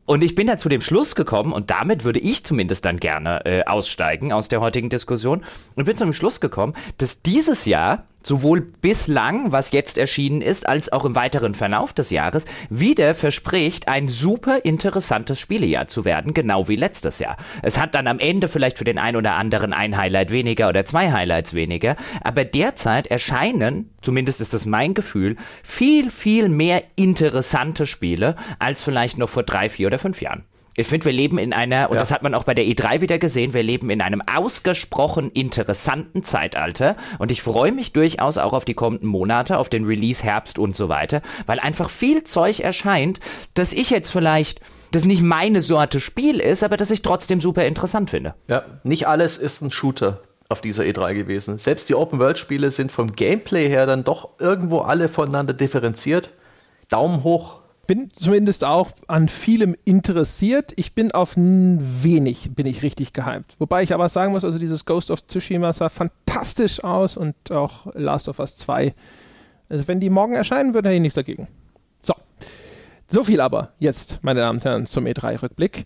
Und 0.05 0.23
ich 0.23 0.35
bin 0.35 0.47
dann 0.47 0.57
zu 0.57 0.67
dem 0.67 0.81
Schluss 0.81 1.15
gekommen, 1.15 1.53
und 1.53 1.69
damit 1.69 2.03
würde 2.03 2.19
ich 2.19 2.43
zumindest 2.43 2.83
dann 2.83 2.99
gerne 2.99 3.45
äh, 3.45 3.63
aussteigen 3.63 4.33
aus 4.33 4.49
der 4.49 4.59
heutigen 4.59 4.89
Diskussion, 4.89 5.43
und 5.75 5.85
bin 5.85 5.95
zu 5.95 6.03
dem 6.03 6.11
Schluss 6.11 6.41
gekommen, 6.41 6.73
dass 6.97 7.21
dieses 7.21 7.65
Jahr 7.65 8.03
sowohl 8.23 8.61
bislang, 8.61 9.51
was 9.51 9.71
jetzt 9.71 9.97
erschienen 9.97 10.41
ist, 10.41 10.67
als 10.67 10.91
auch 10.91 11.05
im 11.05 11.15
weiteren 11.15 11.53
Verlauf 11.53 11.93
des 11.93 12.09
Jahres, 12.09 12.45
wieder 12.69 13.13
verspricht, 13.13 13.87
ein 13.87 14.07
super 14.07 14.65
interessantes 14.65 15.39
Spielejahr 15.39 15.87
zu 15.87 16.05
werden, 16.05 16.33
genau 16.33 16.67
wie 16.67 16.75
letztes 16.75 17.19
Jahr. 17.19 17.37
Es 17.61 17.77
hat 17.77 17.93
dann 17.93 18.07
am 18.07 18.19
Ende 18.19 18.47
vielleicht 18.47 18.77
für 18.77 18.83
den 18.83 18.97
einen 18.97 19.17
oder 19.17 19.35
anderen 19.35 19.73
ein 19.73 19.97
Highlight 19.97 20.31
weniger 20.31 20.69
oder 20.69 20.85
zwei 20.85 21.11
Highlights 21.11 21.53
weniger, 21.53 21.95
aber 22.23 22.45
derzeit 22.45 23.07
erscheinen, 23.07 23.89
zumindest 24.01 24.41
ist 24.41 24.53
das 24.53 24.65
mein 24.65 24.93
Gefühl, 24.93 25.35
viel, 25.61 26.09
viel 26.09 26.49
mehr 26.49 26.83
interessante 26.95 27.85
Spiele 27.85 28.35
als 28.59 28.83
vielleicht 28.83 29.17
noch 29.17 29.29
vor 29.29 29.43
drei, 29.43 29.69
vier 29.69 29.87
oder 29.87 29.99
fünf 29.99 30.21
Jahren. 30.21 30.45
Ich 30.75 30.87
finde, 30.87 31.05
wir 31.05 31.11
leben 31.11 31.37
in 31.37 31.53
einer, 31.53 31.89
und 31.89 31.95
Ja. 31.95 32.01
das 32.01 32.11
hat 32.11 32.23
man 32.23 32.33
auch 32.33 32.43
bei 32.45 32.53
der 32.53 32.65
E3 32.65 33.01
wieder 33.01 33.19
gesehen, 33.19 33.53
wir 33.53 33.61
leben 33.63 33.89
in 33.89 34.01
einem 34.01 34.21
ausgesprochen 34.21 35.29
interessanten 35.31 36.23
Zeitalter. 36.23 36.95
Und 37.19 37.31
ich 37.31 37.41
freue 37.41 37.71
mich 37.71 37.93
durchaus 37.93 38.37
auch 38.37 38.53
auf 38.53 38.65
die 38.65 38.73
kommenden 38.73 39.07
Monate, 39.07 39.57
auf 39.57 39.69
den 39.69 39.85
Release 39.85 40.23
Herbst 40.23 40.57
und 40.57 40.75
so 40.75 40.89
weiter, 40.89 41.21
weil 41.45 41.59
einfach 41.59 41.89
viel 41.89 42.23
Zeug 42.23 42.59
erscheint, 42.59 43.19
dass 43.53 43.71
ich 43.73 43.89
jetzt 43.91 44.09
vielleicht, 44.11 44.61
das 44.91 45.05
nicht 45.05 45.21
meine 45.21 45.61
Sorte 45.61 45.99
Spiel 45.99 46.39
ist, 46.39 46.63
aber 46.63 46.77
das 46.77 46.91
ich 46.91 47.01
trotzdem 47.01 47.39
super 47.39 47.65
interessant 47.65 48.09
finde. 48.09 48.33
Ja, 48.47 48.63
nicht 48.83 49.07
alles 49.07 49.37
ist 49.37 49.61
ein 49.61 49.71
Shooter 49.71 50.21
auf 50.49 50.61
dieser 50.61 50.83
E3 50.83 51.13
gewesen. 51.13 51.57
Selbst 51.57 51.89
die 51.89 51.95
Open-World-Spiele 51.95 52.69
sind 52.71 52.91
vom 52.91 53.11
Gameplay 53.11 53.69
her 53.69 53.85
dann 53.85 54.03
doch 54.03 54.29
irgendwo 54.39 54.79
alle 54.79 55.07
voneinander 55.07 55.53
differenziert. 55.53 56.31
Daumen 56.89 57.23
hoch. 57.23 57.59
Bin 57.85 58.09
zumindest 58.11 58.63
auch 58.63 58.91
an 59.07 59.27
vielem 59.27 59.75
interessiert. 59.85 60.71
Ich 60.77 60.93
bin 60.93 61.11
auf 61.11 61.33
wenig, 61.35 62.51
bin 62.55 62.65
ich 62.65 62.81
richtig 62.81 63.13
gehypt. 63.13 63.55
Wobei 63.59 63.83
ich 63.83 63.93
aber 63.93 64.07
sagen 64.09 64.31
muss, 64.31 64.45
also 64.45 64.57
dieses 64.57 64.85
Ghost 64.85 65.11
of 65.11 65.25
Tsushima 65.27 65.73
sah 65.73 65.89
fantastisch 65.89 66.83
aus 66.83 67.17
und 67.17 67.35
auch 67.51 67.87
Last 67.93 68.29
of 68.29 68.39
Us 68.39 68.57
2. 68.57 68.93
Also 69.69 69.87
wenn 69.87 69.99
die 69.99 70.09
morgen 70.09 70.33
erscheinen 70.33 70.73
hätte 70.73 70.91
ich 70.91 71.01
nichts 71.01 71.15
dagegen. 71.15 71.47
So. 72.01 72.13
So 73.07 73.23
viel 73.23 73.41
aber 73.41 73.73
jetzt, 73.79 74.19
meine 74.21 74.39
Damen 74.39 74.59
und 74.59 74.65
Herren, 74.65 74.85
zum 74.85 75.05
E3-Rückblick. 75.05 75.85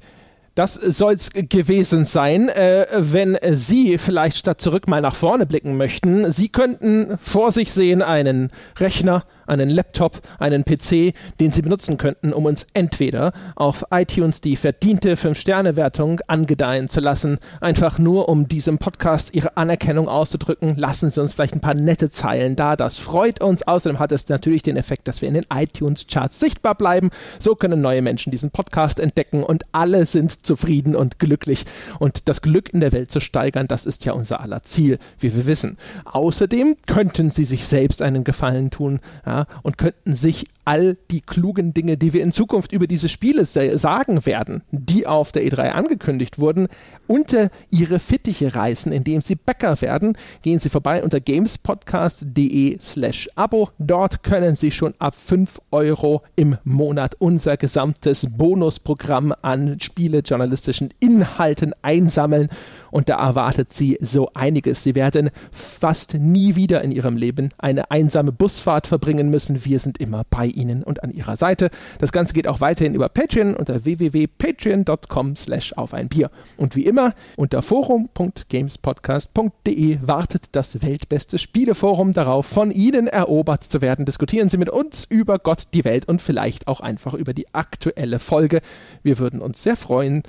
Das 0.56 0.74
soll's 0.74 1.30
gewesen 1.32 2.04
sein. 2.04 2.50
Äh, 2.50 2.88
wenn 2.98 3.38
Sie 3.52 4.00
vielleicht 4.00 4.38
statt 4.38 4.60
zurück 4.60 4.88
mal 4.88 5.02
nach 5.02 5.14
vorne 5.14 5.46
blicken 5.46 5.78
möchten, 5.78 6.32
Sie 6.32 6.50
könnten 6.50 7.18
vor 7.20 7.52
sich 7.52 7.72
sehen 7.72 8.02
einen 8.02 8.52
Rechner, 8.78 9.24
einen 9.48 9.70
Laptop, 9.70 10.20
einen 10.40 10.64
PC, 10.64 11.14
den 11.40 11.52
Sie 11.52 11.62
benutzen 11.62 11.98
könnten, 11.98 12.34
um 12.34 12.46
uns 12.46 12.68
entweder 12.74 13.32
auf 13.56 13.86
iTunes 13.92 14.42
die 14.42 14.56
verdiente 14.56 15.16
5-Sterne-Wertung 15.16 16.22
angedeihen 16.28 16.90
zu 16.90 17.00
lassen, 17.00 17.40
einfach 17.62 18.00
nur 18.00 18.30
um 18.30 18.48
diesem 18.48 18.78
Podcast 18.78 19.36
Ihre 19.36 19.58
Anerkennung 19.58 20.08
auszudrücken. 20.08 20.76
Lassen 20.76 21.10
Sie 21.10 21.22
uns 21.22 21.34
vielleicht 21.34 21.56
ein 21.56 21.62
paar 21.62 21.74
nette 21.74 22.10
Zeilen 22.10 22.56
da. 22.56 22.76
Das 22.76 22.98
freut 22.98 23.42
uns. 23.42 23.64
Außerdem 23.64 24.00
hat 24.00 24.12
es 24.12 24.28
natürlich 24.30 24.64
den 24.64 24.78
Effekt, 24.78 25.08
dass 25.08 25.22
wir 25.22 25.28
in 25.28 25.36
den 25.36 25.46
iTunes-Charts 25.54 26.40
sichtbar 26.40 26.76
bleiben. 26.76 27.10
So 27.40 27.56
können 27.56 27.82
neue 27.82 28.02
Menschen 28.02 28.32
diesen 28.32 28.52
Podcast 28.52 29.00
entdecken 29.00 29.44
und 29.44 29.64
alle 29.72 30.06
sind 30.06 30.46
zufrieden 30.46 30.96
und 30.96 31.20
glücklich. 31.20 31.66
Und 32.00 32.28
das 32.30 32.42
Glück 32.42 32.74
in 32.74 32.80
der 32.80 32.92
Welt 32.92 33.12
zu 33.12 33.20
steigern, 33.20 33.68
das 33.68 33.86
ist 33.86 34.06
ja 34.06 34.14
unser 34.14 34.42
aller 34.42 34.64
Ziel, 34.64 35.00
wie 35.20 35.36
wir 35.36 35.48
wissen. 35.48 35.78
Außerdem 36.06 36.78
könnten 36.86 37.30
Sie 37.30 37.46
sich 37.46 37.66
selbst 37.66 38.02
einen 38.02 38.24
Gefallen 38.24 38.72
tun 38.72 39.00
ja, 39.26 39.37
und 39.64 39.78
könnten 39.78 40.14
sich 40.14 40.46
all 40.66 40.98
die 41.12 41.22
klugen 41.22 41.74
Dinge, 41.74 41.96
die 41.96 42.12
wir 42.12 42.22
in 42.24 42.32
Zukunft 42.34 42.74
über 42.74 42.88
diese 42.88 43.08
Spiele 43.08 43.46
sa- 43.46 43.78
sagen 43.78 44.26
werden, 44.26 44.64
die 44.72 45.08
auf 45.08 45.32
der 45.32 45.44
E3 45.44 45.70
angekündigt 45.70 46.40
wurden, 46.40 46.68
unter 47.08 47.50
Ihre 47.70 48.00
Fittiche 48.00 48.54
reißen, 48.54 48.92
indem 48.92 49.22
Sie 49.22 49.36
Bäcker 49.36 49.80
werden. 49.82 50.18
Gehen 50.42 50.60
Sie 50.60 50.68
vorbei 50.70 51.04
unter 51.04 51.22
gamespodcast.de 51.22 52.78
slash 52.80 53.30
Abo. 53.36 53.70
Dort 53.80 54.24
können 54.24 54.56
Sie 54.56 54.72
schon 54.72 54.94
ab 55.00 55.16
5 55.16 55.62
Euro 55.72 56.22
im 56.36 56.58
Monat 56.64 57.16
unser 57.20 57.56
gesamtes 57.58 58.28
Bonusprogramm 58.38 59.34
an 59.42 59.80
spielejournalistischen 59.80 60.90
Inhalten 61.00 61.74
einsammeln. 61.82 62.50
Und 62.92 63.10
da 63.10 63.18
erwartet 63.18 63.74
Sie 63.74 63.98
so 64.02 64.30
einiges. 64.34 64.84
Sie 64.84 64.96
werden 64.96 65.30
fast 65.52 66.14
nie 66.16 66.56
wieder 66.56 66.82
in 66.82 66.92
Ihrem 66.92 67.16
Leben 67.18 67.50
eine 67.58 67.92
einsame 67.92 68.32
Busfahrt 68.32 68.88
verbringen 68.88 69.30
müssen. 69.30 69.66
Wir 69.66 69.80
sind 69.80 70.00
immer 70.00 70.24
bei 70.30 70.46
Ihnen 70.48 70.84
und 70.84 71.04
an 71.04 71.12
Ihrer 71.12 71.36
Seite. 71.38 71.70
Das 72.00 72.12
Ganze 72.12 72.34
geht 72.34 72.48
auch 72.48 72.62
weiterhin 72.62 72.96
über 72.96 73.10
Patreon 73.10 73.56
unter 73.56 73.86
www.patreon.com 73.86 75.36
slash 75.36 75.74
auf 75.74 75.94
ein 75.94 76.10
Bier. 76.10 76.32
Und 76.58 76.76
wie 76.76 76.86
immer 76.86 77.14
unter 77.36 77.62
forum.gamespodcast.de 77.62 80.00
wartet 80.02 80.48
das 80.54 80.82
weltbeste 80.82 81.38
Spieleforum 81.38 82.14
darauf, 82.14 82.46
von 82.46 82.72
Ihnen 82.72 83.08
erobert 83.08 83.64
zu 83.64 83.82
werden. 83.82 84.06
Diskutieren 84.06 84.50
Sie 84.50 84.58
mit 84.58 84.70
uns 84.70 85.06
über 85.06 85.40
Gott, 85.40 85.68
die 85.74 85.86
Welt 85.86 86.08
und 86.08 86.22
vielleicht 86.22 86.68
auch 86.68 86.80
einfach 86.80 87.14
über 87.14 87.34
die 87.34 87.54
aktuelle 87.54 88.20
Folge. 88.20 88.62
Wir 89.04 89.20
würden 89.20 89.42
uns 89.42 89.64
sehr 89.64 89.76
freuen. 89.76 90.24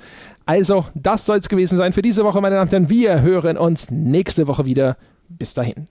Also, 0.49 0.83
das 0.95 1.27
soll 1.27 1.37
es 1.37 1.47
gewesen 1.47 1.77
sein 1.77 1.93
für 1.93 2.01
diese 2.01 2.23
Woche, 2.23 2.41
meine 2.41 2.55
Damen 2.55 2.67
und 2.67 2.71
Herren. 2.71 2.89
Wir 2.89 3.21
hören 3.21 3.55
uns 3.55 3.91
nächste 3.91 4.47
Woche 4.47 4.65
wieder. 4.65 4.97
Bis 5.27 5.53
dahin. 5.53 5.85